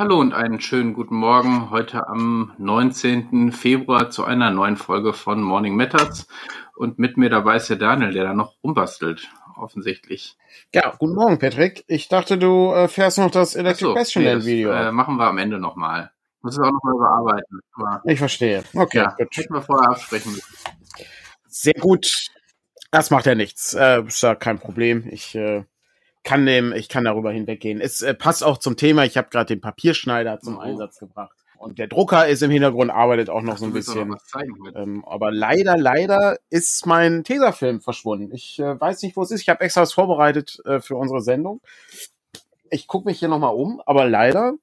hallo 0.00 0.18
und 0.18 0.32
einen 0.32 0.62
schönen 0.62 0.94
guten 0.94 1.14
Morgen 1.14 1.68
heute 1.68 2.08
am 2.08 2.54
19. 2.56 3.52
Februar 3.52 4.08
zu 4.08 4.24
einer 4.24 4.50
neuen 4.50 4.78
Folge 4.78 5.12
von 5.12 5.42
Morning 5.42 5.76
Matters. 5.76 6.26
Und 6.74 6.98
mit 6.98 7.18
mir 7.18 7.28
dabei 7.28 7.56
ist 7.56 7.68
der 7.68 7.76
Daniel, 7.76 8.10
der 8.10 8.24
da 8.24 8.32
noch 8.32 8.54
rumbastelt, 8.64 9.28
offensichtlich. 9.58 10.38
Ja, 10.74 10.94
guten 10.98 11.14
Morgen, 11.16 11.38
Patrick. 11.38 11.84
Ich 11.86 12.08
dachte, 12.08 12.38
du 12.38 12.72
äh, 12.72 12.88
fährst 12.88 13.18
noch 13.18 13.30
das 13.30 13.54
Electric 13.54 13.88
so, 13.90 13.94
Bastion 13.94 14.42
Video. 14.42 14.70
Äh, 14.70 14.90
machen 14.90 15.16
wir 15.16 15.26
am 15.26 15.36
Ende 15.36 15.58
nochmal. 15.58 16.10
Muss 16.40 16.54
es 16.54 16.60
auch 16.60 16.72
nochmal 16.72 16.94
überarbeiten. 16.94 17.60
Aber, 17.74 18.00
ich 18.04 18.18
verstehe. 18.18 18.64
Okay, 18.72 18.96
ja, 18.96 19.14
gut. 19.18 19.36
Hätten 19.36 19.52
wir 19.52 19.60
vorher 19.60 19.90
absprechen 19.90 20.32
müssen. 20.32 20.54
Sehr 21.46 21.74
gut. 21.74 22.30
Das 22.90 23.10
macht 23.10 23.26
ja 23.26 23.34
nichts. 23.34 23.74
Äh, 23.74 24.02
ist 24.04 24.22
ja 24.22 24.34
kein 24.34 24.60
Problem. 24.60 25.06
Ich 25.10 25.34
äh, 25.34 25.64
kann 26.22 26.46
dem, 26.46 26.72
ich 26.72 26.88
kann 26.88 27.04
darüber 27.04 27.32
hinweggehen. 27.32 27.80
Es 27.80 28.02
äh, 28.02 28.14
passt 28.14 28.44
auch 28.44 28.58
zum 28.58 28.76
Thema. 28.76 29.04
Ich 29.04 29.16
habe 29.16 29.28
gerade 29.30 29.46
den 29.46 29.60
Papierschneider 29.60 30.40
zum 30.40 30.58
oh. 30.58 30.60
Einsatz 30.60 30.98
gebracht. 30.98 31.36
Und 31.60 31.78
der 31.78 31.88
Drucker 31.88 32.26
ist 32.26 32.42
im 32.42 32.50
Hintergrund, 32.50 32.90
arbeitet 32.90 33.28
auch 33.28 33.42
noch 33.42 33.54
Ach, 33.54 33.58
so 33.58 33.66
ein 33.66 33.74
bisschen. 33.74 34.16
Ähm, 34.74 35.04
aber 35.04 35.30
leider, 35.30 35.76
leider 35.76 36.38
ist 36.48 36.86
mein 36.86 37.22
Tesafilm 37.22 37.82
verschwunden. 37.82 38.34
Ich 38.34 38.58
äh, 38.58 38.80
weiß 38.80 39.02
nicht, 39.02 39.14
wo 39.14 39.22
es 39.22 39.30
ist. 39.30 39.42
Ich 39.42 39.50
habe 39.50 39.60
extra 39.60 39.82
was 39.82 39.92
vorbereitet 39.92 40.58
äh, 40.64 40.80
für 40.80 40.96
unsere 40.96 41.20
Sendung. 41.20 41.60
Ich 42.70 42.86
gucke 42.86 43.06
mich 43.06 43.18
hier 43.18 43.28
nochmal 43.28 43.54
um, 43.54 43.82
aber 43.84 44.08
leider 44.08 44.54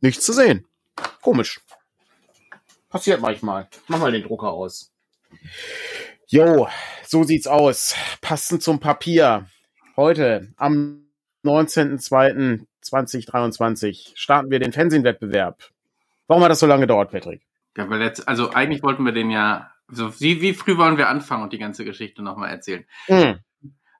nichts 0.00 0.24
zu 0.24 0.32
sehen. 0.32 0.64
Komisch. 1.22 1.60
Passiert 2.88 3.20
manchmal. 3.20 3.68
Mach 3.88 3.98
mal 3.98 4.12
den 4.12 4.22
Drucker 4.22 4.52
aus. 4.52 4.92
Jo, 6.28 6.68
so 7.04 7.24
sieht's 7.24 7.48
aus. 7.48 7.96
Passend 8.20 8.62
zum 8.62 8.78
Papier. 8.78 9.46
Heute 9.96 10.52
am 10.58 11.06
19.02.2023 11.42 14.12
starten 14.14 14.50
wir 14.50 14.58
den 14.58 14.72
Fernsehwettbewerb. 14.72 15.70
Warum 16.26 16.42
hat 16.42 16.50
das 16.50 16.60
so 16.60 16.66
lange 16.66 16.82
gedauert, 16.82 17.12
Patrick? 17.12 17.40
Ja, 17.78 17.88
weil 17.88 18.02
jetzt, 18.02 18.28
also 18.28 18.50
eigentlich 18.50 18.82
wollten 18.82 19.06
wir 19.06 19.12
den 19.12 19.30
ja, 19.30 19.70
so 19.88 20.20
wie, 20.20 20.42
wie 20.42 20.52
früh 20.52 20.76
wollen 20.76 20.98
wir 20.98 21.08
anfangen 21.08 21.44
und 21.44 21.54
die 21.54 21.58
ganze 21.58 21.86
Geschichte 21.86 22.22
nochmal 22.22 22.50
erzählen? 22.50 22.84
Mhm. 23.08 23.38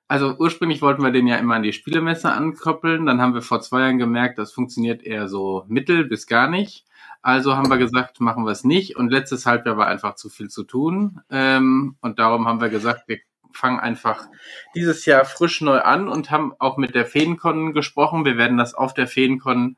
Also 0.07 0.35
ursprünglich 0.37 0.83
wollten 0.83 1.01
wir 1.01 1.09
den 1.09 1.25
ja 1.25 1.37
immer 1.37 1.55
an 1.55 1.63
die 1.63 1.73
Spielemesse 1.73 2.31
ankoppeln. 2.31 3.07
Dann 3.07 3.19
haben 3.19 3.33
wir 3.33 3.41
vor 3.41 3.61
zwei 3.61 3.79
Jahren 3.81 3.97
gemerkt, 3.97 4.37
das 4.37 4.53
funktioniert 4.53 5.01
eher 5.01 5.27
so 5.27 5.65
mittel 5.67 6.05
bis 6.05 6.27
gar 6.27 6.47
nicht. 6.47 6.85
Also 7.23 7.57
haben 7.57 7.71
wir 7.71 7.79
gesagt, 7.79 8.21
machen 8.21 8.45
wir 8.45 8.51
es 8.51 8.63
nicht. 8.63 8.97
Und 8.97 9.09
letztes 9.09 9.47
Halbjahr 9.47 9.77
war 9.77 9.87
einfach 9.87 10.13
zu 10.13 10.29
viel 10.29 10.49
zu 10.49 10.63
tun. 10.63 11.21
Ähm, 11.31 11.95
und 12.01 12.19
darum 12.19 12.47
haben 12.47 12.61
wir 12.61 12.69
gesagt, 12.69 13.07
wir 13.07 13.17
fangen 13.53 13.79
einfach 13.79 14.27
dieses 14.75 15.05
Jahr 15.05 15.25
frisch 15.25 15.61
neu 15.61 15.79
an 15.79 16.07
und 16.07 16.31
haben 16.31 16.53
auch 16.59 16.77
mit 16.77 16.95
der 16.95 17.05
Feencon 17.05 17.73
gesprochen. 17.73 18.25
Wir 18.25 18.37
werden 18.37 18.57
das 18.57 18.73
auf 18.73 18.93
der 18.93 19.07
Feencon, 19.07 19.77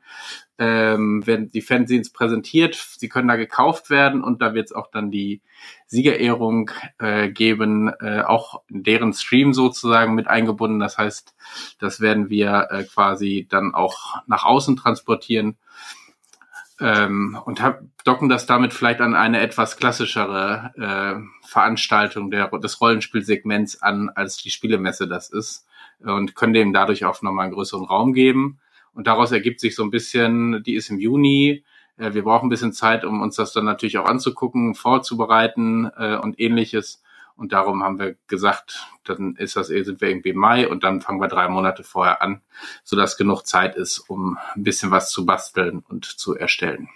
ähm, 0.58 1.26
werden 1.26 1.50
die 1.50 1.62
Fanzines 1.62 2.12
präsentiert. 2.12 2.76
Sie 2.76 3.10
können 3.10 3.28
da 3.28 3.36
gekauft 3.36 3.90
werden 3.90 4.24
und 4.24 4.42
da 4.42 4.54
wird 4.54 4.68
es 4.68 4.72
auch 4.74 4.92
dann 4.92 5.12
die 5.12 5.42
Siegerehrung 5.88 6.72
äh, 7.00 7.30
geben, 7.30 7.92
äh, 8.02 8.22
auch 8.22 8.62
deren 8.70 9.14
Stream 9.14 9.54
sozusagen 9.54 10.16
mit 10.16 10.28
eingebunden. 10.28 10.80
Das 10.80 10.98
heißt, 10.98 11.36
das 11.80 12.02
werden 12.02 12.30
wir 12.30 12.68
äh, 12.72 12.84
quasi 12.84 13.48
dann 13.50 13.74
auch 13.74 14.18
nach 14.28 14.46
außen 14.46 14.76
transportieren 14.76 15.58
ähm, 16.80 17.38
und 17.46 17.62
hab, 17.62 17.82
docken 18.06 18.30
das 18.30 18.46
damit 18.46 18.74
vielleicht 18.74 19.02
an 19.02 19.16
eine 19.16 19.42
etwas 19.42 19.78
klassischere 19.78 20.72
äh, 20.78 21.48
Veranstaltung 21.48 22.32
der, 22.32 22.48
des 22.48 22.80
Rollenspielsegments 22.80 23.82
an, 23.82 24.10
als 24.10 24.38
die 24.38 24.50
Spielemesse 24.50 25.08
das 25.08 25.30
ist 25.30 25.68
und 26.00 26.36
können 26.36 26.54
dem 26.54 26.74
dadurch 26.74 27.06
auch 27.06 27.22
nochmal 27.22 27.46
einen 27.46 27.54
größeren 27.54 27.86
Raum 27.86 28.14
geben. 28.14 28.60
Und 28.94 29.08
daraus 29.08 29.32
ergibt 29.32 29.60
sich 29.60 29.76
so 29.76 29.84
ein 29.84 29.92
bisschen, 29.92 30.64
die 30.64 30.76
ist 30.76 30.90
im 30.90 31.00
Juni, 31.00 31.64
äh, 31.98 32.14
wir 32.14 32.24
brauchen 32.24 32.48
ein 32.48 32.50
bisschen 32.50 32.74
Zeit, 32.74 33.06
um 33.06 33.22
uns 33.22 33.36
das 33.36 33.54
dann 33.54 33.66
natürlich 33.66 33.98
auch 33.98 34.06
anzugucken, 34.06 34.74
vorzubereiten 34.74 35.90
äh, 35.98 36.16
und 36.16 36.40
ähnliches. 36.40 37.04
Und 37.40 37.54
darum 37.54 37.84
haben 37.84 38.00
wir 38.00 38.18
gesagt, 38.28 38.86
dann 39.06 39.38
ist 39.38 39.56
das, 39.56 39.68
sind 39.68 40.02
wir 40.02 40.10
irgendwie 40.10 40.30
im 40.30 40.38
Mai 40.38 40.68
und 40.68 40.84
dann 40.84 41.00
fangen 41.00 41.22
wir 41.22 41.30
drei 41.30 41.48
Monate 41.48 41.84
vorher 41.84 42.22
an, 42.22 42.42
sodass 42.84 43.16
genug 43.16 43.44
Zeit 43.44 43.78
ist, 43.78 44.00
um 44.00 44.38
ein 44.56 44.64
bisschen 44.64 44.92
was 44.92 45.10
zu 45.10 45.26
basteln 45.26 45.82
und 45.88 46.04
zu 46.04 46.36
erstellen. 46.36 46.90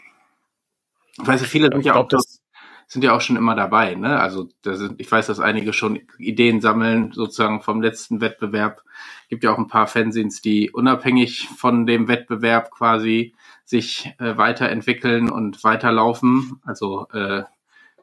Ich 1.18 1.26
weiß, 1.26 1.44
viele 1.44 1.70
sind 1.72 1.86
ja, 1.86 1.96
auch, 1.96 2.10
das 2.10 2.42
sind 2.88 3.04
ja 3.04 3.16
auch 3.16 3.22
schon 3.22 3.38
immer 3.38 3.56
dabei, 3.56 3.96
ne? 3.96 4.20
Also 4.20 4.50
da 4.64 4.76
sind, 4.76 5.00
ich 5.00 5.10
weiß, 5.10 5.28
dass 5.28 5.40
einige 5.40 5.72
schon 5.72 6.02
Ideen 6.18 6.60
sammeln, 6.60 7.14
sozusagen 7.14 7.62
vom 7.62 7.82
letzten 7.82 8.20
Wettbewerb. 8.20 8.84
Gibt 9.30 9.46
ja 9.46 9.54
auch 9.54 9.58
ein 9.58 9.68
paar 9.68 9.88
Fanzines, 9.88 10.42
die 10.42 10.72
unabhängig 10.72 11.48
von 11.56 11.86
dem 11.86 12.10
Wettbewerb 12.10 12.70
quasi 12.72 13.34
sich 13.64 14.14
äh, 14.20 14.36
weiterentwickeln 14.36 15.30
und 15.30 15.64
weiterlaufen. 15.64 16.60
Also 16.66 17.08
äh, 17.14 17.44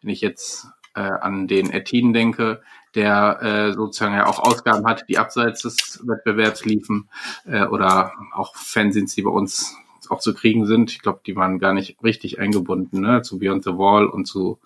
wenn 0.01 0.11
ich 0.11 0.23
jetzt 0.23 0.69
äh, 0.95 1.01
an 1.01 1.47
den 1.47 1.71
Ettin 1.71 2.13
denke, 2.13 2.63
der 2.95 3.43
äh, 3.43 3.73
sozusagen 3.73 4.15
ja 4.15 4.27
auch 4.27 4.39
Ausgaben 4.41 4.87
hat, 4.87 5.09
die 5.09 5.19
abseits 5.19 5.63
des 5.63 6.01
Wettbewerbs 6.05 6.65
liefen 6.65 7.09
äh, 7.47 7.65
oder 7.65 8.13
auch 8.33 8.57
Fanzines, 8.57 9.15
die 9.15 9.23
bei 9.23 9.31
uns 9.31 9.77
auch 10.09 10.19
zu 10.19 10.35
kriegen 10.35 10.67
sind. 10.67 10.91
Ich 10.91 11.01
glaube, 11.01 11.21
die 11.25 11.37
waren 11.37 11.59
gar 11.59 11.73
nicht 11.73 12.03
richtig 12.03 12.41
eingebunden, 12.41 13.01
ne? 13.01 13.23
zu 13.23 13.39
Beyond 13.39 13.65
the 13.65 13.77
Wall 13.77 14.07
und 14.07 14.27
zu 14.27 14.59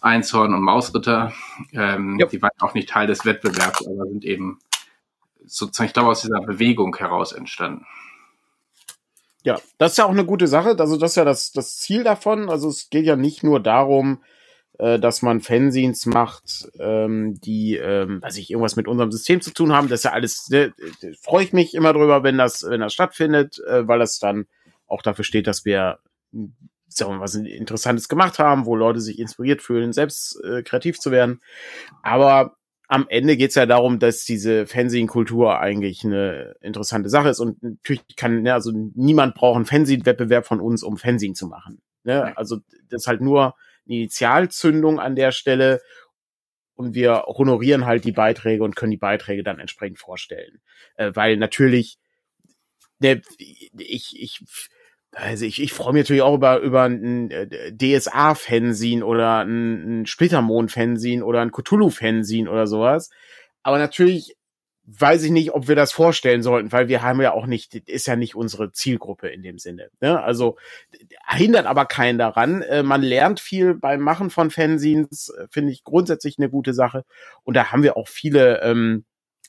Einshorn 0.00 0.54
und 0.54 0.62
Mausritter. 0.62 1.32
Ähm, 1.72 2.18
Die 2.30 2.42
waren 2.42 2.50
auch 2.60 2.74
nicht 2.74 2.88
Teil 2.88 3.06
des 3.06 3.24
Wettbewerbs, 3.24 3.86
aber 3.86 4.06
sind 4.06 4.24
eben 4.24 4.58
sozusagen, 5.44 5.88
ich 5.88 5.94
glaube, 5.94 6.10
aus 6.10 6.22
dieser 6.22 6.40
Bewegung 6.40 6.96
heraus 6.96 7.32
entstanden. 7.32 7.86
Ja, 9.42 9.60
das 9.76 9.92
ist 9.92 9.98
ja 9.98 10.06
auch 10.06 10.10
eine 10.10 10.24
gute 10.24 10.46
Sache. 10.46 10.76
Also 10.78 10.96
das 10.96 11.12
ist 11.12 11.16
ja 11.16 11.24
das, 11.24 11.52
das 11.52 11.76
Ziel 11.76 12.02
davon. 12.02 12.48
Also 12.48 12.68
es 12.68 12.88
geht 12.88 13.04
ja 13.04 13.16
nicht 13.16 13.42
nur 13.42 13.60
darum, 13.60 14.22
äh, 14.78 14.98
dass 14.98 15.22
man 15.22 15.40
Fanzines 15.40 16.06
macht, 16.06 16.68
ähm, 16.78 17.40
die, 17.40 17.76
ähm, 17.76 18.22
weiß 18.22 18.36
ich, 18.38 18.50
irgendwas 18.50 18.76
mit 18.76 18.88
unserem 18.88 19.12
System 19.12 19.40
zu 19.40 19.52
tun 19.52 19.72
haben. 19.72 19.88
Das 19.88 20.00
ist 20.00 20.04
ja 20.04 20.12
alles, 20.12 20.50
äh, 20.50 20.70
freue 21.20 21.44
ich 21.44 21.52
mich 21.52 21.74
immer 21.74 21.92
drüber, 21.92 22.22
wenn 22.22 22.38
das, 22.38 22.64
wenn 22.68 22.80
das 22.80 22.92
stattfindet, 22.92 23.60
äh, 23.66 23.86
weil 23.86 23.98
das 23.98 24.18
dann 24.18 24.46
auch 24.86 25.02
dafür 25.02 25.24
steht, 25.24 25.46
dass 25.46 25.64
wir 25.64 25.98
sagen 26.88 27.10
wir 27.12 27.16
mal, 27.16 27.22
was 27.22 27.34
Interessantes 27.34 28.08
gemacht 28.08 28.38
haben, 28.38 28.66
wo 28.66 28.76
Leute 28.76 29.00
sich 29.00 29.18
inspiriert 29.18 29.62
fühlen, 29.62 29.92
selbst 29.92 30.40
äh, 30.44 30.62
kreativ 30.62 30.98
zu 30.98 31.10
werden. 31.10 31.40
Aber 32.02 32.56
am 32.86 33.06
Ende 33.08 33.36
geht's 33.36 33.54
ja 33.54 33.66
darum, 33.66 33.98
dass 33.98 34.24
diese 34.24 34.66
Fanzine-Kultur 34.66 35.58
eigentlich 35.58 36.04
eine 36.04 36.54
interessante 36.60 37.08
Sache 37.08 37.30
ist. 37.30 37.40
Und 37.40 37.62
natürlich 37.62 38.04
kann, 38.16 38.42
ne, 38.42 38.54
also 38.54 38.70
niemand 38.72 39.34
braucht 39.34 39.56
einen 39.56 39.66
Fanzine-Wettbewerb 39.66 40.46
von 40.46 40.60
uns, 40.60 40.82
um 40.82 40.96
Fanzine 40.96 41.34
zu 41.34 41.46
machen. 41.46 41.80
Ne? 42.04 42.36
Also 42.36 42.58
das 42.90 43.02
ist 43.02 43.06
halt 43.08 43.20
nur 43.20 43.54
Initialzündung 43.86 45.00
an 45.00 45.16
der 45.16 45.32
Stelle 45.32 45.80
und 46.74 46.94
wir 46.94 47.24
honorieren 47.26 47.86
halt 47.86 48.04
die 48.04 48.12
Beiträge 48.12 48.64
und 48.64 48.76
können 48.76 48.90
die 48.90 48.96
Beiträge 48.96 49.42
dann 49.42 49.60
entsprechend 49.60 49.98
vorstellen. 49.98 50.60
Äh, 50.96 51.12
weil 51.14 51.36
natürlich, 51.36 51.98
ne, 52.98 53.22
ich, 53.38 54.20
ich, 54.20 54.40
also 55.12 55.44
ich, 55.44 55.62
ich 55.62 55.72
freue 55.72 55.92
mich 55.92 56.02
natürlich 56.02 56.22
auch 56.22 56.34
über, 56.34 56.58
über 56.58 56.82
ein 56.82 57.30
äh, 57.30 57.72
DSA-Fanzine 57.72 59.04
oder 59.04 59.44
ein, 59.44 60.02
ein 60.02 60.06
Splittermond-Fanzine 60.06 61.24
oder 61.24 61.40
ein 61.40 61.52
Cthulhu-Fanzine 61.52 62.50
oder 62.50 62.66
sowas. 62.66 63.10
Aber 63.62 63.78
natürlich 63.78 64.34
weiß 64.86 65.22
ich 65.24 65.30
nicht, 65.30 65.52
ob 65.52 65.66
wir 65.66 65.76
das 65.76 65.92
vorstellen 65.92 66.42
sollten, 66.42 66.70
weil 66.70 66.88
wir 66.88 67.02
haben 67.02 67.20
ja 67.20 67.32
auch 67.32 67.46
nicht, 67.46 67.74
ist 67.74 68.06
ja 68.06 68.16
nicht 68.16 68.34
unsere 68.34 68.72
Zielgruppe 68.72 69.28
in 69.28 69.42
dem 69.42 69.58
Sinne. 69.58 69.88
Ne? 70.00 70.22
Also 70.22 70.56
hindert 71.26 71.66
aber 71.66 71.86
keinen 71.86 72.18
daran. 72.18 72.62
Äh, 72.62 72.82
man 72.82 73.02
lernt 73.02 73.40
viel 73.40 73.74
beim 73.74 74.00
Machen 74.00 74.28
von 74.28 74.50
Fanzines, 74.50 75.30
äh, 75.30 75.46
finde 75.50 75.72
ich 75.72 75.84
grundsätzlich 75.84 76.38
eine 76.38 76.50
gute 76.50 76.74
Sache. 76.74 77.04
Und 77.44 77.54
da 77.54 77.72
haben 77.72 77.82
wir 77.82 77.96
auch 77.96 78.08
viele, 78.08 78.60
ähm, 78.62 79.04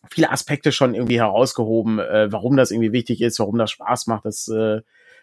viele 0.10 0.32
Aspekte 0.32 0.72
schon 0.72 0.96
irgendwie 0.96 1.20
herausgehoben, 1.20 2.00
äh, 2.00 2.32
warum 2.32 2.56
das 2.56 2.72
irgendwie 2.72 2.94
wichtig 2.94 3.22
ist, 3.22 3.40
warum 3.40 3.58
das 3.58 3.72
Spaß 3.72 4.08
macht. 4.08 4.26
Das 4.26 4.48
äh, 4.48 4.82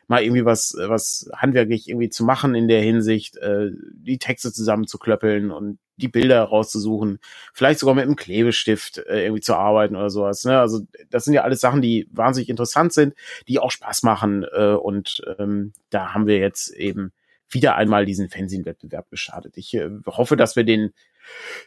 mal 0.09 0.23
irgendwie 0.23 0.45
was, 0.45 0.77
was 0.79 1.31
handwerklich 1.35 1.89
irgendwie 1.89 2.11
zu 2.11 2.25
machen 2.25 2.55
in 2.55 2.69
der 2.69 2.83
Hinsicht, 2.83 3.39
äh, 3.39 3.71
die 3.95 4.19
Texte 4.19 4.53
zusammenzuklöppeln 4.53 5.51
und 5.51 5.79
die 6.03 6.09
Bilder 6.09 6.43
rauszusuchen, 6.43 7.19
vielleicht 7.55 7.81
sogar 7.81 7.95
mit 7.95 8.05
einem 8.05 8.17
Klebestift 8.17 8.99
äh, 8.99 9.25
irgendwie 9.25 9.41
zu 9.41 9.55
arbeiten 9.55 9.97
oder 9.97 10.11
sowas. 10.11 10.45
Ne? 10.45 10.59
Also 10.59 10.81
das 11.11 11.25
sind 11.25 11.35
ja 11.35 11.43
alles 11.43 11.61
Sachen, 11.61 11.81
die 11.81 12.09
wahnsinnig 12.13 12.49
interessant 12.49 12.93
sind, 12.93 13.15
die 13.49 13.59
auch 13.59 13.71
Spaß 13.71 14.03
machen 14.03 14.45
äh, 14.53 14.75
und 14.75 15.23
ähm, 15.39 15.73
da 15.91 16.13
haben 16.13 16.27
wir 16.27 16.39
jetzt 16.39 16.71
eben 16.71 17.13
wieder 17.49 17.77
einmal 17.77 18.07
diesen 18.07 18.29
Fernsehwettbewerb 18.29 19.11
gestartet. 19.11 19.57
Ich 19.57 19.75
äh, 19.75 19.91
hoffe, 20.07 20.37
dass 20.37 20.57
wir 20.57 20.65
den 20.65 20.93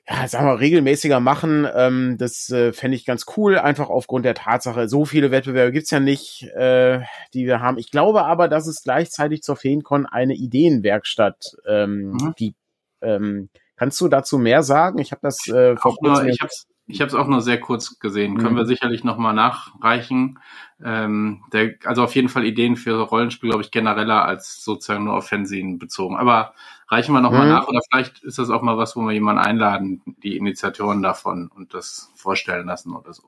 ja, 0.07 0.27
sagen 0.27 0.45
wir, 0.45 0.59
regelmäßiger 0.59 1.19
machen. 1.19 1.67
Ähm, 1.73 2.17
das 2.17 2.49
äh, 2.49 2.73
fände 2.73 2.95
ich 2.95 3.05
ganz 3.05 3.25
cool, 3.37 3.57
einfach 3.57 3.89
aufgrund 3.89 4.25
der 4.25 4.35
Tatsache, 4.35 4.87
so 4.87 5.05
viele 5.05 5.31
Wettbewerbe 5.31 5.71
gibt's 5.71 5.91
ja 5.91 5.99
nicht, 5.99 6.43
äh, 6.55 7.01
die 7.33 7.45
wir 7.45 7.61
haben. 7.61 7.77
Ich 7.77 7.91
glaube 7.91 8.25
aber, 8.25 8.47
dass 8.47 8.67
es 8.67 8.83
gleichzeitig 8.83 9.41
zur 9.43 9.55
Feencon 9.55 10.05
eine 10.05 10.33
Ideenwerkstatt 10.33 11.55
ähm, 11.67 12.11
mhm. 12.11 12.33
gibt. 12.35 12.57
Ähm, 13.01 13.49
kannst 13.75 13.99
du 14.01 14.07
dazu 14.07 14.37
mehr 14.37 14.63
sagen? 14.63 14.99
Ich 14.99 15.11
habe 15.11 15.21
das 15.21 15.47
äh, 15.47 15.75
vor 15.75 15.95
kurzem... 15.95 16.27
ich 16.27 16.41
habe 16.41 16.51
Ich 16.87 17.01
habe 17.01 17.09
es 17.09 17.15
auch 17.15 17.27
nur 17.27 17.41
sehr 17.41 17.59
kurz 17.59 17.97
gesehen. 17.99 18.33
Mhm. 18.33 18.37
Können 18.37 18.55
wir 18.55 18.65
sicherlich 18.65 19.03
nochmal 19.03 19.33
nachreichen. 19.33 20.39
Ähm, 20.83 21.43
der, 21.51 21.75
also 21.85 22.03
auf 22.03 22.13
jeden 22.15 22.29
Fall 22.29 22.45
Ideen 22.45 22.75
für 22.75 22.99
Rollenspiel, 23.01 23.49
glaube 23.49 23.63
ich, 23.63 23.71
genereller 23.71 24.23
als 24.23 24.63
sozusagen 24.63 25.05
nur 25.05 25.15
auf 25.15 25.27
Fanzine 25.27 25.77
bezogen. 25.77 26.15
Aber 26.15 26.53
reichen 26.87 27.13
wir 27.13 27.21
nochmal 27.21 27.45
mhm. 27.45 27.53
nach 27.53 27.67
oder 27.67 27.79
vielleicht 27.89 28.23
ist 28.23 28.37
das 28.37 28.49
auch 28.49 28.61
mal 28.61 28.77
was, 28.77 28.95
wo 28.95 29.01
wir 29.01 29.13
jemanden 29.13 29.41
einladen, 29.41 30.01
die 30.21 30.37
Initiatoren 30.37 31.01
davon 31.01 31.47
und 31.47 31.73
das 31.73 32.11
vorstellen 32.15 32.67
lassen 32.67 32.95
oder 32.95 33.13
so. 33.13 33.23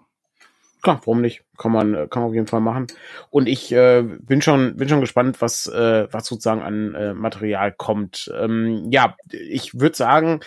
Klar, 0.81 1.01
warum 1.06 1.21
nicht? 1.21 1.44
Kann 1.57 1.71
man, 1.71 1.94
kann 2.09 2.21
man 2.21 2.29
auf 2.29 2.35
jeden 2.35 2.47
Fall 2.47 2.62
machen. 2.62 2.88
Und 3.29 3.47
ich 3.47 3.71
äh, 3.71 4.03
bin 4.03 4.41
schon, 4.41 4.77
bin 4.77 4.88
schon 4.88 5.01
gespannt, 5.01 5.41
was, 5.41 5.68
äh, 5.68 6.07
was 6.12 6.27
sozusagen 6.27 6.62
an 6.62 6.95
äh, 6.95 7.13
Material 7.13 7.71
kommt. 7.71 8.31
Ähm, 8.38 8.88
ja, 8.91 9.15
ich 9.31 9.79
würde 9.79 9.97
sagen, 9.97 10.41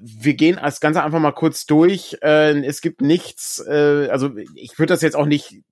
wir 0.00 0.34
gehen 0.34 0.58
das 0.60 0.80
Ganze 0.80 1.02
einfach 1.02 1.20
mal 1.20 1.32
kurz 1.32 1.66
durch. 1.66 2.18
Äh, 2.22 2.64
es 2.64 2.80
gibt 2.80 3.00
nichts, 3.00 3.64
äh, 3.66 4.08
also 4.10 4.36
ich 4.54 4.78
würde 4.78 4.92
das 4.92 5.02
jetzt 5.02 5.16
auch 5.16 5.26
nicht 5.26 5.62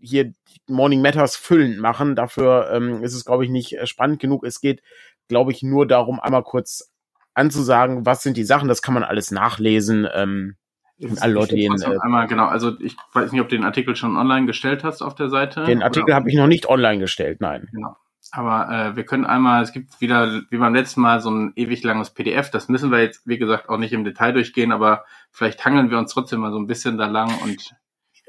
hier 0.00 0.34
Morning 0.66 1.00
Matters 1.00 1.36
füllend 1.36 1.78
machen. 1.78 2.16
Dafür 2.16 2.70
ähm, 2.72 3.02
ist 3.02 3.14
es, 3.14 3.24
glaube 3.24 3.44
ich, 3.44 3.50
nicht 3.50 3.78
äh, 3.78 3.86
spannend 3.86 4.20
genug. 4.20 4.44
Es 4.44 4.60
geht, 4.60 4.82
glaube 5.28 5.52
ich, 5.52 5.62
nur 5.62 5.86
darum, 5.86 6.20
einmal 6.20 6.42
kurz 6.42 6.92
anzusagen, 7.34 8.04
was 8.04 8.22
sind 8.22 8.36
die 8.36 8.44
Sachen. 8.44 8.68
Das 8.68 8.82
kann 8.82 8.94
man 8.94 9.04
alles 9.04 9.30
nachlesen. 9.30 10.06
Ähm, 10.12 10.56
und 11.02 11.22
alle 11.22 11.32
Leute, 11.32 11.54
die 11.54 11.64
äh, 11.64 11.98
einmal 12.02 12.26
genau. 12.26 12.46
Also 12.46 12.78
ich 12.80 12.96
weiß 13.12 13.32
nicht, 13.32 13.40
ob 13.40 13.48
du 13.48 13.56
den 13.56 13.64
Artikel 13.64 13.96
schon 13.96 14.16
online 14.16 14.46
gestellt 14.46 14.84
hast 14.84 15.02
auf 15.02 15.14
der 15.14 15.28
Seite. 15.28 15.64
Den 15.64 15.82
Artikel 15.82 16.14
habe 16.14 16.28
ich 16.30 16.36
noch 16.36 16.46
nicht 16.46 16.68
online 16.68 16.98
gestellt, 16.98 17.40
nein. 17.40 17.68
Genau. 17.72 17.96
Aber 18.30 18.70
äh, 18.70 18.96
wir 18.96 19.04
können 19.04 19.26
einmal, 19.26 19.62
es 19.62 19.72
gibt 19.72 20.00
wieder, 20.00 20.42
wie 20.48 20.56
beim 20.56 20.74
letzten 20.74 21.02
Mal, 21.02 21.20
so 21.20 21.30
ein 21.30 21.52
ewig 21.56 21.82
langes 21.82 22.10
PDF. 22.10 22.50
Das 22.50 22.68
müssen 22.68 22.90
wir 22.90 23.02
jetzt, 23.02 23.26
wie 23.26 23.36
gesagt, 23.36 23.68
auch 23.68 23.76
nicht 23.76 23.92
im 23.92 24.04
Detail 24.04 24.32
durchgehen, 24.32 24.72
aber 24.72 25.04
vielleicht 25.30 25.64
hangeln 25.64 25.90
wir 25.90 25.98
uns 25.98 26.12
trotzdem 26.12 26.40
mal 26.40 26.52
so 26.52 26.58
ein 26.58 26.66
bisschen 26.66 26.96
da 26.96 27.06
lang 27.06 27.30
und 27.42 27.74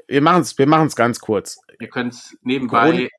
wir 0.06 0.20
machen 0.20 0.42
es 0.42 0.58
wir 0.58 0.66
machen's 0.66 0.96
ganz 0.96 1.20
kurz. 1.20 1.58
Ihr 1.80 1.88
könnt 1.88 2.12
es 2.12 2.36
nebenbei 2.42 2.90
Grund, 2.90 3.10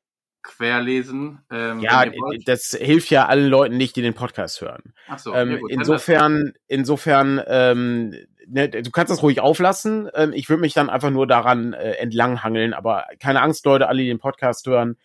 querlesen. 0.46 1.40
Ähm, 1.50 1.80
ja, 1.80 2.04
das 2.44 2.76
hilft 2.80 3.10
ja 3.10 3.26
allen 3.26 3.48
Leuten 3.48 3.76
nicht, 3.76 3.96
die 3.96 4.02
den 4.02 4.14
Podcast 4.14 4.60
hören. 4.60 4.94
Ach 5.08 5.18
so, 5.18 5.34
ähm, 5.34 5.58
gut, 5.60 5.70
insofern, 5.70 6.52
insofern, 6.68 7.42
ähm, 7.46 8.14
ne, 8.46 8.68
du 8.68 8.90
kannst 8.90 9.10
das 9.10 9.22
ruhig 9.22 9.40
auflassen. 9.40 10.08
Ähm, 10.14 10.32
ich 10.32 10.48
würde 10.48 10.60
mich 10.60 10.74
dann 10.74 10.90
einfach 10.90 11.10
nur 11.10 11.26
daran 11.26 11.72
äh, 11.72 11.92
entlanghangeln, 11.92 12.74
aber 12.74 13.06
keine 13.20 13.42
Angst, 13.42 13.64
Leute, 13.66 13.88
alle, 13.88 14.02
die 14.02 14.08
den 14.08 14.18
Podcast 14.18 14.66
hören 14.66 14.96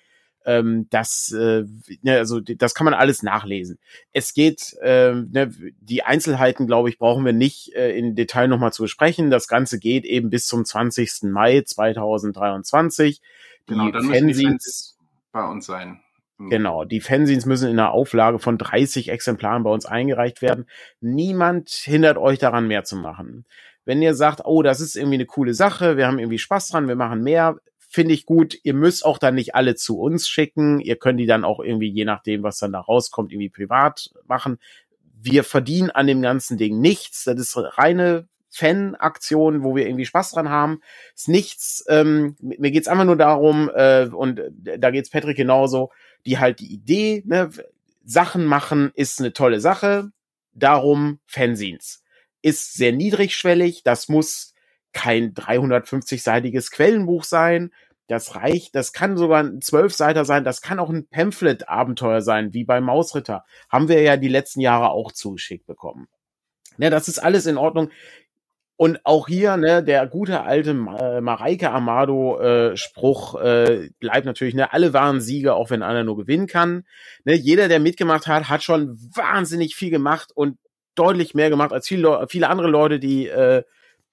ähm, 0.45 0.87
das, 0.89 1.31
äh, 1.31 1.65
ne, 2.01 2.17
also 2.17 2.39
das 2.39 2.73
kann 2.73 2.85
man 2.85 2.93
alles 2.93 3.23
nachlesen. 3.23 3.77
Es 4.11 4.33
geht, 4.33 4.75
äh, 4.81 5.13
ne, 5.13 5.51
die 5.79 6.03
Einzelheiten, 6.03 6.67
glaube 6.67 6.89
ich, 6.89 6.97
brauchen 6.97 7.25
wir 7.25 7.33
nicht 7.33 7.73
äh, 7.75 7.91
in 7.97 8.15
Detail 8.15 8.47
nochmal 8.47 8.73
zu 8.73 8.83
besprechen. 8.83 9.29
Das 9.29 9.47
Ganze 9.47 9.79
geht 9.79 10.05
eben 10.05 10.29
bis 10.29 10.47
zum 10.47 10.65
20. 10.65 11.23
Mai 11.23 11.61
2023. 11.61 13.21
Genau, 13.67 13.85
die 13.85 13.91
dann 13.91 14.03
Fanzines, 14.05 14.37
die 14.37 14.45
Fans 14.45 14.97
bei 15.31 15.45
uns 15.45 15.65
sein. 15.65 16.01
Genau, 16.49 16.85
die 16.85 17.01
Fanzines 17.01 17.45
müssen 17.45 17.69
in 17.69 17.79
einer 17.79 17.91
Auflage 17.91 18.39
von 18.39 18.57
30 18.57 19.09
Exemplaren 19.09 19.63
bei 19.63 19.69
uns 19.69 19.85
eingereicht 19.85 20.41
werden. 20.41 20.65
Niemand 20.99 21.69
hindert 21.69 22.17
euch 22.17 22.39
daran, 22.39 22.67
mehr 22.67 22.83
zu 22.83 22.95
machen. 22.95 23.45
Wenn 23.85 24.01
ihr 24.01 24.13
sagt, 24.13 24.41
oh, 24.45 24.61
das 24.61 24.79
ist 24.79 24.95
irgendwie 24.95 25.15
eine 25.15 25.25
coole 25.25 25.53
Sache, 25.53 25.97
wir 25.97 26.07
haben 26.07 26.19
irgendwie 26.19 26.37
Spaß 26.37 26.69
dran, 26.69 26.87
wir 26.87 26.95
machen 26.95 27.23
mehr, 27.23 27.57
finde 27.91 28.13
ich 28.13 28.25
gut. 28.25 28.57
Ihr 28.63 28.73
müsst 28.73 29.05
auch 29.05 29.17
dann 29.17 29.35
nicht 29.35 29.53
alle 29.55 29.75
zu 29.75 29.99
uns 29.99 30.27
schicken. 30.27 30.79
Ihr 30.79 30.95
könnt 30.95 31.19
die 31.19 31.25
dann 31.25 31.43
auch 31.43 31.59
irgendwie, 31.59 31.89
je 31.89 32.05
nachdem, 32.05 32.43
was 32.43 32.57
dann 32.57 32.71
da 32.71 32.79
rauskommt, 32.79 33.31
irgendwie 33.31 33.49
privat 33.49 34.11
machen. 34.27 34.59
Wir 35.21 35.43
verdienen 35.43 35.91
an 35.91 36.07
dem 36.07 36.21
ganzen 36.21 36.57
Ding 36.57 36.79
nichts. 36.79 37.25
Das 37.25 37.37
ist 37.37 37.57
reine 37.77 38.27
Fan-Aktion, 38.51 39.63
wo 39.63 39.75
wir 39.75 39.85
irgendwie 39.85 40.05
Spaß 40.05 40.31
dran 40.31 40.49
haben. 40.49 40.81
Ist 41.15 41.29
nichts, 41.29 41.85
ähm, 41.87 42.35
mir 42.39 42.71
geht's 42.71 42.87
einfach 42.87 43.05
nur 43.05 43.17
darum, 43.17 43.69
äh, 43.73 44.05
und 44.05 44.41
da 44.77 44.91
geht's 44.91 45.09
Patrick 45.09 45.37
genauso, 45.37 45.91
die 46.25 46.39
halt 46.39 46.59
die 46.59 46.71
Idee, 46.71 47.23
ne, 47.25 47.49
Sachen 48.03 48.45
machen 48.45 48.91
ist 48.95 49.19
eine 49.19 49.33
tolle 49.33 49.59
Sache. 49.59 50.11
Darum 50.53 51.19
Fanzines. 51.25 52.03
Ist 52.41 52.73
sehr 52.73 52.91
niedrigschwellig, 52.91 53.83
das 53.83 54.09
muss 54.09 54.53
kein 54.93 55.33
350-seitiges 55.33 56.71
Quellenbuch 56.71 57.23
sein. 57.23 57.71
Das 58.07 58.35
reicht, 58.35 58.75
das 58.75 58.91
kann 58.91 59.15
sogar 59.15 59.43
ein 59.43 59.61
Zwölfseiter 59.61 60.25
sein, 60.25 60.43
das 60.43 60.61
kann 60.61 60.79
auch 60.79 60.89
ein 60.89 61.07
Pamphlet-Abenteuer 61.07 62.21
sein, 62.21 62.53
wie 62.53 62.65
bei 62.65 62.81
Mausritter. 62.81 63.45
Haben 63.69 63.87
wir 63.87 64.01
ja 64.01 64.17
die 64.17 64.27
letzten 64.27 64.59
Jahre 64.59 64.89
auch 64.89 65.13
zugeschickt 65.13 65.65
bekommen. 65.65 66.09
Ja, 66.77 66.89
das 66.89 67.07
ist 67.07 67.19
alles 67.19 67.45
in 67.45 67.57
Ordnung. 67.57 67.89
Und 68.77 68.99
auch 69.05 69.27
hier, 69.27 69.57
ne, 69.57 69.83
der 69.83 70.07
gute 70.07 70.41
alte 70.41 70.71
äh, 70.71 71.21
Mareike 71.21 71.69
Amado 71.69 72.39
äh, 72.39 72.73
äh, 72.73 73.89
bleibt 73.99 74.25
natürlich, 74.25 74.55
ne, 74.55 74.73
alle 74.73 74.93
waren 74.93 75.21
Sieger, 75.21 75.55
auch 75.55 75.69
wenn 75.69 75.83
einer 75.83 76.03
nur 76.03 76.17
gewinnen 76.17 76.47
kann. 76.47 76.85
Ne, 77.23 77.35
jeder, 77.35 77.67
der 77.67 77.79
mitgemacht 77.79 78.25
hat, 78.27 78.49
hat 78.49 78.63
schon 78.63 78.97
wahnsinnig 79.13 79.75
viel 79.75 79.91
gemacht 79.91 80.31
und 80.33 80.57
deutlich 80.95 81.35
mehr 81.35 81.49
gemacht 81.49 81.73
als 81.73 81.87
viele, 81.87 82.25
viele 82.27 82.49
andere 82.49 82.67
Leute, 82.67 82.99
die 82.99 83.27
äh, 83.27 83.63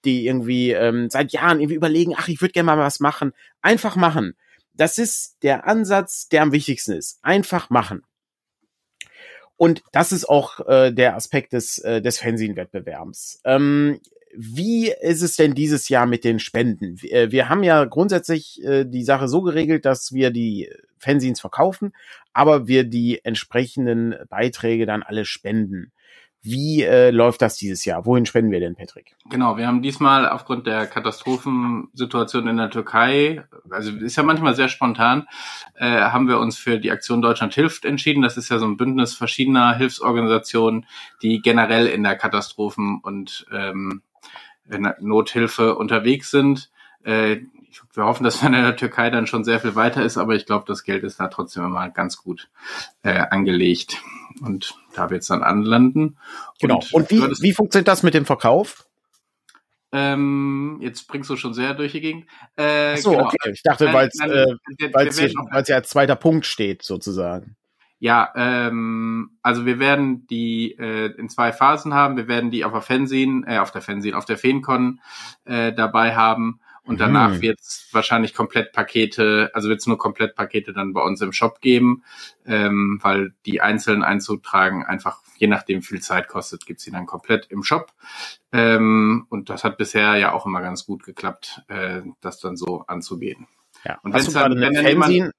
die 0.05 0.27
irgendwie 0.27 0.73
ähm, 0.73 1.11
seit 1.11 1.33
Jahren 1.33 1.61
irgendwie 1.61 1.75
überlegen, 1.75 2.15
ach, 2.17 2.29
ich 2.29 2.41
würde 2.41 2.53
gerne 2.53 2.67
mal 2.67 2.79
was 2.79 3.01
machen. 3.01 3.33
Einfach 3.63 3.97
machen. 3.97 4.37
Das 4.73 4.99
ist 4.99 5.37
der 5.43 5.67
Ansatz, 5.67 6.29
der 6.29 6.43
am 6.43 6.53
wichtigsten 6.53 6.93
ist. 6.93 7.19
Einfach 7.23 7.69
machen. 7.71 8.05
Und 9.57 9.83
das 9.93 10.13
ist 10.13 10.29
auch 10.29 10.67
äh, 10.69 10.93
der 10.93 11.17
Aspekt 11.17 11.53
des, 11.53 11.79
äh, 11.79 12.01
des 12.01 12.21
Fanzine-Wettbewerbs. 12.21 13.41
Ähm, 13.45 14.01
wie 14.37 14.91
ist 14.91 15.23
es 15.23 15.37
denn 15.37 15.55
dieses 15.55 15.89
Jahr 15.89 16.07
mit 16.07 16.25
den 16.25 16.39
Spenden? 16.39 17.01
Wir, 17.01 17.13
äh, 17.13 17.33
wir 17.33 17.49
haben 17.49 17.63
ja 17.63 17.85
grundsätzlich 17.85 18.63
äh, 18.65 18.85
die 18.85 19.05
Sache 19.05 19.29
so 19.29 19.43
geregelt, 19.43 19.85
dass 19.85 20.13
wir 20.13 20.31
die 20.31 20.71
Fanzines 20.99 21.41
verkaufen, 21.41 21.93
aber 22.33 22.67
wir 22.67 22.85
die 22.85 23.25
entsprechenden 23.25 24.15
Beiträge 24.29 24.87
dann 24.87 25.03
alle 25.03 25.25
spenden. 25.25 25.93
Wie 26.41 26.83
äh, 26.83 27.11
läuft 27.11 27.43
das 27.43 27.57
dieses 27.57 27.85
Jahr? 27.85 28.07
Wohin 28.07 28.25
spenden 28.25 28.53
wir 28.53 28.61
denn, 28.61 28.77
Patrick? 28.77 29.17
Genau, 29.29 29.57
wir 29.57 29.67
haben 29.67 29.83
diesmal 29.83 30.29
aufgrund 30.29 30.69
der 30.69 30.87
Katastrophensituation 30.87 32.47
in 32.47 32.57
der 32.57 32.71
Türkei, 32.71 33.43
also 33.71 33.91
ist 33.91 34.17
ja 34.17 34.23
manchmal 34.23 34.55
sehr 34.55 34.69
spontan, 34.69 35.27
haben 35.79 36.29
wir 36.29 36.39
uns 36.39 36.57
für 36.57 36.79
die 36.79 36.93
Aktion 36.93 37.23
Deutschland 37.23 37.55
hilft 37.55 37.85
entschieden. 37.85 38.23
Das 38.23 38.37
ist 38.37 38.49
ja 38.51 38.59
so 38.59 38.67
ein 38.67 38.77
Bündnis 38.77 39.15
verschiedener 39.15 39.77
Hilfsorganisationen, 39.77 40.87
die 41.23 41.41
generell 41.41 41.87
in 41.87 42.05
der 42.05 42.17
Katastrophen- 42.17 43.01
und 43.03 43.47
ähm, 43.53 44.03
Nothilfe 44.69 45.75
unterwegs 45.75 46.31
sind. 46.31 46.71
Äh, 47.05 47.39
wir 47.95 48.05
hoffen, 48.05 48.25
dass 48.25 48.43
man 48.43 48.55
in 48.55 48.63
der 48.63 48.77
Türkei 48.77 49.11
dann 49.11 49.27
schon 49.27 49.45
sehr 49.45 49.61
viel 49.61 49.75
weiter 49.75 50.03
ist, 50.03 50.19
aber 50.19 50.35
ich 50.35 50.47
glaube, 50.47 50.65
das 50.67 50.85
Geld 50.85 51.05
ist 51.05 51.21
da 51.21 51.29
trotzdem 51.29 51.65
immer 51.65 51.89
ganz 51.91 52.17
gut 52.17 52.49
äh, 53.03 53.19
angelegt. 53.31 54.03
Und 54.41 54.75
da 54.95 55.11
wird 55.11 55.23
es 55.23 55.29
dann 55.29 55.43
anlanden. 55.43 56.19
Genau. 56.61 56.77
Und, 56.77 56.93
und 56.93 57.11
wie, 57.11 57.21
wie 57.21 57.53
funktioniert 57.53 57.89
das 57.89 58.03
mit 58.03 58.15
dem 58.15 58.27
Verkauf? 58.27 58.87
Ähm, 59.91 60.79
jetzt 60.83 61.09
bringst 61.09 61.31
du 61.31 61.37
schon 61.37 61.55
sehr 61.55 61.73
durch 61.73 61.93
die 61.93 62.01
Gegend. 62.01 62.27
Äh, 62.57 62.93
Ach 62.93 62.99
so, 62.99 63.11
genau. 63.13 63.25
okay. 63.25 63.51
Ich 63.53 63.63
dachte, 63.63 63.91
weil 63.93 64.09
es 64.09 64.21
äh, 64.21 64.47
ja 65.67 65.77
als 65.77 65.89
zweiter 65.89 66.17
Punkt 66.17 66.45
steht, 66.45 66.83
sozusagen. 66.83 67.57
Ja, 68.01 68.33
ähm, 68.37 69.39
also 69.43 69.67
wir 69.67 69.79
werden 69.79 70.27
die 70.29 70.73
äh, 70.79 71.13
in 71.19 71.29
zwei 71.29 71.53
Phasen 71.53 71.95
haben. 71.95 72.17
Wir 72.17 72.29
werden 72.29 72.51
die 72.51 72.65
auf 72.65 72.73
der 72.73 72.83
Fernsehen, 72.83 73.45
äh, 73.47 73.59
auf 73.59 73.73
der 73.73 73.83
Fernsehen, 73.83 74.15
auf 74.15 74.25
der 74.25 74.39
Feencon 74.39 75.01
äh, 75.45 75.73
dabei 75.73 76.15
haben 76.15 76.61
und 76.89 77.01
danach 77.01 77.35
mhm. 77.35 77.43
wird 77.43 77.61
es 77.61 77.87
wahrscheinlich 77.93 78.33
komplett 78.33 78.73
Pakete, 78.73 79.51
also 79.53 79.69
wird 79.69 79.81
es 79.81 79.87
nur 79.87 79.99
komplett 79.99 80.35
Pakete 80.35 80.73
dann 80.73 80.95
bei 80.95 81.03
uns 81.03 81.21
im 81.21 81.35
Shop 81.35 81.61
geben, 81.61 82.03
ähm, 82.47 82.99
weil 83.03 83.35
die 83.45 83.61
einzeln 83.61 84.03
einzutragen 84.03 84.87
einfach, 84.87 85.21
je 85.37 85.49
nachdem 85.49 85.83
viel 85.83 86.01
Zeit 86.01 86.29
kostet, 86.29 86.65
gibt's 86.65 86.85
sie 86.85 86.91
dann 86.91 87.05
komplett 87.05 87.45
im 87.51 87.63
Shop. 87.63 87.93
Ähm, 88.53 89.27
und 89.29 89.51
das 89.51 89.65
hat 89.65 89.77
bisher 89.77 90.17
ja 90.17 90.33
auch 90.33 90.47
immer 90.47 90.63
ganz 90.63 90.87
gut 90.87 91.03
geklappt, 91.03 91.61
äh, 91.69 92.01
das 92.23 92.41
dann 92.41 92.57
so 92.57 92.85
anzugehen. 92.87 93.47
Ja. 93.85 93.99
Und 94.03 94.15
Hast 94.15 94.29
du 94.29 94.33
dann, 94.33 94.59
wenn 94.59 94.73
dann 94.73 94.87
jemand, 94.87 95.33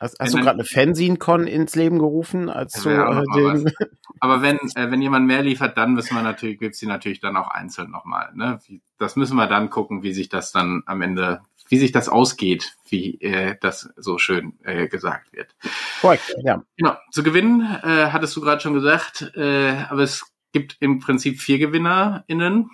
Hast, 0.00 0.18
hast 0.20 0.34
du 0.34 0.38
gerade 0.38 0.50
eine 0.50 0.64
Fanzine-Con 0.64 1.46
ins 1.46 1.74
Leben 1.74 1.98
gerufen, 1.98 2.48
als 2.48 2.82
du 2.82 2.90
äh, 2.90 3.24
den 3.34 3.70
Aber 4.20 4.42
wenn 4.42 4.58
äh, 4.74 4.90
wenn 4.90 5.02
jemand 5.02 5.26
mehr 5.26 5.42
liefert, 5.42 5.76
dann 5.76 5.94
müssen 5.94 6.14
wir 6.14 6.22
natürlich 6.22 6.58
gibt's 6.58 6.78
die 6.78 6.86
natürlich 6.86 7.20
dann 7.20 7.36
auch 7.36 7.48
einzeln 7.48 7.90
nochmal. 7.90 8.30
Ne? 8.34 8.60
Das 8.98 9.16
müssen 9.16 9.36
wir 9.36 9.46
dann 9.46 9.70
gucken, 9.70 10.02
wie 10.02 10.12
sich 10.12 10.28
das 10.28 10.52
dann 10.52 10.82
am 10.86 11.02
Ende, 11.02 11.40
wie 11.68 11.78
sich 11.78 11.92
das 11.92 12.08
ausgeht, 12.08 12.76
wie 12.88 13.20
äh, 13.20 13.56
das 13.60 13.90
so 13.96 14.18
schön 14.18 14.58
äh, 14.62 14.88
gesagt 14.88 15.32
wird. 15.32 15.54
Korrekt, 16.00 16.34
ja. 16.42 16.62
Genau. 16.76 16.96
Zu 17.10 17.22
gewinnen 17.22 17.62
äh, 17.82 18.10
hattest 18.10 18.36
du 18.36 18.40
gerade 18.40 18.60
schon 18.60 18.74
gesagt, 18.74 19.32
äh, 19.36 19.84
aber 19.88 20.02
es 20.02 20.32
gibt 20.52 20.76
im 20.80 21.00
Prinzip 21.00 21.40
vier 21.40 21.58
GewinnerInnen. 21.58 22.70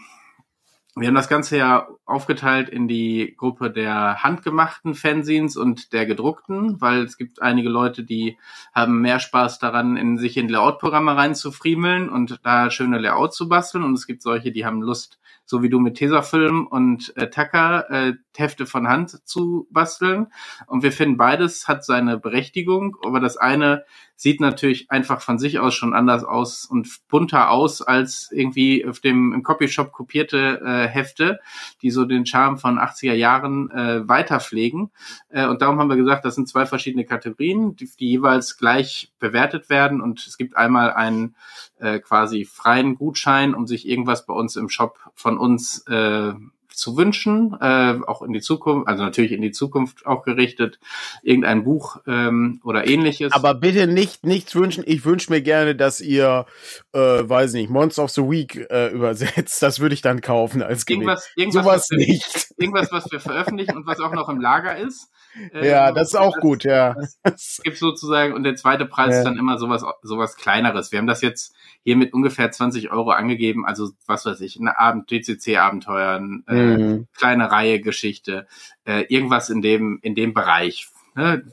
Wir 0.97 1.09
haben 1.09 1.15
das 1.15 1.29
Ganze 1.29 1.59
ja 1.59 1.89
aufgeteilt 2.05 2.69
in 2.69 2.87
die 2.87 3.35
Gruppe 3.37 3.71
der 3.71 4.23
handgemachten 4.23 4.95
Fanzines 4.95 5.57
und 5.57 5.93
der 5.93 6.07
gedruckten, 6.07 6.81
weil 6.81 7.03
es 7.03 7.17
gibt 7.17 7.43
einige 7.43 7.69
Leute, 7.69 8.05
die 8.05 8.39
haben 8.73 9.01
mehr 9.01 9.19
Spaß 9.19 9.59
daran, 9.59 9.97
in 9.97 10.19
sich 10.19 10.37
in 10.37 10.49
Layout-Programme 10.49 11.17
reinzufriemeln 11.17 12.09
und 12.09 12.39
da 12.45 12.71
schöne 12.71 12.99
Layouts 12.99 13.37
zu 13.37 13.49
basteln. 13.49 13.83
Und 13.83 13.95
es 13.95 14.07
gibt 14.07 14.23
solche, 14.23 14.53
die 14.53 14.65
haben 14.65 14.83
Lust, 14.83 15.19
so 15.45 15.63
wie 15.63 15.69
du 15.69 15.79
mit 15.79 15.97
Tesafilm 15.97 16.67
und 16.67 17.17
äh, 17.17 17.31
Tacker 17.31 17.91
äh, 17.91 18.15
Hefte 18.37 18.67
von 18.67 18.89
Hand 18.89 19.27
zu 19.27 19.69
basteln. 19.71 20.29
Und 20.67 20.83
wir 20.83 20.93
finden, 20.93 21.17
beides 21.17 21.69
hat 21.69 21.85
seine 21.85 22.19
Berechtigung, 22.19 22.97
aber 23.05 23.21
das 23.21 23.37
eine 23.37 23.85
sieht 24.17 24.41
natürlich 24.41 24.91
einfach 24.91 25.21
von 25.21 25.39
sich 25.39 25.59
aus 25.59 25.75
schon 25.75 25.93
anders 25.93 26.25
aus 26.25 26.65
und 26.65 26.89
bunter 27.09 27.51
aus 27.51 27.83
als 27.83 28.31
irgendwie 28.33 28.87
auf 28.87 29.01
dem 29.01 29.33
im 29.33 29.43
Copyshop 29.43 29.93
kopierte 29.93 30.61
äh, 30.65 30.87
Hefte, 30.87 31.41
die 31.83 31.91
so 31.91 32.05
den 32.05 32.25
Charme 32.25 32.59
von 32.59 32.79
80er 32.79 33.15
Jahren 33.15 33.71
äh, 33.71 34.09
weiterpflegen. 34.09 34.91
Äh, 35.29 35.47
und 35.47 35.63
darum 35.63 35.79
haben 35.79 35.89
wir 35.89 35.97
gesagt, 35.97 36.25
das 36.25 36.37
sind 36.37 36.49
zwei 36.49 36.65
verschiedene 36.65 37.05
Kategorien, 37.05 37.77
die, 37.77 37.91
die 37.99 38.11
jeweils 38.11 38.57
gleich 38.57 39.13
bewertet 39.19 39.69
werden. 39.69 40.01
Und 40.01 40.25
es 40.27 40.37
gibt 40.37 40.57
einmal 40.57 40.93
einen 40.93 41.35
äh, 41.79 41.99
quasi 41.99 42.45
freien 42.45 42.97
Gutschein, 42.97 43.55
um 43.55 43.67
sich 43.67 43.89
irgendwas 43.89 44.27
bei 44.27 44.35
uns 44.35 44.57
im 44.57 44.69
Shop 44.69 44.99
von 45.15 45.39
uns 45.39 45.87
äh, 45.87 46.33
zu 46.75 46.97
wünschen, 46.97 47.57
äh, 47.61 47.99
auch 48.07 48.23
in 48.23 48.33
die 48.33 48.41
Zukunft, 48.41 48.89
also 48.89 49.03
natürlich 49.03 49.33
in 49.33 49.43
die 49.43 49.53
Zukunft 49.53 50.07
auch 50.07 50.23
gerichtet, 50.23 50.79
irgendein 51.23 51.65
Buch 51.65 51.99
ähm, 52.07 52.61
oder 52.65 52.87
ähnliches. 52.87 53.33
Aber 53.33 53.55
bitte 53.55 53.87
nicht 53.87 54.25
nichts 54.27 54.55
wünschen. 54.55 54.85
Ich 54.87 55.05
wünsche 55.05 55.33
mir 55.33 55.43
gerne, 55.43 55.75
dass 55.75 56.01
ihr, 56.01 56.47
äh, 56.93 56.99
weiß 56.99 57.53
nicht, 57.55 57.71
Monster 57.71 58.05
of 58.05 58.11
the 58.11 58.23
Week 58.23 58.67
äh, 58.71 58.89
übersetzt. 58.89 59.63
Das 59.63 59.81
würde 59.81 59.95
ich 59.95 60.03
dann 60.03 60.21
kaufen 60.21 60.63
als. 60.63 60.87
Irgendwas, 60.89 61.31
irgendwas 61.37 61.65
Sowas 61.65 61.77
was 61.77 61.91
wir, 61.91 61.99
nicht. 61.99 62.55
Irgendwas, 62.57 62.93
was 62.93 63.11
wir 63.11 63.21
veröffentlichen 63.21 63.77
und 63.77 63.87
was 63.87 64.01
auch 64.01 64.13
noch 64.13 64.29
im 64.29 64.41
Lager 64.41 64.77
ist. 64.77 65.11
Äh, 65.53 65.69
ja, 65.69 65.93
das 65.93 66.09
ist 66.09 66.17
auch 66.17 66.35
das, 66.35 66.43
gut, 66.43 66.65
ja. 66.65 66.97
Es 67.23 67.61
gibt 67.63 67.79
sozusagen, 67.79 68.35
und 68.35 68.45
der 68.45 68.57
zweite 68.57 68.87
Preis 68.87 69.13
ja. 69.13 69.19
ist 69.19 69.25
dann 69.25 69.39
immer 69.39 69.59
sowas, 69.59 69.85
sowas 70.03 70.37
kleineres. 70.37 70.93
Wir 70.93 70.99
haben 70.99 71.07
das 71.07 71.23
jetzt 71.23 71.55
hier 71.83 71.97
mit 71.97 72.13
ungefähr 72.13 72.51
20 72.51 72.91
Euro 72.91 73.11
angegeben, 73.11 73.67
also 73.67 73.91
was 74.07 74.27
weiß 74.27 74.41
ich, 74.41 74.59
eine 74.59 74.79
Abend, 74.79 75.11
DCC-Abenteuer, 75.11 76.17
äh, 76.49 76.77
mhm. 76.77 77.09
kleine 77.17 77.51
Reihe 77.51 77.81
Geschichte, 77.81 78.47
äh, 78.85 79.03
irgendwas 79.09 79.51
in 79.51 79.63
dem, 79.63 79.99
in 80.03 80.15
dem 80.15 80.35
Bereich. 80.35 80.89
Ne? 81.15 81.45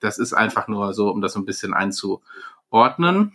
Das 0.00 0.18
ist 0.18 0.32
einfach 0.32 0.68
nur 0.68 0.92
so, 0.92 1.10
um 1.10 1.20
das 1.20 1.32
so 1.32 1.40
ein 1.40 1.46
bisschen 1.46 1.74
einzuordnen. 1.74 3.32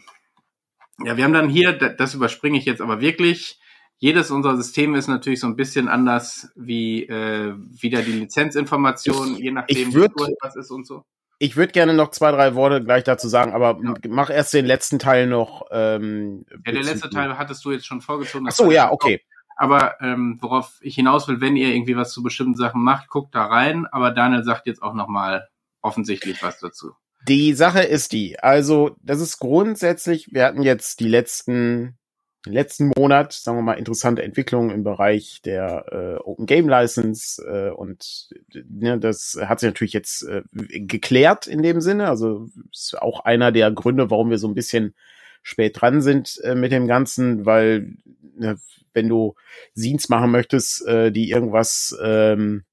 Ja, 1.03 1.17
wir 1.17 1.25
haben 1.25 1.33
dann 1.33 1.50
hier, 1.50 1.74
das 1.74 2.13
überspringe 2.13 2.57
ich 2.57 2.65
jetzt 2.65 2.81
aber 2.81 3.01
wirklich, 3.01 3.59
jedes 3.98 4.32
unserer 4.32 4.58
Systeme 4.58 4.98
ist 4.98 5.08
natürlich 5.08 5.40
so 5.40 5.48
ein 5.48 5.56
bisschen 5.56 5.88
anders 5.88 6.52
wie 6.56 7.04
äh, 7.04 7.54
wieder 7.58 8.02
die 8.02 8.12
Lizenzinformation, 8.12 9.36
je 9.38 9.52
nachdem, 9.52 9.94
würd, 9.94 10.12
was 10.42 10.56
ist 10.56 10.72
und 10.72 10.86
so. 10.86 11.04
Ich 11.38 11.58
würde 11.58 11.74
gerne 11.74 11.94
noch 11.94 12.12
zwei, 12.12 12.32
drei 12.32 12.56
Worte 12.56 12.84
gleich 12.84 13.04
dazu 13.04 13.28
sagen, 13.28 13.54
aber 13.54 13.80
ja. 13.84 13.94
mach 14.08 14.30
erst 14.30 14.54
den 14.54 14.66
letzten 14.66 15.00
Teil 15.00 15.28
noch. 15.28 15.68
Ähm, 15.72 16.46
ja, 16.66 16.72
der 16.72 16.84
letzte 16.84 17.10
Teil 17.10 17.38
hattest 17.38 17.64
du 17.66 17.72
jetzt 17.72 17.86
schon 17.86 18.02
vorgezogen. 18.02 18.48
Ach 18.48 18.54
so, 18.54 18.72
ja, 18.72 18.92
okay. 18.92 19.22
Aber 19.58 20.02
ähm, 20.02 20.38
worauf 20.42 20.80
ich 20.82 20.96
hinaus 20.96 21.28
will, 21.28 21.40
wenn 21.42 21.56
ihr 21.56 21.70
irgendwie 21.70 21.96
was 21.96 22.12
zu 22.12 22.24
bestimmten 22.24 22.56
Sachen 22.56 22.84
macht, 22.84 23.10
guckt 23.10 23.34
da 23.36 23.46
rein. 23.46 23.86
Aber 23.88 24.12
Daniel 24.12 24.44
sagt 24.44 24.68
jetzt 24.68 24.82
auch 24.82 24.94
nochmal 24.94 25.48
offensichtlich 25.82 26.42
was 26.44 26.60
dazu. 26.60 26.92
Die 27.28 27.54
Sache 27.54 27.82
ist 27.82 28.12
die, 28.12 28.38
also 28.40 28.96
das 29.02 29.20
ist 29.20 29.40
grundsätzlich, 29.40 30.30
wir 30.32 30.46
hatten 30.46 30.62
jetzt 30.62 31.00
die 31.00 31.08
letzten 31.08 31.98
letzten 32.46 32.92
Monat, 32.96 33.34
sagen 33.34 33.58
wir 33.58 33.64
mal, 33.64 33.74
interessante 33.74 34.24
Entwicklungen 34.24 34.70
im 34.70 34.84
Bereich 34.84 35.42
der 35.44 35.86
äh, 35.92 36.24
Open 36.24 36.46
Game 36.46 36.70
License 36.70 37.42
äh, 37.44 37.72
und 37.72 38.30
ne, 38.54 39.00
das 39.00 39.38
hat 39.42 39.60
sich 39.60 39.68
natürlich 39.68 39.94
jetzt 39.94 40.24
äh, 40.24 40.44
geklärt 40.52 41.48
in 41.48 41.62
dem 41.62 41.82
Sinne. 41.82 42.08
Also 42.08 42.50
ist 42.72 43.02
auch 43.02 43.22
einer 43.22 43.52
der 43.52 43.72
Gründe, 43.72 44.10
warum 44.12 44.30
wir 44.30 44.38
so 44.38 44.48
ein 44.48 44.56
bisschen 44.56 44.94
spät 45.42 45.80
dran 45.80 46.02
sind 46.02 46.40
äh, 46.44 46.56
mit 46.56 46.72
dem 46.72 46.88
Ganzen, 46.88 47.46
weil 47.46 47.94
ne, 48.36 48.58
wenn 48.94 49.10
du 49.10 49.36
Scenes 49.75 50.10
machen 50.10 50.32
möchtest, 50.32 50.86
äh, 50.88 51.12
die 51.12 51.30
irgendwas 51.30 51.98
ähm, 52.02 52.64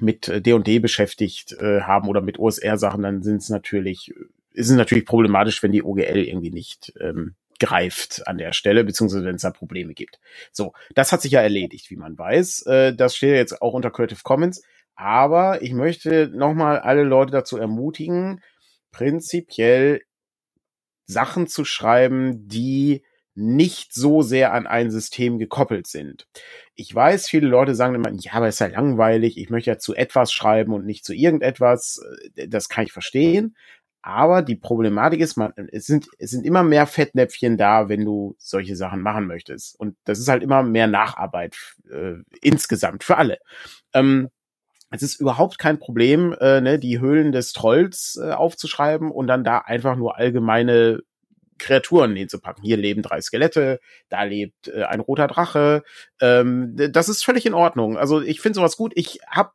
mit 0.00 0.28
D&D 0.28 0.78
beschäftigt 0.78 1.52
äh, 1.60 1.80
haben 1.82 2.08
oder 2.08 2.20
mit 2.20 2.38
OSR-Sachen, 2.38 3.02
dann 3.02 3.22
sind 3.22 3.42
es 3.42 3.48
natürlich, 3.48 4.14
ist 4.52 4.70
es 4.70 4.76
natürlich 4.76 5.06
problematisch, 5.06 5.62
wenn 5.62 5.72
die 5.72 5.82
OGL 5.82 6.18
irgendwie 6.18 6.50
nicht 6.50 6.92
ähm, 7.00 7.34
greift 7.58 8.26
an 8.26 8.38
der 8.38 8.52
Stelle, 8.52 8.84
beziehungsweise 8.84 9.24
wenn 9.24 9.36
es 9.36 9.42
da 9.42 9.50
Probleme 9.50 9.94
gibt. 9.94 10.18
So, 10.52 10.72
das 10.94 11.12
hat 11.12 11.22
sich 11.22 11.32
ja 11.32 11.40
erledigt, 11.40 11.90
wie 11.90 11.96
man 11.96 12.18
weiß. 12.18 12.66
Äh, 12.66 12.94
das 12.94 13.16
steht 13.16 13.34
jetzt 13.34 13.62
auch 13.62 13.74
unter 13.74 13.90
Creative 13.90 14.20
Commons. 14.22 14.62
Aber 14.94 15.60
ich 15.62 15.72
möchte 15.72 16.28
nochmal 16.28 16.78
alle 16.78 17.02
Leute 17.02 17.30
dazu 17.30 17.58
ermutigen, 17.58 18.42
prinzipiell 18.92 20.02
Sachen 21.04 21.46
zu 21.46 21.64
schreiben, 21.64 22.48
die 22.48 23.02
nicht 23.36 23.92
so 23.92 24.22
sehr 24.22 24.54
an 24.54 24.66
ein 24.66 24.90
System 24.90 25.38
gekoppelt 25.38 25.86
sind. 25.86 26.26
Ich 26.74 26.92
weiß, 26.92 27.28
viele 27.28 27.46
Leute 27.46 27.74
sagen 27.74 27.94
immer, 27.94 28.10
ja, 28.10 28.32
aber 28.32 28.48
ist 28.48 28.60
ja 28.60 28.66
langweilig, 28.66 29.36
ich 29.36 29.50
möchte 29.50 29.70
ja 29.70 29.78
zu 29.78 29.94
etwas 29.94 30.32
schreiben 30.32 30.72
und 30.72 30.86
nicht 30.86 31.04
zu 31.04 31.12
irgendetwas. 31.12 32.00
Äh, 32.34 32.48
das 32.48 32.70
kann 32.70 32.86
ich 32.86 32.92
verstehen. 32.92 33.54
Aber 34.06 34.42
die 34.42 34.54
Problematik 34.54 35.20
ist, 35.20 35.36
man, 35.36 35.52
es 35.72 35.86
sind, 35.86 36.06
es 36.20 36.30
sind 36.30 36.46
immer 36.46 36.62
mehr 36.62 36.86
Fettnäpfchen 36.86 37.56
da, 37.56 37.88
wenn 37.88 38.04
du 38.04 38.36
solche 38.38 38.76
Sachen 38.76 39.02
machen 39.02 39.26
möchtest. 39.26 39.74
Und 39.80 39.96
das 40.04 40.20
ist 40.20 40.28
halt 40.28 40.44
immer 40.44 40.62
mehr 40.62 40.86
Nacharbeit 40.86 41.56
äh, 41.90 42.14
insgesamt 42.40 43.02
für 43.02 43.16
alle. 43.16 43.38
Ähm, 43.94 44.28
es 44.92 45.02
ist 45.02 45.20
überhaupt 45.20 45.58
kein 45.58 45.80
Problem, 45.80 46.36
äh, 46.38 46.60
ne, 46.60 46.78
die 46.78 47.00
Höhlen 47.00 47.32
des 47.32 47.52
Trolls 47.52 48.16
äh, 48.22 48.30
aufzuschreiben 48.30 49.10
und 49.10 49.26
dann 49.26 49.42
da 49.42 49.58
einfach 49.58 49.96
nur 49.96 50.16
allgemeine 50.16 51.00
Kreaturen 51.58 52.14
hinzupacken. 52.14 52.62
Hier 52.62 52.76
leben 52.76 53.02
drei 53.02 53.20
Skelette, 53.20 53.80
da 54.08 54.22
lebt 54.22 54.68
äh, 54.68 54.84
ein 54.84 55.00
roter 55.00 55.26
Drache. 55.26 55.82
Ähm, 56.20 56.76
das 56.92 57.08
ist 57.08 57.24
völlig 57.24 57.44
in 57.44 57.54
Ordnung. 57.54 57.98
Also 57.98 58.22
ich 58.22 58.40
finde 58.40 58.54
sowas 58.54 58.76
gut. 58.76 58.92
Ich 58.94 59.18
hab, 59.28 59.54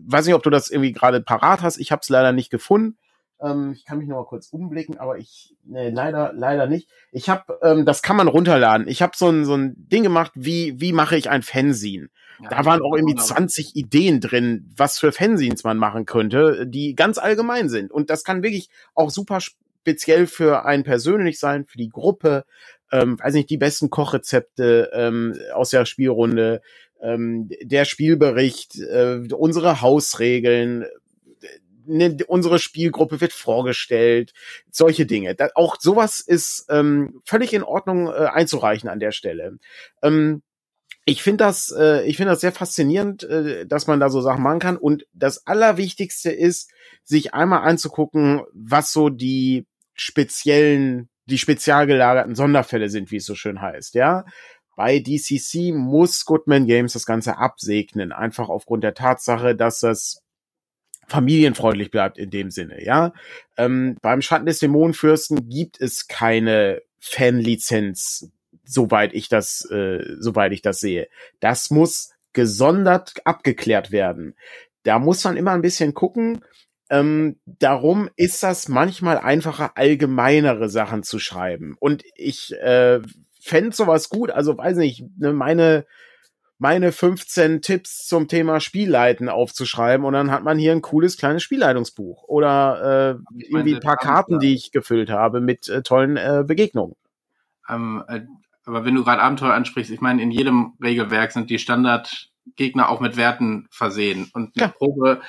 weiß 0.00 0.24
nicht, 0.24 0.34
ob 0.34 0.42
du 0.42 0.48
das 0.48 0.70
irgendwie 0.70 0.92
gerade 0.92 1.20
parat 1.20 1.60
hast. 1.60 1.76
Ich 1.76 1.92
habe 1.92 2.00
es 2.00 2.08
leider 2.08 2.32
nicht 2.32 2.48
gefunden. 2.48 2.96
Ähm, 3.42 3.72
ich 3.74 3.84
kann 3.84 3.98
mich 3.98 4.08
noch 4.08 4.16
mal 4.16 4.26
kurz 4.26 4.48
umblicken, 4.48 4.98
aber 4.98 5.18
ich 5.18 5.54
nee, 5.64 5.90
leider 5.90 6.32
leider 6.34 6.66
nicht. 6.66 6.88
Ich 7.12 7.28
habe, 7.28 7.58
ähm, 7.62 7.84
das 7.84 8.02
kann 8.02 8.16
man 8.16 8.28
runterladen. 8.28 8.88
Ich 8.88 9.02
habe 9.02 9.12
so 9.16 9.28
ein 9.28 9.44
so 9.44 9.54
ein 9.54 9.74
Ding 9.76 10.02
gemacht, 10.02 10.32
wie 10.34 10.80
wie 10.80 10.92
mache 10.92 11.16
ich 11.16 11.30
ein 11.30 11.42
Fanzine. 11.42 12.08
Ja, 12.42 12.48
da 12.48 12.64
waren 12.64 12.80
auch 12.80 12.96
irgendwie 12.96 13.16
20 13.16 13.76
Ideen 13.76 14.20
drin, 14.20 14.70
was 14.76 14.98
für 14.98 15.12
Fanzines 15.12 15.64
man 15.64 15.76
machen 15.76 16.06
könnte, 16.06 16.66
die 16.66 16.94
ganz 16.94 17.18
allgemein 17.18 17.68
sind. 17.68 17.90
Und 17.90 18.08
das 18.08 18.24
kann 18.24 18.42
wirklich 18.42 18.70
auch 18.94 19.10
super 19.10 19.40
speziell 19.40 20.26
für 20.26 20.64
einen 20.64 20.84
persönlich 20.84 21.38
sein, 21.38 21.66
für 21.66 21.78
die 21.78 21.90
Gruppe. 21.90 22.44
Ähm, 22.92 23.18
weiß 23.20 23.34
nicht, 23.34 23.50
die 23.50 23.58
besten 23.58 23.90
Kochrezepte 23.90 24.90
ähm, 24.92 25.38
aus 25.52 25.70
der 25.70 25.84
Spielrunde, 25.84 26.60
ähm, 27.02 27.48
der 27.62 27.84
Spielbericht, 27.84 28.78
äh, 28.78 29.20
unsere 29.32 29.80
Hausregeln, 29.80 30.86
ne, 31.90 32.16
unsere 32.26 32.58
Spielgruppe 32.58 33.20
wird 33.20 33.32
vorgestellt, 33.32 34.32
solche 34.70 35.06
Dinge. 35.06 35.34
Da, 35.34 35.48
auch 35.54 35.76
sowas 35.78 36.20
ist 36.20 36.66
ähm, 36.70 37.20
völlig 37.24 37.52
in 37.52 37.62
Ordnung 37.62 38.06
äh, 38.08 38.26
einzureichen 38.32 38.88
an 38.88 39.00
der 39.00 39.12
Stelle. 39.12 39.58
Ähm, 40.02 40.42
ich 41.04 41.22
finde 41.22 41.44
das, 41.44 41.74
äh, 41.76 42.04
ich 42.04 42.16
finde 42.16 42.32
das 42.32 42.40
sehr 42.40 42.52
faszinierend, 42.52 43.24
äh, 43.24 43.66
dass 43.66 43.86
man 43.86 44.00
da 44.00 44.10
so 44.10 44.20
Sachen 44.20 44.42
machen 44.42 44.60
kann. 44.60 44.76
Und 44.76 45.06
das 45.12 45.46
Allerwichtigste 45.46 46.30
ist, 46.30 46.70
sich 47.02 47.34
einmal 47.34 47.62
anzugucken, 47.62 48.42
was 48.52 48.92
so 48.92 49.08
die 49.08 49.66
speziellen, 49.94 51.08
die 51.26 51.38
spezial 51.38 51.86
gelagerten 51.86 52.34
Sonderfälle 52.34 52.88
sind, 52.88 53.10
wie 53.10 53.16
es 53.16 53.26
so 53.26 53.34
schön 53.34 53.60
heißt, 53.60 53.94
ja. 53.94 54.24
Bei 54.76 54.98
DCC 54.98 55.72
muss 55.72 56.24
Goodman 56.24 56.66
Games 56.66 56.94
das 56.94 57.04
Ganze 57.04 57.36
absegnen, 57.36 58.12
einfach 58.12 58.48
aufgrund 58.48 58.82
der 58.82 58.94
Tatsache, 58.94 59.54
dass 59.54 59.80
das 59.80 60.22
familienfreundlich 61.10 61.90
bleibt 61.90 62.18
in 62.18 62.30
dem 62.30 62.50
Sinne, 62.50 62.82
ja. 62.84 63.12
Ähm, 63.56 63.96
beim 64.00 64.22
Schatten 64.22 64.46
des 64.46 64.60
Dämonenfürsten 64.60 65.48
gibt 65.48 65.80
es 65.80 66.06
keine 66.06 66.82
Fanlizenz, 67.00 68.30
soweit 68.64 69.12
ich 69.12 69.28
das, 69.28 69.68
äh, 69.70 70.04
soweit 70.18 70.52
ich 70.52 70.62
das 70.62 70.78
sehe. 70.78 71.08
Das 71.40 71.70
muss 71.70 72.12
gesondert 72.32 73.14
abgeklärt 73.24 73.90
werden. 73.90 74.36
Da 74.84 74.98
muss 74.98 75.24
man 75.24 75.36
immer 75.36 75.50
ein 75.50 75.62
bisschen 75.62 75.94
gucken. 75.94 76.44
Ähm, 76.90 77.40
darum 77.44 78.08
ist 78.16 78.42
das 78.42 78.68
manchmal 78.68 79.18
einfacher, 79.18 79.76
allgemeinere 79.76 80.68
Sachen 80.68 81.02
zu 81.02 81.18
schreiben. 81.18 81.76
Und 81.80 82.04
ich 82.14 82.52
äh, 82.60 83.00
fände 83.40 83.74
sowas 83.74 84.08
gut. 84.08 84.30
Also 84.30 84.56
weiß 84.56 84.76
nicht, 84.76 85.04
ne, 85.18 85.32
meine 85.32 85.86
meine 86.60 86.92
15 86.92 87.62
Tipps 87.62 88.06
zum 88.06 88.28
Thema 88.28 88.60
Spielleiten 88.60 89.30
aufzuschreiben 89.30 90.04
und 90.04 90.12
dann 90.12 90.30
hat 90.30 90.44
man 90.44 90.58
hier 90.58 90.72
ein 90.72 90.82
cooles 90.82 91.16
kleines 91.16 91.42
Spielleitungsbuch 91.42 92.22
oder 92.24 93.18
äh, 93.18 93.44
irgendwie 93.48 93.76
ein 93.76 93.80
paar 93.80 93.96
Karten, 93.96 94.38
die 94.40 94.52
ich 94.52 94.70
gefüllt 94.70 95.10
habe 95.10 95.40
mit 95.40 95.70
äh, 95.70 95.82
tollen 95.82 96.18
äh, 96.18 96.44
Begegnungen. 96.46 96.96
Ähm, 97.66 98.04
äh, 98.06 98.20
aber 98.66 98.84
wenn 98.84 98.94
du 98.94 99.04
gerade 99.04 99.22
Abenteuer 99.22 99.54
ansprichst, 99.54 99.90
ich 99.90 100.02
meine, 100.02 100.22
in 100.22 100.30
jedem 100.30 100.74
Regelwerk 100.82 101.32
sind 101.32 101.48
die 101.48 101.58
Standardgegner 101.58 102.90
auch 102.90 103.00
mit 103.00 103.16
Werten 103.16 103.66
versehen. 103.70 104.30
Und 104.34 104.54
eine 104.54 104.66
ja. 104.66 104.68
Probe 104.68 105.22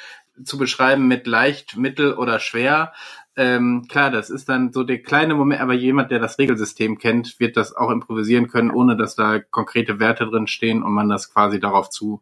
zu 0.43 0.57
beschreiben 0.57 1.07
mit 1.07 1.27
leicht, 1.27 1.77
mittel 1.77 2.13
oder 2.13 2.39
schwer, 2.39 2.91
ähm, 3.37 3.85
klar, 3.87 4.11
das 4.11 4.29
ist 4.29 4.49
dann 4.49 4.73
so 4.73 4.83
der 4.83 5.01
kleine 5.01 5.35
Moment, 5.35 5.61
aber 5.61 5.73
jemand, 5.73 6.11
der 6.11 6.19
das 6.19 6.37
Regelsystem 6.37 6.97
kennt, 6.97 7.39
wird 7.39 7.55
das 7.55 7.73
auch 7.75 7.89
improvisieren 7.89 8.49
können, 8.49 8.71
ohne 8.71 8.97
dass 8.97 9.15
da 9.15 9.39
konkrete 9.39 9.99
Werte 9.99 10.25
drin 10.25 10.47
stehen 10.47 10.83
und 10.83 10.91
man 10.91 11.09
das 11.09 11.33
quasi 11.33 11.59
darauf 11.59 11.89
zu 11.89 12.21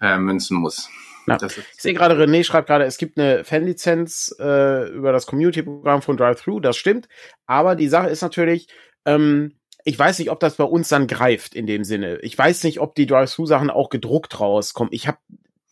äh, 0.00 0.18
münzen 0.18 0.58
muss. 0.58 0.90
Ja. 1.26 1.38
ich 1.40 1.80
sehe 1.80 1.94
gerade, 1.94 2.16
René 2.16 2.44
schreibt 2.44 2.66
gerade, 2.66 2.84
es 2.84 2.98
gibt 2.98 3.16
eine 3.16 3.44
Fanlizenz 3.44 4.34
äh, 4.40 4.88
über 4.90 5.12
das 5.12 5.26
Community-Programm 5.26 6.02
von 6.02 6.16
Drive-Thru, 6.16 6.60
das 6.60 6.76
stimmt. 6.76 7.08
Aber 7.46 7.76
die 7.76 7.88
Sache 7.88 8.08
ist 8.08 8.22
natürlich, 8.22 8.66
ähm, 9.06 9.54
ich 9.84 9.98
weiß 9.98 10.18
nicht, 10.18 10.30
ob 10.30 10.40
das 10.40 10.56
bei 10.56 10.64
uns 10.64 10.88
dann 10.88 11.06
greift 11.06 11.54
in 11.54 11.66
dem 11.66 11.84
Sinne. 11.84 12.18
Ich 12.18 12.36
weiß 12.36 12.64
nicht, 12.64 12.80
ob 12.80 12.94
die 12.96 13.06
Drive-Thru-Sachen 13.06 13.70
auch 13.70 13.88
gedruckt 13.88 14.40
rauskommen. 14.40 14.92
Ich 14.92 15.06
habe 15.06 15.18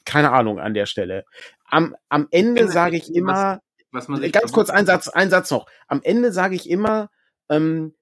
keine 0.04 0.32
Ahnung 0.32 0.58
an 0.58 0.74
der 0.74 0.86
Stelle. 0.86 1.24
Am, 1.68 1.94
am 2.08 2.26
Ende 2.30 2.68
sage 2.68 2.96
ich 2.96 3.14
immer, 3.14 3.60
was, 3.92 4.08
man 4.08 4.20
ganz 4.32 4.52
kurz 4.52 4.70
ein 4.70 4.86
Satz, 4.86 5.08
ein 5.08 5.30
Satz 5.30 5.50
noch. 5.50 5.66
Am 5.88 6.00
Ende 6.02 6.32
sage 6.32 6.54
ich 6.54 6.68
immer, 6.68 7.10
ähm, 7.48 7.94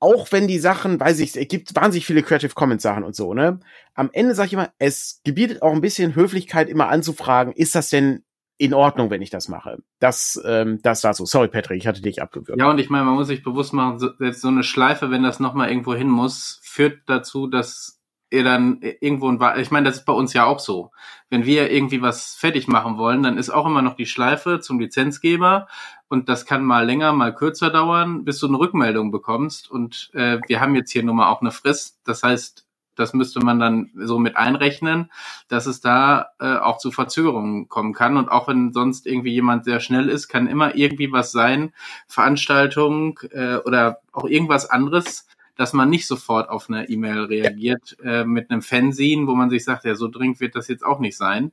auch 0.00 0.30
wenn 0.30 0.46
die 0.46 0.58
Sachen, 0.58 1.00
weiß 1.00 1.18
ich, 1.20 1.36
es 1.36 1.48
gibt 1.48 1.74
wahnsinnig 1.74 2.06
viele 2.06 2.22
Creative 2.22 2.54
Commons 2.54 2.82
Sachen 2.82 3.02
und 3.02 3.16
so, 3.16 3.34
ne? 3.34 3.60
Am 3.94 4.10
Ende 4.12 4.34
sage 4.34 4.46
ich 4.46 4.52
immer, 4.52 4.72
es 4.78 5.20
gebietet 5.24 5.62
auch 5.62 5.72
ein 5.72 5.80
bisschen 5.80 6.14
Höflichkeit, 6.14 6.68
immer 6.68 6.88
anzufragen, 6.88 7.52
ist 7.52 7.74
das 7.74 7.90
denn 7.90 8.22
in 8.58 8.74
Ordnung, 8.74 9.10
wenn 9.10 9.22
ich 9.22 9.30
das 9.30 9.48
mache? 9.48 9.78
Das, 10.00 10.40
ähm, 10.44 10.80
das 10.82 11.00
dazu. 11.00 11.24
Sorry, 11.26 11.48
Patrick, 11.48 11.78
ich 11.78 11.86
hatte 11.86 12.02
dich 12.02 12.20
abgewürgt. 12.22 12.60
Ja, 12.60 12.70
und 12.70 12.78
ich 12.78 12.90
meine, 12.90 13.04
man 13.04 13.14
muss 13.14 13.28
sich 13.28 13.42
bewusst 13.42 13.72
machen, 13.72 13.98
so, 13.98 14.10
selbst 14.18 14.40
so 14.40 14.48
eine 14.48 14.64
Schleife, 14.64 15.10
wenn 15.10 15.22
das 15.22 15.40
nochmal 15.40 15.68
irgendwo 15.68 15.94
hin 15.94 16.08
muss, 16.08 16.60
führt 16.62 17.00
dazu, 17.06 17.46
dass 17.46 17.97
ihr 18.30 18.44
dann 18.44 18.80
irgendwo 18.80 19.28
ein, 19.28 19.40
ich 19.60 19.70
meine, 19.70 19.88
das 19.88 19.98
ist 19.98 20.04
bei 20.04 20.12
uns 20.12 20.32
ja 20.32 20.44
auch 20.44 20.58
so. 20.58 20.90
Wenn 21.30 21.44
wir 21.44 21.70
irgendwie 21.70 22.02
was 22.02 22.34
fertig 22.34 22.68
machen 22.68 22.98
wollen, 22.98 23.22
dann 23.22 23.38
ist 23.38 23.50
auch 23.50 23.66
immer 23.66 23.82
noch 23.82 23.94
die 23.94 24.06
Schleife 24.06 24.60
zum 24.60 24.78
Lizenzgeber 24.78 25.68
und 26.08 26.28
das 26.28 26.46
kann 26.46 26.64
mal 26.64 26.84
länger, 26.84 27.12
mal 27.12 27.34
kürzer 27.34 27.70
dauern, 27.70 28.24
bis 28.24 28.38
du 28.38 28.48
eine 28.48 28.58
Rückmeldung 28.58 29.10
bekommst 29.10 29.70
und 29.70 30.10
äh, 30.14 30.38
wir 30.46 30.60
haben 30.60 30.74
jetzt 30.74 30.90
hier 30.90 31.02
nun 31.02 31.16
mal 31.16 31.30
auch 31.30 31.40
eine 31.40 31.52
Frist. 31.52 32.00
Das 32.04 32.22
heißt, 32.22 32.68
das 32.98 33.14
müsste 33.14 33.40
man 33.40 33.60
dann 33.60 33.90
so 33.94 34.18
mit 34.18 34.36
einrechnen, 34.36 35.10
dass 35.46 35.66
es 35.66 35.80
da 35.80 36.30
äh, 36.40 36.56
auch 36.56 36.78
zu 36.78 36.90
Verzögerungen 36.90 37.68
kommen 37.68 37.94
kann. 37.94 38.16
Und 38.16 38.28
auch 38.28 38.48
wenn 38.48 38.72
sonst 38.72 39.06
irgendwie 39.06 39.32
jemand 39.32 39.64
sehr 39.64 39.78
schnell 39.78 40.08
ist, 40.08 40.26
kann 40.28 40.48
immer 40.48 40.74
irgendwie 40.74 41.12
was 41.12 41.30
sein, 41.30 41.72
Veranstaltung 42.08 43.20
äh, 43.30 43.56
oder 43.58 44.00
auch 44.12 44.24
irgendwas 44.24 44.68
anderes, 44.68 45.28
dass 45.58 45.72
man 45.72 45.90
nicht 45.90 46.06
sofort 46.06 46.48
auf 46.48 46.70
eine 46.70 46.88
E-Mail 46.88 47.24
reagiert 47.24 47.96
äh, 48.04 48.24
mit 48.24 48.48
einem 48.48 48.62
Fanzine, 48.62 49.26
wo 49.26 49.34
man 49.34 49.50
sich 49.50 49.64
sagt, 49.64 49.84
ja, 49.84 49.96
so 49.96 50.06
dringend 50.06 50.38
wird 50.38 50.54
das 50.54 50.68
jetzt 50.68 50.86
auch 50.86 51.00
nicht 51.00 51.16
sein. 51.16 51.50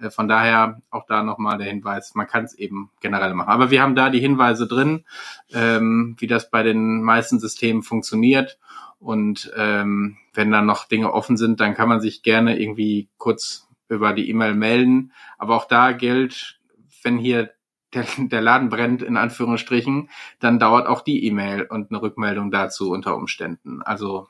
Äh, 0.00 0.10
von 0.10 0.26
daher 0.26 0.82
auch 0.90 1.06
da 1.06 1.22
nochmal 1.22 1.56
der 1.56 1.68
Hinweis, 1.68 2.16
man 2.16 2.26
kann 2.26 2.44
es 2.44 2.54
eben 2.54 2.90
generell 3.00 3.32
machen. 3.32 3.50
Aber 3.50 3.70
wir 3.70 3.80
haben 3.80 3.94
da 3.94 4.10
die 4.10 4.18
Hinweise 4.18 4.66
drin, 4.66 5.04
ähm, 5.52 6.16
wie 6.18 6.26
das 6.26 6.50
bei 6.50 6.64
den 6.64 7.00
meisten 7.02 7.38
Systemen 7.38 7.84
funktioniert. 7.84 8.58
Und 8.98 9.52
ähm, 9.56 10.16
wenn 10.32 10.50
dann 10.50 10.66
noch 10.66 10.88
Dinge 10.88 11.12
offen 11.12 11.36
sind, 11.36 11.60
dann 11.60 11.74
kann 11.74 11.88
man 11.88 12.00
sich 12.00 12.24
gerne 12.24 12.58
irgendwie 12.58 13.08
kurz 13.18 13.68
über 13.88 14.14
die 14.14 14.28
E-Mail 14.30 14.54
melden. 14.54 15.12
Aber 15.38 15.54
auch 15.54 15.68
da 15.68 15.92
gilt, 15.92 16.58
wenn 17.04 17.18
hier 17.18 17.52
der, 17.94 18.06
der 18.18 18.40
Laden 18.40 18.68
brennt, 18.68 19.02
in 19.02 19.16
Anführungsstrichen, 19.16 20.10
dann 20.40 20.58
dauert 20.58 20.86
auch 20.86 21.02
die 21.02 21.26
E-Mail 21.26 21.62
und 21.62 21.90
eine 21.90 22.02
Rückmeldung 22.02 22.50
dazu 22.50 22.90
unter 22.90 23.16
Umständen. 23.16 23.82
Also 23.82 24.28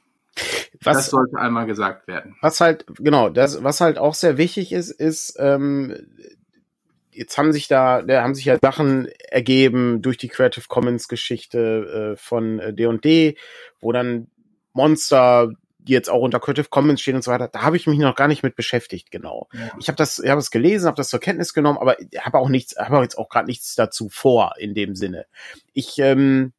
was, 0.80 0.96
das 0.96 1.10
sollte 1.10 1.38
einmal 1.38 1.66
gesagt 1.66 2.08
werden. 2.08 2.36
Was 2.40 2.60
halt, 2.60 2.86
genau, 2.98 3.28
das, 3.28 3.62
was 3.62 3.80
halt 3.80 3.98
auch 3.98 4.14
sehr 4.14 4.36
wichtig 4.36 4.72
ist, 4.72 4.90
ist, 4.90 5.36
ähm, 5.38 5.94
jetzt 7.10 7.38
haben 7.38 7.52
sich 7.52 7.68
da, 7.68 8.02
da 8.02 8.22
haben 8.22 8.34
sich 8.34 8.44
ja 8.44 8.58
Sachen 8.60 9.08
ergeben 9.28 10.02
durch 10.02 10.18
die 10.18 10.28
Creative 10.28 10.64
Commons 10.68 11.08
Geschichte 11.08 12.14
äh, 12.14 12.16
von 12.16 12.58
D&D, 12.58 13.28
äh, 13.28 13.36
wo 13.80 13.92
dann 13.92 14.28
Monster 14.72 15.52
die 15.84 15.92
jetzt 15.92 16.10
auch 16.10 16.20
unter 16.20 16.40
Creative 16.40 16.68
Commons 16.68 17.00
stehen 17.00 17.14
und 17.16 17.22
so 17.22 17.30
weiter, 17.30 17.48
da 17.48 17.62
habe 17.62 17.76
ich 17.76 17.86
mich 17.86 17.98
noch 17.98 18.16
gar 18.16 18.28
nicht 18.28 18.42
mit 18.42 18.56
beschäftigt, 18.56 19.10
genau. 19.10 19.48
Ja. 19.52 19.70
Ich 19.78 19.88
habe 19.88 19.96
das, 19.96 20.18
ich 20.18 20.30
habe 20.30 20.40
es 20.40 20.50
gelesen, 20.50 20.86
habe 20.86 20.96
das 20.96 21.10
zur 21.10 21.20
Kenntnis 21.20 21.52
genommen, 21.52 21.78
aber 21.78 21.96
habe 22.18 22.38
auch 22.38 22.48
nichts, 22.48 22.76
habe 22.76 23.02
jetzt 23.02 23.18
auch 23.18 23.28
gerade 23.28 23.46
nichts 23.46 23.74
dazu 23.74 24.08
vor 24.08 24.54
in 24.58 24.74
dem 24.74 24.96
Sinne. 24.96 25.26
Ich, 25.74 25.98
ähm, 25.98 26.52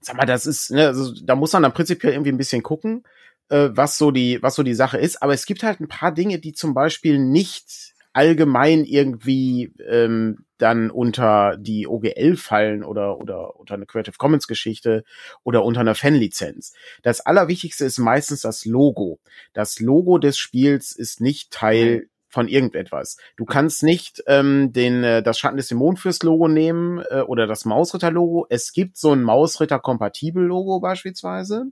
sag 0.00 0.16
mal, 0.16 0.26
das 0.26 0.46
ist, 0.46 0.70
ne, 0.70 0.88
also 0.88 1.12
da 1.22 1.36
muss 1.36 1.52
man 1.52 1.62
dann 1.62 1.74
prinzipiell 1.74 2.12
irgendwie 2.12 2.32
ein 2.32 2.38
bisschen 2.38 2.62
gucken, 2.62 3.04
äh, 3.48 3.68
was 3.70 3.98
so 3.98 4.10
die, 4.10 4.42
was 4.42 4.56
so 4.56 4.62
die 4.62 4.74
Sache 4.74 4.98
ist. 4.98 5.22
Aber 5.22 5.32
es 5.32 5.46
gibt 5.46 5.62
halt 5.62 5.80
ein 5.80 5.88
paar 5.88 6.12
Dinge, 6.12 6.38
die 6.38 6.52
zum 6.52 6.74
Beispiel 6.74 7.18
nicht 7.18 7.94
allgemein 8.16 8.84
irgendwie 8.84 9.74
ähm, 9.86 10.46
dann 10.56 10.90
unter 10.90 11.58
die 11.58 11.86
OGL 11.86 12.36
fallen 12.36 12.82
oder, 12.82 13.18
oder 13.18 13.56
unter 13.56 13.74
eine 13.74 13.84
Creative 13.84 14.16
Commons 14.16 14.46
Geschichte 14.48 15.04
oder 15.44 15.62
unter 15.62 15.80
einer 15.80 15.94
Fanlizenz. 15.94 16.72
Das 17.02 17.20
Allerwichtigste 17.20 17.84
ist 17.84 17.98
meistens 17.98 18.40
das 18.40 18.64
Logo. 18.64 19.20
Das 19.52 19.80
Logo 19.80 20.16
des 20.16 20.38
Spiels 20.38 20.92
ist 20.92 21.20
nicht 21.20 21.50
Teil 21.50 22.08
von 22.28 22.48
irgendetwas. 22.48 23.18
Du 23.36 23.44
kannst 23.44 23.82
nicht 23.82 24.22
ähm, 24.26 24.72
den 24.72 25.04
äh, 25.04 25.22
das 25.22 25.38
Schatten 25.38 25.58
des 25.58 25.68
Dämonenfürst 25.68 26.22
Logo 26.22 26.48
nehmen 26.48 27.02
äh, 27.10 27.20
oder 27.20 27.46
das 27.46 27.66
Mausritter 27.66 28.10
Logo. 28.10 28.46
Es 28.48 28.72
gibt 28.72 28.96
so 28.96 29.12
ein 29.12 29.22
Mausritter 29.22 29.78
kompatibel 29.78 30.42
Logo 30.42 30.80
beispielsweise. 30.80 31.66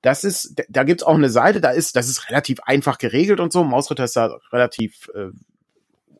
Das 0.00 0.24
ist, 0.24 0.62
da 0.68 0.84
gibt's 0.84 1.04
auch 1.04 1.14
eine 1.14 1.30
Seite, 1.30 1.60
da 1.60 1.70
ist, 1.70 1.96
das 1.96 2.08
ist 2.08 2.28
relativ 2.28 2.60
einfach 2.60 2.98
geregelt 2.98 3.40
und 3.40 3.52
so. 3.52 3.62
Mausritter 3.62 4.04
ist 4.04 4.16
da 4.16 4.38
relativ 4.52 5.08
äh, 5.14 5.28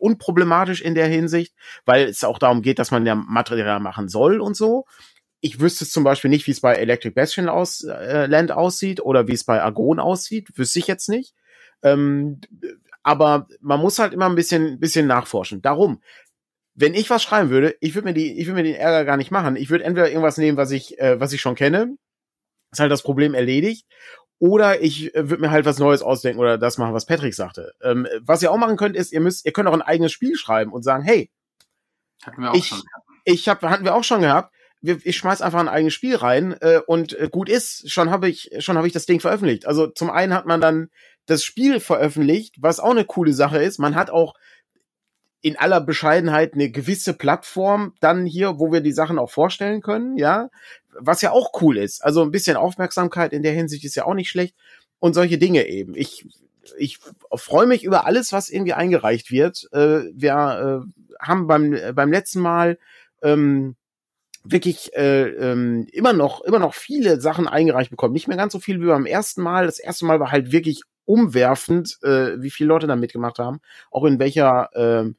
unproblematisch 0.02 0.82
in 0.82 0.94
der 0.94 1.06
Hinsicht, 1.06 1.54
weil 1.84 2.08
es 2.08 2.24
auch 2.24 2.38
darum 2.38 2.62
geht, 2.62 2.78
dass 2.78 2.90
man 2.90 3.06
ja 3.06 3.14
Material 3.14 3.80
machen 3.80 4.08
soll 4.08 4.40
und 4.40 4.56
so. 4.56 4.84
Ich 5.40 5.60
wüsste 5.60 5.86
zum 5.86 6.04
Beispiel 6.04 6.30
nicht, 6.30 6.46
wie 6.46 6.50
es 6.50 6.60
bei 6.60 6.74
Electric 6.74 7.14
Bastion 7.14 7.48
aus, 7.48 7.84
äh, 7.84 8.26
Land 8.26 8.52
aussieht 8.52 9.00
oder 9.00 9.26
wie 9.28 9.32
es 9.32 9.44
bei 9.44 9.62
Argon 9.62 9.98
aussieht. 9.98 10.48
Wüsste 10.56 10.78
ich 10.78 10.86
jetzt 10.86 11.08
nicht. 11.08 11.34
Ähm, 11.82 12.40
aber 13.02 13.48
man 13.60 13.80
muss 13.80 13.98
halt 13.98 14.12
immer 14.12 14.28
ein 14.28 14.36
bisschen, 14.36 14.78
bisschen 14.78 15.06
nachforschen. 15.06 15.62
Darum, 15.62 16.00
wenn 16.74 16.94
ich 16.94 17.10
was 17.10 17.22
schreiben 17.22 17.50
würde, 17.50 17.76
ich 17.80 17.94
würde 17.94 18.08
mir 18.08 18.14
die, 18.14 18.38
ich 18.38 18.46
würde 18.46 18.62
mir 18.62 18.68
den 18.68 18.76
Ärger 18.76 19.04
gar 19.04 19.16
nicht 19.16 19.30
machen. 19.30 19.56
Ich 19.56 19.70
würde 19.70 19.84
entweder 19.84 20.08
irgendwas 20.08 20.38
nehmen, 20.38 20.56
was 20.56 20.70
ich, 20.70 20.98
äh, 20.98 21.18
was 21.18 21.32
ich 21.32 21.40
schon 21.40 21.54
kenne, 21.54 21.96
ist 22.70 22.80
halt 22.80 22.90
das 22.90 23.02
Problem 23.02 23.34
erledigt, 23.34 23.86
oder 24.42 24.82
ich 24.82 25.14
äh, 25.14 25.30
würde 25.30 25.40
mir 25.40 25.52
halt 25.52 25.66
was 25.66 25.78
Neues 25.78 26.02
ausdenken 26.02 26.40
oder 26.40 26.58
das 26.58 26.76
machen, 26.76 26.94
was 26.94 27.06
Patrick 27.06 27.32
sagte. 27.32 27.74
Ähm, 27.80 28.08
was 28.22 28.42
ihr 28.42 28.50
auch 28.50 28.56
machen 28.56 28.76
könnt, 28.76 28.96
ist, 28.96 29.12
ihr 29.12 29.20
müsst, 29.20 29.46
ihr 29.46 29.52
könnt 29.52 29.68
auch 29.68 29.72
ein 29.72 29.82
eigenes 29.82 30.10
Spiel 30.10 30.34
schreiben 30.34 30.72
und 30.72 30.82
sagen, 30.82 31.04
hey, 31.04 31.30
hatten 32.24 32.42
wir 32.42 32.50
auch 32.50 32.56
ich, 32.56 32.66
schon 32.66 32.80
gehabt. 32.80 33.06
ich 33.24 33.48
hab, 33.48 33.62
hatten 33.62 33.84
wir 33.84 33.94
auch 33.94 34.02
schon 34.02 34.20
gehabt. 34.20 34.52
Wir, 34.80 34.98
ich 35.04 35.16
schmeiß 35.16 35.42
einfach 35.42 35.60
ein 35.60 35.68
eigenes 35.68 35.94
Spiel 35.94 36.16
rein 36.16 36.56
äh, 36.60 36.80
und 36.84 37.16
äh, 37.16 37.28
gut 37.30 37.48
ist, 37.48 37.88
schon 37.88 38.10
habe 38.10 38.28
ich, 38.28 38.50
schon 38.58 38.76
habe 38.76 38.88
ich 38.88 38.92
das 38.92 39.06
Ding 39.06 39.20
veröffentlicht. 39.20 39.64
Also 39.64 39.86
zum 39.86 40.10
einen 40.10 40.34
hat 40.34 40.44
man 40.44 40.60
dann 40.60 40.88
das 41.26 41.44
Spiel 41.44 41.78
veröffentlicht, 41.78 42.56
was 42.58 42.80
auch 42.80 42.90
eine 42.90 43.04
coole 43.04 43.34
Sache 43.34 43.62
ist. 43.62 43.78
Man 43.78 43.94
hat 43.94 44.10
auch 44.10 44.34
in 45.42 45.58
aller 45.58 45.80
Bescheidenheit 45.80 46.54
eine 46.54 46.70
gewisse 46.70 47.14
Plattform 47.14 47.94
dann 48.00 48.24
hier, 48.24 48.58
wo 48.60 48.72
wir 48.72 48.80
die 48.80 48.92
Sachen 48.92 49.18
auch 49.18 49.30
vorstellen 49.30 49.82
können, 49.82 50.16
ja, 50.16 50.48
was 50.98 51.20
ja 51.20 51.32
auch 51.32 51.50
cool 51.60 51.76
ist. 51.78 52.04
Also 52.04 52.22
ein 52.22 52.30
bisschen 52.30 52.56
Aufmerksamkeit 52.56 53.32
in 53.32 53.42
der 53.42 53.52
Hinsicht 53.52 53.84
ist 53.84 53.96
ja 53.96 54.04
auch 54.06 54.14
nicht 54.14 54.30
schlecht 54.30 54.56
und 55.00 55.14
solche 55.14 55.38
Dinge 55.38 55.66
eben. 55.66 55.94
Ich 55.96 56.26
ich 56.78 56.98
freue 57.34 57.66
mich 57.66 57.82
über 57.82 58.06
alles, 58.06 58.32
was 58.32 58.48
irgendwie 58.48 58.72
eingereicht 58.72 59.32
wird. 59.32 59.68
Äh, 59.72 60.04
wir 60.14 60.84
äh, 60.84 61.16
haben 61.20 61.48
beim 61.48 61.76
beim 61.94 62.12
letzten 62.12 62.40
Mal 62.40 62.78
ähm, 63.20 63.74
wirklich 64.44 64.94
äh, 64.94 65.28
ähm, 65.28 65.88
immer 65.92 66.12
noch 66.12 66.42
immer 66.42 66.60
noch 66.60 66.74
viele 66.74 67.20
Sachen 67.20 67.48
eingereicht 67.48 67.90
bekommen. 67.90 68.12
Nicht 68.12 68.28
mehr 68.28 68.36
ganz 68.36 68.52
so 68.52 68.60
viel 68.60 68.80
wie 68.80 68.86
beim 68.86 69.06
ersten 69.06 69.42
Mal. 69.42 69.66
Das 69.66 69.80
erste 69.80 70.04
Mal 70.06 70.20
war 70.20 70.30
halt 70.30 70.52
wirklich 70.52 70.82
umwerfend, 71.04 71.98
äh, 72.02 72.40
wie 72.40 72.50
viele 72.50 72.68
Leute 72.68 72.86
da 72.86 72.94
mitgemacht 72.94 73.40
haben, 73.40 73.60
auch 73.90 74.04
in 74.04 74.20
welcher 74.20 74.70
äh, 74.74 75.12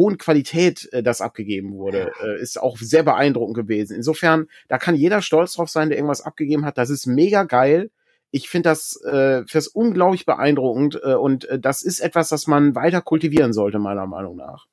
hohen 0.00 0.16
Qualität 0.16 0.88
äh, 0.92 1.02
das 1.02 1.20
abgegeben 1.20 1.74
wurde, 1.74 2.12
äh, 2.22 2.40
ist 2.40 2.60
auch 2.60 2.78
sehr 2.78 3.02
beeindruckend 3.02 3.54
gewesen. 3.54 3.94
Insofern, 3.96 4.46
da 4.68 4.78
kann 4.78 4.94
jeder 4.94 5.20
stolz 5.20 5.52
drauf 5.54 5.68
sein, 5.68 5.90
der 5.90 5.98
irgendwas 5.98 6.22
abgegeben 6.22 6.64
hat. 6.64 6.78
Das 6.78 6.88
ist 6.88 7.06
mega 7.06 7.44
geil. 7.44 7.90
Ich 8.30 8.48
finde 8.48 8.70
das, 8.70 8.96
äh, 9.04 9.44
das 9.52 9.68
unglaublich 9.68 10.24
beeindruckend 10.24 10.98
äh, 11.02 11.14
und 11.14 11.44
äh, 11.46 11.58
das 11.58 11.82
ist 11.82 12.00
etwas, 12.00 12.30
das 12.30 12.46
man 12.46 12.74
weiter 12.74 13.02
kultivieren 13.02 13.52
sollte, 13.52 13.78
meiner 13.78 14.06
Meinung 14.06 14.36
nach. 14.36 14.66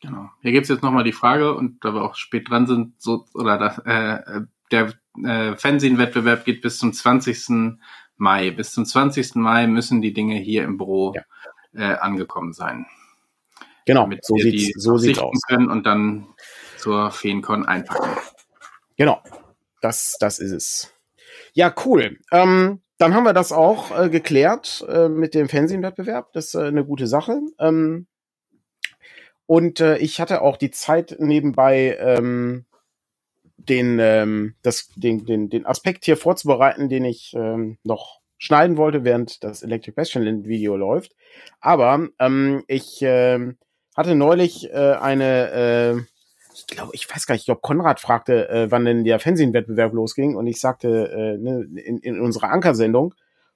Genau. 0.00 0.28
Hier 0.42 0.52
gibt's 0.52 0.68
jetzt 0.68 0.82
nochmal 0.82 1.04
die 1.04 1.12
Frage, 1.12 1.54
und 1.54 1.84
da 1.84 1.94
wir 1.94 2.02
auch 2.02 2.16
spät 2.16 2.50
dran 2.50 2.66
sind, 2.66 3.00
so, 3.00 3.24
oder 3.34 3.58
das, 3.58 3.78
äh, 3.78 4.40
der 4.72 4.94
äh, 5.24 5.56
Fernsehen-Wettbewerb 5.56 6.44
geht 6.44 6.60
bis 6.60 6.78
zum 6.78 6.92
20. 6.92 7.78
Mai. 8.16 8.50
Bis 8.50 8.72
zum 8.72 8.84
20. 8.84 9.36
Mai 9.36 9.66
müssen 9.66 10.02
die 10.02 10.12
Dinge 10.12 10.36
hier 10.36 10.64
im 10.64 10.76
Büro 10.76 11.14
ja. 11.14 11.22
äh, 11.74 11.96
angekommen 11.98 12.52
sein. 12.52 12.86
Genau, 13.86 14.10
so 14.20 14.36
sieht's, 14.36 14.82
so 14.82 14.98
sieht's 14.98 15.20
aus. 15.20 15.40
Können 15.48 15.70
und 15.70 15.84
dann 15.86 16.26
zur 16.76 17.10
Feencon 17.10 17.64
einpacken. 17.64 18.10
Genau, 18.96 19.22
das, 19.80 20.16
das 20.18 20.38
ist 20.38 20.52
es. 20.52 20.92
Ja, 21.54 21.74
cool. 21.84 22.18
Ähm, 22.32 22.82
dann 22.98 23.14
haben 23.14 23.24
wir 23.24 23.32
das 23.32 23.52
auch 23.52 23.98
äh, 23.98 24.10
geklärt 24.10 24.84
äh, 24.88 25.08
mit 25.08 25.34
dem 25.34 25.48
Fernsehwettbewerb. 25.48 26.32
Das 26.32 26.46
ist 26.46 26.54
äh, 26.54 26.64
eine 26.64 26.84
gute 26.84 27.06
Sache. 27.06 27.40
Ähm, 27.58 28.06
und 29.46 29.80
äh, 29.80 29.98
ich 29.98 30.20
hatte 30.20 30.42
auch 30.42 30.56
die 30.56 30.70
Zeit 30.70 31.16
nebenbei 31.18 31.96
ähm, 32.00 32.66
den, 33.56 33.98
ähm, 34.00 34.54
das, 34.62 34.88
den, 34.96 35.24
den, 35.24 35.48
den 35.48 35.66
Aspekt 35.66 36.04
hier 36.04 36.16
vorzubereiten, 36.16 36.88
den 36.88 37.04
ich 37.04 37.34
ähm, 37.36 37.78
noch 37.84 38.20
schneiden 38.38 38.76
wollte, 38.76 39.04
während 39.04 39.44
das 39.44 39.62
Electric 39.62 39.94
Bastion 39.94 40.44
Video 40.44 40.76
läuft. 40.76 41.14
Aber 41.60 42.08
ähm, 42.18 42.64
ich 42.66 43.02
hatte 43.96 44.14
neulich 44.14 44.70
äh, 44.70 44.92
eine, 45.00 45.50
äh, 45.50 46.00
ich 46.54 46.66
glaube, 46.66 46.92
ich 46.94 47.08
weiß 47.08 47.26
gar 47.26 47.34
nicht, 47.34 47.42
ich 47.42 47.46
glaube, 47.46 47.60
Konrad 47.62 48.00
fragte, 48.00 48.48
äh, 48.48 48.70
wann 48.70 48.84
denn 48.84 49.04
der 49.04 49.18
Fernsehwettbewerb 49.18 49.92
losging 49.92 50.36
und 50.36 50.46
ich 50.46 50.60
sagte 50.60 51.10
äh, 51.10 51.38
ne, 51.38 51.66
in, 51.82 51.98
in 51.98 52.20
unserer 52.20 52.50
Ankersendung 52.50 53.14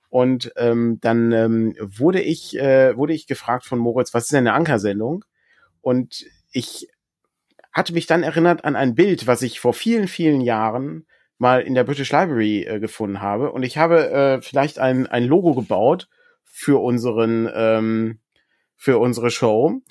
und 0.08 0.52
ähm, 0.56 0.98
dann 1.00 1.32
ähm, 1.32 1.76
wurde 1.78 2.20
ich 2.20 2.58
äh, 2.58 2.96
wurde 2.96 3.12
ich 3.12 3.26
gefragt 3.26 3.64
von 3.64 3.78
Moritz, 3.78 4.12
was 4.12 4.24
ist 4.24 4.32
denn 4.32 4.46
eine 4.46 4.54
Ankersendung? 4.54 5.24
Und 5.82 6.26
ich 6.52 6.88
hatte 7.72 7.92
mich 7.92 8.06
dann 8.06 8.22
erinnert 8.22 8.64
an 8.64 8.76
ein 8.76 8.94
Bild, 8.94 9.26
was 9.26 9.42
ich 9.42 9.60
vor 9.60 9.72
vielen, 9.72 10.08
vielen 10.08 10.40
Jahren 10.40 11.06
mal 11.38 11.62
in 11.62 11.74
der 11.74 11.84
British 11.84 12.12
Library 12.12 12.64
äh, 12.64 12.80
gefunden 12.80 13.22
habe. 13.22 13.52
Und 13.52 13.62
ich 13.62 13.78
habe 13.78 14.10
äh, 14.10 14.42
vielleicht 14.42 14.78
ein, 14.78 15.06
ein 15.06 15.24
Logo 15.24 15.54
gebaut 15.54 16.08
für 16.44 16.82
unseren, 16.82 17.48
ähm, 17.54 18.18
für 18.80 18.98
unsere 18.98 19.30
Show. 19.30 19.82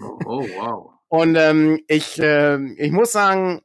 Oh, 0.00 0.18
oh 0.24 0.46
wow. 0.56 0.92
Und 1.08 1.34
ähm, 1.34 1.80
ich, 1.88 2.18
äh, 2.20 2.58
ich 2.74 2.92
muss 2.92 3.10
sagen, 3.10 3.60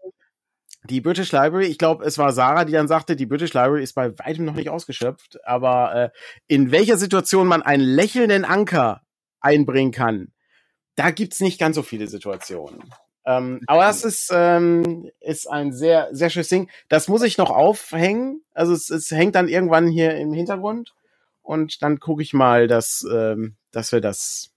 die 0.89 1.01
British 1.01 1.31
Library, 1.31 1.67
ich 1.67 1.77
glaube, 1.77 2.03
es 2.03 2.17
war 2.17 2.33
Sarah, 2.33 2.65
die 2.65 2.73
dann 2.73 2.87
sagte, 2.87 3.15
die 3.15 3.27
British 3.27 3.53
Library 3.53 3.83
ist 3.83 3.93
bei 3.93 4.17
weitem 4.17 4.43
noch 4.43 4.55
nicht 4.55 4.69
ausgeschöpft, 4.69 5.37
aber 5.45 5.93
äh, 5.95 6.09
in 6.47 6.71
welcher 6.71 6.97
Situation 6.97 7.47
man 7.47 7.61
einen 7.61 7.83
lächelnden 7.83 8.43
Anker 8.43 9.01
einbringen 9.39 9.91
kann, 9.91 10.33
da 10.95 11.11
gibt's 11.11 11.41
nicht 11.41 11.59
ganz 11.59 11.75
so 11.75 11.83
viele 11.83 12.07
Situationen. 12.07 12.81
Ähm, 13.23 13.61
aber 13.67 13.83
das 13.83 14.03
ist, 14.03 14.31
ähm, 14.33 15.11
ist 15.19 15.47
ein 15.47 15.73
sehr, 15.73 16.09
sehr 16.11 16.31
schönes 16.31 16.49
Ding. 16.49 16.71
Das 16.89 17.07
muss 17.07 17.21
ich 17.21 17.37
noch 17.37 17.51
aufhängen. 17.51 18.41
Also 18.53 18.73
es, 18.73 18.89
es 18.89 19.11
hängt 19.11 19.35
dann 19.35 19.47
irgendwann 19.47 19.87
hier 19.87 20.15
im 20.15 20.33
Hintergrund. 20.33 20.95
Und 21.43 21.83
dann 21.83 21.99
gucke 21.99 22.23
ich 22.23 22.33
mal, 22.33 22.67
dass, 22.67 23.05
ähm, 23.11 23.57
dass 23.71 23.91
wir 23.91 24.01
das 24.01 24.50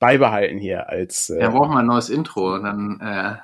beibehalten 0.00 0.58
hier 0.58 0.88
als. 0.88 1.30
Äh, 1.30 1.40
ja, 1.40 1.50
brauchen 1.50 1.72
wir 1.72 1.78
ein 1.78 1.86
neues 1.86 2.10
Intro. 2.10 2.54
Und 2.54 2.64
dann 2.64 3.00
äh, 3.00 3.36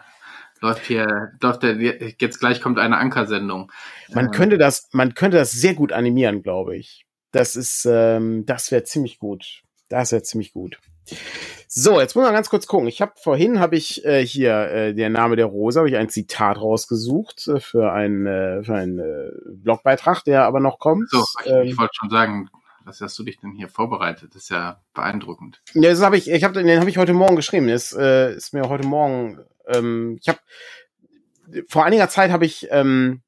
läuft 0.61 0.85
hier, 0.85 1.33
läuft 1.41 1.63
der, 1.63 1.77
jetzt 2.19 2.41
gleich 2.41 2.61
kommt 2.61 2.81
eine 2.81 2.97
Ankersendung. 2.97 3.71
Man 4.13 4.27
äh, 4.27 4.31
könnte 4.31 4.59
das, 4.59 4.89
man 4.93 5.15
könnte 5.15 5.37
das 5.37 5.53
sehr 5.53 5.75
gut 5.75 5.93
animieren, 5.93 6.43
glaube 6.43 6.77
ich. 6.77 7.07
Das 7.31 7.55
ist, 7.55 7.87
ähm, 7.89 8.45
das 8.47 8.73
wäre 8.73 8.83
ziemlich 8.83 9.21
gut. 9.21 9.63
Das 9.89 10.11
wäre 10.11 10.23
ziemlich 10.23 10.53
gut. 10.53 10.79
So, 11.69 12.01
jetzt 12.01 12.17
muss 12.17 12.25
man 12.25 12.33
ganz 12.33 12.49
kurz 12.49 12.67
gucken. 12.67 12.89
Ich 12.89 13.01
habe 13.01 13.13
vorhin 13.17 13.61
habe 13.61 13.77
ich 13.77 14.05
äh, 14.05 14.25
hier 14.27 14.71
äh, 14.71 14.95
der 14.95 15.11
Name 15.11 15.37
der 15.37 15.47
Rose, 15.47 15.79
habe 15.79 15.89
ich 15.89 15.97
ein 15.97 16.09
Zitat 16.09 16.59
rausgesucht 16.59 17.47
äh, 17.49 17.61
für 17.61 17.93
einen 17.93 18.27
äh, 18.27 18.65
für 18.65 18.75
einen 18.75 18.99
äh, 18.99 19.31
Blogbeitrag, 19.47 20.25
der 20.25 20.45
aber 20.45 20.59
noch 20.59 20.79
kommt. 20.79 21.11
So, 21.11 21.25
ich, 21.45 21.51
ähm, 21.51 21.63
ich 21.63 21.79
wollte 21.79 21.93
schon 21.95 22.11
sagen, 22.11 22.49
was 22.87 23.01
hast 23.01 23.19
du 23.19 23.25
dich 23.25 23.39
denn 23.39 23.53
hier 23.53 23.69
vorbereitet? 23.69 24.35
Das 24.35 24.45
ist 24.45 24.49
ja 24.51 24.81
beeindruckend. 24.95 25.61
Ja, 25.75 25.91
das 25.91 26.01
habe 26.01 26.17
ich, 26.17 26.31
ich 26.31 26.45
habe 26.45 26.63
den 26.63 26.81
habe 26.81 26.89
ich 26.89 26.99
heute 26.99 27.13
Morgen 27.13 27.37
geschrieben. 27.37 27.67
Das 27.67 27.93
äh, 27.93 28.35
ist 28.35 28.55
mir 28.55 28.69
heute 28.69 28.87
Morgen. 28.87 29.41
Ähm, 29.67 30.19
ich 30.21 30.29
habe 30.29 30.39
vor 31.69 31.85
einiger 31.85 32.09
Zeit 32.09 32.31
habe 32.31 32.47
ich 32.47 32.69
ähm, 32.71 33.23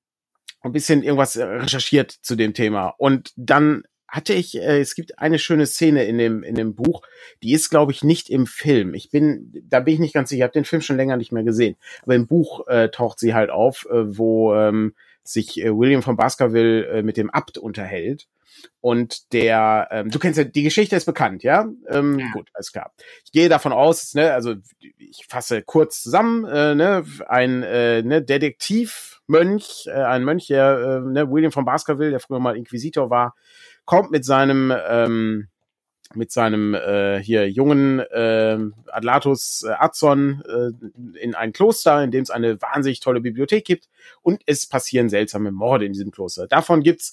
ein 0.60 0.72
bisschen 0.72 1.02
irgendwas 1.02 1.36
recherchiert 1.36 2.10
zu 2.10 2.36
dem 2.36 2.54
Thema 2.54 2.94
und 2.98 3.32
dann 3.36 3.82
hatte 4.06 4.32
ich, 4.32 4.56
äh, 4.56 4.80
es 4.80 4.94
gibt 4.94 5.18
eine 5.18 5.38
schöne 5.38 5.66
Szene 5.66 6.04
in 6.04 6.16
dem, 6.16 6.42
in 6.42 6.54
dem 6.54 6.74
Buch, 6.74 7.02
die 7.42 7.52
ist, 7.52 7.68
glaube 7.68 7.92
ich, 7.92 8.02
nicht 8.02 8.30
im 8.30 8.46
Film. 8.46 8.94
Ich 8.94 9.10
bin, 9.10 9.52
da 9.68 9.80
bin 9.80 9.94
ich 9.94 10.00
nicht 10.00 10.14
ganz 10.14 10.30
sicher, 10.30 10.38
ich 10.38 10.42
habe 10.44 10.52
den 10.54 10.64
Film 10.64 10.80
schon 10.80 10.96
länger 10.96 11.18
nicht 11.18 11.30
mehr 11.30 11.44
gesehen. 11.44 11.76
Aber 12.02 12.14
im 12.14 12.26
Buch 12.26 12.66
äh, 12.68 12.88
taucht 12.88 13.18
sie 13.18 13.34
halt 13.34 13.50
auf, 13.50 13.86
äh, 13.90 14.16
wo 14.16 14.54
ähm, 14.54 14.94
sich 15.28 15.60
äh, 15.60 15.76
William 15.76 16.02
von 16.02 16.16
Baskerville 16.16 16.86
äh, 16.86 17.02
mit 17.02 17.16
dem 17.16 17.30
Abt 17.30 17.58
unterhält. 17.58 18.26
Und 18.80 19.32
der, 19.32 19.88
ähm, 19.90 20.10
du 20.10 20.18
kennst 20.18 20.38
ja, 20.38 20.44
die 20.44 20.62
Geschichte 20.62 20.96
ist 20.96 21.04
bekannt, 21.04 21.42
ja? 21.42 21.68
Ähm, 21.88 22.18
ja. 22.18 22.26
Gut, 22.32 22.48
alles 22.54 22.72
klar. 22.72 22.92
Ich 23.24 23.30
gehe 23.30 23.48
davon 23.48 23.72
aus, 23.72 24.14
ne, 24.14 24.32
also 24.32 24.54
ich 24.80 25.26
fasse 25.28 25.62
kurz 25.62 26.02
zusammen, 26.02 26.44
äh, 26.44 26.74
ne, 26.74 27.04
ein 27.28 27.62
äh, 27.62 28.02
ne, 28.02 28.22
Detektivmönch, 28.22 29.86
äh, 29.86 29.92
ein 29.92 30.24
Mönch, 30.24 30.48
der, 30.48 31.02
äh, 31.06 31.08
ne, 31.08 31.30
William 31.30 31.52
von 31.52 31.64
Baskerville, 31.64 32.10
der 32.10 32.20
früher 32.20 32.40
mal 32.40 32.56
Inquisitor 32.56 33.10
war, 33.10 33.36
kommt 33.84 34.10
mit 34.10 34.24
seinem 34.24 34.74
ähm, 34.88 35.48
mit 36.14 36.32
seinem 36.32 36.74
äh, 36.74 37.22
hier 37.22 37.50
jungen 37.50 38.00
äh, 38.00 38.58
Adlatus 38.86 39.64
äh, 39.68 39.72
Azon 39.72 40.42
äh, 40.46 41.18
in 41.18 41.34
ein 41.34 41.52
Kloster, 41.52 42.02
in 42.02 42.10
dem 42.10 42.22
es 42.22 42.30
eine 42.30 42.60
wahnsinnig 42.62 43.00
tolle 43.00 43.20
Bibliothek 43.20 43.64
gibt 43.64 43.88
und 44.22 44.42
es 44.46 44.66
passieren 44.66 45.08
seltsame 45.10 45.50
Morde 45.50 45.84
in 45.84 45.92
diesem 45.92 46.10
Kloster. 46.10 46.46
Davon 46.46 46.82
gibt's, 46.82 47.12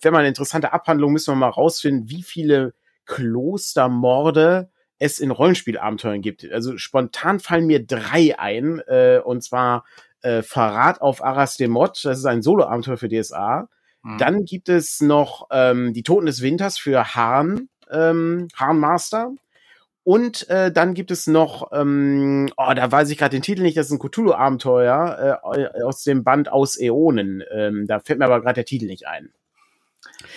wenn 0.00 0.12
man 0.12 0.20
eine 0.20 0.28
interessante 0.28 0.72
Abhandlung, 0.72 1.12
müssen 1.12 1.32
wir 1.32 1.36
mal 1.36 1.48
rausfinden, 1.48 2.08
wie 2.08 2.22
viele 2.22 2.74
Klostermorde 3.04 4.70
es 4.98 5.18
in 5.18 5.30
Rollenspielabenteuern 5.30 6.22
gibt. 6.22 6.50
Also 6.50 6.78
spontan 6.78 7.40
fallen 7.40 7.66
mir 7.66 7.84
drei 7.84 8.38
ein, 8.38 8.80
äh, 8.86 9.20
und 9.22 9.42
zwar 9.42 9.84
äh, 10.22 10.42
Verrat 10.42 11.00
auf 11.00 11.22
Aras 11.22 11.56
de 11.56 11.68
Mod, 11.68 12.04
das 12.04 12.18
ist 12.18 12.26
ein 12.26 12.42
Solo-Abenteuer 12.42 12.96
für 12.96 13.08
DSA. 13.08 13.68
Mhm. 14.02 14.18
Dann 14.18 14.44
gibt 14.44 14.68
es 14.68 15.00
noch 15.00 15.48
ähm, 15.50 15.92
die 15.92 16.02
Toten 16.02 16.26
des 16.26 16.40
Winters 16.40 16.78
für 16.78 17.14
Hahn, 17.14 17.68
ähm, 17.92 18.48
Master. 18.58 19.32
Und 20.04 20.48
äh, 20.48 20.72
dann 20.72 20.94
gibt 20.94 21.12
es 21.12 21.28
noch, 21.28 21.70
ähm, 21.72 22.48
oh, 22.56 22.72
da 22.74 22.90
weiß 22.90 23.08
ich 23.10 23.18
gerade 23.18 23.36
den 23.36 23.42
Titel 23.42 23.62
nicht, 23.62 23.76
das 23.76 23.86
ist 23.86 23.92
ein 23.92 24.00
Cthulhu-Abenteuer 24.00 25.40
äh, 25.54 25.82
aus 25.84 26.02
dem 26.02 26.24
Band 26.24 26.50
Aus 26.50 26.76
Äonen. 26.78 27.44
Ähm, 27.52 27.86
da 27.86 28.00
fällt 28.00 28.18
mir 28.18 28.24
aber 28.24 28.40
gerade 28.40 28.54
der 28.54 28.64
Titel 28.64 28.86
nicht 28.86 29.06
ein. 29.06 29.32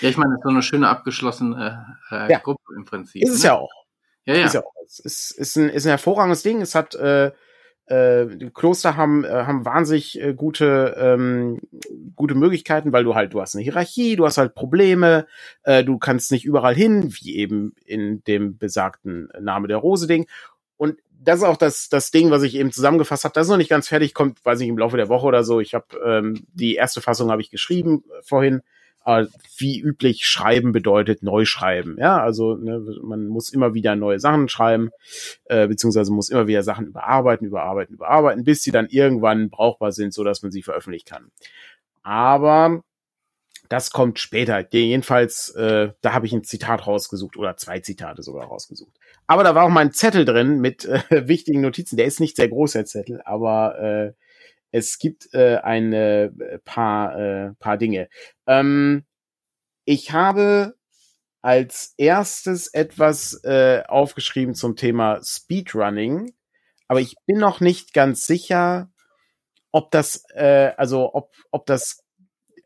Ja, 0.02 0.10
ich 0.10 0.18
meine, 0.18 0.34
das 0.34 0.40
ist 0.40 0.44
so 0.44 0.50
eine 0.50 0.62
schöne 0.62 0.90
abgeschlossene 0.90 1.98
äh, 2.12 2.32
ja. 2.32 2.38
Gruppe 2.38 2.76
im 2.76 2.86
Prinzip. 2.86 3.24
Ist 3.24 3.34
es 3.34 3.44
ne? 3.44 3.48
ja 3.48 3.54
auch. 3.56 3.72
Ja, 4.26 4.36
ja. 4.36 4.46
Ist, 4.46 4.54
ja 4.54 4.64
auch. 4.64 4.74
Es 4.86 5.00
ist, 5.00 5.32
ist, 5.32 5.56
ein, 5.56 5.70
ist 5.70 5.86
ein 5.86 5.90
hervorragendes 5.90 6.44
Ding. 6.44 6.62
Es 6.62 6.76
hat 6.76 6.94
äh, 6.96 7.32
äh, 7.88 8.26
Kloster 8.54 8.98
haben, 8.98 9.24
äh, 9.24 9.30
haben 9.30 9.66
wahnsinnig 9.66 10.20
äh, 10.20 10.34
gute, 10.34 10.96
ähm, 10.98 11.60
gute 12.16 12.36
Möglichkeiten, 12.36 12.92
weil 12.92 13.04
du 13.04 13.16
halt, 13.16 13.34
du 13.34 13.42
hast 13.42 13.56
eine 13.56 13.64
Hierarchie, 13.64 14.16
du 14.16 14.26
hast 14.26 14.38
halt 14.38 14.56
Probleme, 14.56 15.28
äh, 15.64 15.84
du 15.84 15.98
kannst 15.98 16.32
nicht 16.32 16.46
überall 16.46 16.76
hin, 16.76 17.14
wie 17.14 17.36
eben 17.36 17.76
in 17.86 18.24
dem 18.24 18.58
besagten 18.58 19.30
Name 19.40 19.68
der 19.68 19.78
Rose-Ding. 19.78 20.28
Und 20.78 20.98
das 21.20 21.40
ist 21.40 21.44
auch 21.44 21.58
das, 21.58 21.90
das 21.90 22.12
Ding, 22.12 22.32
was 22.32 22.44
ich 22.44 22.56
eben 22.56 22.72
zusammengefasst 22.72 23.24
habe. 23.24 23.34
Das 23.34 23.48
ist 23.48 23.52
noch 23.52 23.58
nicht 23.58 23.70
ganz 23.70 23.88
fertig, 23.88 24.14
kommt, 24.14 24.44
weiß 24.44 24.60
ich, 24.62 24.68
im 24.68 24.78
Laufe 24.78 24.98
der 24.98 25.10
Woche 25.10 25.26
oder 25.26 25.44
so. 25.44 25.60
Ich 25.60 25.74
habe 25.74 25.86
ähm, 26.04 26.46
die 26.54 26.76
erste 26.76 27.02
Fassung 27.02 27.32
habe 27.32 27.42
ich 27.42 27.50
geschrieben 27.50 28.04
äh, 28.10 28.22
vorhin. 28.24 28.62
Aber 29.06 29.28
wie 29.58 29.80
üblich, 29.80 30.26
schreiben 30.26 30.72
bedeutet 30.72 31.22
neu 31.22 31.46
schreiben. 31.46 31.96
Ja, 32.00 32.22
also 32.22 32.56
ne, 32.56 32.84
man 33.04 33.28
muss 33.28 33.52
immer 33.52 33.76
wieder 33.76 33.96
neue 33.96 34.20
Sachen 34.20 34.50
schreiben, 34.50 34.90
äh, 35.46 35.68
beziehungsweise 35.68 36.12
muss 36.12 36.30
immer 36.30 36.48
wieder 36.48 36.64
Sachen 36.64 36.88
überarbeiten, 36.88 37.48
überarbeiten, 37.48 37.96
überarbeiten, 37.96 38.44
bis 38.44 38.64
sie 38.64 38.72
dann 38.72 38.88
irgendwann 38.88 39.52
brauchbar 39.52 39.92
sind, 39.92 40.12
so 40.12 40.24
dass 40.24 40.42
man 40.42 40.52
sie 40.52 40.64
veröffentlichen 40.64 41.06
kann. 41.06 41.32
Aber 42.02 42.82
das 43.70 43.92
kommt 43.92 44.20
später. 44.20 44.66
Jedenfalls, 44.72 45.50
äh, 45.52 45.92
da 46.02 46.14
habe 46.14 46.26
ich 46.26 46.34
ein 46.34 46.44
Zitat 46.44 46.88
rausgesucht 46.88 47.38
oder 47.38 47.58
zwei 47.58 47.80
Zitate 47.80 48.24
sogar 48.24 48.48
rausgesucht. 48.48 48.94
Aber 49.28 49.44
da 49.44 49.54
war 49.54 49.66
auch 49.66 49.70
mein 49.70 49.92
Zettel 49.92 50.26
drin 50.26 50.60
mit 50.62 50.86
äh, 50.86 51.02
wichtigen 51.28 51.62
Notizen. 51.62 51.98
Der 51.98 52.06
ist 52.06 52.20
nicht 52.20 52.36
sehr 52.36 52.50
groß, 52.50 52.74
der 52.74 52.86
Zettel, 52.86 53.22
aber 53.24 53.80
äh, 53.80 54.14
es 54.76 55.00
gibt 55.00 55.34
äh, 55.34 55.58
ein 55.64 55.94
äh, 55.94 56.30
paar, 56.66 57.18
äh, 57.18 57.54
paar 57.60 57.78
Dinge. 57.78 58.10
Ähm, 58.46 59.06
ich 59.86 60.12
habe 60.12 60.76
als 61.42 61.94
erstes 61.96 62.68
etwas 62.74 63.42
äh, 63.46 63.84
aufgeschrieben 63.88 64.54
zum 64.54 64.76
Thema 64.76 65.22
Speedrunning, 65.24 66.34
aber 66.90 67.00
ich 67.00 67.16
bin 67.26 67.38
noch 67.38 67.62
nicht 67.62 67.94
ganz 67.94 68.26
sicher, 68.26 68.92
ob 69.72 69.92
das, 69.92 70.26
äh, 70.34 70.74
also 70.76 71.14
ob, 71.14 71.32
ob 71.52 71.66
das 71.66 72.02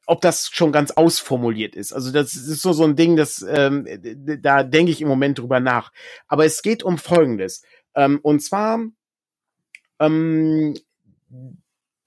ob 0.07 0.21
das 0.21 0.49
schon 0.51 0.71
ganz 0.71 0.89
ausformuliert 0.89 1.75
ist. 1.75 1.93
Also 1.93 2.11
das 2.11 2.33
ist 2.33 2.63
so 2.63 2.73
so 2.73 2.83
ein 2.83 2.95
Ding, 2.95 3.15
das 3.15 3.45
ähm, 3.47 3.85
da 4.41 4.63
denke 4.63 4.91
ich 4.91 5.01
im 5.01 5.07
Moment 5.07 5.37
drüber 5.37 5.59
nach. 5.59 5.91
Aber 6.27 6.45
es 6.45 6.63
geht 6.63 6.81
um 6.81 6.97
Folgendes. 6.97 7.61
Ähm, 7.93 8.19
und 8.23 8.39
zwar 8.39 8.79
ähm, 9.99 10.73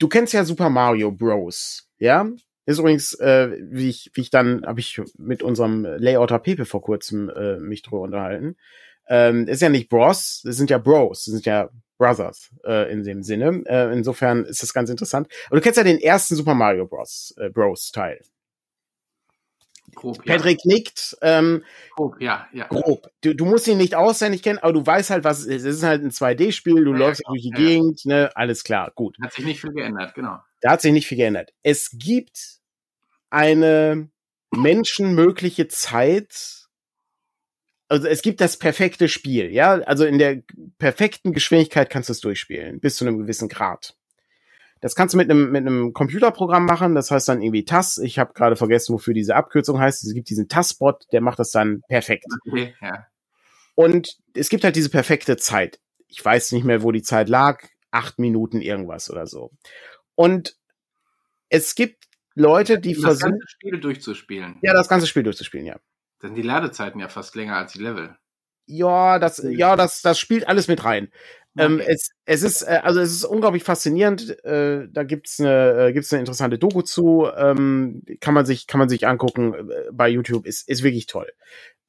du 0.03 0.09
kennst 0.09 0.33
ja 0.33 0.45
Super 0.45 0.69
Mario 0.69 1.13
Bros. 1.13 1.89
Ja, 1.99 2.29
ist 2.67 2.79
übrigens, 2.79 3.15
äh, 3.15 3.57
wie 3.71 3.89
ich, 3.89 4.11
wie 4.15 4.23
ich 4.23 4.31
dann, 4.31 4.67
habe 4.67 4.81
ich 4.81 5.01
mit 5.17 5.43
unserem 5.43 5.85
Layouter 5.85 6.39
Pepe 6.39 6.65
vor 6.65 6.83
kurzem 6.83 7.31
äh, 7.31 7.59
mich 7.59 7.83
drüber 7.83 8.01
unterhalten. 8.01 8.57
Ähm, 9.09 9.47
ist 9.47 9.63
ja 9.63 9.69
nicht 9.69 9.89
Bros, 9.89 10.43
das 10.45 10.57
sind 10.57 10.71
ja 10.71 10.79
Bros, 10.79 11.25
das 11.25 11.33
sind 11.35 11.47
ja 11.47 11.71
Brothers 11.99 12.51
äh, 12.65 12.93
in 12.93 13.05
dem 13.05 13.23
Sinne. 13.23 13.63
Äh, 13.67 13.93
insofern 13.93 14.45
ist 14.45 14.63
das 14.63 14.75
ganz 14.75 14.91
interessant. 14.91 15.29
Aber 15.47 15.57
du 15.57 15.63
kennst 15.63 15.77
ja 15.77 15.85
den 15.85 15.99
ersten 15.99 16.35
Super 16.35 16.55
Mario 16.55 16.87
Bros. 16.87 17.35
Äh, 17.39 17.51
Bros 17.51 17.93
Teil. 17.93 18.21
Grob, 19.95 20.25
ja. 20.25 20.35
Patrick 20.35 20.65
nickt. 20.65 21.17
Ähm, 21.23 21.65
grob, 21.95 22.21
ja, 22.21 22.47
ja. 22.53 22.67
Grob. 22.67 23.11
Du, 23.23 23.35
du 23.35 23.45
musst 23.45 23.69
ihn 23.69 23.79
nicht 23.79 23.95
auswendig 23.95 24.43
kennen, 24.43 24.59
aber 24.59 24.73
du 24.73 24.85
weißt 24.85 25.11
halt, 25.11 25.25
was 25.25 25.41
es 25.41 25.47
ist. 25.47 25.65
Es 25.65 25.77
ist 25.77 25.83
halt 25.83 26.03
ein 26.03 26.11
2D-Spiel, 26.11 26.85
du 26.85 26.93
ja, 26.93 26.99
läufst 26.99 27.23
genau. 27.23 27.33
durch 27.33 27.43
die 27.43 27.51
Gegend, 27.51 28.05
ne, 28.07 28.31
alles 28.35 28.65
klar, 28.65 28.93
gut. 28.95 29.17
Hat 29.23 29.33
sich 29.33 29.45
nicht 29.45 29.61
viel 29.61 29.73
geändert, 29.73 30.15
genau. 30.15 30.39
Da 30.61 30.73
hat 30.73 30.81
sich 30.81 30.93
nicht 30.93 31.07
viel 31.07 31.19
geändert. 31.19 31.53
Es 31.63 31.91
gibt 31.93 32.61
eine 33.31 34.09
menschenmögliche 34.51 35.69
Zeit, 35.69 36.69
also 37.89 38.09
es 38.09 38.23
gibt 38.23 38.41
das 38.41 38.59
perfekte 38.59 39.09
Spiel, 39.09 39.51
ja, 39.51 39.73
also 39.73 40.05
in 40.05 40.19
der 40.19 40.43
perfekten 40.79 41.33
Geschwindigkeit 41.33 41.91
kannst 41.91 42.09
du 42.09 42.13
es 42.13 42.21
durchspielen, 42.21 42.81
bis 42.81 42.97
zu 42.97 43.07
einem 43.07 43.19
gewissen 43.19 43.49
Grad. 43.49 43.97
Das 44.83 44.97
kannst 44.97 45.15
du 45.15 45.19
mit 45.19 45.31
einem, 45.31 45.53
mit 45.53 45.65
einem 45.65 45.93
Computerprogramm 45.93 46.67
machen, 46.67 46.97
das 46.97 47.13
heißt 47.13 47.29
dann 47.29 47.41
irgendwie 47.41 47.65
TAS. 47.65 47.99
Ich 47.99 48.19
habe 48.19 48.33
gerade 48.35 48.57
vergessen, 48.57 48.93
wofür 48.93 49.15
diese 49.15 49.37
Abkürzung 49.37 49.79
heißt. 49.79 50.05
Es 50.05 50.13
gibt 50.13 50.29
diesen 50.29 50.49
TAS-Bot, 50.49 51.07
der 51.13 51.21
macht 51.21 51.39
das 51.39 51.53
dann 51.53 51.83
perfekt. 51.89 52.25
Okay, 52.51 52.75
ja. 52.81 53.07
Und 53.77 54.19
es 54.35 54.49
gibt 54.49 54.65
halt 54.65 54.75
diese 54.75 54.91
perfekte 54.91 55.37
Zeit. 55.37 55.79
Ich 56.09 56.23
weiß 56.23 56.51
nicht 56.51 56.65
mehr, 56.65 56.83
wo 56.83 56.91
die 56.91 57.03
Zeit 57.03 57.29
lag. 57.29 57.65
Acht 57.93 58.19
Minuten 58.19 58.61
irgendwas 58.61 59.09
oder 59.09 59.27
so. 59.29 59.53
Und 60.17 60.57
es 61.49 61.77
gibt 61.77 62.05
Leute, 62.35 62.81
die 62.81 62.95
versuchen. 62.97 63.11
Das 63.13 63.21
ganze 63.21 63.49
Spiel 63.49 63.81
durchzuspielen. 63.81 64.59
Ja, 64.63 64.73
das 64.73 64.89
ganze 64.89 65.07
Spiel 65.07 65.23
durchzuspielen, 65.23 65.67
ja. 65.67 65.79
Dann 66.19 66.35
die 66.35 66.43
Ladezeiten 66.43 67.01
ja 67.01 67.09
fast 67.09 67.37
länger 67.37 67.57
als 67.57 67.73
die 67.73 67.81
Level. 67.81 68.17
Ja, 68.73 69.19
das, 69.19 69.43
ja, 69.45 69.77
das, 69.77 70.01
das 70.01 70.19
spielt 70.19 70.49
alles 70.49 70.67
mit 70.67 70.85
rein. 70.85 71.11
Ähm, 71.59 71.75
okay. 71.75 71.85
Ähm, 71.85 71.89
es, 71.95 72.11
es 72.25 72.43
ist, 72.43 72.63
äh, 72.63 72.81
also 72.83 73.01
es 73.01 73.13
ist 73.13 73.25
unglaublich 73.25 73.65
faszinierend. 73.65 74.43
Äh, 74.45 74.89
da 74.91 75.03
gibt's 75.03 75.39
eine, 75.39 75.89
äh, 75.89 75.93
gibt's 75.93 76.13
eine 76.13 76.21
interessante 76.21 76.59
Doku 76.59 76.83
zu. 76.83 77.29
Ähm, 77.37 78.03
kann 78.21 78.35
man 78.35 78.47
sich, 78.47 78.67
kann 78.67 78.79
man 78.79 78.89
sich 78.89 79.07
angucken 79.07 79.55
äh, 79.55 79.91
bei 79.93 80.09
YouTube. 80.09 80.47
Ist, 80.47 80.69
ist 80.69 80.83
wirklich 80.83 81.07
toll. 81.07 81.31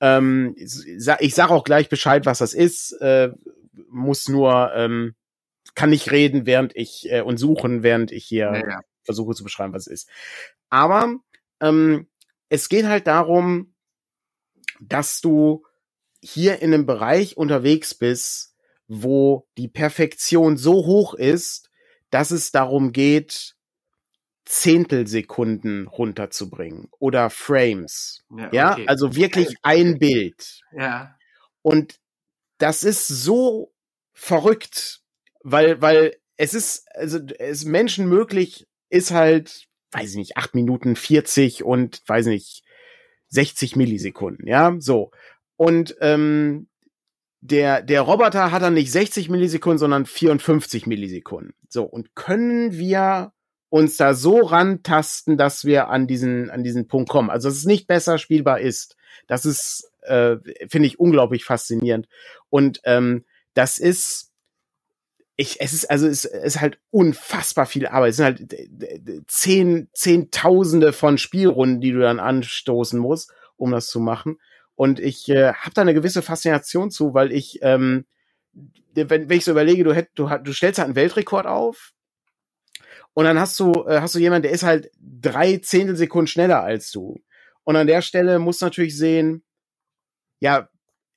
Ähm, 0.02 0.56
ich 0.58 1.36
sag 1.36 1.50
auch 1.50 1.63
gleich 1.63 1.88
Bescheid, 1.88 2.26
was 2.26 2.39
das 2.39 2.54
ist. 2.54 2.91
Äh, 3.00 3.32
muss 3.88 4.28
nur, 4.28 4.72
ähm, 4.76 5.15
kann 5.76 5.89
nicht 5.91 6.12
reden, 6.12 6.46
während 6.46 6.76
ich 6.76 7.10
äh, 7.10 7.22
und 7.22 7.38
suchen, 7.38 7.84
während 7.84 8.12
ich 8.12 8.26
hier 8.26 8.52
ja, 8.54 8.67
ja. 8.67 8.80
versuche 9.04 9.34
zu 9.34 9.43
beschreiben, 9.43 9.74
was 9.74 9.88
es 9.88 9.93
ist. 10.04 10.10
Aber 10.69 11.15
ähm, 11.62 12.08
es 12.50 12.67
geht 12.67 12.86
halt 12.86 13.08
darum, 13.08 13.74
dass 14.82 15.22
du 15.22 15.65
hier 16.23 16.62
in 16.62 16.73
einem 16.73 16.86
Bereich 16.86 17.38
unterwegs 17.38 17.93
bist, 17.93 18.55
wo 18.88 19.47
die 19.57 19.67
Perfektion 19.67 20.57
so 20.57 20.73
hoch 20.86 21.13
ist, 21.13 21.69
dass 22.09 22.31
es 22.31 22.51
darum 22.51 22.91
geht, 22.91 23.55
Zehntelsekunden 24.45 25.88
runterzubringen 25.88 26.89
oder 26.99 27.29
Frames. 27.29 28.23
Ja, 28.29 28.47
okay. 28.47 28.55
ja? 28.55 28.77
also 28.88 29.15
wirklich 29.15 29.55
ein 29.62 29.99
Bild. 29.99 30.62
Ja. 30.75 31.15
Und 31.62 31.99
das 32.57 32.83
ist 32.83 33.07
so 33.07 33.73
verrückt, 34.13 35.01
weil, 35.43 35.81
weil 35.81 36.17
es 36.38 36.53
ist, 36.53 36.88
also 36.93 37.19
es 37.39 37.65
Menschen 37.65 38.07
möglich 38.07 38.67
ist 38.89 39.12
halt, 39.12 39.67
weiß 39.91 40.12
ich 40.12 40.17
nicht, 40.17 40.38
acht 40.38 40.55
Minuten 40.55 40.95
40 40.95 41.63
und 41.63 42.01
weiß 42.07 42.27
nicht, 42.27 42.63
60 43.29 43.75
Millisekunden, 43.75 44.47
ja, 44.47 44.75
so. 44.79 45.12
Und 45.57 45.95
ähm, 46.01 46.67
der, 47.41 47.81
der 47.81 48.01
Roboter 48.01 48.51
hat 48.51 48.61
dann 48.61 48.73
nicht 48.73 48.91
60 48.91 49.29
Millisekunden, 49.29 49.77
sondern 49.77 50.05
54 50.05 50.87
Millisekunden. 50.87 51.53
So, 51.67 51.83
und 51.83 52.15
können 52.15 52.73
wir 52.73 53.33
uns 53.69 53.97
da 53.97 54.13
so 54.13 54.39
rantasten, 54.39 55.35
dass 55.35 55.65
wir 55.65 55.89
an 55.89 56.07
diesen, 56.07 56.49
an 56.51 56.63
diesen 56.63 56.87
Punkt 56.87 57.09
kommen. 57.09 57.29
Also, 57.29 57.49
dass 57.49 57.57
es 57.57 57.65
nicht 57.65 57.87
besser 57.87 58.17
spielbar 58.17 58.59
ist. 58.59 58.95
Das 59.27 59.45
ist, 59.45 59.91
äh, 60.03 60.37
finde 60.69 60.87
ich 60.87 60.99
unglaublich 60.99 61.43
faszinierend. 61.43 62.07
Und 62.49 62.81
ähm, 62.83 63.25
das 63.55 63.79
ist, 63.79 64.31
ich, 65.35 65.59
es 65.59 65.73
ist, 65.73 65.89
also 65.89 66.07
es 66.07 66.25
ist 66.25 66.61
halt 66.61 66.79
unfassbar 66.91 67.65
viel 67.65 67.87
Arbeit. 67.87 68.11
Es 68.11 68.17
sind 68.17 68.25
halt 68.25 69.25
zehn, 69.27 69.89
zehntausende 69.91 70.93
von 70.93 71.17
Spielrunden, 71.17 71.81
die 71.81 71.91
du 71.91 71.99
dann 71.99 72.19
anstoßen 72.19 72.99
musst, 72.99 73.33
um 73.57 73.71
das 73.71 73.87
zu 73.87 73.99
machen. 73.99 74.37
Und 74.75 74.99
ich 74.99 75.29
äh, 75.29 75.53
habe 75.53 75.73
da 75.73 75.81
eine 75.81 75.93
gewisse 75.93 76.21
Faszination 76.21 76.91
zu, 76.91 77.13
weil 77.13 77.31
ich, 77.31 77.59
ähm, 77.62 78.05
wenn, 78.93 79.29
wenn 79.29 79.38
ich 79.38 79.45
so 79.45 79.51
überlege, 79.51 79.83
du, 79.83 79.93
hätt, 79.93 80.09
du, 80.15 80.27
du 80.27 80.53
stellst 80.53 80.79
halt 80.79 80.88
einen 80.88 80.95
Weltrekord 80.95 81.45
auf 81.45 81.93
und 83.13 83.25
dann 83.25 83.39
hast 83.39 83.59
du, 83.59 83.71
äh, 83.88 84.01
hast 84.01 84.15
du 84.15 84.19
jemanden, 84.19 84.43
der 84.43 84.51
ist 84.51 84.63
halt 84.63 84.91
drei 84.99 85.57
Zehntelsekunden 85.57 86.27
schneller 86.27 86.63
als 86.63 86.91
du. 86.91 87.21
Und 87.63 87.75
an 87.75 87.88
der 87.88 88.01
Stelle 88.01 88.39
musst 88.39 88.62
du 88.62 88.65
natürlich 88.65 88.97
sehen, 88.97 89.43
ja, 90.39 90.69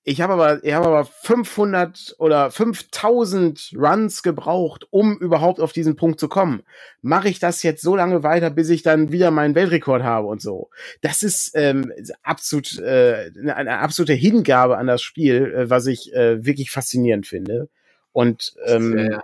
ich 0.08 0.20
habe 0.20 0.34
aber, 0.34 0.62
ich 0.62 0.72
habe 0.72 0.86
aber 0.86 1.04
500 1.04 2.14
oder 2.20 2.52
5000 2.52 3.72
Runs 3.76 4.22
gebraucht, 4.22 4.86
um 4.90 5.18
überhaupt 5.18 5.58
auf 5.58 5.72
diesen 5.72 5.96
Punkt 5.96 6.20
zu 6.20 6.28
kommen. 6.28 6.62
Mache 7.02 7.28
ich 7.28 7.40
das 7.40 7.64
jetzt 7.64 7.82
so 7.82 7.96
lange 7.96 8.22
weiter, 8.22 8.50
bis 8.50 8.68
ich 8.68 8.84
dann 8.84 9.10
wieder 9.10 9.32
meinen 9.32 9.56
Weltrekord 9.56 10.04
habe 10.04 10.28
und 10.28 10.40
so. 10.40 10.70
Das 11.00 11.24
ist 11.24 11.50
ähm, 11.56 11.92
absolut 12.22 12.78
äh, 12.78 13.32
eine 13.48 13.80
absolute 13.80 14.12
Hingabe 14.12 14.78
an 14.78 14.86
das 14.86 15.02
Spiel, 15.02 15.52
äh, 15.52 15.70
was 15.70 15.86
ich 15.86 16.14
äh, 16.14 16.44
wirklich 16.46 16.70
faszinierend 16.70 17.26
finde 17.26 17.68
und 18.12 18.54
ähm, 18.64 19.18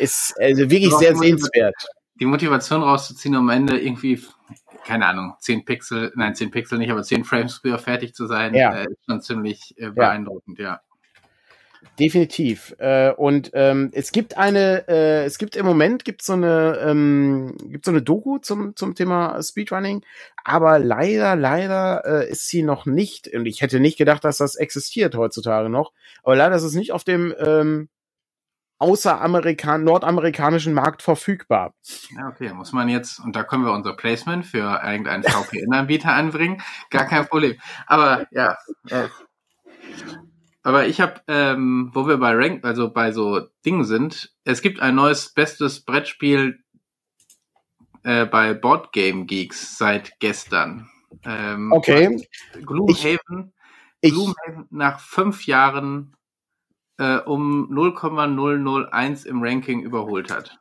ist 0.00 0.34
also 0.40 0.68
wirklich 0.68 0.94
sehr 0.94 1.14
sehenswert. 1.14 1.76
Die 2.18 2.26
Motivation 2.26 2.82
rauszuziehen, 2.82 3.36
um 3.36 3.48
am 3.48 3.56
Ende 3.56 3.78
irgendwie 3.78 4.20
keine 4.84 5.06
Ahnung, 5.06 5.34
10 5.38 5.64
Pixel, 5.64 6.12
nein, 6.16 6.34
10 6.34 6.50
Pixel 6.50 6.78
nicht, 6.78 6.90
aber 6.90 7.02
10 7.02 7.24
Frames 7.24 7.54
früher 7.54 7.78
fertig 7.78 8.14
zu 8.14 8.26
sein, 8.26 8.54
ja. 8.54 8.74
äh, 8.74 8.84
ist 8.84 9.04
schon 9.08 9.20
ziemlich 9.20 9.74
äh, 9.76 9.90
beeindruckend, 9.90 10.58
ja. 10.58 10.64
ja. 10.64 10.80
Definitiv. 11.98 12.74
Äh, 12.78 13.12
und 13.12 13.50
ähm, 13.54 13.90
es 13.92 14.12
gibt 14.12 14.36
eine, 14.38 14.86
äh, 14.88 15.24
es 15.24 15.38
gibt 15.38 15.56
im 15.56 15.66
Moment 15.66 16.04
gibt 16.04 16.22
so 16.22 16.32
eine, 16.32 16.78
ähm, 16.80 17.56
gibt 17.68 17.84
so 17.84 17.90
eine 17.90 18.02
Doku 18.02 18.38
zum 18.38 18.76
zum 18.76 18.94
Thema 18.94 19.42
Speedrunning, 19.42 20.04
aber 20.44 20.78
leider, 20.78 21.36
leider 21.36 22.04
äh, 22.04 22.30
ist 22.30 22.48
sie 22.48 22.62
noch 22.62 22.86
nicht. 22.86 23.28
Und 23.34 23.46
ich 23.46 23.62
hätte 23.62 23.80
nicht 23.80 23.98
gedacht, 23.98 24.24
dass 24.24 24.38
das 24.38 24.54
existiert 24.54 25.16
heutzutage 25.16 25.68
noch. 25.68 25.92
Aber 26.22 26.36
leider 26.36 26.56
ist 26.56 26.62
es 26.62 26.74
nicht 26.74 26.92
auf 26.92 27.04
dem 27.04 27.34
ähm, 27.38 27.88
außeramerikan 28.82 29.84
nordamerikanischen 29.84 30.74
Markt 30.74 31.02
verfügbar. 31.02 31.74
Ja, 32.16 32.28
okay, 32.28 32.52
muss 32.52 32.72
man 32.72 32.88
jetzt, 32.88 33.20
und 33.20 33.36
da 33.36 33.44
können 33.44 33.64
wir 33.64 33.72
unser 33.72 33.94
Placement 33.94 34.44
für 34.44 34.80
irgendeinen 34.84 35.22
VPN-Anbieter 35.22 36.12
anbringen, 36.12 36.60
gar 36.90 37.06
kein 37.06 37.26
Problem. 37.26 37.56
Aber 37.86 38.26
ja, 38.32 38.58
äh, 38.90 39.08
aber 40.64 40.86
ich 40.86 41.00
habe, 41.00 41.20
ähm, 41.26 41.90
wo 41.92 42.06
wir 42.06 42.18
bei 42.18 42.34
Rank, 42.34 42.64
also 42.64 42.90
bei 42.90 43.12
so 43.12 43.48
Dingen 43.64 43.84
sind, 43.84 44.32
es 44.44 44.62
gibt 44.62 44.80
ein 44.80 44.94
neues 44.94 45.30
bestes 45.30 45.84
Brettspiel 45.84 46.62
äh, 48.04 48.26
bei 48.26 48.54
Board 48.54 48.92
Game 48.92 49.26
Geeks 49.26 49.76
seit 49.76 50.18
gestern. 50.20 50.88
Ähm, 51.24 51.72
okay. 51.72 52.24
Gloomhaven, 52.64 53.52
ich, 54.00 54.12
Gloomhaven 54.12 54.66
nach 54.70 55.00
fünf 55.00 55.46
Jahren 55.46 56.14
äh, 57.02 57.18
um 57.24 57.68
0,001 57.70 59.24
im 59.24 59.42
Ranking 59.42 59.82
überholt 59.82 60.32
hat. 60.32 60.58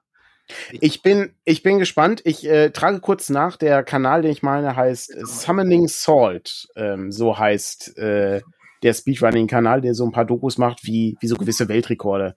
Ich 0.71 1.01
bin, 1.01 1.33
ich 1.45 1.63
bin 1.63 1.79
gespannt. 1.79 2.21
Ich 2.25 2.45
äh, 2.45 2.71
trage 2.71 2.99
kurz 2.99 3.29
nach. 3.29 3.57
Der 3.57 3.83
Kanal, 3.83 4.23
den 4.23 4.31
ich 4.31 4.43
meine, 4.43 4.75
heißt 4.75 5.25
Summoning 5.25 5.87
Salt. 5.87 6.67
Ähm, 6.75 7.11
so 7.11 7.37
heißt 7.37 7.97
äh, 7.97 8.41
der 8.83 8.93
Speedrunning-Kanal, 8.93 9.81
der 9.81 9.93
so 9.93 10.03
ein 10.03 10.11
paar 10.11 10.25
Dokus 10.25 10.57
macht, 10.57 10.83
wie, 10.83 11.15
wie 11.21 11.27
so 11.27 11.35
gewisse 11.35 11.69
Weltrekorde 11.69 12.35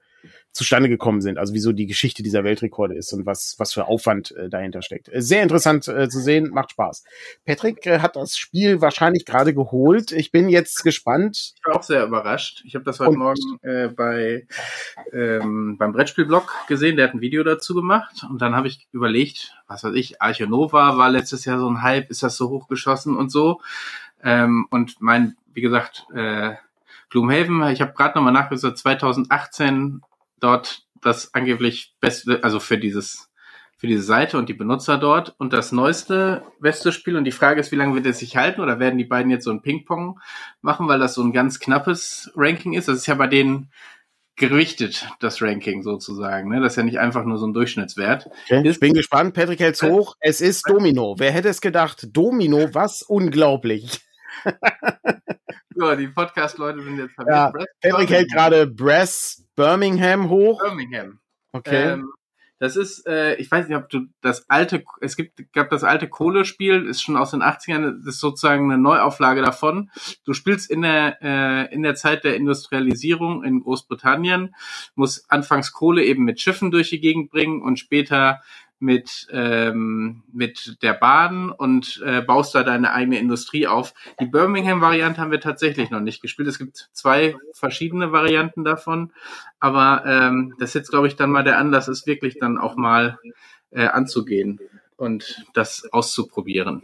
zustande 0.52 0.88
gekommen 0.88 1.20
sind, 1.20 1.37
also 1.37 1.52
wieso 1.52 1.72
die 1.72 1.87
Geschichte 1.87 2.22
dieser 2.22 2.44
Weltrekorde 2.44 2.94
ist 2.94 3.12
und 3.12 3.26
was, 3.26 3.56
was 3.58 3.72
für 3.72 3.87
Aufwand 3.87 4.30
äh, 4.32 4.48
dahinter 4.48 4.82
steckt. 4.82 5.08
Äh, 5.08 5.20
sehr 5.20 5.42
interessant 5.42 5.88
äh, 5.88 6.08
zu 6.08 6.20
sehen, 6.20 6.50
macht 6.50 6.70
Spaß. 6.70 7.04
Patrick 7.44 7.84
äh, 7.87 7.98
hat 7.98 8.16
das 8.16 8.37
Spiel 8.37 8.80
wahrscheinlich 8.80 9.24
gerade 9.24 9.52
geholt. 9.52 10.12
Ich 10.12 10.30
bin 10.30 10.48
jetzt 10.48 10.84
gespannt. 10.84 11.54
Ich 11.56 11.66
war 11.66 11.76
auch 11.76 11.82
sehr 11.82 12.04
überrascht. 12.04 12.62
Ich 12.64 12.74
habe 12.74 12.84
das 12.84 13.00
heute 13.00 13.10
und 13.10 13.18
Morgen 13.18 13.58
äh, 13.62 13.88
bei 13.88 14.46
ähm, 15.12 15.76
beim 15.78 15.92
Brettspielblog 15.92 16.52
gesehen, 16.68 16.96
der 16.96 17.08
hat 17.08 17.14
ein 17.14 17.20
Video 17.20 17.42
dazu 17.42 17.74
gemacht 17.74 18.24
und 18.28 18.40
dann 18.40 18.54
habe 18.54 18.68
ich 18.68 18.87
überlegt, 18.92 19.54
was 19.66 19.84
weiß 19.84 19.94
ich, 19.94 20.22
Archonova 20.22 20.96
war 20.96 21.10
letztes 21.10 21.44
Jahr 21.44 21.58
so 21.58 21.68
ein 21.68 21.82
Hype, 21.82 22.10
ist 22.10 22.22
das 22.22 22.37
so 22.37 22.50
hochgeschossen 22.50 23.16
und 23.16 23.30
so. 23.30 23.60
Ähm, 24.22 24.66
und 24.70 25.00
mein, 25.00 25.37
wie 25.52 25.60
gesagt, 25.60 26.06
äh, 26.14 26.54
Gloomhaven, 27.10 27.62
ich 27.68 27.80
habe 27.80 27.92
gerade 27.92 28.16
nochmal 28.16 28.32
nachgeschaut, 28.32 28.78
2018 28.78 30.02
dort 30.44 30.83
das 31.00 31.35
angeblich 31.35 31.94
beste, 32.00 32.42
also 32.44 32.61
für 32.61 32.78
dieses 32.78 33.30
für 33.76 33.88
diese 33.88 34.02
Seite 34.02 34.38
und 34.38 34.48
die 34.48 34.54
Benutzer 34.54 34.96
dort 34.96 35.35
und 35.38 35.52
das 35.52 35.72
neueste 35.72 36.42
beste 36.61 36.92
Spiel 36.92 37.16
und 37.16 37.24
die 37.24 37.33
Frage 37.33 37.61
ist, 37.61 37.72
wie 37.72 37.76
lange 37.76 37.94
wird 37.94 38.07
es 38.07 38.20
sich 38.20 38.37
halten 38.37 38.61
oder 38.61 38.78
werden 38.78 38.98
die 38.98 39.04
beiden 39.04 39.30
jetzt 39.30 39.44
so 39.44 39.50
ein 39.50 39.62
Ping-Pong 39.62 40.20
machen, 40.62 40.88
weil 40.88 40.98
das 40.98 41.14
so 41.14 41.22
ein 41.22 41.33
ganz 41.33 41.59
knappes 41.59 42.33
Ranking 42.37 42.72
ist. 42.74 42.88
Das 42.88 42.96
ist 42.96 43.07
ja 43.07 43.14
bei 43.14 43.26
denen 43.26 43.70
gewichtet, 44.37 45.09
das 45.20 45.42
Ranking 45.42 45.83
sozusagen. 45.83 46.50
Ne? 46.50 46.61
Das 46.61 46.72
ist 46.72 46.76
ja 46.76 46.83
nicht 46.83 46.98
einfach 46.98 47.24
nur 47.24 47.38
so 47.38 47.46
ein 47.46 47.52
Durchschnittswert. 47.52 48.30
Okay. 48.44 48.66
Ich 48.68 48.80
bin 48.80 48.94
gespannt. 48.94 49.35
Patrick 49.35 49.61
hält's 49.61 49.83
hoch. 49.83 50.16
Es 50.20 50.40
ist 50.40 50.68
Domino. 50.68 51.16
Wer 51.18 51.33
hätte 51.33 51.48
es 51.48 51.61
gedacht? 51.61 52.09
Domino, 52.12 52.68
was 52.72 53.02
unglaublich. 53.02 54.00
so, 55.74 55.94
die 55.94 56.08
Podcast-Leute 56.08 56.82
sind 56.82 56.98
jetzt 56.98 57.14
verwirrt. 57.14 57.54
Ja, 57.82 57.90
Patrick 57.90 58.10
hält 58.10 58.32
gerade 58.32 58.66
Brass 58.66 59.44
Birmingham 59.56 60.28
hoch. 60.28 60.62
Birmingham. 60.62 61.20
Okay. 61.52 61.92
Ähm, 61.92 62.12
das 62.60 62.76
ist, 62.76 63.06
äh, 63.06 63.34
ich 63.34 63.50
weiß 63.50 63.68
nicht, 63.68 63.76
ob 63.76 63.90
du 63.90 64.06
das 64.20 64.48
alte, 64.48 64.84
es 65.00 65.16
gibt, 65.16 65.52
gab 65.52 65.70
das 65.70 65.84
alte 65.84 66.08
Kohlespiel, 66.08 66.87
ist 66.87 67.02
schon 67.02 67.16
aus 67.16 67.32
den 67.32 67.42
80ern, 67.42 67.98
das 67.98 68.14
ist 68.14 68.20
sozusagen 68.20 68.70
eine 68.70 68.80
Neuauflage 68.80 69.42
davon. 69.42 69.90
Du 70.24 70.32
spielst 70.32 70.70
in 70.70 70.82
der, 70.82 71.18
äh, 71.20 71.74
in 71.74 71.82
der 71.82 71.94
Zeit 71.96 72.24
der 72.24 72.37
Industrialisierung 72.37 73.44
in 73.44 73.60
Großbritannien, 73.60 74.54
musst 74.94 75.30
anfangs 75.30 75.72
Kohle 75.72 76.04
eben 76.04 76.24
mit 76.24 76.40
Schiffen 76.40 76.70
durch 76.70 76.90
die 76.90 77.00
Gegend 77.00 77.30
bringen 77.30 77.60
und 77.60 77.78
später 77.78 78.40
mit, 78.78 79.26
ähm, 79.30 80.22
mit 80.32 80.76
der 80.82 80.94
Bahn 80.94 81.50
und 81.50 82.02
äh, 82.04 82.20
baust 82.20 82.54
da 82.54 82.62
deine 82.62 82.92
eigene 82.92 83.18
Industrie 83.18 83.66
auf. 83.66 83.94
Die 84.20 84.26
Birmingham-Variante 84.26 85.20
haben 85.20 85.30
wir 85.30 85.40
tatsächlich 85.40 85.90
noch 85.90 86.00
nicht 86.00 86.20
gespielt. 86.20 86.48
Es 86.48 86.58
gibt 86.58 86.88
zwei 86.92 87.37
verschiedene 87.52 88.12
Varianten 88.12 88.64
davon, 88.64 89.12
aber 89.60 90.04
ähm, 90.06 90.54
das 90.58 90.70
ist 90.70 90.74
jetzt, 90.74 90.90
glaube 90.90 91.06
ich, 91.06 91.16
dann 91.16 91.30
mal 91.30 91.44
der 91.44 91.58
Anlass 91.58 91.88
ist, 91.88 92.06
wirklich 92.06 92.38
dann 92.38 92.58
auch 92.58 92.76
mal 92.76 93.18
äh, 93.70 93.87
anzugehen 93.87 94.60
und 94.96 95.44
das 95.54 95.88
auszuprobieren. 95.92 96.82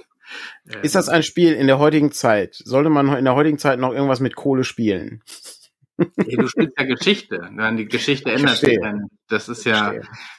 Ist 0.83 0.95
das 0.95 1.09
ein 1.09 1.23
Spiel 1.23 1.53
in 1.55 1.67
der 1.67 1.79
heutigen 1.79 2.13
Zeit? 2.13 2.55
Sollte 2.55 2.89
man 2.91 3.09
in 3.17 3.25
der 3.25 3.35
heutigen 3.35 3.59
Zeit 3.59 3.81
noch 3.81 3.93
irgendwas 3.93 4.21
mit 4.21 4.37
Kohle 4.37 4.65
spielen? 4.65 5.23
Hey, 5.99 6.37
du 6.37 6.47
spielst 6.47 6.79
ja 6.79 6.85
Geschichte. 6.85 7.51
Die 7.77 7.87
Geschichte 7.87 8.31
ändert 8.31 8.59
sich. 8.59 8.79
Das 9.31 9.49
ist 9.49 9.65
ja, 9.65 9.95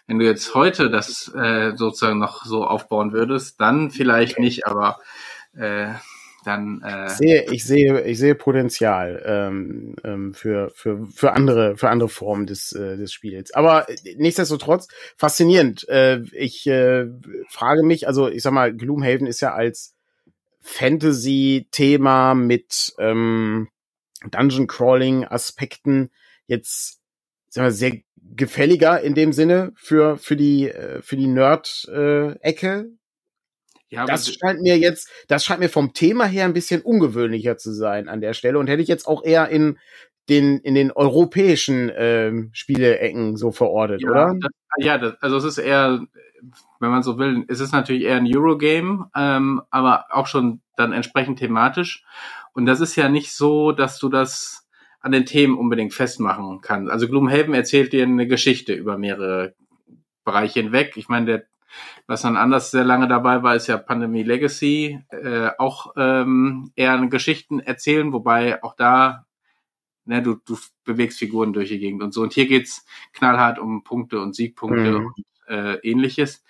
wenn 0.08 0.20
du 0.20 0.26
jetzt 0.26 0.54
heute 0.54 0.90
das 0.90 1.32
äh, 1.36 1.72
sozusagen 1.76 2.20
noch 2.20 2.46
so 2.46 2.66
aufbauen 2.66 3.14
würdest, 3.14 3.60
dann 3.60 3.92
vielleicht 3.92 4.34
okay. 4.34 4.42
nicht, 4.42 4.68
aber 4.68 5.00
äh, 5.54 5.94
dann. 6.44 6.82
Äh, 6.84 7.06
ich 7.06 7.18
sehe, 7.18 7.52
ich 7.52 7.66
sehe, 7.66 8.02
ich 8.02 8.18
sehe 8.18 8.36
Potenzial 8.36 9.22
ähm, 9.26 9.96
ähm, 10.04 10.34
für 10.34 10.72
für 10.76 11.08
für 11.08 11.34
andere 11.34 11.78
für 11.78 11.90
andere 11.90 12.10
Formen 12.10 12.48
des 12.48 12.74
äh, 12.74 12.98
des 12.98 13.14
Spiels. 13.14 13.54
Aber 13.54 13.88
nichtsdestotrotz 14.18 14.88
faszinierend. 15.18 15.88
Äh, 15.88 16.22
ich 16.34 16.68
äh, 16.68 17.08
frage 17.50 17.84
mich, 17.84 18.08
also 18.08 18.28
ich 18.28 18.44
sag 18.44 18.54
mal, 18.54 18.74
Gloomhaven 18.76 19.28
ist 19.28 19.42
ja 19.42 19.54
als 19.54 19.96
Fantasy-Thema 20.62 22.36
mit 22.36 22.94
ähm, 23.00 23.70
Dungeon 24.30 24.68
Crawling 24.68 25.26
Aspekten 25.26 26.12
jetzt 26.48 27.02
sagen 27.50 27.68
wir, 27.68 27.72
sehr 27.72 27.94
gefälliger 28.36 29.02
in 29.02 29.13
dem 29.13 29.34
Sinne 29.34 29.72
für 29.76 30.17
für 30.17 30.36
die 30.36 30.70
äh, 30.70 31.02
für 31.02 31.17
die 31.17 31.28
Nerd 31.28 31.88
äh. 31.94 32.36
Ja, 33.89 34.06
das 34.06 34.34
scheint 34.34 34.62
mir 34.62 34.78
jetzt, 34.78 35.10
das 35.28 35.44
scheint 35.44 35.60
mir 35.60 35.67
vom 35.67 35.91
Thema 35.94 36.24
her 36.24 36.46
ein 36.46 36.54
bisschen 36.54 36.82
ungewöhnlicher 36.82 37.58
zu 37.58 37.74
sein 37.74 38.08
an 38.08 38.22
der 38.22 38.34
Stelle 38.34 38.58
und 38.58 38.67
hätte 38.67 38.82
ich 38.82 38.88
jetzt 38.88 39.06
auch 39.06 39.22
eher 39.22 39.50
in 39.50 39.78
den 40.30 40.60
in 40.60 40.76
den 40.76 40.91
europäischen 40.91 41.91
ähm, 41.94 42.52
Spieleecken 42.54 43.36
so 43.36 43.52
verortet, 43.52 44.02
ja, 44.02 44.10
oder? 44.10 44.36
Das, 44.39 44.52
ja, 44.78 44.98
das, 44.98 45.22
also 45.22 45.36
es 45.38 45.44
ist 45.44 45.58
eher, 45.58 46.00
wenn 46.80 46.89
man 46.89 47.04
so 47.04 47.17
will, 47.17 47.44
es 47.50 47.60
ist 47.60 47.74
natürlich 47.74 48.04
eher 48.04 48.15
ein 48.15 48.34
Eurogame, 48.34 49.10
ähm, 49.13 49.62
aber 49.72 50.06
auch 50.10 50.28
schon 50.28 50.62
dann 50.78 50.94
entsprechend 50.94 51.39
thematisch. 51.39 52.06
Und 52.54 52.65
das 52.65 52.80
ist 52.80 52.96
ja 52.96 53.10
nicht 53.10 53.34
so, 53.34 53.74
dass 53.74 54.00
du 54.00 54.08
das 54.08 54.61
an 55.02 55.12
den 55.12 55.26
Themen 55.26 55.58
unbedingt 55.58 55.94
festmachen 55.94 56.62
kannst. 56.62 56.92
Also 56.92 57.08
Gloomhaven 57.08 57.54
erzählt 57.54 57.92
dir 57.94 58.04
eine 58.04 58.28
Geschichte 58.28 58.74
über 58.74 58.98
mehrere 58.98 59.56
Bereiche 60.24 60.62
hinweg. 60.62 60.94
Ich 60.96 61.10
meine, 61.10 61.26
der, 61.26 61.44
was 62.08 62.22
dann 62.22 62.38
anders 62.38 62.72
sehr 62.72 62.84
lange 62.84 63.08
dabei 63.08 63.44
war, 63.44 63.56
ist 63.56 63.68
ja 63.68 63.78
Pandemie 63.78 64.24
Legacy, 64.24 65.00
äh, 65.10 65.50
auch 65.58 65.94
ähm, 65.98 66.72
eher 66.76 66.98
Geschichten 67.08 67.60
erzählen, 67.60 68.14
wobei 68.14 68.64
auch 68.64 68.76
da 68.76 69.26
ne, 70.06 70.22
du, 70.22 70.36
du 70.46 70.58
bewegst 70.84 71.20
Figuren 71.20 71.54
durch 71.54 71.70
die 71.70 71.80
Gegend 71.80 72.04
und 72.04 72.14
so. 72.14 72.22
Und 72.22 72.34
hier 72.34 72.48
geht's 72.48 72.86
knallhart 73.14 73.60
um 73.60 73.84
Punkte 73.84 74.20
und 74.20 74.36
Siegpunkte 74.36 75.00
mhm. 75.00 75.06
und 75.08 75.26
äh, 75.48 75.76
ähnliches. 75.78 76.44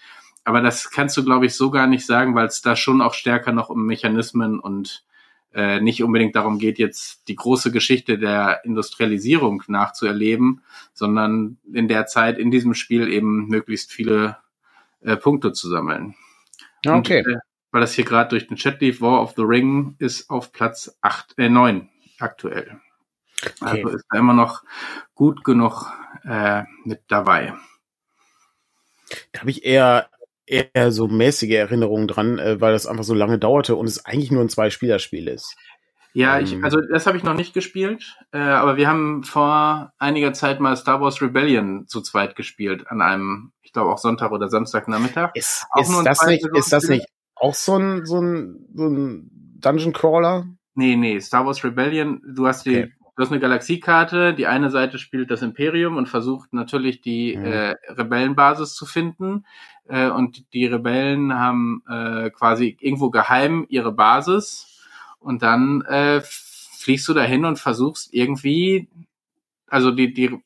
Aber 0.44 0.62
das 0.62 0.90
kannst 0.90 1.16
du, 1.18 1.24
glaube 1.24 1.46
ich, 1.46 1.56
so 1.56 1.70
gar 1.70 1.88
nicht 1.88 2.06
sagen, 2.06 2.36
weil 2.36 2.48
es 2.48 2.62
da 2.62 2.76
schon 2.76 3.02
auch 3.02 3.14
stärker 3.14 3.52
noch 3.52 3.70
um 3.70 3.86
Mechanismen 3.86 4.60
und 4.60 5.06
äh, 5.54 5.82
nicht 5.82 6.04
unbedingt 6.04 6.36
darum 6.36 6.60
geht, 6.60 6.80
jetzt 6.80 7.28
die 7.28 7.36
große 7.36 7.72
Geschichte 7.72 8.18
der 8.18 8.62
Industrialisierung 8.64 9.64
nachzuerleben, 9.68 10.64
sondern 10.94 11.58
in 11.72 11.88
der 11.88 12.06
Zeit 12.06 12.38
in 12.38 12.52
diesem 12.52 12.74
Spiel 12.74 13.12
eben 13.12 13.48
möglichst 13.48 13.92
viele 13.92 14.38
äh, 15.02 15.18
Punkte 15.18 15.52
zu 15.54 15.70
sammeln. 15.70 16.16
Okay. 16.86 17.24
Und, 17.26 17.28
äh, 17.28 17.40
weil 17.72 17.82
das 17.82 17.94
hier 17.94 18.06
gerade 18.06 18.30
durch 18.30 18.48
den 18.48 18.58
Chat 18.58 18.82
lief, 18.82 19.02
War 19.02 19.22
of 19.22 19.34
the 19.36 19.44
Ring 19.44 19.96
ist 20.00 20.30
auf 20.30 20.52
Platz 20.52 20.98
acht, 21.02 21.38
äh, 21.38 21.50
neun 21.50 21.90
aktuell. 22.20 22.80
Okay. 23.42 23.54
Also 23.62 23.90
ist 23.90 24.06
da 24.10 24.20
immer 24.20 24.34
noch 24.34 24.64
gut 25.16 25.44
genug 25.44 25.92
äh, 26.24 26.64
mit 26.84 27.02
dabei. 27.08 27.54
Da 29.32 29.42
habe 29.42 29.50
ich 29.50 29.66
eher 29.66 30.11
eher 30.52 30.92
so 30.92 31.08
mäßige 31.08 31.52
Erinnerungen 31.52 32.08
dran, 32.08 32.40
äh, 32.40 32.60
weil 32.60 32.74
das 32.74 32.86
einfach 32.86 33.04
so 33.04 33.14
lange 33.14 33.40
dauerte 33.40 33.76
und 33.76 33.88
es 33.88 34.06
eigentlich 34.06 34.32
nur 34.32 34.42
ein 34.42 34.50
Zwei-Spieler-Spiel 34.50 35.28
ist. 35.28 35.56
Ja, 36.14 36.40
ich, 36.40 36.54
ähm. 36.54 36.64
also 36.64 36.82
das 36.82 37.08
habe 37.08 37.18
ich 37.18 37.24
noch 37.24 37.36
nicht 37.36 37.54
gespielt, 37.54 38.18
äh, 38.34 38.40
aber 38.40 38.76
wir 38.76 38.90
haben 38.90 39.24
vor 39.24 39.94
einiger 39.98 40.34
Zeit 40.34 40.60
mal 40.60 40.76
Star 40.76 41.00
Wars 41.00 41.22
Rebellion 41.22 41.88
zu 41.88 42.02
zweit 42.02 42.36
gespielt 42.36 42.86
an 42.88 43.02
einem, 43.02 43.54
ich 43.62 43.72
glaube 43.72 43.92
auch 43.92 43.98
Sonntag 43.98 44.32
oder 44.32 44.50
Samstagnachmittag. 44.50 45.32
Ist, 45.36 45.66
auch 45.72 45.82
ist, 45.82 46.06
das, 46.06 46.26
nicht, 46.26 46.46
ist 46.54 46.74
das 46.74 46.90
nicht 46.90 47.06
auch 47.36 47.54
so 47.54 47.78
ein, 47.78 48.06
so 48.06 48.20
ein, 48.20 48.68
so 48.74 48.88
ein 48.88 49.30
Dungeon 49.60 49.94
Crawler? 49.94 50.48
Nee, 50.76 50.98
nee, 50.98 51.20
Star 51.22 51.46
Wars 51.46 51.64
Rebellion, 51.64 52.22
du 52.28 52.46
hast 52.46 52.66
die, 52.66 52.80
okay. 52.80 52.94
Du 53.22 53.26
hast 53.26 53.32
eine 53.34 53.40
Galaxiekarte, 53.40 54.34
die 54.34 54.48
eine 54.48 54.72
Seite 54.72 54.98
spielt 54.98 55.30
das 55.30 55.44
Imperium 55.44 55.96
und 55.96 56.10
versucht 56.10 56.54
natürlich 56.54 57.02
die 57.02 57.38
mhm. 57.38 57.46
äh, 57.46 57.76
Rebellenbasis 57.88 58.74
zu 58.74 58.88
finden 58.88 59.46
äh, 59.88 60.10
und 60.10 60.52
die 60.56 60.66
Rebellen 60.66 61.32
haben 61.32 61.84
äh, 61.88 62.32
quasi 62.32 62.76
irgendwo 62.80 63.12
geheim 63.12 63.68
ihre 63.70 63.92
Basis 63.92 64.88
und 65.20 65.44
dann 65.44 65.84
äh, 65.84 66.22
fliegst 66.24 67.08
du 67.08 67.14
dahin 67.14 67.46
und 67.46 67.60
versuchst 67.60 68.12
irgendwie, 68.12 68.90
also 69.68 69.92
die, 69.92 70.16
die, 70.16 70.42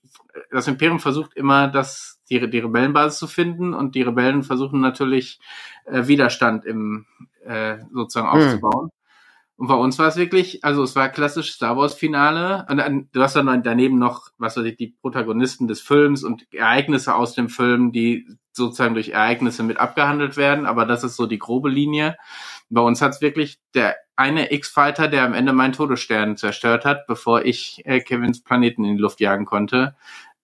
das 0.51 0.67
Imperium 0.67 0.99
versucht 0.99 1.33
immer, 1.33 1.69
das, 1.69 2.19
die, 2.29 2.49
die 2.49 2.59
Rebellenbasis 2.59 3.19
zu 3.19 3.27
finden 3.27 3.73
und 3.73 3.95
die 3.95 4.01
Rebellen 4.01 4.43
versuchen 4.43 4.81
natürlich 4.81 5.39
äh, 5.85 6.07
Widerstand 6.07 6.65
im 6.65 7.05
äh, 7.45 7.77
sozusagen 7.93 8.33
hm. 8.33 8.37
aufzubauen. 8.37 8.89
Und 9.57 9.67
bei 9.67 9.75
uns 9.75 9.97
war 9.99 10.07
es 10.07 10.17
wirklich, 10.17 10.63
also 10.65 10.83
es 10.83 10.95
war 10.97 11.07
klassisch 11.07 11.53
Star 11.53 11.77
Wars 11.77 11.93
Finale. 11.93 12.65
Und 12.69 12.77
dann, 12.77 13.09
du 13.13 13.21
hast 13.21 13.37
dann 13.37 13.63
daneben 13.63 13.97
noch, 13.97 14.29
was 14.37 14.57
weiß 14.57 14.65
ich, 14.65 14.75
die 14.75 14.95
Protagonisten 15.01 15.67
des 15.67 15.81
Films 15.81 16.23
und 16.23 16.45
Ereignisse 16.53 17.15
aus 17.15 17.35
dem 17.35 17.47
Film, 17.47 17.93
die 17.93 18.27
sozusagen 18.51 18.95
durch 18.95 19.09
Ereignisse 19.09 19.63
mit 19.63 19.77
abgehandelt 19.77 20.35
werden. 20.35 20.65
Aber 20.65 20.85
das 20.85 21.05
ist 21.05 21.15
so 21.15 21.25
die 21.25 21.39
grobe 21.39 21.69
Linie. 21.69 22.17
Bei 22.69 22.81
uns 22.81 23.01
hat 23.01 23.11
es 23.13 23.21
wirklich 23.21 23.59
der 23.73 23.95
eine 24.17 24.51
X-Fighter, 24.51 25.07
der 25.07 25.23
am 25.23 25.33
Ende 25.33 25.53
meinen 25.53 25.73
Todesstern 25.73 26.35
zerstört 26.35 26.83
hat, 26.83 27.07
bevor 27.07 27.45
ich 27.45 27.81
äh, 27.85 28.01
Kevins 28.01 28.43
Planeten 28.43 28.83
in 28.83 28.95
die 28.95 29.01
Luft 29.01 29.21
jagen 29.21 29.45
konnte. 29.45 29.95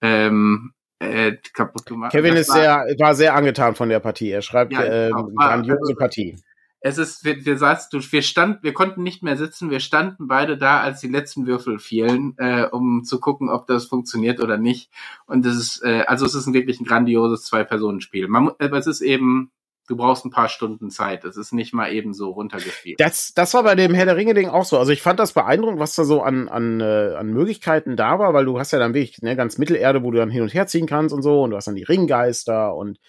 Ähm, 0.02 0.74
äh, 1.00 1.34
kaputt 1.54 1.86
gemacht. 1.86 2.12
Kevin 2.12 2.36
ist 2.36 2.52
sehr, 2.52 2.86
war 3.00 3.16
sehr 3.16 3.34
angetan 3.34 3.76
von 3.76 3.90
der 3.90 4.00
Partie. 4.00 4.30
Er 4.30 4.42
schreibt 4.42 4.72
ja, 4.72 4.84
äh, 4.84 5.10
grandiose 5.10 5.80
also, 5.82 5.96
Partie 5.96 6.36
es 6.84 6.98
ist, 6.98 7.24
wir, 7.24 7.46
wir 7.46 7.58
saßen, 7.58 8.02
wir 8.12 8.22
standen, 8.24 8.64
wir 8.64 8.74
konnten 8.74 9.04
nicht 9.04 9.22
mehr 9.22 9.38
sitzen, 9.38 9.70
wir 9.70 9.80
standen 9.80 10.28
beide 10.28 10.58
da, 10.58 10.82
als 10.82 11.00
die 11.00 11.08
letzten 11.08 11.46
Würfel 11.46 11.78
fielen, 11.78 12.34
äh, 12.38 12.66
um 12.72 13.04
zu 13.04 13.20
gucken, 13.20 13.50
ob 13.50 13.68
das 13.68 13.86
funktioniert 13.86 14.40
oder 14.42 14.58
nicht. 14.58 14.90
Und 15.28 15.46
es 15.46 15.56
ist, 15.56 15.84
äh, 15.84 16.04
also 16.08 16.26
es 16.26 16.34
ist 16.34 16.52
wirklich 16.52 16.80
ein 16.80 16.86
grandioses 16.86 17.44
Zwei-Personen-Spiel. 17.44 18.28
Man, 18.28 18.52
aber 18.58 18.80
es 18.80 18.88
ist 18.88 19.02
eben, 19.02 19.52
du 19.88 19.96
brauchst 19.96 20.26
ein 20.26 20.32
paar 20.32 20.50
Stunden 20.50 20.90
Zeit. 20.90 21.24
Es 21.24 21.38
ist 21.38 21.54
nicht 21.54 21.72
mal 21.72 21.94
eben 21.94 22.16
so 22.16 22.32
runtergespielt. 22.32 23.00
Das, 23.00 23.34
das 23.36 23.54
war 23.54 23.62
bei 23.62 23.76
dem 23.76 23.94
Herr 23.94 24.06
der 24.06 24.18
Ringe-Ding 24.18 24.50
auch 24.50 24.66
so. 24.66 24.80
Also 24.80 24.92
ich 24.92 25.04
fand 25.04 25.20
das 25.20 25.34
beeindruckend, 25.34 25.80
was 25.80 25.94
da 25.94 26.04
so 26.04 26.24
an, 26.24 26.50
an, 26.50 26.80
äh, 26.82 27.14
an 27.16 27.28
Möglichkeiten 27.32 27.96
da 27.96 28.18
war, 28.18 28.34
weil 28.34 28.46
du 28.46 28.58
hast 28.58 28.72
ja 28.72 28.80
dann 28.80 28.96
wirklich 28.96 29.22
ne, 29.22 29.36
ganz 29.36 29.60
Mittelerde, 29.60 30.02
wo 30.02 30.10
du 30.10 30.18
dann 30.18 30.32
hin 30.32 30.42
und 30.42 30.54
her 30.54 30.66
ziehen 30.66 30.88
kannst 30.88 31.14
und 31.14 31.22
so, 31.22 31.44
und 31.44 31.52
du 31.52 31.58
hast 31.58 31.68
dann 31.68 31.76
die 31.76 31.84
Ringgeister 31.84 32.74
und 32.74 33.00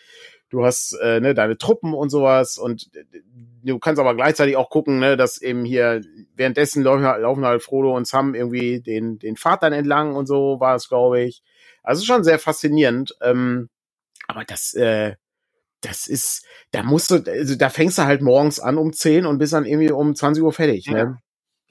du 0.53 0.64
hast 0.64 0.92
äh, 1.03 1.18
ne, 1.18 1.34
deine 1.34 1.57
Truppen 1.57 1.94
und 1.94 2.11
sowas 2.11 2.59
und 2.59 2.90
du 3.64 3.78
kannst 3.78 3.98
aber 3.98 4.14
gleichzeitig 4.14 4.57
auch 4.57 4.68
gucken, 4.68 4.98
ne, 4.98 5.16
dass 5.16 5.40
eben 5.40 5.64
hier 5.64 6.03
währenddessen 6.36 6.82
laufen, 6.82 7.03
laufen 7.03 7.44
halt 7.44 7.62
Frodo 7.62 7.96
und 7.96 8.07
Sam 8.07 8.34
irgendwie 8.34 8.80
den, 8.80 9.18
den 9.18 9.36
Pfad 9.36 9.62
dann 9.62 9.72
entlang 9.72 10.14
und 10.14 10.26
so 10.26 10.61
war 10.61 10.76
es, 10.76 10.88
glaube 10.88 11.22
ich. 11.22 11.42
Also 11.82 12.05
schon 12.05 12.22
sehr 12.22 12.38
faszinierend. 12.38 13.16
Ähm, 13.22 13.70
aber 14.28 14.44
das, 14.44 14.74
äh, 14.74 15.14
das 15.80 16.07
ist, 16.07 16.44
da 16.70 16.82
musst 16.82 17.11
du, 17.11 17.24
also 17.26 17.57
da 17.57 17.70
fängst 17.70 17.96
du 17.96 18.03
halt 18.03 18.20
morgens 18.20 18.61
an 18.61 18.76
um 18.76 18.92
10 18.92 19.24
und 19.24 19.38
bist 19.38 19.55
dann 19.55 19.64
irgendwie 19.64 19.90
um 19.90 20.14
20 20.14 20.42
Uhr 20.44 20.53
fertig, 20.53 20.86
ne? 20.86 21.18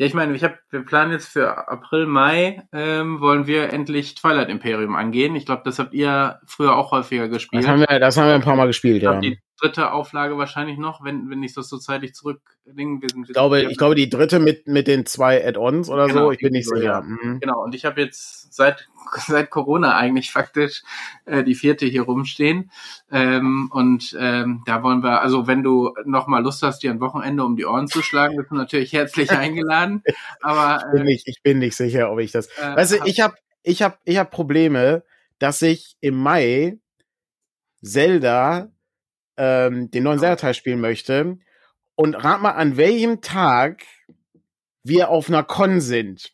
Ja, 0.02 0.08
ich 0.08 0.16
meine, 0.16 0.34
ich 0.34 0.44
hab, 0.44 0.58
wir 0.72 0.84
planen 0.84 1.12
jetzt 1.12 1.28
für 1.28 1.68
April, 1.70 2.08
Mai, 2.08 2.64
ähm, 2.74 3.22
wollen 3.22 3.46
wir 3.46 3.72
endlich 3.72 4.16
Twilight 4.16 4.50
Imperium 4.50 4.96
angehen. 4.96 5.36
Ich 5.36 5.46
glaube, 5.46 5.62
das 5.64 5.78
habt 5.78 5.94
ihr 5.94 6.40
früher 6.48 6.76
auch 6.76 6.90
häufiger 6.90 7.28
gespielt. 7.28 7.62
Das 7.62 7.70
haben 7.70 7.82
wir, 7.82 8.00
das 8.00 8.18
haben 8.18 8.26
wir 8.26 8.34
ein 8.34 8.42
paar 8.42 8.56
Mal 8.56 8.66
gespielt, 8.66 9.04
ja. 9.04 9.20
Die 9.20 9.38
dritte 9.62 9.92
Auflage 9.92 10.38
wahrscheinlich 10.38 10.78
noch, 10.78 11.04
wenn, 11.04 11.30
wenn 11.30 11.44
ich 11.44 11.54
das 11.54 11.70
so 11.70 11.78
zeitlich 11.78 12.14
zurücklegen. 12.14 13.02
Ich 13.28 13.34
glaube, 13.34 13.62
ich 13.62 13.78
glaube, 13.78 13.96
die 13.96 14.10
dritte 14.10 14.40
mit, 14.40 14.68
mit 14.68 14.88
den 14.88 15.06
zwei 15.06 15.46
Add-ons 15.46 15.90
oder 15.90 16.08
genau, 16.08 16.26
so, 16.26 16.32
ich 16.32 16.40
bin 16.40 16.54
nicht 16.54 16.68
sicher. 16.68 16.84
Ja. 16.84 17.02
Mhm. 17.02 17.40
Genau, 17.40 17.64
und 17.64 17.76
ich 17.76 17.86
habe 17.86 18.02
jetzt 18.02 18.54
seit, 18.54 18.90
seit 19.28 19.50
Corona 19.50 19.96
eigentlich 19.96 20.32
faktisch 20.32 20.84
äh, 21.26 21.44
die 21.44 21.56
vierte 21.56 21.86
hier 21.86 22.04
rumstehen. 22.04 22.72
Ähm, 23.12 23.70
und 23.72 24.16
ähm, 24.20 24.64
da 24.66 24.82
wollen 24.82 25.04
wir, 25.04 25.22
also 25.22 25.48
wenn 25.48 25.64
du 25.64 25.94
noch 26.06 26.28
mal 26.28 26.44
Lust 26.44 26.64
hast, 26.64 26.80
dir 26.80 26.92
ein 26.92 27.00
Wochenende 27.00 27.44
um 27.44 27.56
die 27.56 27.66
Ohren 27.66 27.88
zu 27.88 28.02
schlagen, 28.02 28.38
bist 28.38 28.52
du 28.52 28.56
natürlich 28.56 28.94
herzlich 28.94 29.32
eingeladen. 29.32 30.04
Aber 30.42 30.84
ich 30.86 30.92
bin, 30.92 31.02
äh, 31.02 31.06
nicht, 31.06 31.28
ich 31.28 31.44
bin 31.44 31.60
nicht 31.60 31.76
sicher, 31.76 32.12
ob 32.12 32.20
ich 32.20 32.32
das. 32.32 32.48
Äh, 32.58 32.76
weißt 32.76 32.94
du, 32.94 32.98
ich 33.06 33.22
habe 33.22 33.36
ich 33.64 33.84
hab, 33.84 34.00
ich 34.06 34.18
hab 34.18 34.32
Probleme, 34.32 35.04
dass 35.38 35.62
ich 35.62 35.96
im 36.02 36.18
Mai 36.18 36.80
Zelda 37.84 38.72
ähm, 39.38 39.92
den 39.92 40.04
neuen 40.04 40.20
Zelda-Teil 40.20 40.54
spielen 40.54 40.82
möchte. 40.82 41.38
Und 41.96 42.16
rat 42.16 42.42
mal, 42.42 42.52
an 42.52 42.78
welchem 42.78 43.22
Tag 43.22 43.84
wir 44.84 45.10
auf 45.10 45.30
einer 45.30 45.44
Con 45.44 45.82
sind. 45.82 46.32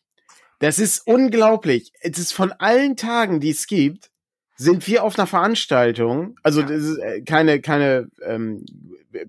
Das 0.60 0.78
ist 0.78 1.06
unglaublich. 1.06 1.92
Es 2.00 2.18
ist 2.18 2.32
von 2.32 2.52
allen 2.52 2.96
Tagen, 2.96 3.40
die 3.40 3.50
es 3.50 3.66
gibt, 3.66 4.10
sind 4.56 4.86
wir 4.88 5.04
auf 5.04 5.16
einer 5.16 5.28
Veranstaltung, 5.28 6.36
also 6.42 6.62
das 6.62 6.82
ist 6.82 6.98
äh, 6.98 7.22
keine 7.22 7.60
keine 7.60 8.08
ähm, 8.22 8.66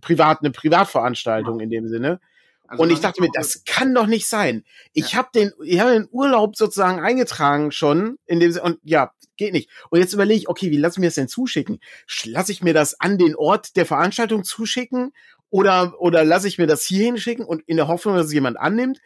privat 0.02 0.40
eine 0.42 0.50
Privatveranstaltung 0.50 1.60
in 1.60 1.70
dem 1.70 1.88
Sinne. 1.88 2.20
Also 2.68 2.84
und 2.84 2.90
ich 2.90 3.00
dachte 3.00 3.22
mir, 3.22 3.30
das 3.34 3.64
kann 3.64 3.94
doch 3.94 4.08
nicht 4.08 4.28
sein. 4.28 4.64
Ich 4.94 5.12
ja. 5.12 5.20
habe 5.20 5.30
den 5.36 5.52
ich 5.64 5.80
habe 5.80 5.92
den 5.92 6.08
Urlaub 6.10 6.56
sozusagen 6.56 7.00
eingetragen 7.00 7.72
schon 7.72 8.18
in 8.26 8.40
dem 8.40 8.58
und 8.58 8.80
ja, 8.84 9.12
geht 9.40 9.54
nicht. 9.54 9.70
Und 9.90 10.00
jetzt 10.00 10.14
überlege 10.14 10.40
ich, 10.40 10.50
okay, 10.50 10.70
wie 10.70 10.78
lasse 10.78 10.96
ich 10.96 11.00
mir 11.00 11.08
das 11.08 11.16
denn 11.16 11.28
zuschicken? 11.28 11.80
Lasse 12.26 12.52
ich 12.52 12.62
mir 12.62 12.76
das 12.76 13.00
an 13.00 13.18
den 13.18 13.36
Ort 13.36 13.76
der 13.76 13.88
Veranstaltung 13.88 14.44
zuschicken 14.44 15.14
oder 15.50 16.00
oder 16.00 16.24
lasse 16.24 16.48
ich 16.48 16.60
mir 16.60 16.68
das 16.68 16.84
hier 16.84 17.06
hinschicken 17.06 17.46
und 17.46 17.64
in 17.66 17.78
der 17.78 17.88
Hoffnung, 17.88 18.16
dass 18.16 18.28
es 18.28 18.34
jemand 18.34 18.60
annimmt? 18.60 19.02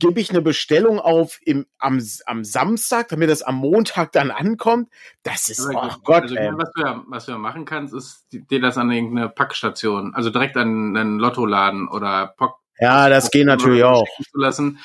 Gebe 0.00 0.18
ich 0.18 0.30
eine 0.30 0.42
Bestellung 0.42 0.98
auf 0.98 1.38
im, 1.44 1.66
am, 1.78 2.02
am 2.26 2.42
Samstag, 2.42 3.06
damit 3.10 3.30
das 3.30 3.42
am 3.42 3.54
Montag 3.54 4.10
dann 4.10 4.32
ankommt? 4.32 4.88
Das 5.22 5.48
ist, 5.48 5.64
oh 5.72 5.78
also, 5.78 5.98
Gott. 6.02 6.24
Also. 6.24 6.34
Was, 6.34 6.72
du 6.74 6.80
ja, 6.82 7.04
was 7.06 7.26
du 7.26 7.32
ja 7.32 7.38
machen 7.38 7.64
kannst, 7.64 7.94
ist 7.94 8.26
dir 8.32 8.60
das 8.60 8.78
an 8.78 8.90
irgendeine 8.90 9.28
Packstation, 9.28 10.12
also 10.16 10.30
direkt 10.30 10.56
an 10.56 10.96
einen 10.96 11.20
Lottoladen 11.20 11.86
oder 11.86 12.34
Pock 12.36 12.62
ja, 12.80 13.08
das 13.08 13.30
geht 13.30 13.46
natürlich 13.46 13.84
auch. 13.84 14.08
Lassen. 14.32 14.80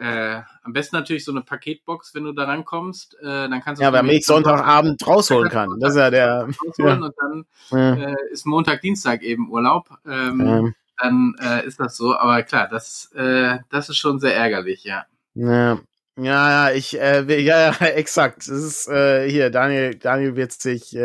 Äh, 0.00 0.40
am 0.62 0.72
besten 0.72 0.96
natürlich 0.96 1.26
so 1.26 1.30
eine 1.30 1.42
Paketbox, 1.42 2.14
wenn 2.14 2.24
du 2.24 2.32
da 2.32 2.44
rankommst. 2.44 3.18
Äh, 3.20 3.50
dann 3.50 3.60
kannst 3.60 3.80
du 3.80 3.84
ja, 3.84 3.90
damit 3.90 4.12
ich 4.12 4.24
Sonntagabend 4.24 5.06
rausholen 5.06 5.50
kann. 5.50 5.78
Das 5.78 5.90
ist 5.90 5.98
ja 5.98 6.10
der. 6.10 6.48
Ja. 6.78 6.94
Und 6.94 7.14
dann 7.20 7.44
ja. 7.70 7.94
äh, 7.94 8.16
ist 8.32 8.46
Montag, 8.46 8.80
Dienstag 8.80 9.22
eben 9.22 9.50
Urlaub. 9.50 9.90
Ähm, 10.06 10.40
ja. 10.40 10.62
Dann 11.02 11.34
äh, 11.42 11.66
ist 11.66 11.80
das 11.80 11.98
so. 11.98 12.16
Aber 12.16 12.42
klar, 12.44 12.66
das, 12.68 13.12
äh, 13.12 13.58
das 13.68 13.90
ist 13.90 13.98
schon 13.98 14.20
sehr 14.20 14.34
ärgerlich, 14.34 14.84
ja. 14.84 15.04
Ja. 15.34 15.78
Ja, 16.16 16.68
ja, 16.68 16.74
ich, 16.74 16.98
äh, 16.98 17.22
ja, 17.42 17.70
ja, 17.70 17.86
exakt. 17.86 18.38
Das 18.38 18.48
ist 18.48 18.84
hier, 18.86 19.50
Daniel, 19.50 19.96
Daniel 19.96 20.34
wird 20.34 20.52
sich 20.52 20.96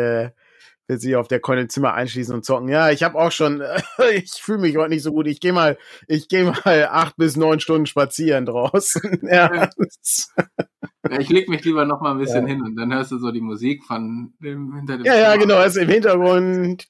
will 0.88 0.98
sich 0.98 1.16
auf 1.16 1.28
der 1.28 1.40
Coin 1.40 1.58
im 1.58 1.68
Zimmer 1.68 1.94
einschließen 1.94 2.34
und 2.34 2.44
zocken. 2.44 2.68
Ja, 2.68 2.90
ich 2.90 3.02
habe 3.02 3.18
auch 3.18 3.32
schon, 3.32 3.62
ich 4.14 4.32
fühle 4.32 4.58
mich 4.58 4.76
heute 4.76 4.90
nicht 4.90 5.02
so 5.02 5.12
gut. 5.12 5.26
Ich 5.26 5.40
gehe 5.40 5.52
mal, 5.52 5.78
ich 6.06 6.28
gehe 6.28 6.44
mal 6.44 6.88
acht 6.90 7.16
bis 7.16 7.36
neun 7.36 7.60
Stunden 7.60 7.86
spazieren 7.86 8.46
draußen. 8.46 9.20
ja. 9.30 9.54
ja 9.54 9.68
ich 11.18 11.28
leg 11.28 11.48
mich 11.48 11.64
lieber 11.64 11.84
noch 11.84 12.00
mal 12.00 12.12
ein 12.12 12.18
bisschen 12.18 12.46
ja. 12.46 12.54
hin 12.54 12.62
und 12.62 12.76
dann 12.76 12.92
hörst 12.92 13.12
du 13.12 13.18
so 13.18 13.30
die 13.30 13.40
Musik 13.40 13.84
von 13.84 14.34
dem 14.40 14.74
hinter 14.74 14.96
dem. 14.96 15.06
Ja, 15.06 15.16
ja, 15.16 15.36
genau, 15.36 15.56
also 15.56 15.80
im 15.80 15.88
Hintergrund. 15.88 16.88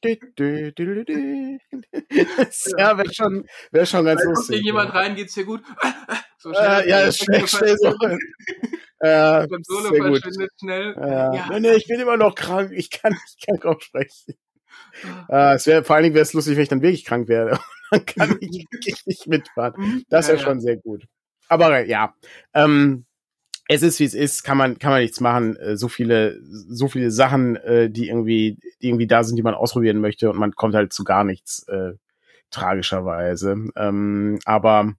ja, 2.78 2.98
wäre 2.98 3.12
schon, 3.12 3.46
wäre 3.70 3.86
schon 3.86 4.04
ganz 4.04 4.20
Weil 4.20 4.28
lustig. 4.28 4.56
Kommt 4.56 4.66
jemand 4.66 4.94
rein, 4.94 5.14
geht's 5.14 5.34
dir 5.34 5.44
gut? 5.44 5.62
So 6.38 6.52
schnell. 6.52 6.82
Äh, 6.82 6.88
ja, 6.88 7.00
ist 7.00 7.24
schnell, 7.24 7.46
schnell 7.46 7.76
so. 7.78 7.94
Äh, 9.00 9.46
Konsole 9.48 9.88
verschwindet 9.88 10.50
schnell. 10.58 10.94
Ja. 10.96 11.34
ja. 11.34 11.48
Nee, 11.50 11.60
nee, 11.60 11.74
ich 11.74 11.86
bin 11.86 12.00
immer 12.00 12.16
noch 12.16 12.34
krank. 12.34 12.72
Ich 12.74 12.90
kann, 12.90 13.16
ich 13.38 13.46
kann 13.46 13.60
kaum 13.60 13.80
sprechen. 13.80 14.34
äh, 15.28 15.54
es 15.54 15.66
wäre, 15.66 15.84
vor 15.84 15.96
allen 15.96 16.04
Dingen 16.04 16.14
wäre 16.14 16.22
es 16.22 16.32
lustig, 16.32 16.56
wenn 16.56 16.62
ich 16.62 16.68
dann 16.68 16.82
wirklich 16.82 17.04
krank 17.04 17.28
werde. 17.28 17.58
dann 17.90 18.06
kann 18.06 18.36
ich 18.40 18.66
wirklich 18.70 19.04
nicht 19.06 19.26
mitfahren. 19.26 19.74
Mhm. 19.76 20.04
Das 20.08 20.28
wäre 20.28 20.38
ja, 20.38 20.44
schon 20.44 20.60
sehr 20.60 20.76
gut. 20.76 21.06
Aber 21.48 21.84
ja, 21.84 22.14
ähm, 22.54 23.04
es 23.68 23.82
ist 23.82 23.98
wie 23.98 24.04
es 24.04 24.14
ist, 24.14 24.44
kann 24.44 24.56
man 24.56 24.78
kann 24.78 24.90
man 24.90 25.02
nichts 25.02 25.20
machen. 25.20 25.56
Äh, 25.56 25.76
so 25.76 25.88
viele 25.88 26.40
so 26.42 26.88
viele 26.88 27.10
Sachen, 27.10 27.56
äh, 27.56 27.90
die 27.90 28.08
irgendwie 28.08 28.58
die 28.82 28.88
irgendwie 28.88 29.06
da 29.06 29.24
sind, 29.24 29.36
die 29.36 29.42
man 29.42 29.54
ausprobieren 29.54 30.00
möchte 30.00 30.30
und 30.30 30.38
man 30.38 30.52
kommt 30.52 30.74
halt 30.74 30.92
zu 30.92 31.04
gar 31.04 31.24
nichts 31.24 31.66
äh, 31.68 31.92
tragischerweise. 32.50 33.56
Ähm, 33.76 34.38
aber 34.44 34.94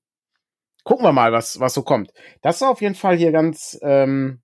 gucken 0.88 1.06
wir 1.06 1.12
mal, 1.12 1.34
was, 1.34 1.60
was 1.60 1.74
so 1.74 1.84
kommt. 1.84 2.14
Das 2.42 2.56
ist 2.56 2.64
auf 2.64 2.82
jeden 2.82 2.96
Fall 2.96 3.18
hier 3.18 3.34
ganz, 3.34 3.78
ähm, 3.82 4.40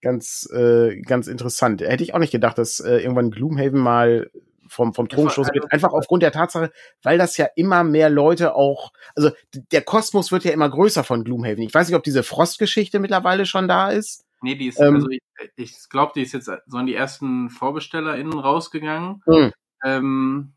ganz, 0.00 0.48
äh, 0.50 0.98
ganz 1.02 1.26
interessant. 1.26 1.82
Hätte 1.82 2.02
ich 2.02 2.14
auch 2.14 2.18
nicht 2.18 2.32
gedacht, 2.32 2.56
dass 2.56 2.80
äh, 2.80 2.96
irgendwann 2.96 3.30
Gloomhaven 3.30 3.78
mal 3.78 4.30
vom, 4.66 4.94
vom 4.94 5.10
Thron 5.10 5.28
stoßen 5.28 5.52
wird. 5.52 5.70
Einfach 5.70 5.92
aufgrund 5.92 6.22
der 6.22 6.32
Tatsache, 6.32 6.72
weil 7.02 7.18
das 7.18 7.36
ja 7.36 7.48
immer 7.54 7.84
mehr 7.84 8.08
Leute 8.08 8.54
auch, 8.54 8.92
also 9.14 9.30
der 9.72 9.82
Kosmos 9.82 10.32
wird 10.32 10.44
ja 10.44 10.52
immer 10.52 10.70
größer 10.70 11.04
von 11.04 11.22
Gloomhaven. 11.22 11.62
Ich 11.62 11.74
weiß 11.74 11.86
nicht, 11.86 11.96
ob 11.96 12.02
diese 12.02 12.22
Frostgeschichte 12.22 12.98
mittlerweile 12.98 13.44
schon 13.44 13.68
da 13.68 13.90
ist. 13.90 14.24
Nee, 14.40 14.54
die 14.54 14.68
ist, 14.68 14.80
ähm, 14.80 14.94
also 14.94 15.10
ich, 15.10 15.20
ich 15.56 15.88
glaube, 15.90 16.12
die 16.16 16.22
ist 16.22 16.32
jetzt 16.32 16.50
so 16.66 16.76
an 16.78 16.86
die 16.86 16.94
ersten 16.94 17.50
VorbestellerInnen 17.50 18.38
rausgegangen. 18.38 19.22
Mhm. 19.26 19.52
Ähm, 19.84 20.54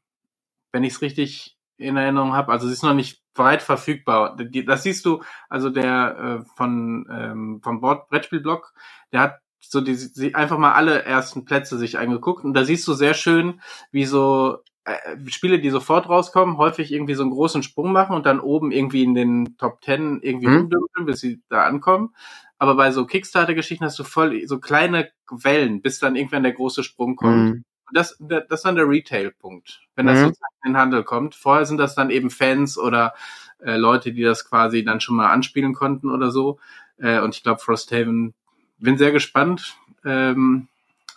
wenn 0.72 0.86
ich 0.86 0.94
es 0.94 1.02
richtig 1.02 1.58
in 1.78 1.98
Erinnerung 1.98 2.34
habe. 2.34 2.52
Also 2.52 2.68
sie 2.68 2.74
ist 2.74 2.84
noch 2.84 2.94
nicht 2.94 3.22
weit 3.38 3.62
verfügbar. 3.62 4.38
Das 4.66 4.84
siehst 4.84 5.06
du, 5.06 5.24
also 5.50 5.70
der 5.70 6.42
äh, 6.42 6.46
von 6.56 7.08
ähm, 7.12 7.62
vom 7.64 7.82
Brettspielblog, 7.82 8.74
der 9.12 9.22
hat 9.22 9.40
so 9.60 9.82
die, 9.82 9.98
die 10.14 10.36
einfach 10.36 10.58
mal 10.58 10.74
alle 10.74 11.04
ersten 11.04 11.46
Plätze 11.46 11.78
sich 11.78 11.98
angeguckt 11.98 12.44
und 12.44 12.54
da 12.54 12.64
siehst 12.64 12.88
du 12.88 12.94
sehr 12.94 13.14
schön, 13.14 13.62
wie 13.92 14.06
so 14.06 14.60
äh, 14.86 15.18
Spiele, 15.28 15.60
die 15.60 15.70
sofort 15.70 16.08
rauskommen, 16.08 16.58
häufig 16.58 16.92
irgendwie 16.94 17.16
so 17.16 17.24
einen 17.24 17.32
großen 17.32 17.64
Sprung 17.64 17.92
machen 17.92 18.16
und 18.16 18.26
dann 18.26 18.40
oben 18.40 18.72
irgendwie 18.72 19.04
in 19.04 19.14
den 19.14 19.58
Top 19.58 19.82
Ten 19.82 20.22
irgendwie 20.22 20.48
mhm. 20.48 20.58
rumdümpeln, 20.58 21.06
bis 21.06 21.20
sie 21.20 21.42
da 21.50 21.66
ankommen. 21.66 22.14
Aber 22.60 22.76
bei 22.76 22.92
so 22.92 23.06
Kickstarter-Geschichten 23.06 23.86
hast 23.86 24.00
du 24.00 24.04
voll 24.04 24.42
so 24.48 24.60
kleine 24.60 25.10
Wellen, 25.30 25.82
bis 25.82 26.00
dann 26.00 26.16
irgendwann 26.16 26.44
der 26.44 26.54
große 26.54 26.84
Sprung 26.84 27.16
kommt. 27.16 27.38
Mhm. 27.38 27.64
Das, 27.94 28.18
das 28.20 28.44
ist 28.50 28.66
dann 28.66 28.76
der 28.76 28.88
Retail-Punkt, 28.88 29.82
wenn 29.96 30.08
das 30.08 30.18
mhm. 30.18 30.26
sozusagen 30.26 30.56
in 30.66 30.72
den 30.74 30.78
Handel 30.78 31.04
kommt. 31.04 31.36
Vorher 31.36 31.66
sind 31.66 31.78
das 31.78 31.96
dann 31.96 32.10
eben 32.10 32.30
Fans 32.30 32.78
oder 32.78 33.14
äh, 33.60 33.78
Leute, 33.78 34.12
die 34.12 34.24
das 34.24 34.48
quasi 34.50 34.84
dann 34.84 35.02
schon 35.02 35.16
mal 35.16 35.32
anspielen 35.32 35.74
konnten 35.74 36.10
oder 36.10 36.32
so. 36.32 36.60
Äh, 36.98 37.20
und 37.20 37.36
ich 37.36 37.44
glaube, 37.44 37.60
Frosthaven, 37.60 38.34
bin 38.80 38.98
sehr 38.98 39.12
gespannt, 39.12 39.76
ähm, 40.06 40.68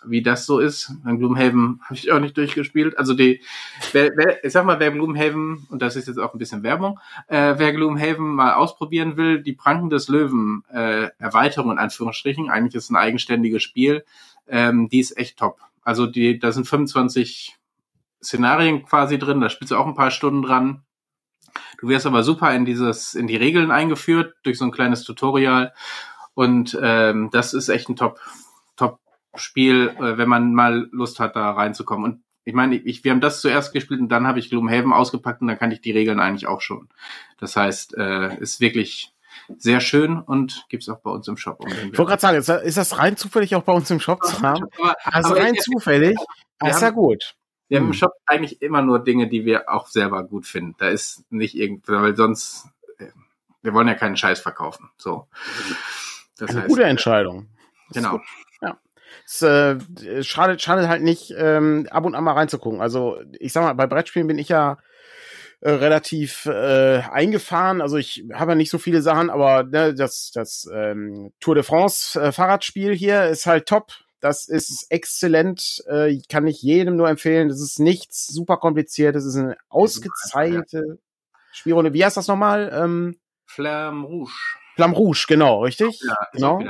wie 0.03 0.23
das 0.23 0.45
so 0.45 0.59
ist. 0.59 0.93
An 1.03 1.19
Gloomhaven 1.19 1.79
habe 1.85 1.95
ich 1.95 2.11
auch 2.11 2.19
nicht 2.19 2.37
durchgespielt. 2.37 2.97
Also 2.97 3.13
die, 3.13 3.41
wer, 3.91 4.11
wer, 4.15 4.43
ich 4.43 4.51
sag 4.51 4.65
mal, 4.65 4.79
wer 4.79 4.91
Gloomhaven, 4.91 5.67
und 5.69 5.81
das 5.81 5.95
ist 5.95 6.07
jetzt 6.07 6.17
auch 6.17 6.33
ein 6.33 6.39
bisschen 6.39 6.63
Werbung, 6.63 6.99
äh, 7.27 7.55
wer 7.57 7.73
Gloomhaven 7.73 8.33
mal 8.33 8.53
ausprobieren 8.53 9.17
will, 9.17 9.41
die 9.41 9.53
Pranken 9.53 9.89
des 9.89 10.07
Löwen 10.07 10.63
äh, 10.73 11.09
Erweiterung 11.19 11.71
in 11.71 11.77
Anführungsstrichen, 11.77 12.49
eigentlich 12.49 12.75
ist 12.75 12.85
es 12.85 12.89
ein 12.89 12.95
eigenständiges 12.95 13.61
Spiel, 13.61 14.03
ähm, 14.47 14.89
die 14.89 14.99
ist 14.99 15.17
echt 15.17 15.37
top. 15.37 15.59
Also 15.83 16.05
die, 16.05 16.39
da 16.39 16.51
sind 16.51 16.67
25 16.67 17.57
Szenarien 18.23 18.83
quasi 18.83 19.17
drin, 19.17 19.41
da 19.41 19.49
spielst 19.49 19.71
du 19.71 19.77
auch 19.77 19.87
ein 19.87 19.95
paar 19.95 20.11
Stunden 20.11 20.41
dran. 20.41 20.83
Du 21.79 21.87
wirst 21.87 22.05
aber 22.05 22.23
super 22.23 22.53
in 22.53 22.65
dieses, 22.65 23.15
in 23.15 23.27
die 23.27 23.35
Regeln 23.35 23.71
eingeführt 23.71 24.35
durch 24.43 24.57
so 24.57 24.65
ein 24.65 24.71
kleines 24.71 25.03
Tutorial. 25.03 25.73
Und 26.33 26.77
ähm, 26.81 27.29
das 27.31 27.53
ist 27.53 27.69
echt 27.69 27.89
ein 27.89 27.95
Top, 27.95 28.19
Top-Spiel, 28.75 29.89
äh, 29.97 30.17
wenn 30.17 30.29
man 30.29 30.53
mal 30.53 30.87
Lust 30.91 31.19
hat, 31.19 31.35
da 31.35 31.51
reinzukommen. 31.51 32.05
Und 32.05 32.23
ich 32.43 32.53
meine, 32.53 32.75
ich, 32.75 33.03
wir 33.03 33.11
haben 33.11 33.21
das 33.21 33.41
zuerst 33.41 33.73
gespielt 33.73 33.99
und 33.99 34.09
dann 34.09 34.27
habe 34.27 34.39
ich 34.39 34.49
Gloomhaven 34.49 34.93
ausgepackt 34.93 35.41
und 35.41 35.47
dann 35.47 35.57
kannte 35.57 35.75
ich 35.75 35.81
die 35.81 35.91
Regeln 35.91 36.19
eigentlich 36.19 36.47
auch 36.47 36.61
schon. 36.61 36.89
Das 37.37 37.55
heißt, 37.55 37.97
äh, 37.97 38.37
ist 38.39 38.61
wirklich 38.61 39.13
sehr 39.57 39.79
schön 39.79 40.19
und 40.19 40.65
gibt's 40.69 40.89
auch 40.89 40.99
bei 40.99 41.11
uns 41.11 41.27
im 41.27 41.37
Shop. 41.37 41.63
Ich 41.67 41.97
wollte 41.97 42.05
gerade 42.09 42.21
sagen, 42.21 42.37
ist 42.37 42.49
das, 42.49 42.63
ist 42.63 42.77
das 42.77 42.97
rein 42.97 43.17
zufällig 43.17 43.55
auch 43.55 43.63
bei 43.63 43.73
uns 43.73 43.89
im 43.91 43.99
Shop 43.99 44.23
zu 44.23 44.41
haben? 44.41 44.65
Also 45.03 45.33
rein 45.33 45.55
zufällig? 45.55 46.17
Das 46.59 46.77
ist 46.77 46.81
ja 46.81 46.89
gut. 46.91 47.35
Wir 47.67 47.77
haben 47.77 47.85
im 47.85 47.91
hm. 47.91 47.97
Shop 47.97 48.11
eigentlich 48.25 48.61
immer 48.61 48.81
nur 48.81 48.99
Dinge, 48.99 49.29
die 49.29 49.45
wir 49.45 49.69
auch 49.69 49.87
selber 49.87 50.23
gut 50.23 50.45
finden. 50.45 50.75
Da 50.77 50.89
ist 50.89 51.23
nicht 51.31 51.55
irgendwie, 51.55 51.93
weil 51.93 52.15
sonst, 52.15 52.67
äh, 52.97 53.07
wir 53.61 53.73
wollen 53.73 53.87
ja 53.87 53.95
keinen 53.95 54.17
Scheiß 54.17 54.41
verkaufen. 54.41 54.89
So. 54.97 55.27
Das 56.37 56.49
Eine 56.49 56.61
heißt, 56.61 56.69
gute 56.69 56.83
Entscheidung. 56.83 57.47
Genau. 57.93 58.19
Ja. 58.61 58.77
Es 59.25 59.41
äh, 59.41 59.79
schadet, 60.23 60.61
schadet 60.61 60.87
halt 60.87 61.01
nicht, 61.01 61.33
ähm, 61.37 61.87
ab 61.91 62.05
und 62.05 62.15
an 62.15 62.23
mal 62.23 62.33
reinzugucken. 62.33 62.81
Also 62.81 63.19
ich 63.39 63.53
sag 63.53 63.63
mal, 63.63 63.73
bei 63.73 63.87
Brettspielen 63.87 64.27
bin 64.27 64.37
ich 64.37 64.49
ja 64.49 64.77
äh, 65.61 65.69
relativ 65.69 66.47
äh, 66.47 67.01
eingefahren. 67.11 67.81
Also 67.81 67.97
ich 67.97 68.25
habe 68.33 68.53
ja 68.53 68.55
nicht 68.55 68.71
so 68.71 68.79
viele 68.79 69.01
Sachen, 69.01 69.29
aber 69.29 69.63
ne, 69.63 69.93
das, 69.93 70.31
das 70.33 70.67
ähm, 70.73 71.31
Tour 71.39 71.53
de 71.53 71.63
France 71.63 72.19
äh, 72.19 72.31
Fahrradspiel 72.31 72.95
hier 72.95 73.25
ist 73.27 73.45
halt 73.45 73.67
top. 73.67 73.91
Das 74.19 74.47
ist 74.47 74.87
exzellent, 74.89 75.83
äh, 75.87 76.19
kann 76.29 76.47
ich 76.47 76.61
jedem 76.61 76.95
nur 76.95 77.09
empfehlen. 77.09 77.47
Das 77.47 77.61
ist 77.61 77.79
nichts 77.79 78.27
super 78.27 78.57
kompliziert. 78.57 79.15
Das 79.15 79.23
ist 79.23 79.35
eine 79.35 79.55
ausgezeichnete 79.69 80.99
Spielrunde. 81.51 81.93
Wie 81.93 82.03
heißt 82.03 82.17
das 82.17 82.27
nochmal? 82.27 82.71
Ähm, 82.73 83.19
Flamme 83.45 84.05
Rouge. 84.05 84.31
Flamme 84.75 84.95
Rouge, 84.95 85.25
genau, 85.27 85.63
richtig? 85.63 86.01
Ja, 86.07 86.15
genau. 86.33 86.63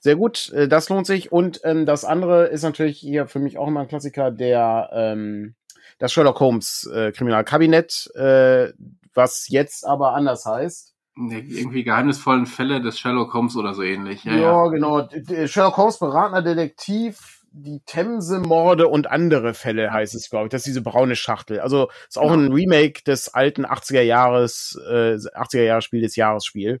Sehr 0.00 0.16
gut, 0.16 0.50
äh, 0.52 0.66
das 0.66 0.88
lohnt 0.88 1.06
sich. 1.06 1.30
Und 1.30 1.60
ähm, 1.62 1.86
das 1.86 2.04
andere 2.04 2.46
ist 2.46 2.62
natürlich 2.62 2.98
hier 2.98 3.26
für 3.26 3.38
mich 3.38 3.58
auch 3.58 3.68
immer 3.68 3.80
ein 3.80 3.88
Klassiker, 3.88 4.30
der 4.30 4.90
ähm, 4.92 5.54
das 6.00 6.12
Sherlock 6.12 6.40
Holmes 6.40 6.90
äh, 6.92 7.12
Kriminalkabinett, 7.12 8.10
äh, 8.16 8.72
was 9.14 9.48
jetzt 9.48 9.86
aber 9.86 10.14
anders 10.14 10.46
heißt. 10.46 10.94
Irgendwie 11.16 11.84
geheimnisvollen 11.84 12.46
Fälle 12.46 12.80
des 12.80 12.98
Sherlock 12.98 13.34
Holmes 13.34 13.54
oder 13.54 13.74
so 13.74 13.82
ähnlich. 13.82 14.24
Ja, 14.24 14.32
ja, 14.32 14.40
ja. 14.40 14.68
genau. 14.68 15.08
Sherlock 15.46 15.76
Holmes 15.76 15.98
beratender 15.98 16.42
Detektiv, 16.42 17.42
die 17.52 17.82
Themse-Morde 17.84 18.88
und 18.88 19.10
andere 19.10 19.52
Fälle 19.52 19.92
heißt 19.92 20.14
es, 20.14 20.30
glaube 20.30 20.46
ich. 20.46 20.50
Das 20.50 20.60
ist 20.60 20.68
diese 20.68 20.82
braune 20.82 21.16
Schachtel. 21.16 21.60
Also 21.60 21.90
ist 22.08 22.16
auch 22.16 22.30
ein 22.30 22.50
Remake 22.52 23.02
des 23.04 23.28
alten 23.34 23.66
80er 23.66 24.00
Jahres, 24.00 24.80
äh, 24.88 25.16
80er 25.16 25.64
Jahres 25.64 25.84
Spiel 25.84 26.00
des 26.00 26.16
Jahres 26.16 26.46
Spiel. 26.46 26.80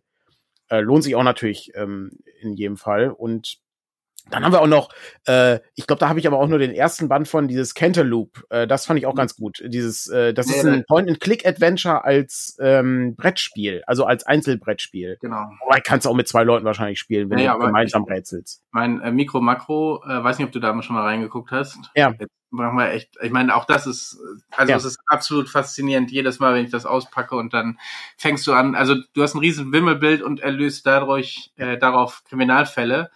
Äh, 0.68 0.80
lohnt 0.80 1.04
sich 1.04 1.16
auch 1.16 1.24
natürlich 1.24 1.72
ähm, 1.74 2.10
in 2.40 2.54
jedem 2.54 2.78
Fall. 2.78 3.10
Und 3.10 3.58
dann 4.30 4.44
haben 4.44 4.52
wir 4.52 4.60
auch 4.60 4.66
noch, 4.66 4.90
äh, 5.26 5.60
ich 5.74 5.86
glaube, 5.86 6.00
da 6.00 6.08
habe 6.08 6.18
ich 6.20 6.26
aber 6.26 6.38
auch 6.38 6.46
nur 6.46 6.58
den 6.58 6.72
ersten 6.72 7.08
Band 7.08 7.28
von 7.28 7.48
dieses 7.48 7.74
Cantaloupe. 7.74 8.42
Äh, 8.50 8.66
das 8.66 8.86
fand 8.86 8.98
ich 8.98 9.06
auch 9.06 9.12
mhm. 9.12 9.18
ganz 9.18 9.36
gut. 9.36 9.62
Dieses, 9.66 10.06
äh, 10.08 10.34
das 10.34 10.48
ist 10.48 10.64
ein 10.64 10.84
Point-and-Click-Adventure 10.86 12.04
als 12.04 12.56
ähm, 12.60 13.14
Brettspiel, 13.16 13.82
also 13.86 14.04
als 14.04 14.24
Einzelbrettspiel. 14.24 15.18
Genau. 15.20 15.50
Wobei 15.64 15.80
kannst 15.80 16.06
du 16.06 16.10
auch 16.10 16.14
mit 16.14 16.28
zwei 16.28 16.44
Leuten 16.44 16.64
wahrscheinlich 16.64 16.98
spielen, 16.98 17.30
wenn 17.30 17.38
ja, 17.38 17.54
du 17.54 17.60
gemeinsam 17.60 18.04
rätselst. 18.04 18.62
Mein 18.70 19.00
äh, 19.00 19.10
Mikro-Makro, 19.10 20.04
äh, 20.04 20.22
weiß 20.22 20.38
nicht, 20.38 20.46
ob 20.46 20.52
du 20.52 20.60
da 20.60 20.80
schon 20.82 20.96
mal 20.96 21.04
reingeguckt 21.04 21.50
hast. 21.50 21.78
Ja. 21.94 22.14
Jetzt 22.18 22.32
machen 22.50 22.76
wir 22.78 22.90
echt, 22.90 23.16
ich 23.22 23.30
meine, 23.30 23.54
auch 23.54 23.64
das 23.64 23.86
ist, 23.86 24.18
also 24.56 24.70
ja. 24.70 24.76
es 24.76 24.84
ist 24.84 24.98
absolut 25.06 25.48
faszinierend, 25.48 26.10
jedes 26.10 26.40
Mal, 26.40 26.54
wenn 26.54 26.64
ich 26.64 26.70
das 26.70 26.86
auspacke 26.86 27.36
und 27.36 27.54
dann 27.54 27.78
fängst 28.16 28.46
du 28.46 28.52
an, 28.52 28.74
also 28.74 28.96
du 29.14 29.22
hast 29.22 29.34
ein 29.34 29.40
riesen 29.40 29.72
Wimmelbild 29.72 30.22
und 30.22 30.40
erlöst 30.40 30.86
dadurch, 30.86 31.52
äh, 31.56 31.78
darauf 31.78 32.22
Kriminalfälle 32.24 33.10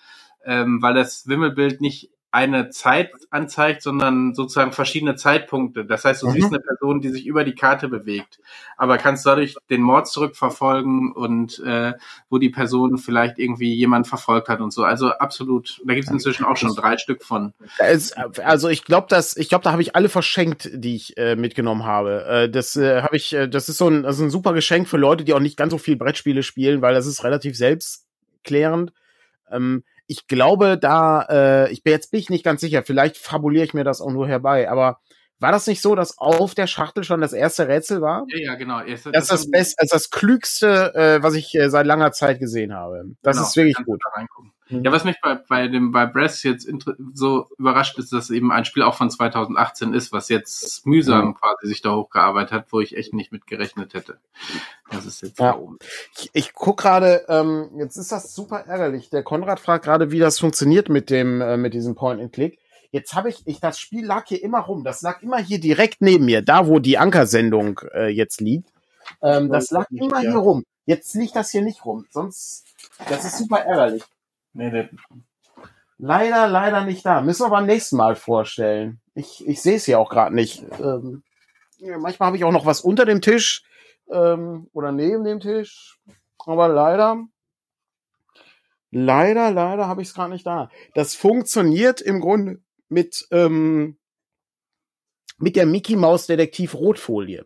ähm, 0.44 0.80
weil 0.82 0.94
das 0.94 1.26
Wimmelbild 1.26 1.80
nicht 1.80 2.10
eine 2.34 2.68
Zeit 2.70 3.12
anzeigt, 3.30 3.80
sondern 3.80 4.34
sozusagen 4.34 4.72
verschiedene 4.72 5.14
Zeitpunkte. 5.14 5.84
Das 5.84 6.04
heißt, 6.04 6.20
du 6.20 6.26
mhm. 6.26 6.32
siehst 6.32 6.48
eine 6.48 6.58
Person, 6.58 7.00
die 7.00 7.10
sich 7.10 7.26
über 7.26 7.44
die 7.44 7.54
Karte 7.54 7.86
bewegt, 7.86 8.40
aber 8.76 8.98
kannst 8.98 9.24
dadurch 9.24 9.54
den 9.70 9.82
Mord 9.82 10.08
zurückverfolgen 10.08 11.12
und 11.12 11.60
äh, 11.60 11.92
wo 12.30 12.38
die 12.38 12.50
Person 12.50 12.98
vielleicht 12.98 13.38
irgendwie 13.38 13.72
jemand 13.72 14.08
verfolgt 14.08 14.48
hat 14.48 14.60
und 14.60 14.72
so. 14.72 14.82
Also 14.82 15.10
absolut, 15.10 15.80
da 15.84 15.94
gibt 15.94 16.08
es 16.08 16.12
inzwischen 16.12 16.44
auch 16.44 16.56
schon 16.56 16.74
drei 16.74 16.98
Stück 16.98 17.22
von. 17.22 17.54
Ist, 17.78 18.18
also 18.40 18.68
ich 18.68 18.84
glaube, 18.84 19.06
dass 19.08 19.36
ich 19.36 19.48
glaube, 19.48 19.62
da 19.62 19.70
habe 19.70 19.82
ich 19.82 19.94
alle 19.94 20.08
verschenkt, 20.08 20.68
die 20.74 20.96
ich 20.96 21.16
äh, 21.16 21.36
mitgenommen 21.36 21.84
habe. 21.84 22.24
Äh, 22.24 22.50
das 22.50 22.74
äh, 22.74 23.02
habe 23.02 23.16
ich, 23.16 23.32
äh, 23.32 23.48
das 23.48 23.68
ist 23.68 23.78
so 23.78 23.86
ein, 23.86 24.04
also 24.04 24.24
ein 24.24 24.30
super 24.30 24.54
Geschenk 24.54 24.88
für 24.88 24.96
Leute, 24.96 25.22
die 25.22 25.34
auch 25.34 25.40
nicht 25.40 25.56
ganz 25.56 25.70
so 25.70 25.78
viel 25.78 25.94
Brettspiele 25.94 26.42
spielen, 26.42 26.82
weil 26.82 26.94
das 26.94 27.06
ist 27.06 27.22
relativ 27.22 27.56
selbstklärend. 27.56 28.92
Ähm, 29.52 29.84
ich 30.06 30.26
glaube, 30.26 30.78
da, 30.78 31.22
äh, 31.30 31.72
ich 31.72 31.82
bin 31.82 31.92
jetzt 31.92 32.10
bin 32.10 32.20
ich 32.20 32.30
nicht 32.30 32.44
ganz 32.44 32.60
sicher, 32.60 32.82
vielleicht 32.82 33.16
fabuliere 33.16 33.64
ich 33.64 33.74
mir 33.74 33.84
das 33.84 34.00
auch 34.00 34.10
nur 34.10 34.28
herbei, 34.28 34.70
aber 34.70 35.00
war 35.40 35.52
das 35.52 35.66
nicht 35.66 35.82
so, 35.82 35.94
dass 35.94 36.16
auf 36.16 36.54
der 36.54 36.66
Schachtel 36.66 37.04
schon 37.04 37.20
das 37.20 37.32
erste 37.32 37.68
Rätsel 37.68 38.00
war? 38.00 38.24
Ja, 38.28 38.38
ja, 38.38 38.54
genau. 38.54 38.80
Das, 38.80 39.02
das 39.02 39.24
ist 39.24 39.32
das 39.32 39.50
Beste, 39.50 39.76
also 39.80 39.96
das 39.96 40.10
Klügste, 40.10 40.94
äh, 40.94 41.22
was 41.22 41.34
ich 41.34 41.54
äh, 41.54 41.68
seit 41.70 41.86
langer 41.86 42.12
Zeit 42.12 42.38
gesehen 42.38 42.72
habe. 42.72 43.04
Das 43.22 43.36
genau, 43.36 43.48
ist 43.48 43.56
wirklich 43.56 43.76
gut. 43.84 44.00
Ja, 44.68 44.90
was 44.92 45.04
mich 45.04 45.20
bei, 45.20 45.34
bei 45.34 45.68
dem 45.68 45.92
bei 45.92 46.06
Breast 46.06 46.42
jetzt 46.42 46.66
so 47.12 47.46
überrascht 47.58 47.98
ist, 47.98 48.12
dass 48.12 48.30
eben 48.30 48.50
ein 48.50 48.64
Spiel 48.64 48.82
auch 48.82 48.94
von 48.94 49.10
2018 49.10 49.92
ist, 49.92 50.10
was 50.10 50.30
jetzt 50.30 50.86
mühsam 50.86 51.28
mhm. 51.28 51.34
quasi 51.34 51.66
sich 51.66 51.82
da 51.82 51.94
hochgearbeitet 51.94 52.52
hat, 52.52 52.72
wo 52.72 52.80
ich 52.80 52.96
echt 52.96 53.12
nicht 53.12 53.30
mit 53.30 53.46
gerechnet 53.46 53.92
hätte. 53.92 54.18
Das 54.90 55.04
ist 55.04 55.20
jetzt 55.22 55.38
ja. 55.38 55.52
da 55.52 55.58
oben. 55.58 55.78
Ich, 56.16 56.30
ich 56.32 56.52
guck 56.54 56.78
gerade, 56.78 57.26
ähm, 57.28 57.72
jetzt 57.76 57.96
ist 57.96 58.10
das 58.10 58.34
super 58.34 58.60
ärgerlich. 58.60 59.10
Der 59.10 59.22
Konrad 59.22 59.60
fragt 59.60 59.84
gerade, 59.84 60.10
wie 60.10 60.18
das 60.18 60.38
funktioniert 60.38 60.88
mit 60.88 61.10
dem 61.10 61.42
äh, 61.42 61.58
mit 61.58 61.74
diesem 61.74 61.94
Point 61.94 62.22
and 62.22 62.32
Click. 62.32 62.58
Jetzt 62.90 63.14
habe 63.14 63.28
ich, 63.28 63.42
ich, 63.46 63.60
das 63.60 63.78
Spiel 63.78 64.06
lag 64.06 64.26
hier 64.28 64.42
immer 64.42 64.60
rum. 64.60 64.82
Das 64.82 65.02
lag 65.02 65.20
immer 65.20 65.38
hier 65.38 65.60
direkt 65.60 66.00
neben 66.00 66.24
mir, 66.24 66.42
da 66.42 66.68
wo 66.68 66.78
die 66.78 66.96
Ankersendung 66.96 67.80
äh, 67.92 68.08
jetzt 68.08 68.40
liegt. 68.40 68.70
Ähm, 69.20 69.50
das 69.50 69.70
lag 69.70 69.90
immer 69.90 70.20
hier 70.20 70.36
rum. 70.36 70.64
Jetzt 70.86 71.14
liegt 71.14 71.36
das 71.36 71.50
hier 71.50 71.62
nicht 71.62 71.84
rum. 71.84 72.06
Sonst, 72.10 72.64
das 73.08 73.24
ist 73.24 73.38
super 73.38 73.58
ärgerlich. 73.58 74.04
Nee, 74.54 74.70
nee. 74.70 74.88
Leider, 75.98 76.48
leider 76.48 76.84
nicht 76.84 77.04
da. 77.04 77.20
Müssen 77.20 77.44
wir 77.44 77.50
beim 77.50 77.66
nächsten 77.66 77.96
Mal 77.96 78.16
vorstellen. 78.16 79.00
Ich, 79.14 79.46
ich 79.46 79.60
sehe 79.60 79.76
es 79.76 79.84
hier 79.84 79.98
auch 79.98 80.10
gerade 80.10 80.34
nicht. 80.34 80.64
Ähm, 80.80 81.22
manchmal 81.98 82.28
habe 82.28 82.36
ich 82.36 82.44
auch 82.44 82.52
noch 82.52 82.66
was 82.66 82.80
unter 82.80 83.04
dem 83.04 83.20
Tisch 83.20 83.64
ähm, 84.10 84.68
oder 84.72 84.92
neben 84.92 85.24
dem 85.24 85.40
Tisch. 85.40 85.98
Aber 86.38 86.68
leider, 86.68 87.24
leider, 88.90 89.50
leider 89.50 89.86
habe 89.86 90.02
ich 90.02 90.08
es 90.08 90.14
gerade 90.14 90.32
nicht 90.32 90.46
da. 90.46 90.70
Das 90.94 91.14
funktioniert 91.14 92.00
im 92.00 92.20
Grunde 92.20 92.62
mit, 92.88 93.26
ähm, 93.30 93.98
mit 95.38 95.56
der 95.56 95.66
Mickey 95.66 95.96
Maus 95.96 96.26
Detektiv 96.26 96.74
Rotfolie. 96.74 97.44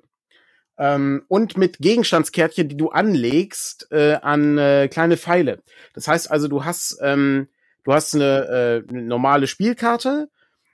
Ähm, 0.78 1.24
und 1.28 1.56
mit 1.56 1.78
Gegenstandskärtchen, 1.78 2.68
die 2.68 2.76
du 2.76 2.90
anlegst 2.90 3.88
äh, 3.90 4.14
an 4.14 4.58
äh, 4.58 4.88
kleine 4.88 5.16
Pfeile. 5.16 5.62
Das 5.92 6.06
heißt 6.06 6.30
also, 6.30 6.46
du 6.48 6.64
hast, 6.64 6.98
ähm, 7.02 7.48
du 7.84 7.92
hast 7.92 8.14
eine, 8.14 8.84
äh, 8.86 8.88
eine 8.88 9.02
normale 9.02 9.48
Spielkarte, 9.48 10.28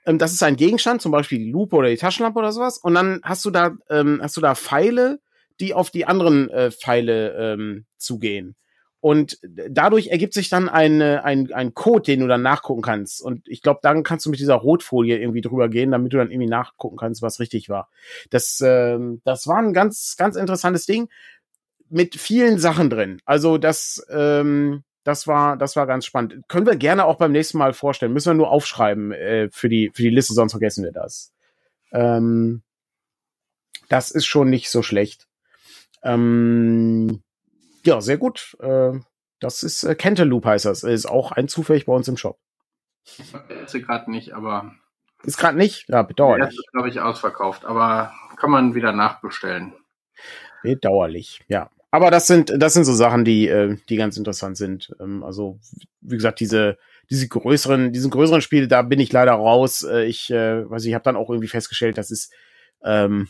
ähm, 0.05 0.19
das 0.19 0.31
ist 0.33 0.43
ein 0.43 0.55
Gegenstand, 0.55 1.01
zum 1.01 1.11
Beispiel 1.11 1.39
die 1.39 1.51
Lupe 1.51 1.75
oder 1.75 1.89
die 1.89 1.97
Taschenlampe 1.97 2.39
oder 2.39 2.51
sowas, 2.51 2.77
und 2.77 2.93
dann 2.93 3.19
hast 3.23 3.43
du 3.45 3.51
da, 3.51 3.75
ähm, 3.89 4.19
hast 4.21 4.37
du 4.37 4.41
da 4.41 4.53
Pfeile, 4.53 5.19
die 5.59 5.73
auf 5.73 5.89
die 5.89 6.05
anderen 6.05 6.49
äh, 6.49 6.71
Pfeile 6.71 7.53
ähm, 7.53 7.85
zugehen. 7.97 8.55
Und 9.05 9.37
dadurch 9.43 10.07
ergibt 10.07 10.33
sich 10.33 10.49
dann 10.49 10.67
ein, 10.67 10.99
ein, 10.99 11.53
ein 11.53 11.75
Code, 11.75 12.01
den 12.01 12.21
du 12.21 12.27
dann 12.27 12.41
nachgucken 12.41 12.81
kannst. 12.81 13.21
Und 13.21 13.47
ich 13.47 13.61
glaube, 13.61 13.81
dann 13.83 14.01
kannst 14.01 14.25
du 14.25 14.31
mit 14.31 14.39
dieser 14.39 14.55
Rotfolie 14.55 15.19
irgendwie 15.19 15.41
drüber 15.41 15.69
gehen, 15.69 15.91
damit 15.91 16.11
du 16.11 16.17
dann 16.17 16.31
irgendwie 16.31 16.49
nachgucken 16.49 16.97
kannst, 16.97 17.21
was 17.21 17.39
richtig 17.39 17.69
war. 17.69 17.91
Das, 18.31 18.63
ähm, 18.65 19.21
das 19.23 19.45
war 19.45 19.57
ein 19.59 19.73
ganz, 19.73 20.15
ganz 20.17 20.35
interessantes 20.35 20.87
Ding 20.87 21.07
mit 21.87 22.15
vielen 22.15 22.57
Sachen 22.57 22.89
drin. 22.89 23.19
Also 23.25 23.59
das, 23.59 24.03
ähm, 24.09 24.83
das 25.03 25.27
war, 25.27 25.55
das 25.55 25.75
war 25.75 25.85
ganz 25.85 26.07
spannend. 26.07 26.41
Können 26.47 26.65
wir 26.65 26.75
gerne 26.75 27.05
auch 27.05 27.19
beim 27.19 27.31
nächsten 27.31 27.59
Mal 27.59 27.73
vorstellen. 27.73 28.11
Müssen 28.11 28.31
wir 28.31 28.33
nur 28.33 28.49
aufschreiben 28.49 29.11
äh, 29.11 29.49
für 29.51 29.69
die 29.69 29.91
für 29.93 30.01
die 30.01 30.09
Liste, 30.09 30.33
sonst 30.33 30.53
vergessen 30.53 30.83
wir 30.83 30.91
das. 30.91 31.31
Ähm, 31.91 32.63
das 33.87 34.09
ist 34.09 34.25
schon 34.25 34.49
nicht 34.49 34.71
so 34.71 34.81
schlecht. 34.81 35.27
Ähm, 36.01 37.21
ja, 37.85 38.01
sehr 38.01 38.17
gut. 38.17 38.57
Äh, 38.59 38.99
das 39.39 39.63
ist 39.63 39.83
äh, 39.83 39.95
Cantaloupe 39.95 40.47
heißt 40.47 40.65
das. 40.65 40.83
Ist 40.83 41.05
auch 41.05 41.31
ein 41.31 41.47
zufällig 41.47 41.85
bei 41.85 41.93
uns 41.93 42.07
im 42.07 42.17
Shop. 42.17 42.39
Ist 43.63 43.73
gerade 43.73 44.09
nicht, 44.09 44.33
aber. 44.33 44.73
Ist 45.23 45.37
gerade 45.37 45.57
nicht? 45.57 45.87
Ja, 45.89 46.01
bedauerlich. 46.03 46.49
ist, 46.49 46.71
glaube 46.71 46.89
ich, 46.89 46.99
ausverkauft, 46.99 47.65
aber 47.65 48.13
kann 48.37 48.51
man 48.51 48.75
wieder 48.75 48.91
nachbestellen. 48.91 49.73
Bedauerlich, 50.63 51.43
ja. 51.47 51.69
Aber 51.91 52.11
das 52.11 52.27
sind, 52.27 52.51
das 52.57 52.73
sind 52.73 52.83
so 52.83 52.93
Sachen, 52.93 53.23
die, 53.23 53.47
äh, 53.47 53.77
die 53.87 53.95
ganz 53.95 54.17
interessant 54.17 54.57
sind. 54.57 54.93
Ähm, 54.99 55.23
also, 55.23 55.59
wie 56.01 56.15
gesagt, 56.15 56.39
diese, 56.39 56.77
diese 57.09 57.27
größeren, 57.27 57.93
diesen 57.93 58.11
größeren 58.11 58.41
Spiele, 58.41 58.67
da 58.67 58.81
bin 58.81 58.99
ich 58.99 59.13
leider 59.13 59.33
raus. 59.33 59.83
Äh, 59.83 60.05
ich, 60.05 60.29
äh, 60.29 60.69
weiß 60.69 60.83
ich, 60.85 60.93
habe 60.93 61.03
dann 61.03 61.15
auch 61.15 61.29
irgendwie 61.29 61.47
festgestellt, 61.47 61.97
das 61.97 62.11
ist, 62.11 62.33
ähm, 62.83 63.29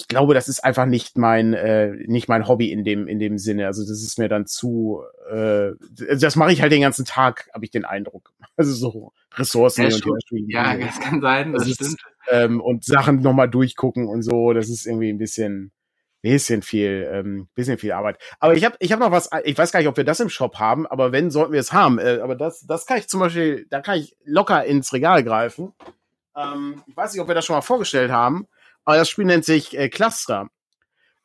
ich 0.00 0.08
glaube, 0.08 0.32
das 0.32 0.48
ist 0.48 0.64
einfach 0.64 0.86
nicht 0.86 1.18
mein 1.18 1.52
äh, 1.52 1.92
nicht 2.06 2.28
mein 2.28 2.48
Hobby 2.48 2.72
in 2.72 2.84
dem 2.84 3.06
in 3.06 3.18
dem 3.18 3.36
Sinne. 3.36 3.66
Also 3.66 3.82
das 3.82 4.02
ist 4.02 4.18
mir 4.18 4.28
dann 4.28 4.46
zu 4.46 5.02
äh, 5.30 5.72
das 6.18 6.36
mache 6.36 6.52
ich 6.52 6.62
halt 6.62 6.72
den 6.72 6.80
ganzen 6.80 7.04
Tag, 7.04 7.50
habe 7.52 7.64
ich 7.64 7.70
den 7.70 7.84
Eindruck. 7.84 8.32
Also 8.56 8.74
so 8.74 9.12
Ressourcen 9.36 9.88
ja, 9.88 9.96
und 9.96 10.50
Ja, 10.50 10.76
das 10.76 11.00
kann 11.00 11.22
sein, 11.22 11.52
das, 11.54 11.64
das 11.64 11.74
stimmt. 11.74 11.90
Ist, 11.92 11.98
ähm, 12.30 12.60
und 12.60 12.84
Sachen 12.84 13.20
nochmal 13.20 13.48
durchgucken 13.48 14.06
und 14.06 14.22
so, 14.22 14.52
das 14.52 14.68
ist 14.68 14.86
irgendwie 14.86 15.10
ein 15.10 15.16
bisschen 15.16 15.72
bisschen 16.20 16.60
viel 16.60 17.08
ähm, 17.10 17.48
bisschen 17.54 17.78
viel 17.78 17.92
Arbeit. 17.92 18.18
Aber 18.38 18.54
ich 18.54 18.64
habe 18.64 18.76
ich 18.80 18.92
habe 18.92 19.02
noch 19.02 19.12
was, 19.12 19.30
ich 19.44 19.56
weiß 19.56 19.72
gar 19.72 19.80
nicht, 19.80 19.88
ob 19.88 19.96
wir 19.96 20.04
das 20.04 20.20
im 20.20 20.28
Shop 20.28 20.58
haben, 20.58 20.86
aber 20.86 21.12
wenn 21.12 21.30
sollten 21.30 21.52
wir 21.52 21.60
es 21.60 21.72
haben. 21.72 21.98
Äh, 21.98 22.18
aber 22.22 22.34
das 22.34 22.66
das 22.66 22.84
kann 22.84 22.98
ich 22.98 23.08
zum 23.08 23.20
Beispiel, 23.20 23.66
da 23.70 23.80
kann 23.80 23.98
ich 23.98 24.16
locker 24.24 24.64
ins 24.64 24.92
Regal 24.92 25.24
greifen. 25.24 25.72
Ähm, 26.36 26.82
ich 26.86 26.96
weiß 26.96 27.12
nicht, 27.12 27.22
ob 27.22 27.28
wir 27.28 27.34
das 27.34 27.46
schon 27.46 27.56
mal 27.56 27.62
vorgestellt 27.62 28.10
haben. 28.10 28.46
Aber 28.90 28.98
das 28.98 29.08
Spiel 29.08 29.26
nennt 29.26 29.44
sich 29.44 29.78
äh, 29.78 29.88
Cluster. 29.88 30.48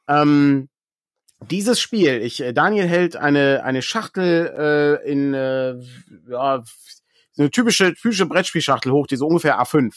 Ähm, 0.08 0.70
dieses 1.50 1.80
Spiel, 1.80 2.22
ich, 2.22 2.40
äh, 2.44 2.54
Daniel 2.54 2.88
hält 2.88 3.16
eine, 3.16 3.64
eine 3.64 3.82
Schachtel 3.82 5.02
äh, 5.04 5.12
in 5.12 5.34
äh, 5.34 5.74
ja, 6.30 6.64
eine 7.36 7.50
typische, 7.50 7.96
typische 7.96 8.28
Brettspielschachtel 8.28 8.92
hoch, 8.92 9.08
die 9.08 9.16
so 9.16 9.26
ungefähr 9.26 9.60
A5. 9.60 9.96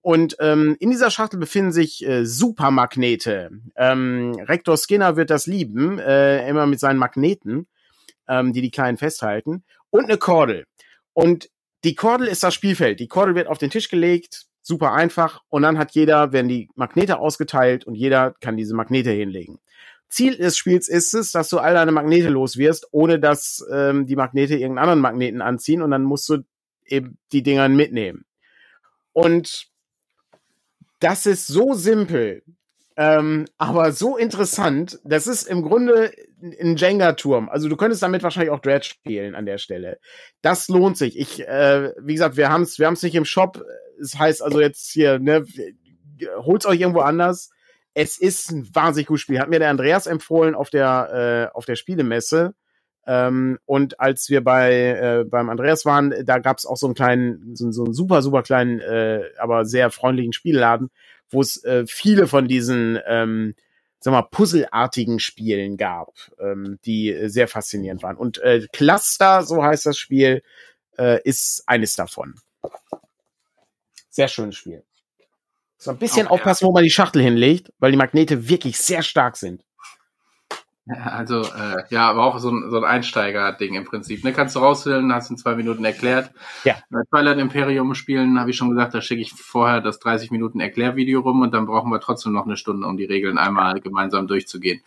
Und 0.00 0.36
ähm, 0.40 0.74
in 0.80 0.90
dieser 0.90 1.10
Schachtel 1.10 1.38
befinden 1.38 1.70
sich 1.70 2.02
äh, 2.02 2.24
Supermagnete. 2.24 3.50
Ähm, 3.76 4.34
Rektor 4.48 4.78
Skinner 4.78 5.16
wird 5.16 5.28
das 5.28 5.46
lieben, 5.46 5.98
äh, 5.98 6.48
immer 6.48 6.64
mit 6.64 6.80
seinen 6.80 6.98
Magneten, 6.98 7.68
ähm, 8.26 8.54
die 8.54 8.62
die 8.62 8.70
Kleinen 8.70 8.96
festhalten. 8.96 9.64
Und 9.90 10.04
eine 10.04 10.16
Kordel. 10.16 10.64
Und 11.12 11.50
die 11.84 11.94
Kordel 11.94 12.26
ist 12.26 12.42
das 12.42 12.54
Spielfeld. 12.54 13.00
Die 13.00 13.08
Kordel 13.08 13.34
wird 13.34 13.48
auf 13.48 13.58
den 13.58 13.68
Tisch 13.68 13.90
gelegt, 13.90 14.46
super 14.66 14.92
einfach. 14.92 15.42
Und 15.48 15.62
dann 15.62 15.78
hat 15.78 15.92
jeder, 15.92 16.32
werden 16.32 16.48
die 16.48 16.68
Magnete 16.74 17.18
ausgeteilt 17.18 17.86
und 17.86 17.94
jeder 17.94 18.32
kann 18.40 18.56
diese 18.56 18.74
Magnete 18.74 19.10
hinlegen. 19.10 19.60
Ziel 20.08 20.36
des 20.36 20.56
Spiels 20.56 20.88
ist 20.88 21.14
es, 21.14 21.32
dass 21.32 21.48
du 21.48 21.58
all 21.58 21.74
deine 21.74 21.92
Magnete 21.92 22.28
los 22.28 22.56
wirst, 22.56 22.88
ohne 22.90 23.20
dass 23.20 23.64
ähm, 23.72 24.06
die 24.06 24.16
Magnete 24.16 24.54
irgendeinen 24.54 24.78
anderen 24.78 25.00
Magneten 25.00 25.42
anziehen 25.42 25.82
und 25.82 25.90
dann 25.90 26.02
musst 26.02 26.28
du 26.28 26.38
eben 26.84 27.18
die 27.32 27.42
Dinger 27.42 27.68
mitnehmen. 27.68 28.24
Und 29.12 29.68
das 31.00 31.26
ist 31.26 31.46
so 31.46 31.74
simpel, 31.74 32.42
ähm, 32.96 33.46
aber 33.58 33.92
so 33.92 34.16
interessant. 34.16 34.98
Das 35.04 35.26
ist 35.26 35.46
im 35.46 35.62
Grunde 35.62 36.12
ein 36.42 36.76
Jenga-Turm. 36.76 37.48
Also 37.48 37.68
du 37.68 37.76
könntest 37.76 38.02
damit 38.02 38.22
wahrscheinlich 38.22 38.50
auch 38.50 38.60
Dredge 38.60 38.86
spielen 38.86 39.34
an 39.34 39.46
der 39.46 39.58
Stelle. 39.58 39.98
Das 40.42 40.68
lohnt 40.68 40.96
sich. 40.96 41.18
Ich, 41.18 41.46
äh, 41.46 41.92
wie 42.00 42.14
gesagt, 42.14 42.36
wir 42.36 42.48
haben 42.50 42.62
es 42.62 42.78
wir 42.78 42.86
haben's 42.86 43.02
nicht 43.02 43.14
im 43.14 43.24
Shop. 43.24 43.62
Es 44.00 44.12
das 44.12 44.20
heißt 44.20 44.42
also 44.42 44.60
jetzt 44.60 44.90
hier, 44.90 45.18
ne, 45.18 45.44
holt's 46.38 46.66
euch 46.66 46.80
irgendwo 46.80 47.00
anders 47.00 47.50
es 47.98 48.18
ist 48.18 48.50
ein 48.52 48.68
wahnsinnig 48.74 49.06
gutes 49.06 49.22
Spiel. 49.22 49.40
Hat 49.40 49.48
mir 49.48 49.58
der 49.58 49.70
Andreas 49.70 50.06
empfohlen 50.06 50.54
auf 50.54 50.68
der, 50.68 51.50
äh, 51.50 51.56
auf 51.56 51.64
der 51.64 51.76
Spielemesse. 51.76 52.54
Ähm, 53.06 53.58
und 53.64 53.98
als 53.98 54.28
wir 54.28 54.44
bei 54.44 54.70
äh, 54.72 55.24
beim 55.24 55.48
Andreas 55.48 55.86
waren, 55.86 56.12
da 56.26 56.38
gab 56.38 56.58
es 56.58 56.66
auch 56.66 56.76
so 56.76 56.86
einen 56.86 56.94
kleinen, 56.94 57.56
so, 57.56 57.70
so 57.70 57.84
einen 57.84 57.94
super, 57.94 58.20
super 58.20 58.42
kleinen, 58.42 58.80
äh, 58.80 59.22
aber 59.38 59.64
sehr 59.64 59.90
freundlichen 59.90 60.34
Spielladen, 60.34 60.90
wo 61.30 61.40
es 61.40 61.62
äh, 61.64 61.84
viele 61.86 62.26
von 62.26 62.48
diesen, 62.48 62.98
ähm, 63.06 63.54
sag 64.00 64.12
mal, 64.12 64.22
puzzelartigen 64.22 65.18
Spielen 65.18 65.76
gab, 65.76 66.12
ähm, 66.38 66.78
die 66.84 67.28
sehr 67.28 67.48
faszinierend 67.48 68.02
waren. 68.02 68.16
Und 68.16 68.38
äh, 68.38 68.66
Cluster, 68.72 69.42
so 69.42 69.62
heißt 69.62 69.86
das 69.86 69.98
Spiel, 69.98 70.42
äh, 70.98 71.20
ist 71.22 71.62
eines 71.66 71.94
davon. 71.94 72.34
Sehr 74.08 74.28
schönes 74.28 74.56
Spiel. 74.56 74.82
So 75.78 75.90
ein 75.90 75.98
bisschen 75.98 76.26
okay, 76.26 76.34
aufpassen, 76.34 76.66
wo 76.66 76.72
man 76.72 76.84
die 76.84 76.90
Schachtel 76.90 77.22
hinlegt, 77.22 77.70
weil 77.78 77.90
die 77.90 77.98
Magnete 77.98 78.48
wirklich 78.48 78.78
sehr 78.78 79.02
stark 79.02 79.36
sind. 79.36 79.62
Also, 81.04 81.42
äh, 81.42 81.82
ja, 81.90 82.08
aber 82.08 82.24
auch 82.24 82.38
so 82.38 82.50
ein, 82.50 82.70
so 82.70 82.78
ein 82.78 82.84
Einsteiger-Ding 82.84 83.74
im 83.74 83.84
Prinzip. 83.84 84.24
Ne? 84.24 84.32
Kannst 84.32 84.54
du 84.54 84.60
rausholen, 84.60 85.12
hast 85.12 85.30
in 85.30 85.36
zwei 85.36 85.54
Minuten 85.54 85.84
erklärt. 85.84 86.30
Ja. 86.64 86.76
Bei 86.90 87.00
Twilight 87.10 87.38
Imperium 87.38 87.94
spielen, 87.94 88.38
habe 88.38 88.50
ich 88.50 88.56
schon 88.56 88.70
gesagt, 88.70 88.94
da 88.94 89.00
schicke 89.00 89.22
ich 89.22 89.32
vorher 89.32 89.80
das 89.80 89.98
30 89.98 90.30
Minuten 90.30 90.60
Erklärvideo 90.60 91.20
rum 91.20 91.42
und 91.42 91.52
dann 91.52 91.66
brauchen 91.66 91.90
wir 91.90 92.00
trotzdem 92.00 92.32
noch 92.32 92.46
eine 92.46 92.56
Stunde, 92.56 92.86
um 92.86 92.96
die 92.96 93.04
Regeln 93.04 93.38
einmal 93.38 93.80
gemeinsam 93.80 94.26
durchzugehen. 94.26 94.80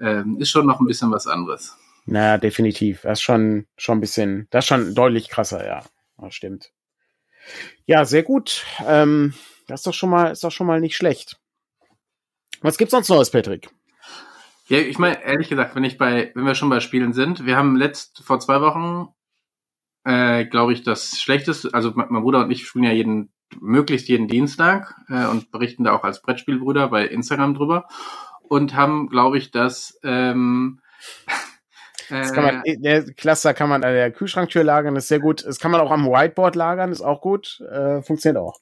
Ähm, 0.00 0.36
ist 0.38 0.50
schon 0.50 0.66
noch 0.66 0.80
ein 0.80 0.86
bisschen 0.86 1.10
was 1.10 1.26
anderes. 1.26 1.76
Na, 2.04 2.38
definitiv. 2.38 3.02
Das 3.02 3.18
ist 3.18 3.22
schon, 3.22 3.66
schon 3.76 3.98
ein 3.98 4.00
bisschen, 4.00 4.46
das 4.50 4.64
ist 4.64 4.68
schon 4.68 4.94
deutlich 4.94 5.28
krasser, 5.28 5.66
ja. 5.66 5.82
Das 6.18 6.34
stimmt. 6.34 6.70
Ja, 7.86 8.04
sehr 8.04 8.22
gut. 8.22 8.64
Ähm, 8.86 9.34
das 9.66 9.80
ist 9.80 9.86
doch 9.86 9.94
schon 9.94 10.10
mal, 10.10 10.32
ist 10.32 10.44
doch 10.44 10.52
schon 10.52 10.66
mal 10.66 10.80
nicht 10.80 10.96
schlecht. 10.96 11.38
Was 12.60 12.78
gibt's 12.78 12.92
sonst 12.92 13.08
Neues, 13.08 13.30
Patrick? 13.30 13.68
Ja, 14.68 14.78
ich 14.78 14.98
meine, 14.98 15.22
ehrlich 15.22 15.48
gesagt, 15.48 15.76
wenn 15.76 15.84
ich 15.84 15.96
bei, 15.96 16.32
wenn 16.34 16.44
wir 16.44 16.54
schon 16.54 16.70
bei 16.70 16.80
Spielen 16.80 17.12
sind, 17.12 17.46
wir 17.46 17.56
haben 17.56 17.76
letzt, 17.76 18.22
vor 18.24 18.40
zwei 18.40 18.60
Wochen, 18.60 19.08
äh, 20.04 20.44
glaube 20.44 20.72
ich, 20.72 20.82
das 20.82 21.20
Schlechteste, 21.20 21.70
also 21.72 21.92
mein, 21.94 22.08
Bruder 22.08 22.44
und 22.44 22.50
ich 22.50 22.66
spielen 22.66 22.84
ja 22.84 22.92
jeden, 22.92 23.32
möglichst 23.60 24.08
jeden 24.08 24.26
Dienstag 24.26 24.94
äh, 25.08 25.26
und 25.26 25.52
berichten 25.52 25.84
da 25.84 25.92
auch 25.92 26.02
als 26.02 26.20
Brettspielbrüder 26.20 26.88
bei 26.88 27.06
Instagram 27.06 27.54
drüber 27.54 27.86
und 28.42 28.74
haben, 28.74 29.08
glaube 29.08 29.38
ich, 29.38 29.52
das, 29.52 30.00
ähm, 30.02 30.80
das 32.08 32.32
kann 32.32 32.44
man, 32.44 32.62
äh, 32.64 32.76
der 32.78 33.04
Cluster 33.14 33.54
kann 33.54 33.68
man 33.68 33.84
an 33.84 33.92
der 33.92 34.10
Kühlschranktür 34.10 34.64
lagern, 34.64 34.96
ist 34.96 35.08
sehr 35.08 35.20
gut. 35.20 35.46
Das 35.46 35.60
kann 35.60 35.70
man 35.70 35.80
auch 35.80 35.92
am 35.92 36.06
Whiteboard 36.06 36.56
lagern, 36.56 36.90
ist 36.90 37.02
auch 37.02 37.20
gut. 37.20 37.60
Äh, 37.70 38.02
funktioniert 38.02 38.42
auch 38.42 38.58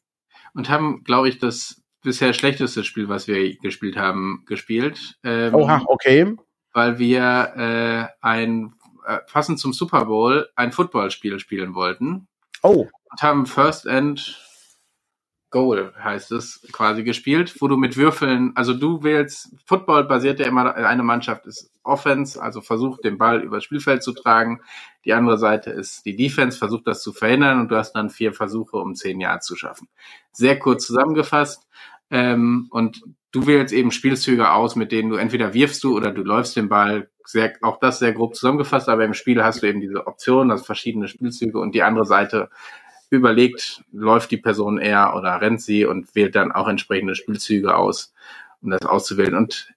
und 0.54 0.68
haben, 0.70 1.04
glaube 1.04 1.28
ich, 1.28 1.38
das 1.38 1.82
bisher 2.04 2.32
schlechteste 2.32 2.84
Spiel, 2.84 3.08
was 3.08 3.26
wir 3.26 3.56
gespielt 3.56 3.96
haben, 3.96 4.44
gespielt. 4.46 5.18
Ähm, 5.24 5.54
Oha, 5.54 5.82
okay. 5.86 6.36
Weil 6.72 6.98
wir 6.98 7.52
äh, 7.56 8.24
ein, 8.24 8.74
äh, 9.06 9.18
passend 9.30 9.58
zum 9.58 9.72
Super 9.72 10.04
Bowl, 10.04 10.48
ein 10.54 10.70
Footballspiel 10.70 11.40
spielen 11.40 11.74
wollten. 11.74 12.28
Oh. 12.62 12.86
Und 13.10 13.22
haben 13.22 13.46
First 13.46 13.86
End 13.86 14.38
Goal 15.54 15.92
heißt 15.96 16.32
es 16.32 16.66
quasi 16.72 17.04
gespielt, 17.04 17.54
wo 17.60 17.68
du 17.68 17.76
mit 17.76 17.96
Würfeln, 17.96 18.50
also 18.56 18.74
du 18.74 19.04
wählst, 19.04 19.54
Football 19.66 20.02
basiert 20.02 20.40
ja 20.40 20.46
immer, 20.46 20.74
eine 20.74 21.04
Mannschaft 21.04 21.46
ist 21.46 21.70
Offense, 21.84 22.42
also 22.42 22.60
versucht 22.60 23.04
den 23.04 23.18
Ball 23.18 23.40
übers 23.40 23.62
Spielfeld 23.62 24.02
zu 24.02 24.12
tragen. 24.14 24.62
Die 25.04 25.12
andere 25.12 25.38
Seite 25.38 25.70
ist 25.70 26.04
die 26.06 26.16
Defense, 26.16 26.58
versucht 26.58 26.88
das 26.88 27.04
zu 27.04 27.12
verhindern 27.12 27.60
und 27.60 27.68
du 27.68 27.76
hast 27.76 27.92
dann 27.92 28.10
vier 28.10 28.32
Versuche, 28.32 28.78
um 28.78 28.96
zehn 28.96 29.20
Yards 29.20 29.46
zu 29.46 29.54
schaffen. 29.54 29.86
Sehr 30.32 30.58
kurz 30.58 30.88
zusammengefasst. 30.88 31.68
Ähm, 32.14 32.68
und 32.70 33.02
du 33.32 33.48
wählst 33.48 33.74
eben 33.74 33.90
Spielzüge 33.90 34.52
aus, 34.52 34.76
mit 34.76 34.92
denen 34.92 35.10
du 35.10 35.16
entweder 35.16 35.52
wirfst 35.52 35.82
du 35.82 35.96
oder 35.96 36.12
du 36.12 36.22
läufst 36.22 36.54
den 36.56 36.68
Ball. 36.68 37.10
Sehr, 37.26 37.54
auch 37.62 37.80
das 37.80 37.98
sehr 37.98 38.12
grob 38.12 38.36
zusammengefasst, 38.36 38.88
aber 38.88 39.04
im 39.04 39.14
Spiel 39.14 39.42
hast 39.42 39.62
du 39.62 39.66
eben 39.66 39.80
diese 39.80 40.06
Optionen, 40.06 40.52
also 40.52 40.62
verschiedene 40.62 41.08
Spielzüge 41.08 41.58
und 41.58 41.74
die 41.74 41.82
andere 41.82 42.04
Seite 42.04 42.50
überlegt, 43.10 43.82
läuft 43.90 44.30
die 44.30 44.36
Person 44.36 44.78
eher 44.78 45.16
oder 45.16 45.40
rennt 45.40 45.60
sie 45.60 45.86
und 45.86 46.14
wählt 46.14 46.36
dann 46.36 46.52
auch 46.52 46.68
entsprechende 46.68 47.16
Spielzüge 47.16 47.74
aus, 47.74 48.14
um 48.62 48.70
das 48.70 48.82
auszuwählen. 48.82 49.34
Und 49.34 49.74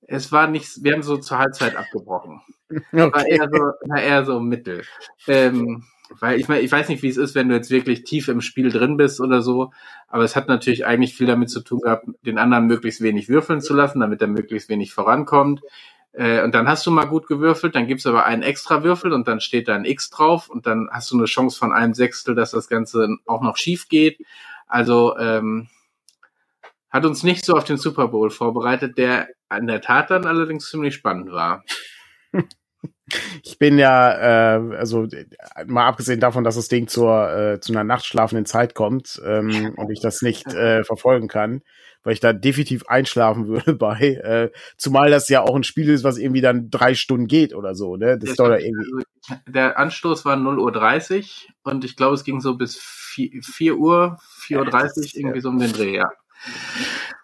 es 0.00 0.32
war 0.32 0.46
nicht, 0.46 0.82
wir 0.82 0.94
haben 0.94 1.02
so 1.02 1.18
zur 1.18 1.38
Halbzeit 1.38 1.76
abgebrochen. 1.76 2.40
Okay. 2.70 2.80
War 3.12 3.26
eher 3.26 3.50
so, 3.50 3.58
war 3.90 4.02
eher 4.02 4.24
so 4.24 4.40
mittel. 4.40 4.84
Ähm, 5.26 5.84
weil 6.20 6.38
ich 6.38 6.48
meine, 6.48 6.62
ich 6.62 6.72
weiß 6.72 6.88
nicht, 6.88 7.02
wie 7.02 7.08
es 7.08 7.16
ist, 7.16 7.34
wenn 7.34 7.48
du 7.48 7.54
jetzt 7.54 7.70
wirklich 7.70 8.04
tief 8.04 8.28
im 8.28 8.40
Spiel 8.40 8.70
drin 8.70 8.96
bist 8.96 9.20
oder 9.20 9.42
so, 9.42 9.72
aber 10.08 10.24
es 10.24 10.36
hat 10.36 10.48
natürlich 10.48 10.86
eigentlich 10.86 11.14
viel 11.14 11.26
damit 11.26 11.50
zu 11.50 11.60
tun 11.60 11.80
gehabt, 11.80 12.06
den 12.22 12.38
anderen 12.38 12.66
möglichst 12.66 13.00
wenig 13.00 13.28
würfeln 13.28 13.60
zu 13.60 13.74
lassen, 13.74 14.00
damit 14.00 14.20
er 14.20 14.28
möglichst 14.28 14.68
wenig 14.68 14.92
vorankommt. 14.92 15.60
Äh, 16.12 16.42
und 16.42 16.54
dann 16.54 16.68
hast 16.68 16.86
du 16.86 16.90
mal 16.90 17.06
gut 17.06 17.26
gewürfelt, 17.26 17.74
dann 17.74 17.86
gibt's 17.86 18.06
aber 18.06 18.26
einen 18.26 18.42
extra 18.42 18.84
Würfel 18.84 19.12
und 19.12 19.26
dann 19.28 19.40
steht 19.40 19.68
da 19.68 19.74
ein 19.74 19.84
X 19.84 20.10
drauf 20.10 20.48
und 20.48 20.66
dann 20.66 20.88
hast 20.90 21.10
du 21.10 21.16
eine 21.16 21.26
Chance 21.26 21.58
von 21.58 21.72
einem 21.72 21.94
Sechstel, 21.94 22.34
dass 22.34 22.50
das 22.50 22.68
Ganze 22.68 23.08
auch 23.26 23.42
noch 23.42 23.56
schief 23.56 23.88
geht. 23.88 24.18
Also 24.66 25.16
ähm, 25.18 25.68
hat 26.90 27.06
uns 27.06 27.22
nicht 27.22 27.44
so 27.44 27.54
auf 27.54 27.64
den 27.64 27.78
Super 27.78 28.08
Bowl 28.08 28.30
vorbereitet, 28.30 28.98
der 28.98 29.28
in 29.56 29.66
der 29.66 29.80
Tat 29.80 30.10
dann 30.10 30.26
allerdings 30.26 30.68
ziemlich 30.68 30.94
spannend 30.94 31.32
war. 31.32 31.64
Ich 33.42 33.58
bin 33.58 33.78
ja, 33.78 34.56
äh, 34.56 34.76
also 34.76 35.06
mal 35.66 35.86
abgesehen 35.86 36.20
davon, 36.20 36.44
dass 36.44 36.56
das 36.56 36.68
Ding 36.68 36.88
zur 36.88 37.30
äh, 37.30 37.60
zu 37.60 37.72
einer 37.72 37.84
nachtschlafenden 37.84 38.46
Zeit 38.46 38.74
kommt 38.74 39.20
ähm, 39.24 39.74
und 39.76 39.90
ich 39.90 40.00
das 40.00 40.22
nicht 40.22 40.46
äh, 40.54 40.84
verfolgen 40.84 41.28
kann, 41.28 41.62
weil 42.02 42.14
ich 42.14 42.20
da 42.20 42.32
definitiv 42.32 42.86
einschlafen 42.86 43.46
würde 43.48 43.74
bei. 43.74 44.00
Äh, 44.00 44.50
zumal 44.76 45.10
das 45.10 45.28
ja 45.28 45.42
auch 45.42 45.54
ein 45.54 45.64
Spiel 45.64 45.90
ist, 45.90 46.04
was 46.04 46.18
irgendwie 46.18 46.40
dann 46.40 46.70
drei 46.70 46.94
Stunden 46.94 47.26
geht 47.26 47.54
oder 47.54 47.74
so, 47.74 47.96
ne? 47.96 48.18
Das 48.18 48.36
ja 48.36 48.56
irgendwie. 48.56 49.04
Also, 49.28 49.42
der 49.46 49.78
Anstoß 49.78 50.24
war 50.24 50.36
0.30 50.36 51.18
Uhr 51.64 51.72
und 51.72 51.84
ich 51.84 51.96
glaube, 51.96 52.14
es 52.14 52.24
ging 52.24 52.40
so 52.40 52.56
bis 52.56 52.76
4, 52.76 53.42
4 53.42 53.76
Uhr, 53.76 54.18
4.30 54.40 54.56
Uhr, 54.56 55.04
irgendwie 55.14 55.40
so 55.40 55.48
um 55.50 55.58
den 55.58 55.72
Dreh, 55.72 55.96
ja. 55.96 56.10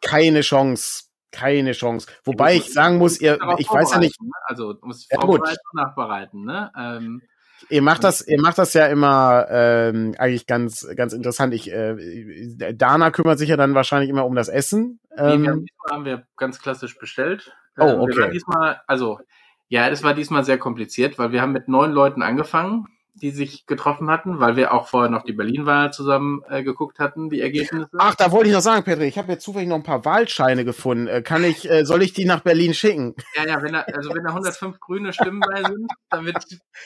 Keine 0.02 0.42
Chance. 0.42 1.07
Keine 1.30 1.72
Chance. 1.72 2.06
Wobei 2.24 2.56
ich 2.56 2.72
sagen 2.72 2.98
muss, 2.98 3.20
ihr, 3.20 3.38
ich 3.58 3.70
weiß 3.70 3.92
ja 3.92 3.98
nicht. 3.98 4.20
Ne? 4.20 4.30
Also, 4.44 4.74
musst 4.82 5.12
ja, 5.12 5.20
vorbereiten 5.20 5.60
und 5.72 5.82
nachbereiten, 5.82 6.44
ne? 6.44 6.72
Ähm, 6.76 7.22
Ihr 7.70 7.82
macht 7.82 8.04
das, 8.04 8.26
ihr 8.26 8.40
macht 8.40 8.58
das 8.58 8.72
ja 8.72 8.86
immer 8.86 9.46
ähm, 9.50 10.14
eigentlich 10.16 10.46
ganz, 10.46 10.86
ganz 10.96 11.12
interessant. 11.12 11.52
Ich, 11.52 11.70
äh, 11.70 11.96
Dana 12.74 13.10
kümmert 13.10 13.38
sich 13.38 13.48
ja 13.48 13.56
dann 13.56 13.74
wahrscheinlich 13.74 14.10
immer 14.10 14.24
um 14.24 14.34
das 14.34 14.48
Essen. 14.48 15.00
Ähm, 15.16 15.40
nee, 15.40 15.46
wir 15.46 15.50
haben, 15.50 15.64
diesmal 15.64 15.90
haben 15.90 16.04
wir 16.04 16.26
ganz 16.36 16.60
klassisch 16.60 16.96
bestellt. 16.98 17.52
Oh, 17.76 17.84
ähm, 17.84 18.00
okay. 18.00 18.30
diesmal, 18.32 18.80
also 18.86 19.18
ja, 19.68 19.90
das 19.90 20.02
war 20.02 20.14
diesmal 20.14 20.44
sehr 20.44 20.58
kompliziert, 20.58 21.18
weil 21.18 21.32
wir 21.32 21.42
haben 21.42 21.52
mit 21.52 21.68
neun 21.68 21.92
Leuten 21.92 22.22
angefangen 22.22 22.86
die 23.18 23.30
sich 23.30 23.66
getroffen 23.66 24.10
hatten, 24.10 24.40
weil 24.40 24.56
wir 24.56 24.72
auch 24.72 24.88
vorher 24.88 25.10
noch 25.10 25.22
die 25.22 25.32
Berlin-Wahl 25.32 25.92
zusammen 25.92 26.42
äh, 26.48 26.62
geguckt 26.62 26.98
hatten, 26.98 27.30
die 27.30 27.40
Ergebnisse. 27.40 27.88
Ach, 27.98 28.14
da 28.14 28.32
wollte 28.32 28.48
ich 28.48 28.54
noch 28.54 28.60
sagen, 28.60 28.84
Petri, 28.84 29.06
ich 29.06 29.18
habe 29.18 29.32
jetzt 29.32 29.44
zufällig 29.44 29.68
noch 29.68 29.76
ein 29.76 29.82
paar 29.82 30.04
Wahlscheine 30.04 30.64
gefunden. 30.64 31.06
Äh, 31.06 31.22
kann 31.22 31.44
ich, 31.44 31.68
äh, 31.70 31.84
soll 31.84 32.02
ich 32.02 32.12
die 32.12 32.24
nach 32.24 32.40
Berlin 32.40 32.74
schicken? 32.74 33.14
Ja, 33.36 33.46
ja, 33.46 33.62
wenn 33.62 33.72
da, 33.72 33.80
also 33.80 34.14
wenn 34.14 34.24
da 34.24 34.30
105 34.30 34.80
grüne 34.80 35.12
Stimmen 35.12 35.40
bei 35.40 35.62
sind, 35.62 35.90
damit 36.10 36.36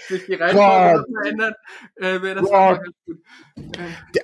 sich 0.09 0.27
die 0.27 0.35
Reihenfolge 0.35 1.05
verändert, 1.13 1.57
äh, 1.97 2.23
wäre 2.23 2.41
das 2.41 2.51
ganz 2.51 2.89
gut. 3.07 3.19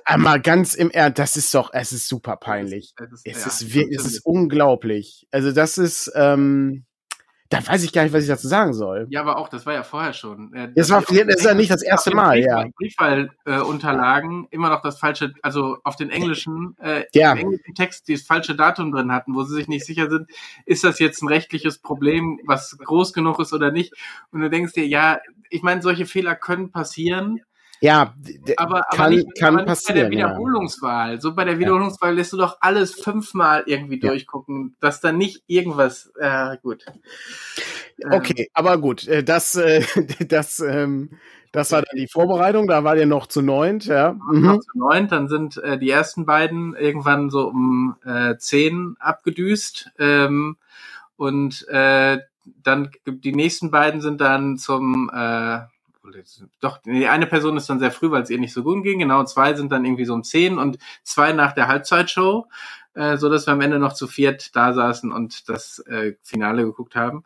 Äh, 0.05 0.17
mal 0.17 0.41
ganz 0.41 0.75
im 0.75 0.91
Ernst, 0.91 1.19
das 1.19 1.37
ist 1.37 1.53
doch, 1.53 1.71
es 1.73 1.91
ist 1.91 2.07
super 2.07 2.35
peinlich. 2.35 2.93
Es 2.97 3.11
ist, 3.11 3.21
es 3.25 3.61
ist, 3.61 3.73
ja, 3.73 3.81
es 3.81 3.89
ist, 3.89 3.99
es 3.99 4.13
ist 4.13 4.25
unglaublich. 4.25 5.27
Also 5.31 5.51
das 5.51 5.77
ist, 5.77 6.11
ähm, 6.15 6.85
da 7.49 7.65
weiß 7.65 7.83
ich 7.83 7.91
gar 7.91 8.03
nicht, 8.03 8.13
was 8.13 8.23
ich 8.23 8.29
dazu 8.29 8.47
sagen 8.47 8.73
soll. 8.73 9.07
Ja, 9.09 9.21
aber 9.21 9.37
auch, 9.37 9.49
das 9.49 9.65
war 9.65 9.73
ja 9.73 9.81
vorher 9.81 10.13
schon. 10.13 10.53
Äh, 10.53 10.67
das, 10.67 10.87
das 10.87 10.89
war, 10.91 11.01
das 11.01 11.35
ist 11.37 11.45
ja 11.45 11.55
nicht 11.55 11.71
das 11.71 11.81
erste 11.81 12.13
Mal, 12.13 12.39
ja. 12.39 12.65
Briefwahlunterlagen 12.75 14.45
äh, 14.45 14.47
immer 14.55 14.69
noch 14.69 14.83
das 14.83 14.99
falsche, 14.99 15.33
also 15.41 15.77
auf 15.83 15.95
den 15.95 16.11
englischen, 16.11 16.77
äh, 16.79 17.05
ja. 17.13 17.33
englischen 17.33 17.73
Text 17.73 18.07
die 18.07 18.13
das 18.13 18.21
falsche 18.21 18.55
Datum 18.55 18.91
drin 18.91 19.11
hatten, 19.11 19.33
wo 19.33 19.43
sie 19.43 19.55
sich 19.55 19.67
nicht 19.67 19.83
sicher 19.83 20.09
sind, 20.11 20.29
ist 20.65 20.83
das 20.83 20.99
jetzt 20.99 21.23
ein 21.23 21.27
rechtliches 21.27 21.79
Problem, 21.79 22.39
was 22.45 22.77
groß 22.77 23.13
genug 23.13 23.39
ist 23.39 23.51
oder 23.51 23.71
nicht? 23.71 23.93
Und 24.31 24.41
du 24.41 24.49
denkst 24.49 24.73
dir, 24.73 24.85
ja, 24.85 25.19
ich 25.49 25.63
meine, 25.63 25.81
solche 25.81 26.05
Fehler 26.05 26.35
können 26.35 26.71
passieren. 26.71 27.41
Ja, 27.81 28.13
aber, 28.57 28.77
aber 28.77 28.85
kann, 28.91 29.13
nicht, 29.13 29.39
kann 29.39 29.55
aber 29.55 29.65
passieren. 29.65 29.95
Bei 29.95 30.01
der 30.01 30.11
Wiederholungswahl. 30.11 31.13
Ja. 31.13 31.21
So 31.21 31.33
bei 31.33 31.45
der 31.45 31.59
Wiederholungswahl 31.59 32.13
lässt 32.13 32.33
du 32.33 32.37
doch 32.37 32.57
alles 32.59 32.93
fünfmal 32.93 33.63
irgendwie 33.65 33.99
ja. 34.01 34.09
durchgucken, 34.09 34.75
dass 34.81 34.99
da 34.99 35.11
nicht 35.11 35.43
irgendwas. 35.47 36.11
Äh, 36.19 36.57
gut. 36.61 36.85
Okay, 38.11 38.43
ähm. 38.43 38.47
aber 38.53 38.77
gut, 38.77 39.07
äh, 39.07 39.23
das, 39.23 39.55
äh, 39.55 39.83
das, 40.27 40.59
ähm, 40.59 41.11
das 41.51 41.71
war 41.71 41.81
dann 41.81 41.95
die 41.95 42.07
Vorbereitung. 42.07 42.67
Da 42.67 42.83
war 42.83 42.95
der 42.95 43.05
noch 43.05 43.27
zu 43.27 43.41
neunt, 43.41 43.85
ja. 43.85 44.13
Mhm. 44.13 44.41
Noch 44.41 44.59
zu 44.59 44.77
neunt, 44.77 45.11
dann 45.11 45.27
sind 45.29 45.57
äh, 45.57 45.77
die 45.77 45.89
ersten 45.89 46.25
beiden 46.25 46.75
irgendwann 46.75 47.29
so 47.29 47.47
um 47.47 47.95
äh, 48.05 48.35
zehn 48.37 48.95
abgedüst 48.99 49.91
ähm, 49.97 50.57
und 51.15 51.67
äh, 51.69 52.19
dann 52.63 52.91
die 53.05 53.33
nächsten 53.33 53.71
beiden 53.71 54.01
sind 54.01 54.21
dann 54.21 54.57
zum 54.57 55.09
äh, 55.13 55.59
doch, 56.59 56.77
die 56.79 57.07
eine 57.07 57.27
Person 57.27 57.57
ist 57.57 57.69
dann 57.69 57.79
sehr 57.79 57.91
früh, 57.91 58.11
weil 58.11 58.23
es 58.23 58.29
ihr 58.29 58.39
nicht 58.39 58.53
so 58.53 58.63
gut 58.63 58.83
ging. 58.83 58.99
Genau, 58.99 59.23
zwei 59.23 59.53
sind 59.53 59.71
dann 59.71 59.85
irgendwie 59.85 60.05
so 60.05 60.13
um 60.13 60.23
zehn 60.23 60.57
und 60.57 60.77
zwei 61.03 61.33
nach 61.33 61.53
der 61.53 61.67
Halbzeitshow 61.67 62.47
äh, 62.93 63.17
so 63.17 63.29
dass 63.29 63.47
wir 63.47 63.53
am 63.53 63.61
Ende 63.61 63.79
noch 63.79 63.93
zu 63.93 64.07
viert 64.07 64.55
da 64.55 64.73
saßen 64.73 65.11
und 65.11 65.47
das 65.49 65.79
äh, 65.87 66.13
Finale 66.23 66.63
geguckt 66.63 66.95
haben. 66.95 67.23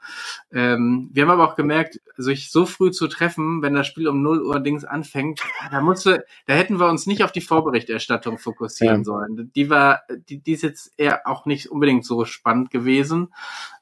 Ähm, 0.51 1.09
wir 1.13 1.23
haben 1.23 1.31
aber 1.31 1.47
auch 1.47 1.55
gemerkt, 1.55 2.01
sich 2.17 2.51
so 2.51 2.65
früh 2.65 2.91
zu 2.91 3.07
treffen, 3.07 3.61
wenn 3.61 3.73
das 3.73 3.87
Spiel 3.87 4.07
um 4.07 4.21
0 4.21 4.43
Uhr 4.43 4.59
Dings 4.59 4.85
anfängt, 4.85 5.41
da 5.71 5.81
musste, 5.81 6.25
da 6.45 6.53
hätten 6.53 6.79
wir 6.79 6.87
uns 6.87 7.07
nicht 7.07 7.23
auf 7.23 7.31
die 7.31 7.41
Vorberichterstattung 7.41 8.37
fokussieren 8.37 8.99
ja. 8.99 9.03
sollen. 9.03 9.51
Die 9.55 9.69
war, 9.69 10.01
die, 10.29 10.39
die 10.39 10.51
ist 10.51 10.63
jetzt 10.63 10.93
eher 10.97 11.27
auch 11.27 11.45
nicht 11.45 11.71
unbedingt 11.71 12.05
so 12.05 12.25
spannend 12.25 12.69
gewesen, 12.69 13.33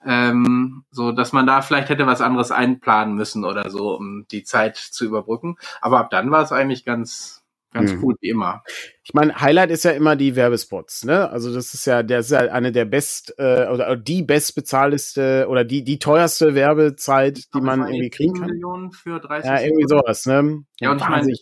ähm, 0.05 0.83
so 0.91 1.11
dass 1.11 1.33
man 1.33 1.47
da 1.47 1.61
vielleicht 1.61 1.89
hätte 1.89 2.07
was 2.07 2.21
anderes 2.21 2.51
einplanen 2.51 3.15
müssen 3.15 3.43
oder 3.43 3.69
so, 3.69 3.95
um 3.95 4.25
die 4.31 4.43
Zeit 4.43 4.77
zu 4.77 5.05
überbrücken. 5.05 5.57
Aber 5.81 5.99
ab 5.99 6.09
dann 6.09 6.31
war 6.31 6.43
es 6.43 6.51
eigentlich 6.51 6.85
ganz 6.85 7.40
Ganz 7.71 7.93
mhm. 7.93 8.03
cool, 8.03 8.15
wie 8.19 8.29
immer. 8.29 8.63
Ich 9.03 9.13
meine, 9.13 9.39
Highlight 9.39 9.71
ist 9.71 9.85
ja 9.85 9.91
immer 9.91 10.17
die 10.17 10.35
Werbespots, 10.35 11.05
ne? 11.05 11.29
Also 11.29 11.53
das 11.53 11.73
ist 11.73 11.85
ja, 11.85 12.03
der 12.03 12.19
ist 12.19 12.31
ja 12.31 12.39
eine 12.39 12.73
der 12.73 12.83
best 12.83 13.33
äh, 13.37 13.67
oder 13.67 13.95
die 13.95 14.23
bestbezahlteste 14.23 15.47
oder 15.49 15.63
die 15.63 15.83
die 15.83 15.97
teuerste 15.97 16.53
Werbezeit, 16.53 17.53
die 17.53 17.61
man 17.61 17.81
irgendwie 17.87 18.09
kriegen 18.09 18.33
kann. 18.33 18.49
Millionen 18.49 18.91
für 18.91 19.19
30 19.19 19.49
ja, 19.49 19.61
irgendwie 19.61 19.87
sowas, 19.87 20.25
ne? 20.25 20.65
Ja, 20.81 20.91
und 20.91 21.01
ich 21.01 21.07
meine, 21.07 21.33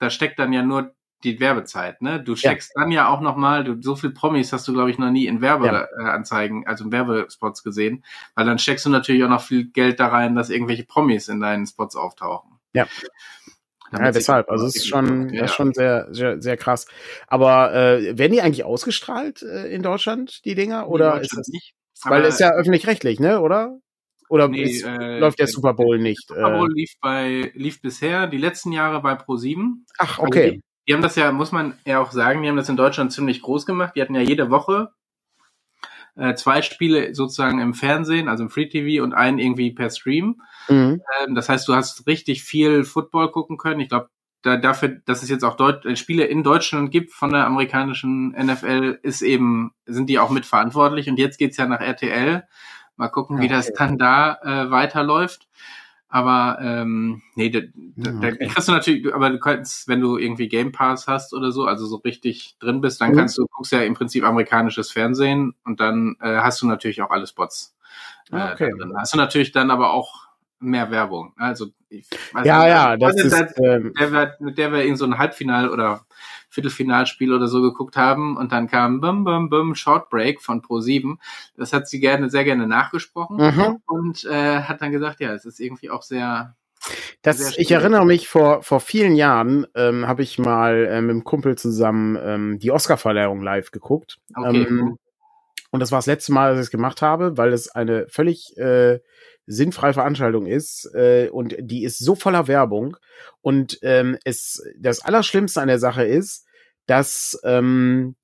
da 0.00 0.10
steckt 0.10 0.40
dann 0.40 0.52
ja 0.52 0.62
nur 0.62 0.92
die 1.22 1.38
Werbezeit, 1.38 2.02
ne? 2.02 2.20
Du 2.20 2.34
steckst 2.34 2.72
ja. 2.74 2.82
dann 2.82 2.90
ja 2.90 3.08
auch 3.08 3.20
noch 3.20 3.36
mal, 3.36 3.62
du, 3.62 3.80
so 3.80 3.94
viel 3.94 4.10
Promis 4.10 4.52
hast 4.52 4.66
du 4.66 4.72
glaube 4.72 4.90
ich 4.90 4.98
noch 4.98 5.10
nie 5.10 5.26
in 5.26 5.40
Werbeanzeigen, 5.40 6.62
ja. 6.62 6.68
also 6.68 6.84
in 6.84 6.90
Werbespots 6.90 7.62
gesehen, 7.62 8.04
weil 8.34 8.44
dann 8.44 8.58
steckst 8.58 8.84
du 8.86 8.90
natürlich 8.90 9.22
auch 9.22 9.28
noch 9.28 9.42
viel 9.42 9.66
Geld 9.66 10.00
da 10.00 10.08
rein, 10.08 10.34
dass 10.34 10.50
irgendwelche 10.50 10.84
Promis 10.84 11.28
in 11.28 11.38
deinen 11.38 11.64
Spots 11.64 11.94
auftauchen. 11.94 12.58
Ja. 12.72 12.86
Ja, 13.92 14.10
deshalb. 14.10 14.50
Also 14.50 14.66
es 14.66 14.76
ist 14.76 14.88
schon, 14.88 15.28
ja. 15.30 15.44
ist 15.44 15.54
schon 15.54 15.72
sehr, 15.72 16.08
sehr, 16.10 16.40
sehr 16.40 16.56
krass. 16.56 16.86
Aber 17.28 17.74
äh, 17.74 18.18
werden 18.18 18.32
die 18.32 18.42
eigentlich 18.42 18.64
ausgestrahlt 18.64 19.42
äh, 19.42 19.68
in 19.68 19.82
Deutschland, 19.82 20.44
die 20.44 20.54
Dinger? 20.54 20.88
Oder 20.88 21.20
ist 21.20 21.36
das 21.36 21.48
nicht? 21.48 21.74
Weil 22.02 22.24
es 22.24 22.34
ist 22.34 22.40
ja 22.40 22.52
öffentlich-rechtlich, 22.52 23.20
ne? 23.20 23.40
Oder? 23.40 23.78
Oder 24.28 24.48
nee, 24.48 24.62
ist, 24.62 24.84
äh, 24.84 25.18
läuft 25.18 25.38
der 25.38 25.46
Super 25.46 25.74
Bowl 25.74 25.98
nicht? 25.98 26.28
Super 26.28 26.50
Bowl 26.50 26.72
lief 26.72 26.92
bei 27.00 27.52
lief 27.54 27.80
bisher 27.80 28.26
die 28.26 28.38
letzten 28.38 28.72
Jahre 28.72 29.00
bei 29.00 29.12
Pro7. 29.12 29.84
Ach, 29.98 30.18
okay. 30.18 30.40
Also 30.40 30.50
die, 30.50 30.62
die, 30.88 30.94
haben 30.94 31.02
das 31.02 31.16
ja, 31.16 31.30
muss 31.32 31.52
man 31.52 31.78
ja 31.86 32.00
auch 32.00 32.10
sagen, 32.10 32.42
die 32.42 32.48
haben 32.48 32.56
das 32.56 32.68
in 32.68 32.76
Deutschland 32.76 33.12
ziemlich 33.12 33.40
groß 33.40 33.66
gemacht. 33.66 33.92
Die 33.94 34.02
hatten 34.02 34.14
ja 34.14 34.20
jede 34.20 34.50
Woche 34.50 34.90
äh, 36.16 36.34
zwei 36.34 36.62
Spiele 36.62 37.14
sozusagen 37.14 37.60
im 37.60 37.74
Fernsehen, 37.74 38.28
also 38.28 38.44
im 38.44 38.50
Free 38.50 38.68
TV 38.68 39.02
und 39.02 39.14
einen 39.14 39.38
irgendwie 39.38 39.70
per 39.70 39.90
Stream. 39.90 40.40
Mhm. 40.68 41.02
Ähm, 41.20 41.34
das 41.34 41.48
heißt, 41.48 41.68
du 41.68 41.74
hast 41.74 42.06
richtig 42.06 42.42
viel 42.42 42.84
Football 42.84 43.30
gucken 43.30 43.58
können. 43.58 43.80
Ich 43.80 43.88
glaube, 43.88 44.08
da, 44.42 44.56
dafür, 44.56 45.00
dass 45.04 45.22
es 45.22 45.28
jetzt 45.28 45.44
auch 45.44 45.56
Deut 45.56 45.84
äh, 45.84 45.96
Spiele 45.96 46.24
in 46.24 46.42
Deutschland 46.42 46.90
gibt 46.90 47.12
von 47.12 47.30
der 47.30 47.46
amerikanischen 47.46 48.30
NFL, 48.30 48.98
ist 49.02 49.22
eben, 49.22 49.72
sind 49.84 50.08
die 50.08 50.18
auch 50.18 50.30
mitverantwortlich. 50.30 51.08
Und 51.08 51.18
jetzt 51.18 51.38
geht's 51.38 51.56
ja 51.56 51.66
nach 51.66 51.80
RTL. 51.80 52.44
Mal 52.96 53.08
gucken, 53.08 53.40
wie 53.40 53.48
das 53.48 53.72
dann 53.74 53.98
da 53.98 54.38
äh, 54.42 54.70
weiterläuft. 54.70 55.48
Aber 56.08 56.58
ähm, 56.60 57.22
nee, 57.34 57.50
da, 57.50 57.60
da, 57.74 58.10
okay. 58.16 58.36
da 58.38 58.46
kriegst 58.46 58.68
du 58.68 58.72
natürlich, 58.72 59.12
aber 59.12 59.30
du 59.30 59.40
kannst, 59.40 59.88
wenn 59.88 60.00
du 60.00 60.16
irgendwie 60.16 60.48
Game 60.48 60.70
Pass 60.70 61.08
hast 61.08 61.34
oder 61.34 61.50
so, 61.50 61.64
also 61.66 61.84
so 61.86 61.96
richtig 61.96 62.56
drin 62.60 62.80
bist, 62.80 63.00
dann 63.00 63.12
mhm. 63.12 63.16
kannst 63.16 63.38
du, 63.38 63.46
guckst 63.46 63.72
ja 63.72 63.80
im 63.80 63.94
Prinzip 63.94 64.24
amerikanisches 64.24 64.92
Fernsehen 64.92 65.54
und 65.64 65.80
dann 65.80 66.16
äh, 66.20 66.36
hast 66.36 66.62
du 66.62 66.66
natürlich 66.66 67.02
auch 67.02 67.10
alle 67.10 67.26
Spots. 67.26 67.76
Äh, 68.30 68.36
ah, 68.36 68.52
okay. 68.52 68.72
Dann 68.78 68.96
hast 68.96 69.14
du 69.14 69.16
natürlich 69.16 69.50
dann 69.50 69.70
aber 69.70 69.92
auch 69.92 70.25
mehr 70.58 70.90
Werbung. 70.90 71.32
Also 71.36 71.66
ich 71.88 72.08
weiß 72.32 72.46
ja, 72.46 72.58
nicht, 72.60 72.68
ja, 72.68 72.96
das 72.96 73.16
ist, 73.16 73.30
Zeit, 73.30 73.54
ähm, 73.58 73.92
der 73.98 74.12
wir, 74.12 74.34
mit 74.40 74.58
der 74.58 74.72
wir 74.72 74.84
in 74.84 74.96
so 74.96 75.04
ein 75.04 75.18
Halbfinal 75.18 75.68
oder 75.68 76.06
Viertelfinalspiel 76.48 77.32
oder 77.32 77.48
so 77.48 77.60
geguckt 77.62 77.96
haben 77.96 78.36
und 78.36 78.52
dann 78.52 78.68
kam 78.68 79.00
Bum 79.00 79.24
Bum 79.24 79.50
Bum 79.50 79.74
Short 79.74 80.08
Break 80.10 80.40
von 80.40 80.62
Pro7. 80.62 81.16
Das 81.56 81.72
hat 81.72 81.88
sie 81.88 82.00
gerne 82.00 82.30
sehr 82.30 82.44
gerne 82.44 82.66
nachgesprochen 82.66 83.36
mhm. 83.36 83.76
und 83.86 84.24
äh, 84.24 84.62
hat 84.62 84.80
dann 84.80 84.92
gesagt, 84.92 85.20
ja, 85.20 85.32
es 85.32 85.44
ist 85.44 85.60
irgendwie 85.60 85.90
auch 85.90 86.02
sehr 86.02 86.54
das, 87.22 87.56
ich 87.58 87.70
erinnere 87.72 88.06
mich, 88.06 88.28
vor, 88.28 88.62
vor 88.62 88.80
vielen 88.80 89.16
Jahren 89.16 89.66
ähm, 89.74 90.06
habe 90.06 90.22
ich 90.22 90.38
mal 90.38 90.86
äh, 90.86 91.00
mit 91.00 91.10
einem 91.10 91.24
Kumpel 91.24 91.56
zusammen 91.58 92.16
ähm, 92.22 92.58
die 92.60 92.70
Oscar-Verleihung 92.70 93.42
live 93.42 93.72
geguckt. 93.72 94.18
Okay. 94.34 94.62
Ähm, 94.68 94.98
und 95.70 95.80
das 95.80 95.90
war 95.90 95.98
das 95.98 96.06
letzte 96.06 96.32
Mal, 96.32 96.50
dass 96.50 96.60
ich 96.60 96.66
es 96.66 96.70
gemacht 96.70 97.02
habe, 97.02 97.36
weil 97.36 97.52
es 97.52 97.68
eine 97.68 98.06
völlig 98.08 98.56
äh, 98.56 99.00
sinnfreie 99.46 99.94
Veranstaltung 99.94 100.46
ist 100.46 100.90
äh, 100.94 101.28
und 101.30 101.56
die 101.58 101.84
ist 101.84 101.98
so 101.98 102.14
voller 102.14 102.48
Werbung 102.48 102.96
und 103.40 103.78
ähm, 103.82 104.18
es 104.24 104.62
das 104.78 105.00
Allerschlimmste 105.00 105.60
an 105.60 105.68
der 105.68 105.78
Sache 105.78 106.04
ist, 106.04 106.46
dass 106.86 107.38
ähm, 107.44 108.16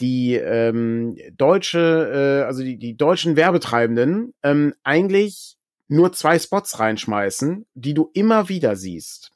die 0.00 0.34
ähm, 0.34 1.16
deutsche, 1.36 2.40
äh, 2.42 2.46
also 2.46 2.62
die, 2.62 2.76
die 2.76 2.96
deutschen 2.96 3.36
Werbetreibenden 3.36 4.34
ähm, 4.42 4.74
eigentlich 4.82 5.56
nur 5.88 6.12
zwei 6.12 6.38
Spots 6.38 6.78
reinschmeißen, 6.78 7.66
die 7.74 7.94
du 7.94 8.10
immer 8.14 8.48
wieder 8.48 8.76
siehst. 8.76 9.30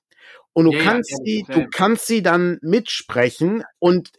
Und 0.53 0.65
du 0.65 0.73
ja, 0.73 0.83
kannst 0.83 1.11
ja, 1.11 1.19
sie, 1.25 1.47
du 1.49 1.69
kannst 1.71 2.07
sie 2.07 2.23
dann 2.23 2.59
mitsprechen 2.63 3.63
und 3.79 4.11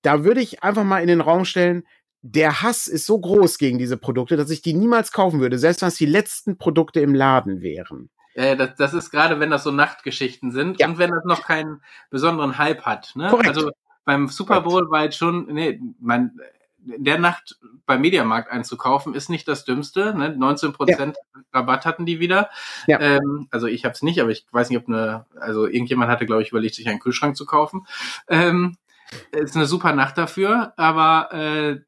da 0.00 0.24
würde 0.24 0.40
ich 0.40 0.62
einfach 0.62 0.84
mal 0.84 1.00
in 1.00 1.08
den 1.08 1.20
Raum 1.20 1.44
stellen, 1.44 1.84
der 2.22 2.62
Hass 2.62 2.86
ist 2.86 3.04
so 3.06 3.18
groß 3.18 3.58
gegen 3.58 3.78
diese 3.78 3.96
Produkte, 3.96 4.36
dass 4.36 4.50
ich 4.50 4.62
die 4.62 4.74
niemals 4.74 5.12
kaufen 5.12 5.40
würde, 5.40 5.58
selbst 5.58 5.82
wenn 5.82 5.88
es 5.88 5.96
die 5.96 6.06
letzten 6.06 6.56
Produkte 6.56 7.00
im 7.00 7.14
Laden 7.14 7.62
wären. 7.62 8.10
Ja, 8.34 8.54
das, 8.54 8.76
das 8.76 8.94
ist 8.94 9.10
gerade, 9.10 9.40
wenn 9.40 9.50
das 9.50 9.64
so 9.64 9.70
Nachtgeschichten 9.70 10.52
sind 10.52 10.80
ja. 10.80 10.86
und 10.86 10.98
wenn 10.98 11.10
das 11.10 11.24
noch 11.24 11.44
keinen 11.44 11.82
besonderen 12.10 12.56
Hype 12.58 12.82
hat. 12.82 13.12
Ne? 13.14 13.28
Korrekt. 13.28 13.48
Also 13.48 13.70
beim 14.04 14.28
Super 14.28 14.62
Bowl 14.62 14.90
war 14.90 15.04
jetzt 15.04 15.18
schon, 15.18 15.46
nee, 15.46 15.80
man, 16.00 16.38
in 16.84 17.04
der 17.04 17.18
Nacht 17.18 17.58
beim 17.86 18.00
Mediamarkt 18.00 18.50
einzukaufen, 18.50 19.14
ist 19.14 19.28
nicht 19.28 19.46
das 19.48 19.64
Dümmste. 19.64 20.16
Ne? 20.16 20.34
19 20.36 20.72
Prozent 20.72 21.16
ja. 21.34 21.42
Rabatt 21.52 21.84
hatten 21.84 22.06
die 22.06 22.20
wieder. 22.20 22.48
Ja. 22.86 23.00
Ähm, 23.00 23.48
also 23.50 23.66
ich 23.66 23.84
habe 23.84 23.94
es 23.94 24.02
nicht, 24.02 24.20
aber 24.20 24.30
ich 24.30 24.46
weiß 24.50 24.70
nicht, 24.70 24.78
ob 24.78 24.88
eine, 24.88 25.26
also 25.38 25.66
irgendjemand 25.66 26.10
hatte, 26.10 26.26
glaube 26.26 26.42
ich, 26.42 26.50
überlegt, 26.50 26.74
sich 26.74 26.88
einen 26.88 27.00
Kühlschrank 27.00 27.36
zu 27.36 27.46
kaufen. 27.46 27.86
Ähm, 28.28 28.76
ist 29.32 29.56
eine 29.56 29.66
super 29.66 29.92
Nacht 29.92 30.16
dafür, 30.16 30.72
aber 30.76 31.32
äh, 31.32 31.80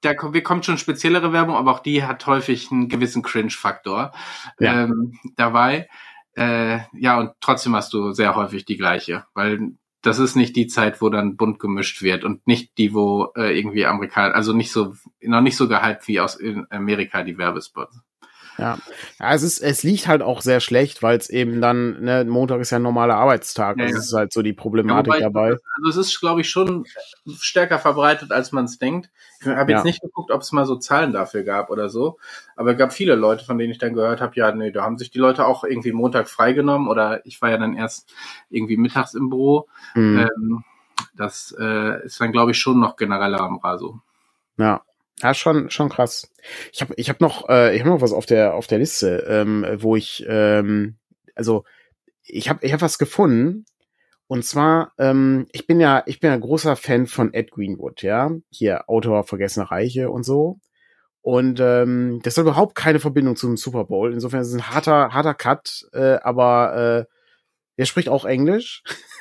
da 0.00 0.14
kommt 0.14 0.64
schon 0.64 0.78
speziellere 0.78 1.32
Werbung, 1.32 1.56
aber 1.56 1.72
auch 1.72 1.80
die 1.80 2.04
hat 2.04 2.26
häufig 2.26 2.70
einen 2.70 2.88
gewissen 2.88 3.22
Cringe-Faktor 3.22 4.12
ja. 4.58 4.84
ähm, 4.84 5.18
dabei. 5.36 5.88
Äh, 6.34 6.80
ja, 6.92 7.18
und 7.18 7.32
trotzdem 7.40 7.74
hast 7.74 7.92
du 7.92 8.12
sehr 8.12 8.34
häufig 8.34 8.64
die 8.64 8.76
gleiche, 8.76 9.26
weil 9.34 9.72
das 10.02 10.20
ist 10.20 10.36
nicht 10.36 10.54
die 10.54 10.68
Zeit, 10.68 11.02
wo 11.02 11.08
dann 11.08 11.36
bunt 11.36 11.58
gemischt 11.58 12.02
wird 12.02 12.24
und 12.24 12.46
nicht 12.46 12.78
die, 12.78 12.94
wo 12.94 13.32
äh, 13.36 13.58
irgendwie 13.58 13.84
Amerikaner, 13.84 14.34
also 14.34 14.52
nicht 14.52 14.70
so, 14.70 14.94
noch 15.20 15.40
nicht 15.40 15.56
so 15.56 15.68
gehypt 15.68 16.06
wie 16.06 16.20
aus 16.20 16.38
Amerika 16.70 17.24
die 17.24 17.36
Werbespots. 17.36 18.00
Ja. 18.58 18.76
ja, 19.20 19.34
es 19.34 19.42
ist, 19.42 19.60
es 19.60 19.84
liegt 19.84 20.08
halt 20.08 20.20
auch 20.20 20.40
sehr 20.40 20.58
schlecht, 20.58 21.02
weil 21.02 21.16
es 21.16 21.30
eben 21.30 21.60
dann, 21.60 22.02
ne, 22.02 22.24
Montag 22.24 22.60
ist 22.60 22.70
ja 22.70 22.78
ein 22.78 22.82
normaler 22.82 23.14
Arbeitstag. 23.14 23.78
Ja, 23.78 23.84
das 23.84 23.92
ja. 23.92 23.98
ist 23.98 24.12
halt 24.12 24.32
so 24.32 24.42
die 24.42 24.52
Problematik 24.52 25.14
ja, 25.14 25.20
dabei. 25.20 25.56
Also 25.76 26.00
es 26.00 26.08
ist, 26.08 26.20
glaube 26.20 26.40
ich, 26.40 26.50
schon 26.50 26.84
stärker 27.38 27.78
verbreitet, 27.78 28.32
als 28.32 28.50
man 28.50 28.64
es 28.64 28.78
denkt. 28.78 29.10
Ich 29.40 29.46
habe 29.46 29.70
jetzt 29.70 29.84
nicht 29.84 30.02
geguckt, 30.02 30.32
ob 30.32 30.42
es 30.42 30.50
mal 30.50 30.66
so 30.66 30.74
Zahlen 30.74 31.12
dafür 31.12 31.44
gab 31.44 31.70
oder 31.70 31.88
so. 31.88 32.18
Aber 32.56 32.72
es 32.72 32.78
gab 32.78 32.92
viele 32.92 33.14
Leute, 33.14 33.44
von 33.44 33.58
denen 33.58 33.70
ich 33.70 33.78
dann 33.78 33.94
gehört 33.94 34.20
habe, 34.20 34.32
ja, 34.34 34.50
nee, 34.50 34.72
da 34.72 34.82
haben 34.82 34.98
sich 34.98 35.10
die 35.10 35.20
Leute 35.20 35.46
auch 35.46 35.62
irgendwie 35.62 35.92
Montag 35.92 36.28
freigenommen 36.28 36.88
oder 36.88 37.24
ich 37.24 37.40
war 37.40 37.50
ja 37.50 37.58
dann 37.58 37.76
erst 37.76 38.12
irgendwie 38.50 38.76
mittags 38.76 39.14
im 39.14 39.30
Büro. 39.30 39.68
Mhm. 39.94 40.18
Ähm, 40.18 40.64
das 41.14 41.54
äh, 41.58 42.04
ist 42.04 42.20
dann, 42.20 42.32
glaube 42.32 42.50
ich, 42.50 42.58
schon 42.58 42.80
noch 42.80 42.96
genereller 42.96 43.40
am 43.40 43.58
Raso. 43.58 44.00
Ja. 44.56 44.82
Ja, 45.22 45.34
schon, 45.34 45.70
schon 45.70 45.88
krass. 45.88 46.30
Ich 46.72 46.80
habe 46.80 46.94
ich 46.96 47.08
hab 47.08 47.20
noch, 47.20 47.48
äh, 47.48 47.74
ich 47.74 47.80
hab 47.80 47.88
noch 47.88 48.00
was 48.00 48.12
auf 48.12 48.26
der, 48.26 48.54
auf 48.54 48.66
der 48.66 48.78
Liste, 48.78 49.24
ähm, 49.28 49.66
wo 49.78 49.96
ich, 49.96 50.24
ähm, 50.28 50.96
also 51.34 51.64
ich 52.22 52.48
habe 52.48 52.64
ich 52.64 52.72
hab 52.72 52.82
was 52.82 52.98
gefunden. 52.98 53.64
Und 54.28 54.44
zwar, 54.44 54.92
ähm, 54.98 55.46
ich 55.52 55.66
bin 55.66 55.80
ja, 55.80 56.02
ich 56.06 56.20
bin 56.20 56.30
ja 56.30 56.36
großer 56.36 56.76
Fan 56.76 57.06
von 57.06 57.32
Ed 57.34 57.50
Greenwood, 57.50 58.02
ja. 58.02 58.30
Hier, 58.50 58.88
Autor 58.88 59.24
Vergessene 59.24 59.70
Reiche 59.70 60.10
und 60.10 60.22
so. 60.24 60.60
Und 61.22 61.60
ähm, 61.60 62.20
das 62.22 62.36
hat 62.36 62.42
überhaupt 62.42 62.74
keine 62.74 63.00
Verbindung 63.00 63.36
zum 63.36 63.56
Super 63.56 63.84
Bowl. 63.84 64.12
Insofern 64.12 64.40
ist 64.40 64.48
es 64.48 64.54
ein 64.54 64.70
harter, 64.70 65.12
harter 65.12 65.34
Cut, 65.34 65.86
äh, 65.92 66.18
aber 66.22 67.06
äh, 67.06 67.12
er 67.76 67.86
spricht 67.86 68.08
auch 68.08 68.24
Englisch. 68.24 68.82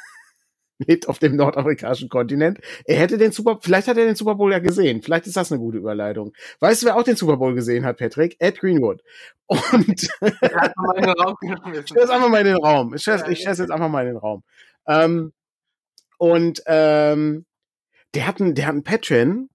mit 0.79 1.07
auf 1.07 1.19
dem 1.19 1.35
nordamerikanischen 1.35 2.09
Kontinent. 2.09 2.59
Er 2.85 2.97
hätte 2.97 3.17
den 3.17 3.31
Super, 3.31 3.59
vielleicht 3.61 3.87
hat 3.87 3.97
er 3.97 4.05
den 4.05 4.15
Super 4.15 4.35
Bowl 4.35 4.51
ja 4.51 4.59
gesehen. 4.59 5.01
Vielleicht 5.01 5.27
ist 5.27 5.37
das 5.37 5.51
eine 5.51 5.59
gute 5.59 5.77
Überleitung. 5.77 6.33
Weißt 6.59 6.81
du, 6.81 6.87
wer 6.87 6.95
auch 6.97 7.03
den 7.03 7.15
Super 7.15 7.37
Bowl 7.37 7.55
gesehen 7.55 7.85
hat, 7.85 7.97
Patrick? 7.97 8.35
Ed 8.39 8.59
Greenwood. 8.59 9.01
Und 9.47 9.87
ich 9.89 10.09
stelle 10.09 10.35
es 12.03 12.09
einfach 12.09 12.29
mal 12.29 12.39
in 12.39 12.45
den 12.45 12.57
Raum. 12.57 12.93
Ich 12.93 13.01
stelle 13.01 13.23
es 13.31 13.43
jetzt 13.43 13.71
einfach 13.71 13.89
mal 13.89 14.01
in 14.01 14.13
den 14.13 14.17
Raum. 14.17 14.43
Ähm, 14.87 15.33
und 16.17 16.61
ähm, 16.65 17.45
der 18.13 18.27
hat 18.27 18.41
einen, 18.41 18.55
der 18.55 18.65
hat 18.67 18.73
einen 18.73 18.83
Patreon. 18.83 19.49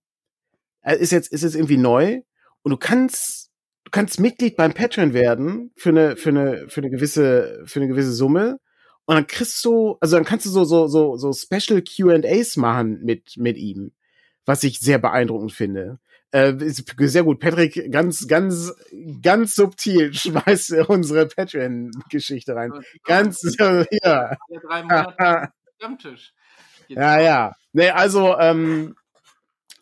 Er 0.82 0.96
ist 0.96 1.12
jetzt 1.12 1.32
ist 1.32 1.42
jetzt 1.42 1.54
irgendwie 1.54 1.76
neu 1.76 2.20
und 2.62 2.70
du 2.70 2.76
kannst 2.76 3.50
du 3.84 3.90
kannst 3.90 4.20
Mitglied 4.20 4.56
beim 4.56 4.72
Patreon 4.72 5.14
werden 5.14 5.72
für 5.76 5.90
eine 5.90 6.16
für 6.16 6.30
eine 6.30 6.68
für 6.68 6.80
eine 6.80 6.90
gewisse 6.90 7.62
für 7.66 7.80
eine 7.80 7.88
gewisse 7.88 8.12
Summe 8.12 8.58
und 9.06 9.16
dann 9.16 9.26
kriegst 9.26 9.64
du, 9.64 9.96
also 10.00 10.16
dann 10.16 10.24
kannst 10.24 10.46
du 10.46 10.50
so, 10.50 10.64
so, 10.64 10.86
so, 10.86 11.16
so 11.16 11.32
Special 11.32 11.82
Q&As 11.82 12.56
machen 12.56 13.00
mit, 13.02 13.36
mit 13.36 13.56
ihm. 13.56 13.92
Was 14.44 14.64
ich 14.64 14.80
sehr 14.80 14.98
beeindruckend 14.98 15.52
finde. 15.52 15.98
Äh, 16.32 16.54
ist 16.64 16.84
sehr 16.98 17.24
gut. 17.24 17.40
Patrick, 17.40 17.92
ganz, 17.92 18.26
ganz, 18.26 18.72
ganz 19.20 19.54
subtil 19.54 20.14
schmeißt 20.14 20.72
unsere 20.88 21.26
Patreon-Geschichte 21.26 22.54
rein. 22.54 22.72
Ganz, 23.04 23.42
äh, 23.58 23.84
ja. 24.02 24.36
Drei 24.66 24.82
Monate 24.82 25.52
Stammtisch. 25.76 26.32
Ja, 26.88 27.20
ja. 27.20 27.52
Nee, 27.72 27.90
also, 27.90 28.36
ähm, 28.38 28.94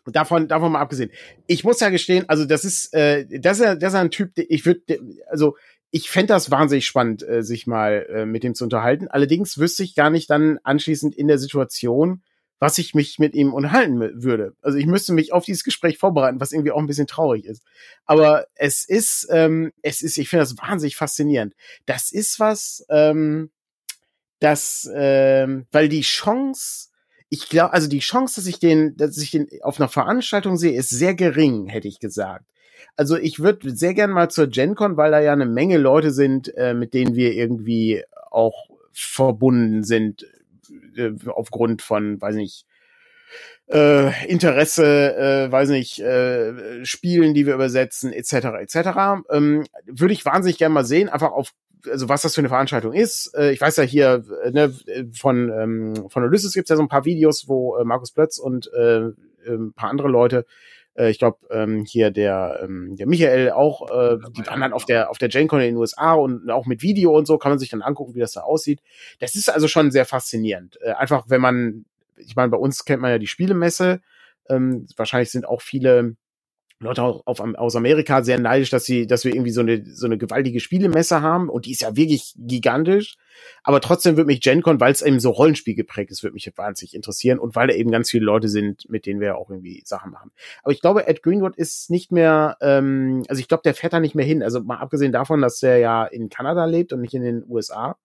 davon, 0.05 0.47
davon 0.47 0.71
mal 0.71 0.81
abgesehen. 0.81 1.11
Ich 1.47 1.63
muss 1.63 1.79
ja 1.79 1.89
gestehen, 1.89 2.27
also 2.27 2.45
das 2.45 2.65
ist, 2.65 2.93
äh, 2.93 3.25
das 3.39 3.59
ist 3.59 3.65
ja, 3.65 3.75
das 3.75 3.93
ist 3.93 3.99
ein 3.99 4.11
Typ, 4.11 4.31
ich 4.35 4.65
würde, 4.65 4.81
also 5.29 5.55
ich 5.91 6.09
fände 6.09 6.33
das 6.33 6.49
wahnsinnig 6.49 6.87
spannend, 6.87 7.27
äh, 7.27 7.43
sich 7.43 7.67
mal 7.67 8.07
äh, 8.09 8.25
mit 8.25 8.43
ihm 8.43 8.55
zu 8.55 8.63
unterhalten. 8.63 9.09
Allerdings 9.09 9.57
wüsste 9.57 9.83
ich 9.83 9.93
gar 9.93 10.09
nicht 10.09 10.29
dann 10.29 10.57
anschließend 10.63 11.15
in 11.15 11.27
der 11.27 11.37
Situation, 11.37 12.23
was 12.59 12.77
ich 12.77 12.93
mich 12.93 13.19
mit 13.19 13.33
ihm 13.33 13.53
unterhalten 13.53 13.99
würde. 14.23 14.53
Also 14.61 14.77
ich 14.77 14.85
müsste 14.85 15.13
mich 15.13 15.33
auf 15.33 15.45
dieses 15.45 15.63
Gespräch 15.63 15.97
vorbereiten, 15.97 16.39
was 16.39 16.53
irgendwie 16.53 16.71
auch 16.71 16.79
ein 16.79 16.87
bisschen 16.87 17.07
traurig 17.07 17.45
ist. 17.45 17.63
Aber 18.05 18.45
es 18.55 18.85
ist, 18.87 19.27
ähm, 19.31 19.73
es 19.81 20.01
ist, 20.01 20.17
ich 20.17 20.29
finde 20.29 20.43
das 20.43 20.57
wahnsinnig 20.57 20.95
faszinierend. 20.95 21.55
Das 21.85 22.11
ist 22.11 22.39
was, 22.39 22.85
ähm, 22.89 23.49
das, 24.39 24.89
ähm, 24.93 25.65
weil 25.71 25.89
die 25.89 26.01
Chance, 26.01 26.89
ich 27.29 27.49
glaube, 27.49 27.73
also 27.73 27.87
die 27.87 27.99
Chance, 27.99 28.35
dass 28.35 28.45
ich 28.45 28.59
den, 28.59 28.95
dass 28.95 29.17
ich 29.17 29.31
den 29.31 29.47
auf 29.61 29.79
einer 29.79 29.89
Veranstaltung 29.89 30.55
sehe, 30.55 30.77
ist 30.77 30.89
sehr 30.89 31.15
gering, 31.15 31.67
hätte 31.67 31.87
ich 31.87 31.99
gesagt. 31.99 32.45
Also 32.95 33.17
ich 33.17 33.39
würde 33.39 33.75
sehr 33.75 33.93
gern 33.93 34.11
mal 34.11 34.29
zur 34.29 34.47
GenCon, 34.47 34.97
weil 34.97 35.11
da 35.11 35.19
ja 35.19 35.33
eine 35.33 35.45
Menge 35.45 35.77
Leute 35.77 36.11
sind, 36.11 36.55
äh, 36.55 36.73
mit 36.73 36.93
denen 36.93 37.15
wir 37.15 37.33
irgendwie 37.33 38.03
auch 38.29 38.69
verbunden 38.93 39.83
sind, 39.83 40.25
äh, 40.95 41.11
aufgrund 41.27 41.81
von, 41.81 42.21
weiß 42.21 42.35
nicht, 42.35 42.65
äh, 43.71 44.27
Interesse, 44.27 45.15
äh, 45.15 45.51
weiß 45.51 45.69
nicht, 45.69 45.99
äh, 45.99 46.83
Spielen, 46.85 47.33
die 47.33 47.45
wir 47.45 47.53
übersetzen, 47.53 48.11
etc. 48.11 48.33
etc. 48.59 48.75
Ähm, 49.29 49.65
Würde 49.85 50.13
ich 50.13 50.25
wahnsinnig 50.25 50.57
gerne 50.57 50.73
mal 50.73 50.85
sehen, 50.85 51.09
einfach 51.09 51.31
auf 51.31 51.53
also 51.89 52.09
was 52.09 52.21
das 52.21 52.35
für 52.35 52.41
eine 52.41 52.49
Veranstaltung 52.49 52.93
ist. 52.93 53.33
Äh, 53.35 53.51
ich 53.51 53.61
weiß 53.61 53.77
ja 53.77 53.83
hier 53.83 54.23
äh, 54.43 54.51
ne, 54.51 54.73
von 55.13 55.49
ähm, 55.49 56.09
von 56.09 56.23
Ulysses 56.23 56.53
gibt's 56.53 56.69
ja 56.69 56.75
so 56.75 56.81
ein 56.81 56.89
paar 56.89 57.05
Videos, 57.05 57.47
wo 57.47 57.77
äh, 57.77 57.83
Markus 57.83 58.11
Plötz 58.11 58.37
und 58.37 58.71
äh, 58.73 58.99
äh 58.99 59.13
ein 59.47 59.73
paar 59.73 59.89
andere 59.89 60.07
Leute 60.07 60.45
äh, 60.95 61.09
ich 61.09 61.19
glaube, 61.19 61.39
ähm, 61.49 61.85
hier 61.85 62.11
der, 62.11 62.59
ähm, 62.63 62.95
der 62.95 63.07
Michael 63.07 63.51
auch, 63.51 63.89
äh, 63.89 64.17
die 64.35 64.45
waren 64.47 64.61
dann 64.61 64.73
auf 64.73 64.85
der, 64.85 65.09
auf 65.09 65.17
der 65.17 65.29
GenCon 65.29 65.61
in 65.61 65.67
den 65.67 65.77
USA 65.77 66.13
und 66.13 66.49
auch 66.49 66.65
mit 66.65 66.81
Video 66.81 67.15
und 67.17 67.25
so 67.25 67.37
kann 67.37 67.51
man 67.51 67.59
sich 67.59 67.69
dann 67.69 67.81
angucken, 67.81 68.15
wie 68.15 68.19
das 68.19 68.33
da 68.33 68.41
aussieht. 68.41 68.81
Das 69.19 69.35
ist 69.35 69.49
also 69.49 69.67
schon 69.67 69.91
sehr 69.91 70.05
faszinierend. 70.05 70.79
Äh, 70.81 70.91
einfach, 70.91 71.25
wenn 71.27 71.41
man, 71.41 71.85
ich 72.17 72.35
meine, 72.35 72.49
bei 72.49 72.57
uns 72.57 72.85
kennt 72.85 73.01
man 73.01 73.11
ja 73.11 73.17
die 73.17 73.27
Spielemesse. 73.27 74.01
Ähm, 74.49 74.87
wahrscheinlich 74.97 75.31
sind 75.31 75.47
auch 75.47 75.61
viele 75.61 76.15
Leute 76.81 77.03
auch 77.03 77.21
auf, 77.25 77.39
aus 77.39 77.75
Amerika 77.75 78.23
sehr 78.23 78.39
neidisch, 78.39 78.71
dass 78.71 78.85
sie, 78.85 79.05
dass 79.05 79.23
wir 79.23 79.33
irgendwie 79.33 79.51
so 79.51 79.61
eine, 79.61 79.85
so 79.85 80.07
eine 80.07 80.17
gewaltige 80.17 80.59
Spielemesse 80.59 81.21
haben 81.21 81.49
und 81.49 81.65
die 81.65 81.71
ist 81.71 81.81
ja 81.81 81.95
wirklich 81.95 82.33
gigantisch. 82.37 83.17
Aber 83.63 83.81
trotzdem 83.81 84.17
wird 84.17 84.27
mich 84.27 84.41
GenCon, 84.41 84.79
weil 84.79 84.91
es 84.91 85.01
eben 85.01 85.19
so 85.19 85.29
Rollenspiel 85.29 85.75
geprägt 85.75 86.11
ist, 86.11 86.23
wird 86.23 86.33
mich 86.33 86.51
wahnsinnig 86.55 86.95
interessieren 86.95 87.39
und 87.39 87.55
weil 87.55 87.67
da 87.67 87.75
eben 87.75 87.91
ganz 87.91 88.09
viele 88.09 88.25
Leute 88.25 88.49
sind, 88.49 88.89
mit 88.89 89.05
denen 89.05 89.19
wir 89.19 89.37
auch 89.37 89.49
irgendwie 89.49 89.83
Sachen 89.85 90.11
machen. 90.11 90.31
Aber 90.63 90.73
ich 90.73 90.81
glaube, 90.81 91.07
Ed 91.07 91.21
Greenwood 91.21 91.55
ist 91.55 91.91
nicht 91.91 92.11
mehr, 92.11 92.57
ähm, 92.61 93.23
also 93.27 93.39
ich 93.39 93.47
glaube, 93.47 93.63
der 93.63 93.75
fährt 93.75 93.93
da 93.93 93.99
nicht 93.99 94.15
mehr 94.15 94.25
hin. 94.25 94.41
Also 94.41 94.61
mal 94.61 94.77
abgesehen 94.77 95.11
davon, 95.11 95.41
dass 95.41 95.61
er 95.61 95.77
ja 95.77 96.05
in 96.05 96.29
Kanada 96.29 96.65
lebt 96.65 96.93
und 96.93 97.01
nicht 97.01 97.13
in 97.13 97.23
den 97.23 97.43
USA, 97.47 97.95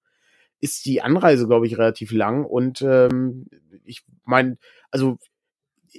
ist 0.60 0.84
die 0.84 1.00
Anreise, 1.00 1.46
glaube 1.46 1.66
ich, 1.66 1.78
relativ 1.78 2.12
lang. 2.12 2.44
Und 2.44 2.82
ähm, 2.82 3.46
ich 3.84 4.04
meine, 4.24 4.58
also 4.90 5.18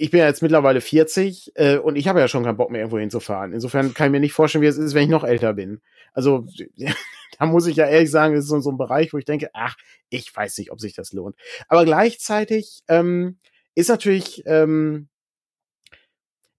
ich 0.01 0.11
bin 0.11 0.19
ja 0.19 0.27
jetzt 0.27 0.41
mittlerweile 0.41 0.81
40 0.81 1.51
äh, 1.55 1.77
und 1.77 1.95
ich 1.95 2.07
habe 2.07 2.19
ja 2.19 2.27
schon 2.27 2.43
keinen 2.43 2.57
Bock 2.57 2.71
mehr 2.71 2.81
irgendwo 2.81 2.99
hinzufahren. 2.99 3.53
Insofern 3.53 3.93
kann 3.93 4.07
ich 4.07 4.11
mir 4.11 4.19
nicht 4.19 4.33
vorstellen, 4.33 4.61
wie 4.61 4.67
es 4.67 4.77
ist, 4.77 4.93
wenn 4.93 5.03
ich 5.03 5.09
noch 5.09 5.23
älter 5.23 5.53
bin. 5.53 5.81
Also 6.13 6.45
da 7.39 7.45
muss 7.45 7.67
ich 7.67 7.75
ja 7.75 7.85
ehrlich 7.87 8.11
sagen, 8.11 8.35
das 8.35 8.45
ist 8.45 8.49
so, 8.49 8.71
ein 8.71 8.77
Bereich, 8.77 9.13
wo 9.13 9.17
ich 9.17 9.25
denke, 9.25 9.49
ach, 9.53 9.75
ich 10.09 10.35
weiß 10.35 10.57
nicht, 10.57 10.71
ob 10.71 10.79
sich 10.79 10.93
das 10.93 11.13
lohnt. 11.13 11.35
Aber 11.67 11.85
gleichzeitig 11.85 12.83
ähm, 12.87 13.37
ist 13.75 13.89
natürlich 13.89 14.43
ähm, 14.45 15.09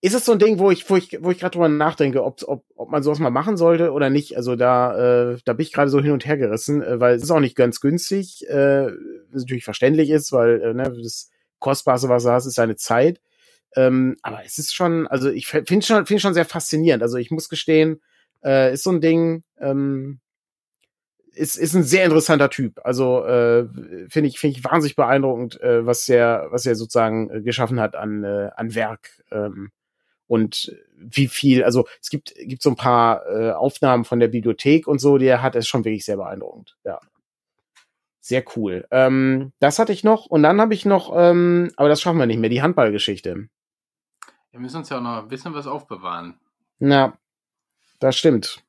ist 0.00 0.14
es 0.14 0.24
so 0.24 0.32
ein 0.32 0.38
Ding, 0.38 0.58
wo 0.58 0.70
ich, 0.70 0.88
wo 0.88 0.96
ich, 0.96 1.18
wo 1.20 1.30
ich 1.30 1.40
gerade 1.40 1.52
drüber 1.52 1.68
nachdenke, 1.68 2.22
ob, 2.22 2.40
ob, 2.46 2.64
ob 2.76 2.90
man 2.90 3.02
sowas 3.02 3.18
mal 3.18 3.30
machen 3.30 3.56
sollte 3.56 3.92
oder 3.92 4.10
nicht. 4.10 4.36
Also 4.36 4.54
da, 4.54 5.32
äh, 5.32 5.38
da 5.44 5.54
bin 5.54 5.64
ich 5.64 5.72
gerade 5.72 5.90
so 5.90 6.00
hin 6.00 6.12
und 6.12 6.24
her 6.24 6.36
gerissen, 6.36 6.82
äh, 6.82 7.00
weil 7.00 7.16
es 7.16 7.22
ist 7.24 7.30
auch 7.30 7.40
nicht 7.40 7.56
ganz 7.56 7.80
günstig, 7.80 8.48
äh, 8.48 8.92
was 9.32 9.42
natürlich 9.42 9.64
verständlich 9.64 10.10
ist, 10.10 10.32
weil 10.32 10.62
äh, 10.62 10.74
ne, 10.74 10.92
das 11.02 11.30
Kostbarste, 11.58 12.08
was 12.08 12.22
du 12.22 12.30
hast, 12.30 12.46
ist 12.46 12.58
deine 12.58 12.76
Zeit. 12.76 13.20
Ähm, 13.76 14.16
aber 14.22 14.44
es 14.44 14.58
ist 14.58 14.74
schon, 14.74 15.06
also 15.06 15.30
ich 15.30 15.46
finde 15.46 15.82
schon, 15.82 16.06
finde 16.06 16.20
schon 16.20 16.34
sehr 16.34 16.44
faszinierend. 16.44 17.02
Also 17.02 17.18
ich 17.18 17.30
muss 17.30 17.48
gestehen, 17.48 18.00
äh, 18.44 18.72
ist 18.72 18.84
so 18.84 18.90
ein 18.90 19.00
Ding, 19.00 19.44
ähm, 19.60 20.20
ist, 21.32 21.56
ist 21.56 21.74
ein 21.74 21.84
sehr 21.84 22.04
interessanter 22.04 22.50
Typ. 22.50 22.80
Also 22.84 23.24
äh, 23.24 23.68
finde 24.08 24.28
ich, 24.28 24.38
finde 24.38 24.58
ich 24.58 24.64
wahnsinnig 24.64 24.96
beeindruckend, 24.96 25.60
äh, 25.60 25.86
was 25.86 26.08
er, 26.08 26.48
was 26.50 26.66
er 26.66 26.74
sozusagen 26.74 27.30
äh, 27.30 27.42
geschaffen 27.42 27.80
hat 27.80 27.94
an, 27.94 28.24
äh, 28.24 28.50
an 28.56 28.74
Werk. 28.74 29.22
Ähm, 29.30 29.70
und 30.26 30.76
wie 30.96 31.28
viel, 31.28 31.64
also 31.64 31.86
es 32.02 32.10
gibt, 32.10 32.34
gibt 32.36 32.62
so 32.62 32.70
ein 32.70 32.76
paar 32.76 33.26
äh, 33.26 33.52
Aufnahmen 33.52 34.04
von 34.04 34.20
der 34.20 34.28
Bibliothek 34.28 34.86
und 34.86 35.00
so, 35.00 35.16
die 35.16 35.26
er 35.26 35.42
hat, 35.42 35.56
ist 35.56 35.68
schon 35.68 35.84
wirklich 35.84 36.04
sehr 36.04 36.16
beeindruckend. 36.16 36.76
Ja. 36.84 37.00
Sehr 38.20 38.44
cool. 38.56 38.86
Ähm, 38.90 39.52
das 39.58 39.78
hatte 39.78 39.92
ich 39.92 40.04
noch 40.04 40.26
und 40.26 40.42
dann 40.42 40.60
habe 40.60 40.74
ich 40.74 40.84
noch, 40.84 41.14
ähm, 41.16 41.70
aber 41.76 41.88
das 41.88 42.02
schaffen 42.02 42.18
wir 42.18 42.26
nicht 42.26 42.40
mehr, 42.40 42.50
die 42.50 42.60
Handballgeschichte. 42.60 43.48
Wir 44.58 44.62
müssen 44.62 44.78
uns 44.78 44.88
ja 44.88 44.98
auch 44.98 45.02
noch 45.02 45.22
ein 45.22 45.28
bisschen 45.28 45.54
was 45.54 45.68
aufbewahren. 45.68 46.34
Na, 46.80 47.16
das 48.00 48.16
stimmt. 48.16 48.64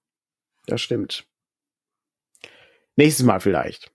Das 0.67 0.81
stimmt. 0.81 1.25
Nächstes 2.95 3.25
Mal 3.25 3.39
vielleicht. 3.39 3.91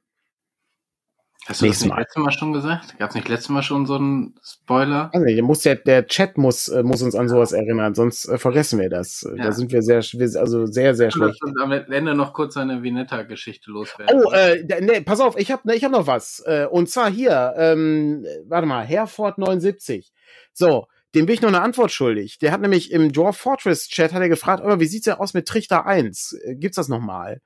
Hast 1.46 1.60
du 1.60 1.66
Nächstes 1.66 1.82
das 1.82 1.84
nicht 1.84 1.94
Mal. 1.94 2.00
letztes 2.00 2.24
Mal 2.24 2.32
schon 2.32 2.52
gesagt? 2.52 2.98
Gab 2.98 3.10
es 3.10 3.14
nicht 3.14 3.28
letztes 3.28 3.48
Mal 3.50 3.62
schon 3.62 3.86
so 3.86 3.94
einen 3.94 4.34
Spoiler? 4.42 5.08
Also, 5.14 5.42
muss 5.44 5.60
der, 5.60 5.76
der 5.76 6.08
Chat 6.08 6.36
muss, 6.36 6.66
äh, 6.66 6.82
muss 6.82 7.00
uns 7.00 7.14
an 7.14 7.28
sowas 7.28 7.52
erinnern, 7.52 7.94
sonst 7.94 8.26
äh, 8.26 8.38
vergessen 8.38 8.80
wir 8.80 8.90
das. 8.90 9.24
Ja. 9.36 9.44
Da 9.44 9.52
sind 9.52 9.70
wir 9.70 9.82
sehr, 9.82 9.98
also 9.98 10.66
sehr, 10.66 10.96
sehr 10.96 11.12
schlecht. 11.12 11.44
Und 11.44 11.60
am 11.62 11.70
Ende 11.70 12.16
noch 12.16 12.32
kurz 12.32 12.56
eine 12.56 12.82
Vinetta-Geschichte 12.82 13.70
loswerden. 13.70 14.20
Oh, 14.20 14.32
äh, 14.32 14.64
nee, 14.80 15.00
pass 15.02 15.20
auf, 15.20 15.38
ich 15.38 15.52
habe 15.52 15.68
ne, 15.68 15.76
ich 15.76 15.84
hab 15.84 15.92
noch 15.92 16.08
was. 16.08 16.42
Äh, 16.44 16.66
und 16.68 16.90
zwar 16.90 17.08
hier, 17.08 17.54
ähm, 17.56 18.26
warte 18.46 18.66
mal, 18.66 18.84
Herford 18.84 19.38
79. 19.38 20.12
So, 20.52 20.88
dem 21.14 21.26
bin 21.26 21.34
ich 21.34 21.42
noch 21.42 21.48
eine 21.48 21.62
Antwort 21.62 21.92
schuldig. 21.92 22.38
Der 22.38 22.52
hat 22.52 22.60
nämlich 22.60 22.90
im 22.90 23.12
Dwarf 23.12 23.36
Fortress 23.36 23.88
Chat 23.88 24.12
hat 24.12 24.22
er 24.22 24.28
gefragt, 24.28 24.62
oh, 24.64 24.80
wie 24.80 24.86
sieht's 24.86 25.04
denn 25.04 25.14
aus 25.14 25.34
mit 25.34 25.46
Trichter 25.46 25.86
1? 25.86 26.38
Äh, 26.44 26.56
gibt's 26.56 26.76
das 26.76 26.88
nochmal? 26.88 27.40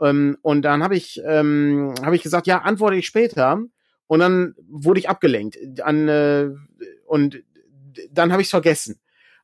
Ähm, 0.00 0.38
und 0.42 0.62
dann 0.62 0.82
habe 0.82 0.96
ich, 0.96 1.20
ähm, 1.24 1.94
hab 2.02 2.12
ich 2.12 2.22
gesagt, 2.22 2.46
ja, 2.46 2.62
antworte 2.62 2.96
ich 2.96 3.06
später. 3.06 3.60
Und 4.06 4.20
dann 4.20 4.54
wurde 4.68 5.00
ich 5.00 5.08
abgelenkt. 5.08 5.58
An, 5.82 6.08
äh, 6.08 6.50
und 7.06 7.42
dann 8.10 8.32
habe 8.32 8.42
ich 8.42 8.48
vergessen. 8.48 9.00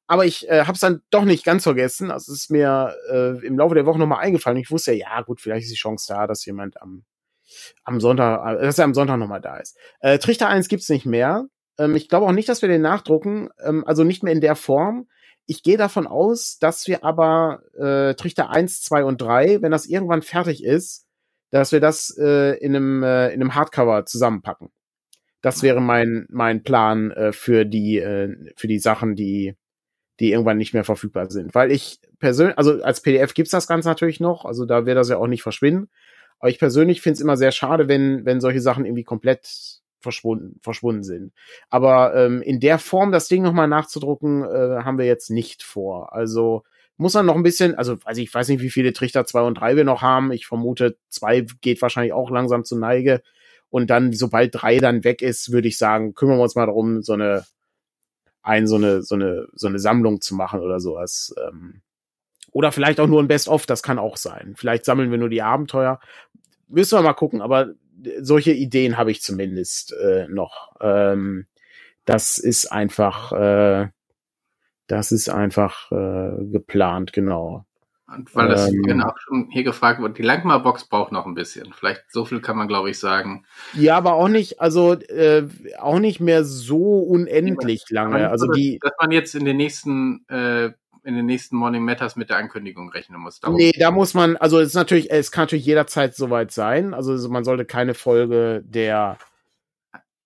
Aber 0.06 0.24
ich 0.26 0.48
äh, 0.48 0.62
habe 0.62 0.72
es 0.72 0.80
dann 0.80 1.02
doch 1.10 1.24
nicht 1.24 1.44
ganz 1.44 1.62
vergessen. 1.62 2.10
Also 2.10 2.32
es 2.32 2.42
ist 2.42 2.50
mir 2.50 2.94
äh, 3.10 3.44
im 3.44 3.58
Laufe 3.58 3.74
der 3.74 3.86
Woche 3.86 3.98
nochmal 3.98 4.22
eingefallen. 4.22 4.58
Ich 4.58 4.70
wusste 4.70 4.92
ja, 4.92 5.20
gut, 5.22 5.40
vielleicht 5.40 5.64
ist 5.64 5.72
die 5.72 5.78
Chance 5.78 6.06
da, 6.08 6.26
dass 6.26 6.44
jemand 6.44 6.80
am, 6.80 7.04
am 7.84 8.00
Sonntag, 8.00 8.58
äh, 8.58 8.62
dass 8.62 8.78
er 8.78 8.84
am 8.84 8.94
Sonntag 8.94 9.18
nochmal 9.18 9.40
da 9.40 9.56
ist. 9.56 9.76
Äh, 10.00 10.18
Trichter 10.18 10.48
1 10.48 10.68
gibt's 10.68 10.88
nicht 10.88 11.06
mehr. 11.06 11.46
Ähm, 11.78 11.96
ich 11.96 12.08
glaube 12.08 12.26
auch 12.26 12.32
nicht, 12.32 12.48
dass 12.48 12.62
wir 12.62 12.68
den 12.68 12.82
nachdrucken, 12.82 13.48
ähm, 13.64 13.84
also 13.86 14.04
nicht 14.04 14.22
mehr 14.22 14.32
in 14.32 14.40
der 14.40 14.56
Form. 14.56 15.08
Ich 15.46 15.62
gehe 15.62 15.76
davon 15.76 16.06
aus, 16.06 16.58
dass 16.58 16.86
wir 16.86 17.04
aber 17.04 17.62
äh, 17.74 18.14
Trichter 18.14 18.50
1, 18.50 18.82
2 18.82 19.04
und 19.04 19.20
3, 19.20 19.62
wenn 19.62 19.72
das 19.72 19.86
irgendwann 19.86 20.22
fertig 20.22 20.64
ist, 20.64 21.06
dass 21.50 21.72
wir 21.72 21.80
das 21.80 22.16
äh, 22.18 22.56
in, 22.58 22.74
einem, 22.74 23.02
äh, 23.02 23.28
in 23.28 23.40
einem 23.40 23.54
Hardcover 23.54 24.06
zusammenpacken. 24.06 24.70
Das 25.42 25.62
wäre 25.62 25.82
mein, 25.82 26.26
mein 26.30 26.62
Plan 26.62 27.10
äh, 27.10 27.32
für 27.32 27.66
die, 27.66 27.98
äh, 27.98 28.34
für 28.56 28.66
die 28.66 28.78
Sachen, 28.78 29.14
die, 29.14 29.54
die 30.18 30.32
irgendwann 30.32 30.56
nicht 30.56 30.72
mehr 30.72 30.84
verfügbar 30.84 31.30
sind. 31.30 31.54
Weil 31.54 31.70
ich 31.70 32.00
persönlich, 32.18 32.56
also 32.56 32.82
als 32.82 33.02
PDF 33.02 33.34
gibt's 33.34 33.50
das 33.50 33.66
Ganze 33.66 33.88
natürlich 33.88 34.20
noch, 34.20 34.46
also 34.46 34.64
da 34.64 34.86
wird 34.86 34.96
das 34.96 35.10
ja 35.10 35.18
auch 35.18 35.26
nicht 35.26 35.42
verschwinden. 35.42 35.90
Aber 36.38 36.48
ich 36.48 36.58
persönlich 36.58 37.02
finde 37.02 37.14
es 37.14 37.20
immer 37.20 37.36
sehr 37.36 37.52
schade, 37.52 37.88
wenn, 37.88 38.24
wenn 38.24 38.40
solche 38.40 38.60
Sachen 38.60 38.86
irgendwie 38.86 39.04
komplett 39.04 39.82
verschwunden, 40.04 40.60
verschwunden 40.62 41.02
sind. 41.02 41.32
Aber 41.68 42.14
ähm, 42.14 42.40
in 42.42 42.60
der 42.60 42.78
Form 42.78 43.10
das 43.10 43.26
Ding 43.26 43.42
nochmal 43.42 43.66
nachzudrucken, 43.66 44.44
äh, 44.44 44.84
haben 44.84 44.98
wir 44.98 45.06
jetzt 45.06 45.30
nicht 45.30 45.64
vor. 45.64 46.12
Also 46.12 46.62
muss 46.96 47.14
man 47.14 47.26
noch 47.26 47.34
ein 47.34 47.42
bisschen, 47.42 47.74
also 47.74 47.96
weiß 48.04 48.18
ich, 48.18 48.32
weiß 48.32 48.48
nicht, 48.48 48.62
wie 48.62 48.70
viele 48.70 48.92
Trichter 48.92 49.26
zwei 49.26 49.42
und 49.42 49.54
drei 49.54 49.74
wir 49.74 49.84
noch 49.84 50.02
haben. 50.02 50.30
Ich 50.30 50.46
vermute, 50.46 50.96
zwei 51.08 51.44
geht 51.60 51.82
wahrscheinlich 51.82 52.12
auch 52.12 52.30
langsam 52.30 52.64
zu 52.64 52.78
Neige. 52.78 53.22
Und 53.68 53.90
dann, 53.90 54.12
sobald 54.12 54.54
drei 54.54 54.78
dann 54.78 55.02
weg 55.02 55.20
ist, 55.20 55.50
würde 55.50 55.66
ich 55.66 55.78
sagen, 55.78 56.14
kümmern 56.14 56.38
wir 56.38 56.44
uns 56.44 56.54
mal 56.54 56.66
darum, 56.66 57.02
so 57.02 57.14
eine, 57.14 57.44
ein, 58.42 58.68
so 58.68 58.76
eine, 58.76 59.02
so 59.02 59.16
eine, 59.16 59.48
so 59.52 59.66
eine 59.66 59.80
Sammlung 59.80 60.20
zu 60.20 60.36
machen 60.36 60.60
oder 60.60 60.78
sowas. 60.78 61.34
Ähm, 61.44 61.82
oder 62.52 62.70
vielleicht 62.70 63.00
auch 63.00 63.08
nur 63.08 63.20
ein 63.20 63.26
Best-of, 63.26 63.66
das 63.66 63.82
kann 63.82 63.98
auch 63.98 64.16
sein. 64.16 64.54
Vielleicht 64.56 64.84
sammeln 64.84 65.10
wir 65.10 65.18
nur 65.18 65.28
die 65.28 65.42
Abenteuer. 65.42 65.98
Müssen 66.68 66.96
wir 66.96 67.02
mal 67.02 67.14
gucken, 67.14 67.42
aber 67.42 67.70
solche 68.20 68.52
Ideen 68.52 68.96
habe 68.96 69.10
ich 69.10 69.22
zumindest 69.22 69.92
äh, 69.92 70.26
noch. 70.28 70.74
Ähm, 70.80 71.46
das 72.04 72.38
ist 72.38 72.70
einfach, 72.70 73.32
äh, 73.32 73.88
das 74.86 75.12
ist 75.12 75.28
einfach 75.28 75.90
äh, 75.90 76.44
geplant, 76.44 77.12
genau. 77.12 77.64
Und 78.06 78.34
weil 78.34 78.48
das 78.48 78.70
ähm, 78.70 79.02
auch 79.02 79.16
schon 79.18 79.48
hier 79.50 79.64
gefragt 79.64 80.00
wurde, 80.00 80.14
die 80.14 80.22
Langmar-Box 80.22 80.84
braucht 80.88 81.10
noch 81.10 81.24
ein 81.24 81.34
bisschen. 81.34 81.72
Vielleicht 81.72 82.04
so 82.10 82.24
viel 82.26 82.40
kann 82.40 82.56
man, 82.56 82.68
glaube 82.68 82.90
ich, 82.90 82.98
sagen. 82.98 83.44
Ja, 83.72 83.96
aber 83.96 84.14
auch 84.14 84.28
nicht, 84.28 84.60
also 84.60 84.92
äh, 84.92 85.48
auch 85.78 85.98
nicht 85.98 86.20
mehr 86.20 86.44
so 86.44 86.98
unendlich 87.00 87.84
lange. 87.88 88.28
Also 88.28 88.46
die, 88.52 88.78
dass 88.80 88.92
man 89.00 89.10
jetzt 89.10 89.34
in 89.34 89.46
den 89.46 89.56
nächsten 89.56 90.26
äh, 90.28 90.72
in 91.04 91.14
den 91.14 91.26
nächsten 91.26 91.56
Morning 91.56 91.84
Matters 91.84 92.16
mit 92.16 92.30
der 92.30 92.38
Ankündigung 92.38 92.90
rechnen 92.90 93.20
muss. 93.20 93.40
Darum. 93.40 93.56
Nee, 93.56 93.72
da 93.78 93.90
muss 93.90 94.14
man, 94.14 94.36
also 94.36 94.58
es 94.58 94.68
ist 94.68 94.74
natürlich, 94.74 95.10
es 95.10 95.30
kann 95.30 95.42
natürlich 95.42 95.66
jederzeit 95.66 96.14
soweit 96.14 96.50
sein. 96.50 96.94
Also 96.94 97.28
man 97.28 97.44
sollte 97.44 97.64
keine 97.64 97.94
Folge 97.94 98.62
der 98.64 99.18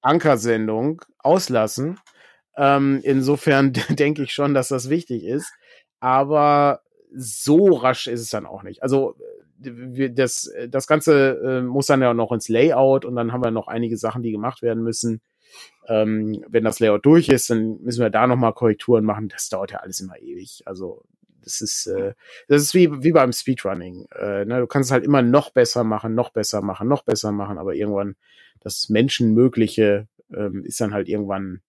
Ankersendung 0.00 1.02
auslassen. 1.18 1.98
Ähm, 2.56 3.00
insofern 3.02 3.72
denke 3.90 4.22
ich 4.22 4.32
schon, 4.32 4.54
dass 4.54 4.68
das 4.68 4.88
wichtig 4.88 5.24
ist. 5.24 5.52
Aber 6.00 6.82
so 7.14 7.74
rasch 7.74 8.06
ist 8.06 8.20
es 8.20 8.30
dann 8.30 8.46
auch 8.46 8.62
nicht. 8.62 8.82
Also 8.82 9.16
das, 9.58 10.52
das 10.68 10.86
Ganze 10.86 11.30
äh, 11.44 11.62
muss 11.62 11.86
dann 11.86 12.00
ja 12.00 12.14
noch 12.14 12.30
ins 12.30 12.48
Layout 12.48 13.04
und 13.04 13.16
dann 13.16 13.32
haben 13.32 13.42
wir 13.42 13.50
noch 13.50 13.66
einige 13.66 13.96
Sachen, 13.96 14.22
die 14.22 14.30
gemacht 14.30 14.62
werden 14.62 14.84
müssen. 14.84 15.20
Ähm, 15.88 16.44
wenn 16.48 16.64
das 16.64 16.80
Layout 16.80 17.06
durch 17.06 17.28
ist, 17.28 17.50
dann 17.50 17.80
müssen 17.82 18.02
wir 18.02 18.10
da 18.10 18.26
nochmal 18.26 18.52
Korrekturen 18.52 19.04
machen. 19.04 19.28
Das 19.28 19.48
dauert 19.48 19.72
ja 19.72 19.78
alles 19.78 20.00
immer 20.00 20.18
ewig. 20.18 20.62
Also 20.66 21.04
das 21.42 21.60
ist, 21.60 21.86
äh, 21.86 22.14
das 22.46 22.62
ist 22.62 22.74
wie, 22.74 23.02
wie 23.02 23.12
beim 23.12 23.32
Speedrunning. 23.32 24.06
Äh, 24.14 24.44
ne? 24.44 24.60
Du 24.60 24.66
kannst 24.66 24.88
es 24.88 24.92
halt 24.92 25.04
immer 25.04 25.22
noch 25.22 25.50
besser 25.50 25.84
machen, 25.84 26.14
noch 26.14 26.30
besser 26.30 26.60
machen, 26.60 26.88
noch 26.88 27.04
besser 27.04 27.32
machen, 27.32 27.58
aber 27.58 27.74
irgendwann 27.74 28.16
das 28.60 28.88
Menschenmögliche 28.88 30.08
ähm, 30.34 30.64
ist 30.64 30.80
dann 30.80 30.92
halt 30.92 31.08
irgendwann 31.08 31.62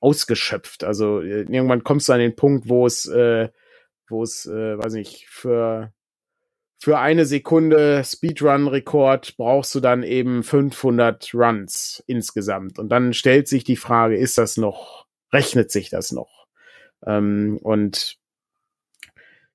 ausgeschöpft. 0.00 0.84
Also 0.84 1.20
äh, 1.20 1.42
irgendwann 1.42 1.84
kommst 1.84 2.08
du 2.08 2.12
an 2.14 2.20
den 2.20 2.36
Punkt, 2.36 2.68
wo 2.68 2.86
es, 2.86 3.06
äh, 3.06 3.50
wo 4.08 4.22
es, 4.22 4.46
äh, 4.46 4.78
weiß 4.78 4.94
nicht, 4.94 5.26
für 5.28 5.92
für 6.82 6.98
eine 6.98 7.26
Sekunde 7.26 8.02
Speedrun-Rekord 8.02 9.36
brauchst 9.36 9.72
du 9.72 9.78
dann 9.78 10.02
eben 10.02 10.42
500 10.42 11.32
Runs 11.32 12.02
insgesamt. 12.08 12.80
Und 12.80 12.88
dann 12.88 13.14
stellt 13.14 13.46
sich 13.46 13.62
die 13.62 13.76
Frage, 13.76 14.16
ist 14.16 14.36
das 14.36 14.56
noch, 14.56 15.06
rechnet 15.32 15.70
sich 15.70 15.90
das 15.90 16.10
noch? 16.10 16.48
Ähm, 17.06 17.60
und 17.62 18.16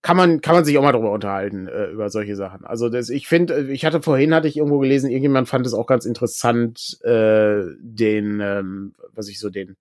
kann 0.01 0.15
man, 0.15 0.39
kann 0.39 0.55
man 0.55 0.63
sich 0.63 0.77
auch 0.77 0.83
mal 0.83 0.93
drüber 0.93 1.11
unterhalten, 1.11 1.67
äh, 1.67 1.87
über 1.87 2.09
solche 2.09 2.37
Sachen. 2.37 2.65
Also 2.65 2.87
das, 2.87 3.09
ich 3.09 3.27
finde, 3.27 3.73
ich 3.73 3.83
hatte 3.83 4.01
vorhin, 4.01 4.33
hatte 4.33 4.47
ich 4.47 4.55
irgendwo 4.55 4.79
gelesen, 4.79 5.09
irgendjemand 5.09 5.49
fand 5.49 5.67
es 5.67 5.73
auch 5.73 5.85
ganz 5.85 6.05
interessant, 6.05 6.97
äh, 7.03 7.61
den, 7.81 8.39
ähm, 8.39 8.95
was 9.11 9.27
ich 9.27 9.37
so, 9.37 9.49
den, 9.49 9.75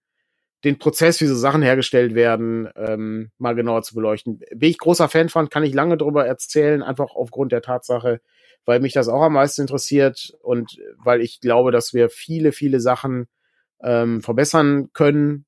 den 0.67 0.79
Prozess, 0.81 1.21
wie 1.21 1.27
so 1.27 1.37
Sachen 1.37 1.63
hergestellt 1.63 2.17
werden, 2.17 2.69
ähm, 2.75 3.31
mal 3.39 3.55
genauer 3.55 3.83
zu 3.83 3.95
beleuchten. 3.95 4.41
Bin 4.51 4.69
ich 4.69 4.79
großer 4.79 5.09
Fan 5.09 5.29
von, 5.29 5.49
kann 5.49 5.63
ich 5.63 5.73
lange 5.73 5.97
drüber 5.97 6.27
erzählen, 6.27 6.83
einfach 6.83 7.15
aufgrund 7.15 7.53
der 7.53 7.63
Tatsache, 7.63 8.21
weil 8.65 8.81
mich 8.81 8.93
das 8.93 9.07
auch 9.09 9.23
am 9.23 9.35
meisten 9.35 9.61
interessiert 9.63 10.37
und 10.43 10.79
weil 10.97 11.21
ich 11.21 11.41
glaube, 11.41 11.71
dass 11.71 11.95
wir 11.95 12.11
viele, 12.11 12.51
viele 12.51 12.81
Sachen 12.81 13.29
ähm, 13.81 14.23
verbessern 14.23 14.91
können, 14.93 15.47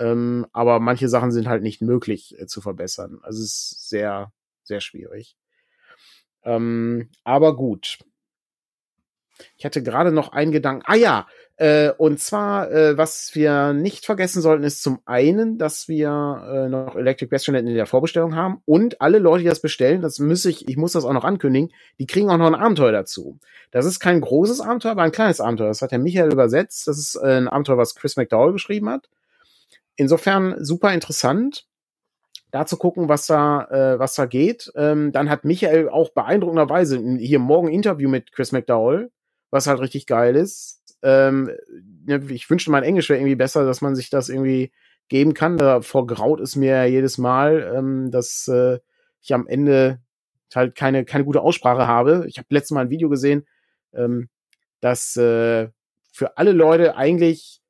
ähm, 0.00 0.46
aber 0.52 0.80
manche 0.80 1.08
Sachen 1.08 1.30
sind 1.30 1.46
halt 1.46 1.62
nicht 1.62 1.80
möglich 1.80 2.36
äh, 2.36 2.46
zu 2.46 2.60
verbessern. 2.60 3.20
Also 3.22 3.42
es 3.42 3.54
ist 3.72 3.88
sehr, 3.88 4.32
sehr 4.64 4.80
schwierig. 4.80 5.36
Ähm, 6.42 7.10
aber 7.22 7.54
gut. 7.54 7.98
Ich 9.56 9.64
hatte 9.64 9.82
gerade 9.82 10.10
noch 10.10 10.30
einen 10.32 10.50
Gedanken. 10.50 10.82
Ah 10.86 10.96
ja, 10.96 11.28
äh, 11.58 11.90
und 11.90 12.20
zwar, 12.20 12.70
äh, 12.70 12.98
was 12.98 13.34
wir 13.34 13.72
nicht 13.72 14.04
vergessen 14.04 14.42
sollten, 14.42 14.64
ist 14.64 14.82
zum 14.82 15.00
einen, 15.06 15.56
dass 15.56 15.88
wir 15.88 16.08
äh, 16.46 16.68
noch 16.68 16.96
Electric 16.96 17.30
Bastion 17.30 17.54
in 17.54 17.66
der 17.66 17.86
Vorbestellung 17.86 18.34
haben 18.34 18.60
und 18.66 19.00
alle 19.00 19.18
Leute, 19.18 19.42
die 19.42 19.48
das 19.48 19.60
bestellen, 19.60 20.02
das 20.02 20.18
muss 20.18 20.44
ich, 20.44 20.68
ich 20.68 20.76
muss 20.76 20.92
das 20.92 21.04
auch 21.04 21.14
noch 21.14 21.24
ankündigen, 21.24 21.72
die 21.98 22.06
kriegen 22.06 22.28
auch 22.28 22.36
noch 22.36 22.46
ein 22.46 22.54
Abenteuer 22.54 22.92
dazu. 22.92 23.38
Das 23.70 23.86
ist 23.86 24.00
kein 24.00 24.20
großes 24.20 24.60
Abenteuer, 24.60 24.92
aber 24.92 25.02
ein 25.02 25.12
kleines 25.12 25.40
Abenteuer. 25.40 25.68
Das 25.68 25.80
hat 25.80 25.92
der 25.92 25.98
Michael 25.98 26.32
übersetzt. 26.32 26.88
Das 26.88 26.98
ist 26.98 27.16
äh, 27.16 27.38
ein 27.38 27.48
Abenteuer, 27.48 27.78
was 27.78 27.94
Chris 27.94 28.16
McDowell 28.16 28.52
geschrieben 28.52 28.90
hat. 28.90 29.08
Insofern 29.96 30.62
super 30.62 30.92
interessant 30.92 31.66
da 32.50 32.64
zu 32.66 32.76
gucken, 32.76 33.08
was 33.08 33.26
da, 33.26 33.64
äh, 33.64 33.98
was 33.98 34.14
da 34.14 34.26
geht. 34.26 34.72
Ähm, 34.76 35.12
dann 35.12 35.28
hat 35.28 35.44
Michael 35.44 35.88
auch 35.88 36.10
beeindruckenderweise 36.10 36.98
hier 37.18 37.38
morgen 37.38 37.68
Interview 37.68 38.08
mit 38.08 38.32
Chris 38.32 38.52
McDowell, 38.52 39.10
was 39.50 39.66
halt 39.66 39.80
richtig 39.80 40.06
geil 40.06 40.36
ist. 40.36 40.80
Ähm, 41.02 41.50
ne, 42.04 42.22
ich 42.30 42.48
wünschte, 42.48 42.70
mein 42.70 42.82
Englisch 42.82 43.08
wäre 43.08 43.18
irgendwie 43.20 43.36
besser, 43.36 43.64
dass 43.64 43.80
man 43.80 43.94
sich 43.94 44.10
das 44.10 44.28
irgendwie 44.28 44.72
geben 45.08 45.34
kann. 45.34 45.56
Da 45.56 45.80
vorgraut 45.80 46.40
es 46.40 46.56
mir 46.56 46.84
jedes 46.86 47.18
Mal, 47.18 47.72
ähm, 47.76 48.10
dass 48.10 48.48
äh, 48.48 48.78
ich 49.20 49.34
am 49.34 49.46
Ende 49.46 50.00
halt 50.54 50.74
keine, 50.74 51.04
keine 51.04 51.24
gute 51.24 51.40
Aussprache 51.40 51.86
habe. 51.86 52.24
Ich 52.28 52.38
habe 52.38 52.46
letztes 52.50 52.72
Mal 52.72 52.82
ein 52.82 52.90
Video 52.90 53.08
gesehen, 53.08 53.46
ähm, 53.92 54.28
dass 54.80 55.16
äh, 55.16 55.68
für 56.12 56.38
alle 56.38 56.52
Leute 56.52 56.96
eigentlich 56.96 57.60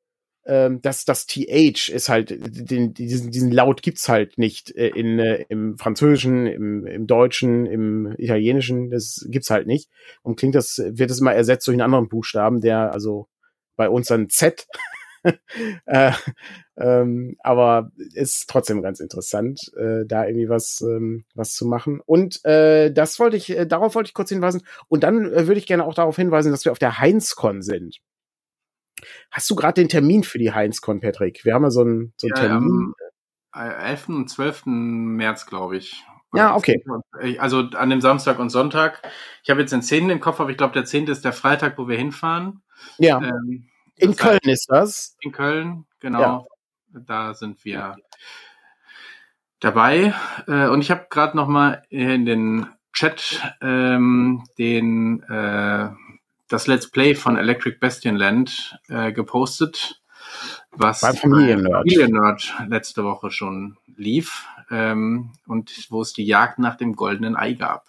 ähm, 0.47 0.81
dass 0.81 1.05
das 1.05 1.27
TH 1.27 1.89
ist 1.89 2.09
halt, 2.09 2.31
den, 2.31 2.95
diesen, 2.95 3.31
diesen 3.31 3.51
Laut 3.51 3.83
gibt's 3.83 4.09
halt 4.09 4.39
nicht 4.39 4.75
äh, 4.77 4.89
in, 4.89 5.19
äh, 5.19 5.45
im 5.49 5.77
Französischen, 5.77 6.47
im, 6.47 6.87
im 6.87 7.07
Deutschen, 7.07 7.67
im 7.67 8.15
Italienischen, 8.17 8.91
das 8.91 9.27
gibt's 9.29 9.51
halt 9.51 9.67
nicht. 9.67 9.91
Und 10.23 10.39
klingt 10.39 10.55
das, 10.55 10.81
wird 10.85 11.11
es 11.11 11.21
immer 11.21 11.35
ersetzt 11.35 11.67
durch 11.67 11.75
einen 11.75 11.83
anderen 11.83 12.09
Buchstaben, 12.09 12.61
der 12.61 12.93
also 12.93 13.29
bei 13.75 13.89
uns 13.89 14.07
dann 14.09 14.29
Z. 14.29 14.67
äh, 15.87 16.13
ähm, 16.77 17.37
aber 17.41 17.91
ist 18.15 18.49
trotzdem 18.49 18.83
ganz 18.83 19.01
interessant, 19.01 19.73
äh, 19.77 20.05
da 20.07 20.27
irgendwie 20.27 20.49
was 20.49 20.81
ähm, 20.83 21.25
was 21.35 21.55
zu 21.55 21.67
machen. 21.67 22.01
Und 22.07 22.45
äh, 22.45 22.93
das 22.93 23.19
wollte 23.19 23.37
ich, 23.37 23.51
äh, 23.51 23.67
darauf 23.67 23.97
wollte 23.97 24.09
ich 24.09 24.15
kurz 24.15 24.29
hinweisen. 24.29 24.63
Und 24.87 25.03
dann 25.03 25.25
äh, 25.33 25.49
würde 25.49 25.59
ich 25.59 25.67
gerne 25.67 25.85
auch 25.85 25.95
darauf 25.95 26.17
hinweisen, 26.17 26.53
dass 26.53 26.65
wir 26.65 26.73
auf 26.73 26.79
der 26.79 27.01
Heinzcon 27.01 27.63
sind. 27.63 27.99
Hast 29.31 29.51
du 29.51 29.57
gerade 29.57 29.81
den 29.81 29.89
Termin 29.89 30.23
für 30.23 30.39
die 30.39 30.53
Heinzcon, 30.53 31.01
Patrick? 31.01 31.45
Wir 31.45 31.55
haben 31.55 31.65
ja 31.65 31.71
so 31.71 31.83
einen, 31.83 32.15
so 32.17 32.27
einen 32.27 32.37
ja, 32.37 32.43
Termin. 32.43 32.93
Am 33.53 33.71
11. 33.71 34.09
und 34.09 34.29
12. 34.29 34.63
März, 34.67 35.47
glaube 35.47 35.77
ich. 35.77 36.05
Ja, 36.35 36.55
okay. 36.55 36.85
Also 37.39 37.61
an 37.61 37.91
dem 37.91 38.01
Samstag 38.01 38.39
und 38.39 38.51
Sonntag. 38.51 39.03
Ich 39.43 39.51
habe 39.51 39.61
jetzt 39.61 39.73
den 39.73 39.83
10. 39.83 40.11
im 40.11 40.21
Kopf, 40.21 40.41
aber 40.41 40.51
ich 40.51 40.59
glaube, 40.59 40.75
der 40.75 40.85
10. 40.85 41.07
ist 41.07 41.25
der 41.25 41.33
Freitag, 41.33 41.79
wo 41.79 41.89
wir 41.89 41.97
hinfahren. 41.97 42.63
Ja. 42.99 43.19
Ähm, 43.23 43.69
in 43.97 44.17
Köln 44.17 44.39
heißt, 44.45 44.47
ist 44.47 44.67
das. 44.71 45.17
In 45.21 45.33
Köln, 45.33 45.87
genau. 46.01 46.21
Ja. 46.21 46.45
Da 47.07 47.35
sind 47.35 47.65
wir 47.65 47.97
dabei. 49.61 50.15
Äh, 50.47 50.69
und 50.69 50.81
ich 50.83 50.91
habe 50.91 51.07
gerade 51.09 51.37
noch 51.37 51.49
mal 51.49 51.83
in 51.89 52.27
den 52.27 52.67
Chat 52.93 53.43
ähm, 53.61 54.45
den 54.59 55.23
äh, 55.25 55.89
das 56.49 56.67
Let's 56.67 56.91
Play 56.91 57.15
von 57.15 57.37
Electric 57.37 57.79
Bastion 57.79 58.17
Land 58.17 58.79
äh, 58.89 59.13
gepostet, 59.13 60.01
was 60.71 61.01
beim 61.01 61.17
Familiennerd. 61.17 61.91
Familiennerd 61.91 62.55
letzte 62.69 63.05
Woche 63.05 63.31
schon 63.31 63.77
lief 63.97 64.47
ähm, 64.71 65.33
und 65.47 65.87
wo 65.91 66.03
es 66.03 66.13
die 66.13 66.25
Jagd 66.25 66.59
nach 66.59 66.77
dem 66.77 66.95
goldenen 66.95 67.37
Ei 67.37 67.55
gab. 67.55 67.87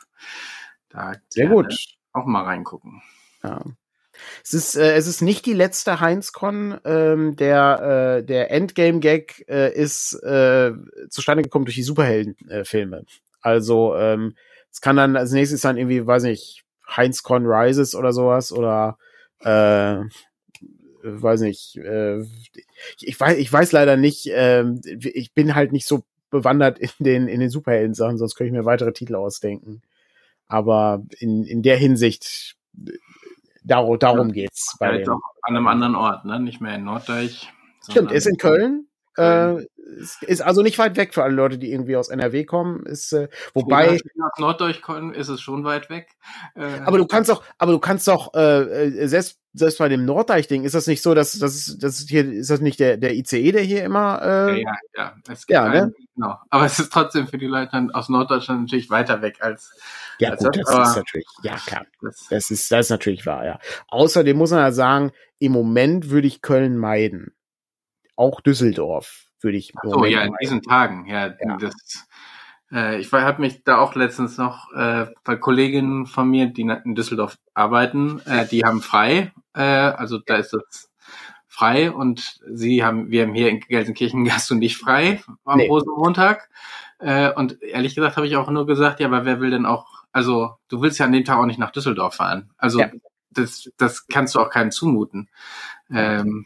Da 0.89 1.13
Sehr 1.29 1.47
gut. 1.47 1.73
Auch 2.13 2.25
mal 2.25 2.43
reingucken. 2.43 3.01
Ja. 3.43 3.61
Es 4.43 4.53
ist, 4.53 4.75
äh, 4.75 4.95
es 4.95 5.05
ist 5.05 5.21
nicht 5.21 5.45
die 5.45 5.53
letzte 5.53 5.99
Heinz-Con. 5.99 6.79
Ähm, 6.85 7.35
der, 7.35 8.17
äh, 8.17 8.25
der 8.25 8.49
Endgame-Gag 8.51 9.45
äh, 9.47 9.71
ist 9.73 10.13
äh, 10.23 10.71
zustande 11.09 11.43
gekommen 11.43 11.65
durch 11.65 11.75
die 11.75 11.83
Superhelden-Filme. 11.83 13.05
also 13.41 13.95
ähm, 13.95 14.35
es 14.71 14.81
kann 14.81 14.97
dann 14.97 15.15
als 15.15 15.31
nächstes 15.31 15.61
dann 15.61 15.77
irgendwie, 15.77 16.05
weiß 16.05 16.23
nicht, 16.23 16.63
Heinz-Con 16.89 17.45
Rises 17.45 17.95
oder 17.95 18.13
sowas 18.13 18.51
oder 18.51 18.97
äh, 19.39 20.03
weiß 21.03 21.41
nicht, 21.41 21.77
äh, 21.77 22.21
ich 22.99 23.19
weiß, 23.19 23.37
ich 23.37 23.51
weiß 23.51 23.71
leider 23.71 23.97
nicht, 23.97 24.27
äh, 24.27 24.63
ich 24.83 25.33
bin 25.33 25.55
halt 25.55 25.71
nicht 25.71 25.87
so 25.87 26.03
bewandert 26.29 26.79
in 26.79 26.89
den, 26.99 27.27
in 27.27 27.39
den 27.39 27.49
Superhelden-Sachen, 27.49 28.17
sonst 28.17 28.35
könnte 28.35 28.49
ich 28.49 28.57
mir 28.57 28.65
weitere 28.65 28.91
Titel 28.93 29.15
ausdenken. 29.15 29.81
Aber 30.47 31.03
in, 31.19 31.43
in 31.43 31.61
der 31.61 31.77
Hinsicht, 31.77 32.55
dar 33.63 33.97
darum 33.97 34.31
geht's. 34.31 34.75
Bei 34.79 34.91
ja, 34.91 34.97
jetzt 34.99 35.09
auch 35.09 35.19
an 35.41 35.55
einem 35.55 35.67
anderen 35.67 35.95
Ort, 35.95 36.25
ne? 36.25 36.39
Nicht 36.39 36.61
mehr 36.61 36.75
in 36.75 36.85
Norddeich. 36.85 37.51
Stimmt, 37.89 38.11
ist 38.11 38.27
in 38.27 38.37
Köln. 38.37 38.87
Köln. 39.13 39.59
Äh, 39.59 39.65
ist 40.21 40.41
also 40.41 40.61
nicht 40.61 40.77
weit 40.77 40.97
weg 40.97 41.13
für 41.13 41.23
alle 41.23 41.33
Leute, 41.33 41.57
die 41.57 41.71
irgendwie 41.71 41.95
aus 41.95 42.09
NRW 42.09 42.45
kommen. 42.45 42.85
Ist 42.85 43.13
äh, 43.13 43.29
wobei 43.53 43.87
ja, 43.87 43.93
aus 43.93 44.39
Norddeutsch 44.39 44.81
kommen 44.81 45.13
ist 45.13 45.29
es 45.29 45.41
schon 45.41 45.63
weit 45.63 45.89
weg. 45.89 46.09
Äh, 46.55 46.65
aber 46.85 46.97
du 46.97 47.05
kannst 47.05 47.31
auch, 47.31 47.43
aber 47.57 47.71
du 47.71 47.79
kannst 47.79 48.07
doch 48.07 48.33
äh, 48.33 48.87
äh 48.87 49.07
selbst 49.07 49.39
selbst 49.53 49.79
bei 49.79 49.89
dem 49.89 50.05
Norddeich-Ding 50.05 50.63
ist 50.63 50.75
das 50.75 50.87
nicht 50.87 51.01
so, 51.01 51.15
dass 51.15 51.37
das 51.39 51.77
das 51.79 52.05
hier 52.07 52.31
ist 52.31 52.49
das 52.49 52.61
nicht 52.61 52.79
der 52.79 52.97
der 52.97 53.15
ICE, 53.15 53.51
der 53.51 53.63
hier 53.63 53.83
immer 53.83 54.21
äh, 54.21 54.61
ja 54.61 54.75
ja 54.95 55.15
gibt 55.25 55.49
ja, 55.49 55.63
einen, 55.63 55.87
ne? 55.87 55.93
genau. 56.15 56.37
Aber 56.49 56.65
es 56.65 56.79
ist 56.79 56.91
trotzdem 56.91 57.27
für 57.27 57.37
die 57.37 57.47
Leute 57.47 57.87
aus 57.93 58.09
Norddeutschland 58.09 58.61
natürlich 58.61 58.89
weiter 58.89 59.21
weg 59.21 59.37
als 59.41 59.71
ja 60.19 60.31
als 60.31 60.43
gut, 60.43 60.57
das, 60.57 60.69
das 60.69 60.89
ist 60.89 60.95
natürlich 60.97 61.27
ja 61.43 61.57
klar. 61.65 61.85
Das, 62.01 62.27
das 62.29 62.51
ist 62.51 62.71
das 62.71 62.85
ist 62.87 62.89
natürlich 62.89 63.25
wahr, 63.25 63.45
ja. 63.45 63.59
Außerdem 63.87 64.37
muss 64.37 64.51
man 64.51 64.59
ja 64.59 64.71
sagen, 64.71 65.11
im 65.39 65.51
Moment 65.51 66.09
würde 66.09 66.27
ich 66.27 66.41
Köln 66.41 66.77
meiden. 66.77 67.33
Auch 68.15 68.41
Düsseldorf 68.41 69.26
würde 69.41 69.57
ich. 69.57 69.73
Ach 69.75 69.83
so, 69.83 70.05
ja, 70.05 70.23
in 70.23 70.33
diesen 70.41 70.61
Tagen, 70.61 71.05
ja. 71.05 71.27
ja. 71.27 71.57
Das, 71.57 72.07
äh, 72.71 72.99
ich 72.99 73.11
habe 73.11 73.41
mich 73.41 73.63
da 73.63 73.77
auch 73.77 73.95
letztens 73.95 74.37
noch 74.37 74.71
äh, 74.73 75.07
bei 75.23 75.35
Kolleginnen 75.35 76.05
von 76.05 76.29
mir, 76.29 76.47
die 76.47 76.61
in 76.61 76.95
Düsseldorf 76.95 77.37
arbeiten, 77.53 78.21
äh, 78.25 78.47
die 78.47 78.63
haben 78.63 78.81
frei, 78.81 79.31
äh, 79.53 79.61
also 79.61 80.19
da 80.19 80.35
ist 80.35 80.53
das 80.53 80.89
frei 81.47 81.91
und 81.91 82.39
sie 82.47 82.83
haben, 82.83 83.09
wir 83.09 83.23
haben 83.23 83.33
hier 83.33 83.49
in 83.49 83.61
Gelsenkirchen 83.61 84.25
Gast 84.25 84.51
und 84.51 84.59
nicht 84.59 84.77
frei 84.77 85.23
am 85.43 85.57
nee. 85.57 85.67
Rosenmontag. 85.67 86.49
Äh, 86.99 87.31
und 87.31 87.61
ehrlich 87.61 87.95
gesagt 87.95 88.17
habe 88.17 88.27
ich 88.27 88.35
auch 88.35 88.49
nur 88.49 88.67
gesagt, 88.67 88.99
ja, 88.99 89.07
aber 89.07 89.25
wer 89.25 89.39
will 89.39 89.51
denn 89.51 89.65
auch, 89.65 90.03
also 90.11 90.55
du 90.67 90.81
willst 90.81 90.99
ja 90.99 91.05
an 91.05 91.11
dem 91.11 91.25
Tag 91.25 91.37
auch 91.37 91.45
nicht 91.45 91.59
nach 91.59 91.71
Düsseldorf 91.71 92.15
fahren. 92.15 92.51
Also 92.57 92.79
ja. 92.79 92.91
das, 93.31 93.71
das 93.77 94.07
kannst 94.07 94.35
du 94.35 94.39
auch 94.39 94.49
keinem 94.49 94.71
zumuten. 94.71 95.29
Ähm, 95.89 96.45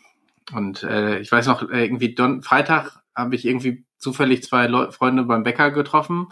und 0.53 0.83
äh, 0.83 1.19
ich 1.19 1.31
weiß 1.31 1.47
noch, 1.47 1.69
äh, 1.69 1.83
irgendwie 1.83 2.15
Don 2.15 2.41
Freitag 2.41 3.01
habe 3.15 3.35
ich 3.35 3.45
irgendwie 3.45 3.85
zufällig 3.97 4.43
zwei 4.43 4.67
Leu 4.67 4.91
Freunde 4.91 5.23
beim 5.23 5.43
Bäcker 5.43 5.71
getroffen 5.71 6.27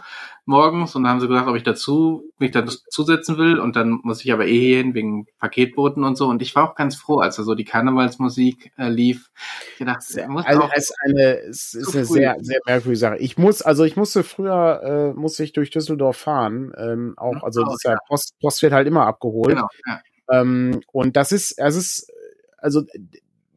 morgens 0.45 0.95
und 0.95 1.03
dann 1.03 1.11
haben 1.11 1.19
sie 1.19 1.27
gesagt, 1.27 1.47
ob 1.47 1.55
ich 1.55 1.63
dazu 1.63 2.23
mich 2.39 2.49
da 2.49 2.65
zusetzen 2.65 3.37
will 3.37 3.59
und 3.59 3.75
dann 3.75 3.99
muss 4.01 4.25
ich 4.25 4.33
aber 4.33 4.47
eh 4.47 4.77
hin 4.77 4.95
wegen 4.95 5.27
Paketboten 5.37 6.03
und 6.03 6.17
so 6.17 6.27
und 6.27 6.41
ich 6.41 6.55
war 6.55 6.67
auch 6.67 6.75
ganz 6.75 6.95
froh, 6.95 7.19
als 7.19 7.35
da 7.35 7.43
so 7.43 7.53
die 7.53 7.65
Karnevalsmusik 7.65 8.71
äh, 8.77 8.89
lief. 8.89 9.29
Ich 9.77 9.85
dachte, 9.85 10.27
muss 10.27 10.45
also 10.45 10.63
auch 10.63 10.71
es 10.73 10.89
ist 10.89 10.95
eine 11.05 11.39
es 11.41 11.73
ist 11.75 11.95
eine 11.95 12.05
sehr 12.05 12.35
sehr 12.39 12.59
merkwürdige 12.65 12.97
Sache. 12.97 13.17
Ich 13.17 13.37
muss 13.37 13.61
also 13.61 13.83
ich 13.83 13.95
musste 13.95 14.23
früher 14.23 15.13
äh, 15.15 15.19
musste 15.19 15.43
ich 15.43 15.53
durch 15.53 15.69
Düsseldorf 15.69 16.17
fahren, 16.17 16.73
ähm, 16.77 17.13
auch 17.17 17.43
also 17.43 17.61
oh, 17.61 17.75
ja. 17.83 17.97
Post 18.07 18.33
Post 18.41 18.63
wird 18.63 18.73
halt 18.73 18.87
immer 18.87 19.05
abgeholt. 19.05 19.55
Genau, 19.55 19.67
ja. 19.85 20.01
ähm, 20.31 20.81
und 20.91 21.15
das 21.15 21.31
ist 21.31 21.59
es 21.59 21.75
ist 21.75 22.11
also 22.57 22.83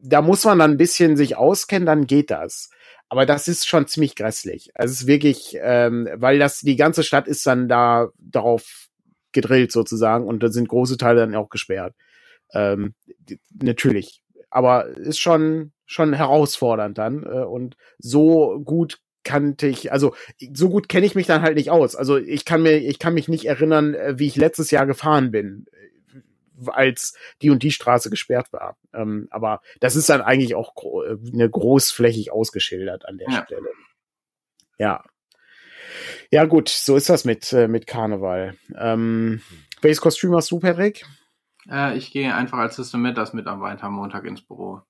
da 0.03 0.21
muss 0.21 0.43
man 0.43 0.59
dann 0.59 0.71
ein 0.71 0.77
bisschen 0.77 1.15
sich 1.17 1.37
auskennen, 1.37 1.85
dann 1.85 2.05
geht 2.05 2.29
das. 2.29 2.69
Aber 3.09 3.25
das 3.25 3.47
ist 3.47 3.67
schon 3.67 3.87
ziemlich 3.87 4.15
grässlich. 4.15 4.71
Also 4.75 4.91
es 4.91 5.01
ist 5.01 5.07
wirklich, 5.07 5.57
ähm, 5.61 6.09
weil 6.15 6.39
das 6.39 6.59
die 6.59 6.75
ganze 6.75 7.03
Stadt 7.03 7.27
ist 7.27 7.45
dann 7.45 7.67
da 7.67 8.09
darauf 8.17 8.87
gedrillt 9.31 9.71
sozusagen 9.71 10.27
und 10.27 10.43
da 10.43 10.49
sind 10.49 10.67
große 10.67 10.97
Teile 10.97 11.21
dann 11.21 11.35
auch 11.35 11.49
gesperrt. 11.49 11.95
Ähm, 12.53 12.95
natürlich. 13.51 14.21
Aber 14.49 14.87
ist 14.87 15.19
schon 15.19 15.71
schon 15.85 16.13
herausfordernd 16.13 16.97
dann 16.97 17.23
äh, 17.23 17.43
und 17.43 17.75
so 17.97 18.59
gut 18.63 18.99
kannte 19.23 19.67
ich, 19.67 19.91
also 19.91 20.13
so 20.53 20.69
gut 20.69 20.89
kenne 20.89 21.05
ich 21.05 21.15
mich 21.15 21.27
dann 21.27 21.41
halt 21.41 21.55
nicht 21.55 21.71
aus. 21.71 21.95
Also 21.95 22.17
ich 22.17 22.45
kann 22.45 22.61
mir, 22.61 22.77
ich 22.77 22.99
kann 22.99 23.13
mich 23.13 23.27
nicht 23.29 23.45
erinnern, 23.45 23.93
äh, 23.93 24.19
wie 24.19 24.27
ich 24.27 24.35
letztes 24.35 24.69
Jahr 24.71 24.85
gefahren 24.85 25.31
bin 25.31 25.65
als 26.67 27.17
die 27.41 27.49
und 27.49 27.63
die 27.63 27.71
Straße 27.71 28.09
gesperrt 28.09 28.51
war. 28.51 28.77
Ähm, 28.93 29.27
aber 29.31 29.61
das 29.79 29.95
ist 29.95 30.09
dann 30.09 30.21
eigentlich 30.21 30.55
auch 30.55 30.75
gro 30.75 31.03
äh, 31.03 31.17
eine 31.33 31.49
großflächig 31.49 32.31
ausgeschildert 32.31 33.07
an 33.07 33.17
der 33.17 33.29
ja. 33.29 33.43
Stelle. 33.45 33.69
Ja. 34.77 35.03
Ja, 36.31 36.45
gut, 36.45 36.69
so 36.69 36.95
ist 36.95 37.09
das 37.09 37.25
mit, 37.25 37.53
äh, 37.53 37.67
mit 37.67 37.87
Karneval. 37.87 38.55
Ähm, 38.75 39.41
welches 39.81 40.01
Kostüm 40.01 40.35
hast 40.35 40.49
du, 40.51 40.59
Patrick? 40.59 41.05
Äh, 41.69 41.97
ich 41.97 42.11
gehe 42.11 42.33
einfach 42.33 42.57
als 42.57 42.75
System 42.75 43.01
mit 43.01 43.17
das 43.17 43.33
mit 43.33 43.47
am 43.47 43.93
Montag 43.93 44.25
ins 44.25 44.41
Büro. 44.41 44.81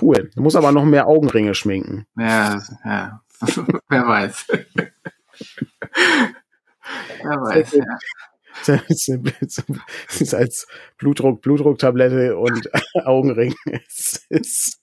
Cool. 0.00 0.30
Du 0.34 0.42
musst 0.42 0.56
aber 0.56 0.72
noch 0.72 0.84
mehr 0.84 1.06
Augenringe 1.06 1.54
schminken. 1.54 2.06
Ja, 2.16 2.62
ja. 2.84 3.20
Wer 3.88 4.06
weiß. 4.06 4.46
Wer 7.22 7.40
weiß, 7.40 7.72
ja. 7.72 7.84
Es 8.88 9.08
ist 10.20 10.34
als 10.34 10.66
Blutdruck, 10.98 11.42
Blutdrucktablette 11.42 12.36
und 12.36 12.70
Augenring. 13.04 13.54
Es 13.66 14.24
ist 14.28 14.80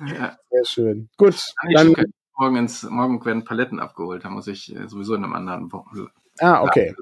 ja. 0.00 0.36
sehr 0.50 0.64
schön. 0.64 1.08
Gut, 1.16 1.52
dann 1.72 1.94
morgen, 2.36 2.56
ins, 2.56 2.82
morgen 2.84 3.24
werden 3.24 3.44
Paletten 3.44 3.80
abgeholt. 3.80 4.24
Da 4.24 4.30
muss 4.30 4.46
ich 4.46 4.74
äh, 4.74 4.88
sowieso 4.88 5.14
in 5.14 5.24
einem 5.24 5.34
anderen 5.34 5.72
Wochen. 5.72 6.08
Ah, 6.40 6.62
okay. 6.62 6.94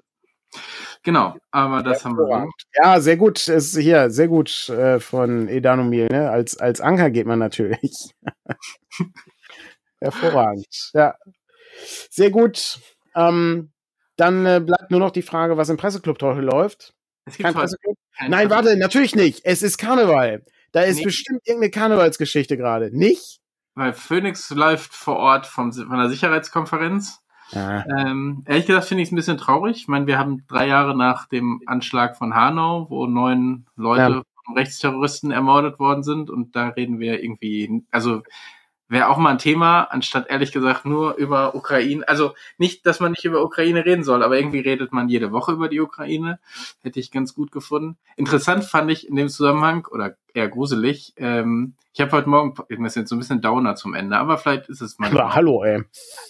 Genau, 1.03 1.37
aber 1.51 1.83
das 1.83 2.05
haben 2.05 2.17
wir. 2.17 2.49
Ja, 2.75 3.01
sehr 3.01 3.17
gut. 3.17 3.49
Es 3.49 3.75
ist 3.75 3.79
hier 3.79 4.11
sehr 4.11 4.29
gut 4.29 4.69
äh, 4.69 5.01
von 5.01 5.49
Edanomil. 5.49 6.07
Ne? 6.09 6.31
Als, 6.31 6.59
als 6.59 6.81
Anker 6.81 7.11
geht 7.11 7.27
man 7.27 7.39
natürlich. 7.39 8.15
Hervorragend. 10.01 10.91
Ja. 10.93 11.15
Sehr 12.11 12.31
gut. 12.31 12.79
Ähm, 13.15 13.73
dann 14.17 14.47
äh, 14.47 14.61
bleibt 14.65 14.91
nur 14.91 15.01
noch 15.01 15.11
die 15.11 15.23
Frage, 15.23 15.57
was 15.57 15.69
im 15.69 15.77
Presseclub 15.77 16.21
heute 16.23 16.41
läuft. 16.41 16.95
Es 17.25 17.37
gibt 17.37 17.47
Kein 17.47 17.55
Presseclub? 17.55 17.97
Nein, 18.29 18.51
warte, 18.51 18.77
natürlich 18.77 19.15
nicht. 19.15 19.41
Es 19.45 19.63
ist 19.63 19.79
Karneval. 19.79 20.45
Da 20.73 20.83
ist 20.83 20.99
nee. 20.99 21.05
bestimmt 21.05 21.41
irgendeine 21.45 21.71
Karnevalsgeschichte 21.71 22.57
gerade. 22.57 22.97
Nicht? 22.97 23.41
Weil 23.75 23.93
Phoenix 23.93 24.51
läuft 24.51 24.93
vor 24.93 25.17
Ort 25.17 25.47
vom, 25.47 25.73
von 25.73 25.99
der 25.99 26.09
Sicherheitskonferenz. 26.09 27.21
Ah. 27.55 27.85
Ähm, 27.99 28.45
ehrlich 28.47 28.67
gesagt 28.67 28.87
finde 28.87 29.03
ich 29.03 29.09
es 29.09 29.13
ein 29.13 29.17
bisschen 29.17 29.39
traurig. 29.39 29.77
Ich 29.77 29.89
meine, 29.89 30.07
wir 30.07 30.19
haben 30.19 30.45
drei 30.49 30.67
Jahre 30.67 30.97
nach 30.97 31.29
dem 31.29 31.61
Anschlag 31.67 32.17
von 32.17 32.35
Hanau, 32.35 32.87
wo 32.89 33.07
neun 33.07 33.67
Leute 33.77 34.01
ja. 34.01 34.23
von 34.45 34.57
Rechtsterroristen 34.57 35.31
ermordet 35.31 35.79
worden 35.79 36.03
sind 36.03 36.31
und 36.31 36.57
da 36.57 36.69
reden 36.69 36.99
wir 36.99 37.23
irgendwie, 37.23 37.85
also 37.91 38.23
wäre 38.93 39.09
auch 39.09 39.17
mal 39.17 39.31
ein 39.31 39.39
Thema, 39.39 39.85
anstatt 39.85 40.29
ehrlich 40.29 40.53
gesagt 40.53 40.85
nur 40.85 41.17
über 41.17 41.55
Ukraine. 41.55 42.07
Also 42.07 42.35
nicht, 42.59 42.87
dass 42.87 43.01
man 43.01 43.13
nicht 43.13 43.25
über 43.25 43.43
Ukraine 43.43 43.85
reden 43.85 44.05
soll, 44.05 44.23
aber 44.23 44.37
irgendwie 44.37 44.61
redet 44.61 44.93
man 44.93 45.09
jede 45.09 45.33
Woche 45.33 45.53
über 45.53 45.69
die 45.69 45.81
Ukraine. 45.81 46.39
Hätte 46.83 47.01
ich 47.01 47.11
ganz 47.11 47.35
gut 47.35 47.51
gefunden. 47.53 47.97
Interessant 48.17 48.65
fand 48.65 48.91
ich 48.91 49.09
in 49.09 49.17
dem 49.17 49.29
Zusammenhang, 49.29 49.87
oder 49.91 50.17
eher 50.35 50.49
gruselig, 50.49 51.15
ähm, 51.17 51.75
ich 51.95 52.01
habe 52.01 52.13
heute 52.13 52.29
Morgen, 52.29 52.55
ich 52.71 52.77
bin 52.77 52.87
jetzt 52.87 53.09
so 53.09 53.15
ein 53.15 53.19
bisschen 53.19 53.43
Downer 53.43 53.75
zum 53.75 53.93
Ende, 53.93 54.17
aber 54.17 54.39
vielleicht 54.39 54.71
ist 54.71 54.81
es 54.81 54.99
mal. 54.99 55.11
Aber 55.11 55.35
hallo, 55.35 55.63
ey. 55.63 55.83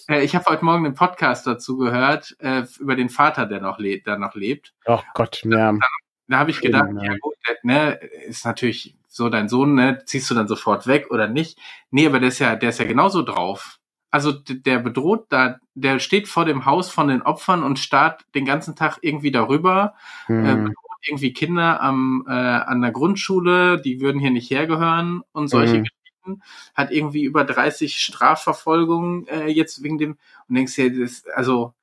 Äh, 0.09 0.23
ich 0.23 0.35
habe 0.35 0.43
heute 0.49 0.65
Morgen 0.65 0.85
einen 0.85 0.93
Podcast 0.93 1.47
dazu 1.47 1.77
gehört, 1.77 2.35
äh, 2.39 2.63
über 2.79 2.97
den 2.97 3.07
Vater, 3.07 3.45
der 3.45 3.61
noch, 3.61 3.79
le 3.79 4.01
der 4.01 4.17
noch 4.17 4.35
lebt. 4.35 4.73
Oh 4.85 4.99
Gott, 5.13 5.41
ja. 5.45 5.71
Da, 5.71 5.79
da 6.27 6.37
habe 6.37 6.51
ich 6.51 6.59
gedacht, 6.59 6.89
ja 7.01 7.15
gut, 7.17 7.35
ne, 7.63 7.93
ist 8.27 8.45
natürlich 8.45 8.97
so 9.13 9.29
dein 9.29 9.47
Sohn, 9.47 9.75
ne, 9.75 10.03
ziehst 10.05 10.29
du 10.31 10.33
dann 10.33 10.47
sofort 10.47 10.87
weg 10.87 11.11
oder 11.11 11.27
nicht? 11.27 11.59
Nee, 11.91 12.07
aber 12.07 12.19
der 12.19 12.29
ist 12.29 12.39
ja, 12.39 12.55
der 12.55 12.69
ist 12.69 12.79
ja 12.79 12.85
genauso 12.85 13.21
drauf. 13.21 13.79
Also 14.09 14.31
der 14.31 14.79
bedroht 14.79 15.27
da, 15.29 15.57
der 15.75 15.99
steht 15.99 16.27
vor 16.27 16.45
dem 16.45 16.65
Haus 16.65 16.89
von 16.89 17.07
den 17.07 17.21
Opfern 17.21 17.63
und 17.63 17.79
starrt 17.79 18.25
den 18.33 18.45
ganzen 18.45 18.75
Tag 18.75 18.97
irgendwie 19.01 19.31
darüber, 19.31 19.93
hm. 20.25 20.45
äh, 20.45 20.55
bedroht 20.55 21.07
irgendwie 21.07 21.33
Kinder 21.33 21.81
am, 21.81 22.25
äh, 22.27 22.31
an 22.31 22.81
der 22.81 22.91
Grundschule, 22.91 23.79
die 23.79 24.01
würden 24.01 24.19
hier 24.19 24.31
nicht 24.31 24.49
hergehören 24.49 25.21
und 25.31 25.47
solche 25.47 25.75
hm. 25.75 25.83
Geschichten. 25.83 26.41
Hat 26.73 26.91
irgendwie 26.91 27.23
über 27.23 27.43
30 27.43 27.97
Strafverfolgungen 27.97 29.27
äh, 29.27 29.47
jetzt 29.47 29.83
wegen 29.83 29.97
dem 29.99 30.17
und 30.47 30.55
denkst 30.55 30.75
dir, 30.75 30.99
das, 31.01 31.25
also 31.35 31.73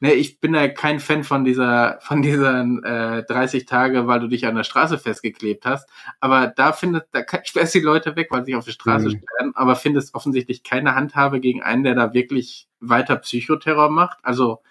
ne, 0.00 0.12
ich 0.12 0.40
bin 0.40 0.54
ja 0.54 0.68
kein 0.68 1.00
Fan 1.00 1.24
von 1.24 1.44
dieser, 1.44 1.98
von 2.00 2.22
diesen 2.22 2.82
äh, 2.84 3.24
30 3.24 3.66
Tage, 3.66 4.06
weil 4.06 4.20
du 4.20 4.28
dich 4.28 4.46
an 4.46 4.54
der 4.54 4.64
Straße 4.64 4.98
festgeklebt 4.98 5.66
hast. 5.66 5.88
Aber 6.20 6.46
da 6.48 6.72
findet, 6.72 7.06
da 7.12 7.24
sperrst 7.42 7.74
die 7.74 7.80
Leute 7.80 8.16
weg, 8.16 8.28
weil 8.30 8.40
sie 8.40 8.52
sich 8.52 8.56
auf 8.56 8.64
die 8.64 8.72
Straße 8.72 9.08
mhm. 9.08 9.10
sperren, 9.10 9.52
aber 9.54 9.76
findest 9.76 10.14
offensichtlich 10.14 10.62
keine 10.62 10.94
Handhabe 10.94 11.40
gegen 11.40 11.62
einen, 11.62 11.84
der 11.84 11.94
da 11.94 12.14
wirklich 12.14 12.68
weiter 12.80 13.16
Psychoterror 13.16 13.90
macht. 13.90 14.18
Also 14.22 14.62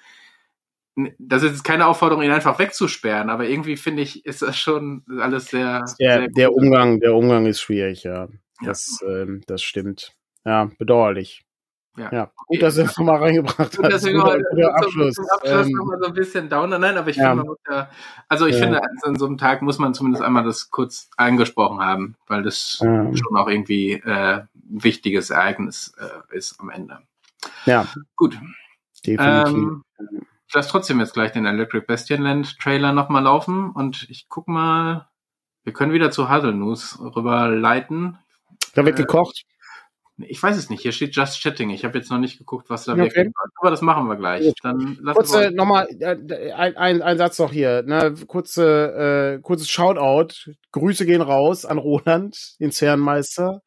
das 1.20 1.44
ist 1.44 1.64
keine 1.64 1.86
Aufforderung, 1.86 2.24
ihn 2.24 2.32
einfach 2.32 2.58
wegzusperren, 2.58 3.30
aber 3.30 3.48
irgendwie 3.48 3.78
finde 3.78 4.02
ich, 4.02 4.26
ist 4.26 4.42
das 4.42 4.58
schon 4.58 5.04
alles 5.20 5.48
sehr. 5.48 5.86
Der, 6.00 6.22
sehr 6.22 6.28
der 6.30 6.54
Umgang, 6.54 7.00
der 7.00 7.14
Umgang 7.14 7.46
ist 7.46 7.62
schwierig, 7.62 8.04
ja. 8.04 8.28
Das, 8.64 9.00
ja. 9.02 9.22
Ähm, 9.22 9.42
das 9.46 9.62
stimmt. 9.62 10.14
Ja, 10.44 10.72
bedauerlich. 10.80 11.44
Ja, 11.98 12.10
ja. 12.12 12.32
gut, 12.36 12.62
dass 12.62 12.76
du 12.76 12.84
das 12.84 12.96
nochmal 12.96 13.18
reingebracht 13.18 13.60
hast. 13.60 13.92
Deswegen 13.92 14.22
heute 14.22 14.44
guter 14.52 14.76
Abschluss. 14.76 15.16
Zum 15.16 15.26
Abschluss 15.32 15.66
ähm, 15.66 15.72
nochmal 15.74 16.00
so 16.00 16.06
ein 16.06 16.14
bisschen 16.14 16.48
downer. 16.48 16.78
Nein, 16.78 16.96
aber 16.96 17.10
ich 17.10 17.18
ja. 17.18 17.36
finde, 17.36 17.56
ja, 17.70 17.90
also 18.28 18.46
ich 18.46 18.56
ja. 18.56 18.62
finde, 18.62 18.82
an 19.04 19.16
so 19.16 19.26
einem 19.26 19.38
Tag 19.38 19.64
muss 19.64 19.80
man 19.80 19.96
zumindest 19.96 20.24
einmal 20.24 20.44
das 20.44 20.70
kurz 20.70 21.10
angesprochen 21.18 21.80
haben, 21.80 22.16
weil 22.28 22.44
das 22.44 22.80
ja. 22.82 23.16
schon 23.16 23.36
auch 23.36 23.48
irgendwie 23.48 23.94
äh, 23.94 24.42
ein 24.42 24.48
wichtiges 24.56 25.32
Ereignis 25.32 25.96
äh, 26.00 26.36
ist 26.36 26.60
am 26.60 26.70
Ende. 26.70 27.00
Ja. 27.66 27.88
Gut. 28.16 28.38
Definitiv. 29.06 29.54
Ähm, 29.56 29.84
ich 30.48 30.54
lasse 30.54 30.70
trotzdem 30.70 31.00
jetzt 31.00 31.14
gleich 31.14 31.32
den 31.32 31.46
Electric 31.46 31.86
Bastionland 31.88 32.60
Trailer 32.60 32.94
nochmal 32.94 33.24
laufen 33.24 33.72
und 33.72 34.08
ich 34.10 34.28
guck 34.30 34.48
mal, 34.48 35.08
wir 35.64 35.74
können 35.74 35.94
wieder 35.94 36.12
zu 36.12 36.30
Haselnuss 36.30 37.00
rüber 37.00 37.50
leiten. 37.50 38.20
Da 38.76 38.86
wird 38.86 39.00
äh, 39.00 39.02
gekocht. 39.02 39.46
Ich 40.20 40.42
weiß 40.42 40.58
es 40.58 40.70
nicht. 40.70 40.82
Hier 40.82 40.92
steht 40.92 41.16
Just 41.16 41.42
Chatting. 41.42 41.70
Ich 41.70 41.86
habe 41.86 41.98
jetzt 41.98 42.10
noch 42.10 42.18
nicht 42.18 42.40
geguckt, 42.40 42.70
was 42.70 42.86
da 42.86 42.94
okay. 42.94 43.02
wirklich 43.02 43.28
war. 43.28 43.52
Aber 43.58 43.70
das 43.70 43.82
machen 43.82 44.08
wir 44.08 44.16
gleich. 44.16 44.52
Dann 44.64 44.98
Kurze, 45.14 45.52
nochmal, 45.52 45.88
äh, 46.00 46.52
ein, 46.54 46.76
ein, 46.76 47.02
ein 47.04 47.18
Satz 47.20 47.38
noch 47.38 47.52
hier. 47.52 47.84
Ne? 47.84 48.16
Kurze, 48.26 49.38
äh, 49.38 49.42
kurzes 49.42 49.70
Shoutout. 49.70 50.52
Grüße 50.72 51.06
gehen 51.06 51.22
raus 51.22 51.66
an 51.66 51.78
Roland, 51.78 52.60
den 52.60 52.72
Zernmeister, 52.72 53.62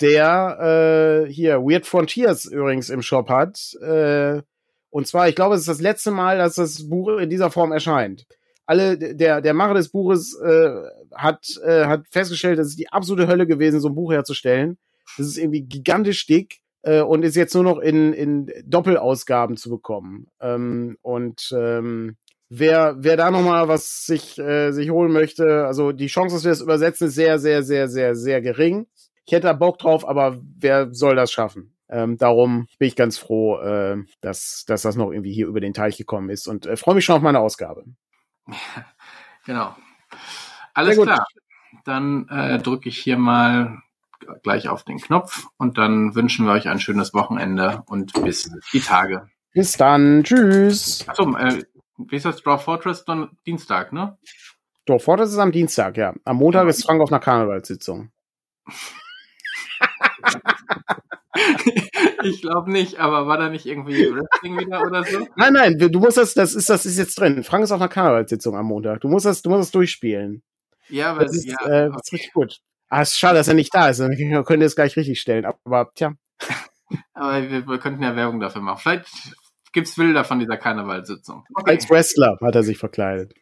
der 0.00 1.26
äh, 1.26 1.30
hier 1.30 1.60
Weird 1.60 1.86
Frontiers 1.86 2.46
übrigens 2.46 2.88
im 2.88 3.02
Shop 3.02 3.28
hat. 3.28 3.74
Äh, 3.82 4.40
und 4.88 5.06
zwar, 5.06 5.28
ich 5.28 5.36
glaube, 5.36 5.54
es 5.54 5.62
ist 5.62 5.68
das 5.68 5.82
letzte 5.82 6.12
Mal, 6.12 6.38
dass 6.38 6.54
das 6.54 6.88
Buch 6.88 7.18
in 7.18 7.28
dieser 7.28 7.50
Form 7.50 7.72
erscheint. 7.72 8.26
Alle, 8.64 8.96
der, 8.96 9.42
der 9.42 9.52
Macher 9.52 9.74
des 9.74 9.90
Buches 9.90 10.38
äh, 10.40 10.70
hat, 11.14 11.46
äh, 11.62 11.84
hat 11.84 12.04
festgestellt, 12.10 12.58
dass 12.58 12.68
es 12.68 12.76
die 12.76 12.90
absolute 12.90 13.26
Hölle 13.26 13.46
gewesen, 13.46 13.80
so 13.80 13.88
ein 13.88 13.94
Buch 13.94 14.12
herzustellen 14.12 14.78
das 15.16 15.26
ist 15.26 15.38
irgendwie 15.38 15.62
gigantisch 15.62 16.26
dick 16.26 16.60
äh, 16.82 17.00
und 17.00 17.24
ist 17.24 17.36
jetzt 17.36 17.54
nur 17.54 17.64
noch 17.64 17.78
in, 17.78 18.12
in 18.12 18.52
Doppelausgaben 18.64 19.56
zu 19.56 19.70
bekommen. 19.70 20.28
Ähm, 20.40 20.96
und 21.02 21.54
ähm, 21.56 22.16
wer, 22.48 22.96
wer 22.98 23.16
da 23.16 23.30
nochmal 23.30 23.68
was 23.68 24.06
sich, 24.06 24.38
äh, 24.38 24.72
sich 24.72 24.90
holen 24.90 25.12
möchte, 25.12 25.66
also 25.66 25.92
die 25.92 26.06
Chance, 26.06 26.36
dass 26.36 26.44
wir 26.44 26.50
das 26.50 26.60
übersetzen, 26.60 27.08
ist 27.08 27.14
sehr, 27.14 27.38
sehr, 27.38 27.62
sehr, 27.62 27.88
sehr, 27.88 28.14
sehr 28.14 28.40
gering. 28.40 28.86
Ich 29.26 29.32
hätte 29.32 29.46
da 29.46 29.52
Bock 29.52 29.78
drauf, 29.78 30.06
aber 30.06 30.40
wer 30.58 30.92
soll 30.92 31.16
das 31.16 31.32
schaffen? 31.32 31.74
Ähm, 31.88 32.18
darum 32.18 32.68
bin 32.78 32.88
ich 32.88 32.96
ganz 32.96 33.18
froh, 33.18 33.58
äh, 33.58 33.96
dass, 34.20 34.64
dass 34.66 34.82
das 34.82 34.96
noch 34.96 35.10
irgendwie 35.10 35.32
hier 35.32 35.48
über 35.48 35.60
den 35.60 35.74
Teich 35.74 35.96
gekommen 35.96 36.30
ist 36.30 36.46
und 36.46 36.66
äh, 36.66 36.76
freue 36.76 36.94
mich 36.94 37.04
schon 37.04 37.16
auf 37.16 37.22
meine 37.22 37.40
Ausgabe. 37.40 37.84
Genau. 39.46 39.74
Alles 40.74 41.00
klar. 41.00 41.26
Dann 41.84 42.28
äh, 42.28 42.58
drücke 42.58 42.90
ich 42.90 42.98
hier 42.98 43.16
mal 43.16 43.78
gleich 44.42 44.68
auf 44.68 44.84
den 44.84 44.98
Knopf 44.98 45.46
und 45.56 45.78
dann 45.78 46.14
wünschen 46.14 46.46
wir 46.46 46.52
euch 46.52 46.68
ein 46.68 46.80
schönes 46.80 47.14
Wochenende 47.14 47.82
und 47.86 48.12
bis 48.24 48.50
die 48.72 48.80
Tage. 48.80 49.28
Bis 49.52 49.76
dann. 49.76 50.22
Tschüss. 50.24 51.06
Achso, 51.08 51.36
äh, 51.36 51.62
wie 51.96 52.16
ist 52.16 52.24
das? 52.24 52.42
Draw 52.42 52.58
Fortress 52.58 53.04
dann 53.04 53.30
Dienstag, 53.46 53.92
ne? 53.92 54.18
Draw 54.86 54.98
Fortress 54.98 55.32
ist 55.32 55.38
am 55.38 55.52
Dienstag, 55.52 55.96
ja. 55.96 56.14
Am 56.24 56.36
Montag 56.36 56.68
ist 56.68 56.84
Frank 56.84 57.02
auf 57.02 57.10
einer 57.10 57.20
Karnevalssitzung. 57.20 58.10
ich 62.22 62.40
glaube 62.40 62.70
nicht, 62.70 62.98
aber 62.98 63.26
war 63.26 63.38
da 63.38 63.48
nicht 63.48 63.66
irgendwie 63.66 64.12
Wrestling 64.12 64.58
wieder 64.58 64.82
oder 64.82 65.04
so? 65.04 65.26
Nein, 65.36 65.52
nein, 65.52 65.78
du 65.78 65.98
musst 65.98 66.16
das, 66.16 66.34
das 66.34 66.54
ist, 66.54 66.70
das 66.70 66.86
ist 66.86 66.98
jetzt 66.98 67.18
drin. 67.18 67.44
Frank 67.44 67.64
ist 67.64 67.72
auf 67.72 67.80
einer 67.80 67.88
Karnevalssitzung 67.88 68.56
am 68.56 68.66
Montag. 68.66 69.00
Du 69.00 69.08
musst 69.08 69.26
das, 69.26 69.42
du 69.42 69.50
musst 69.50 69.62
das 69.62 69.70
durchspielen. 69.72 70.42
Ja, 70.88 71.12
aber 71.12 71.24
das 71.24 71.36
ist, 71.36 71.46
ja, 71.46 71.58
äh, 71.66 71.90
das 71.90 72.02
ist 72.04 72.12
richtig 72.12 72.32
gut. 72.32 72.60
Ah, 72.90 73.02
ist 73.02 73.18
schade, 73.18 73.36
dass 73.38 73.48
er 73.48 73.54
nicht 73.54 73.72
da 73.72 73.88
ist. 73.88 73.98
Können 73.98 74.60
wir 74.60 74.66
es 74.66 74.74
gleich 74.74 74.96
richtig 74.96 75.20
stellen. 75.20 75.46
Aber 75.46 75.90
tja. 75.94 76.12
Aber 77.14 77.48
wir, 77.48 77.66
wir 77.66 77.78
könnten 77.78 78.02
ja 78.02 78.16
Werbung 78.16 78.40
dafür 78.40 78.62
machen. 78.62 78.80
Vielleicht 78.82 79.06
gibt's 79.72 79.94
Bilder 79.94 80.24
von 80.24 80.40
dieser 80.40 80.56
Karnevalssitzung. 80.56 81.44
Okay. 81.54 81.70
Als 81.70 81.88
Wrestler 81.88 82.36
hat 82.40 82.56
er 82.56 82.64
sich 82.64 82.78
verkleidet. 82.78 83.32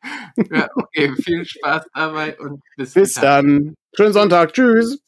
Ja, 0.50 0.68
okay. 0.74 1.14
Viel 1.16 1.46
Spaß 1.46 1.86
dabei 1.94 2.38
und 2.38 2.60
bis, 2.76 2.92
bis 2.92 3.14
dann. 3.14 3.74
Schönen 3.96 4.12
Sonntag. 4.12 4.52
Tschüss. 4.52 5.00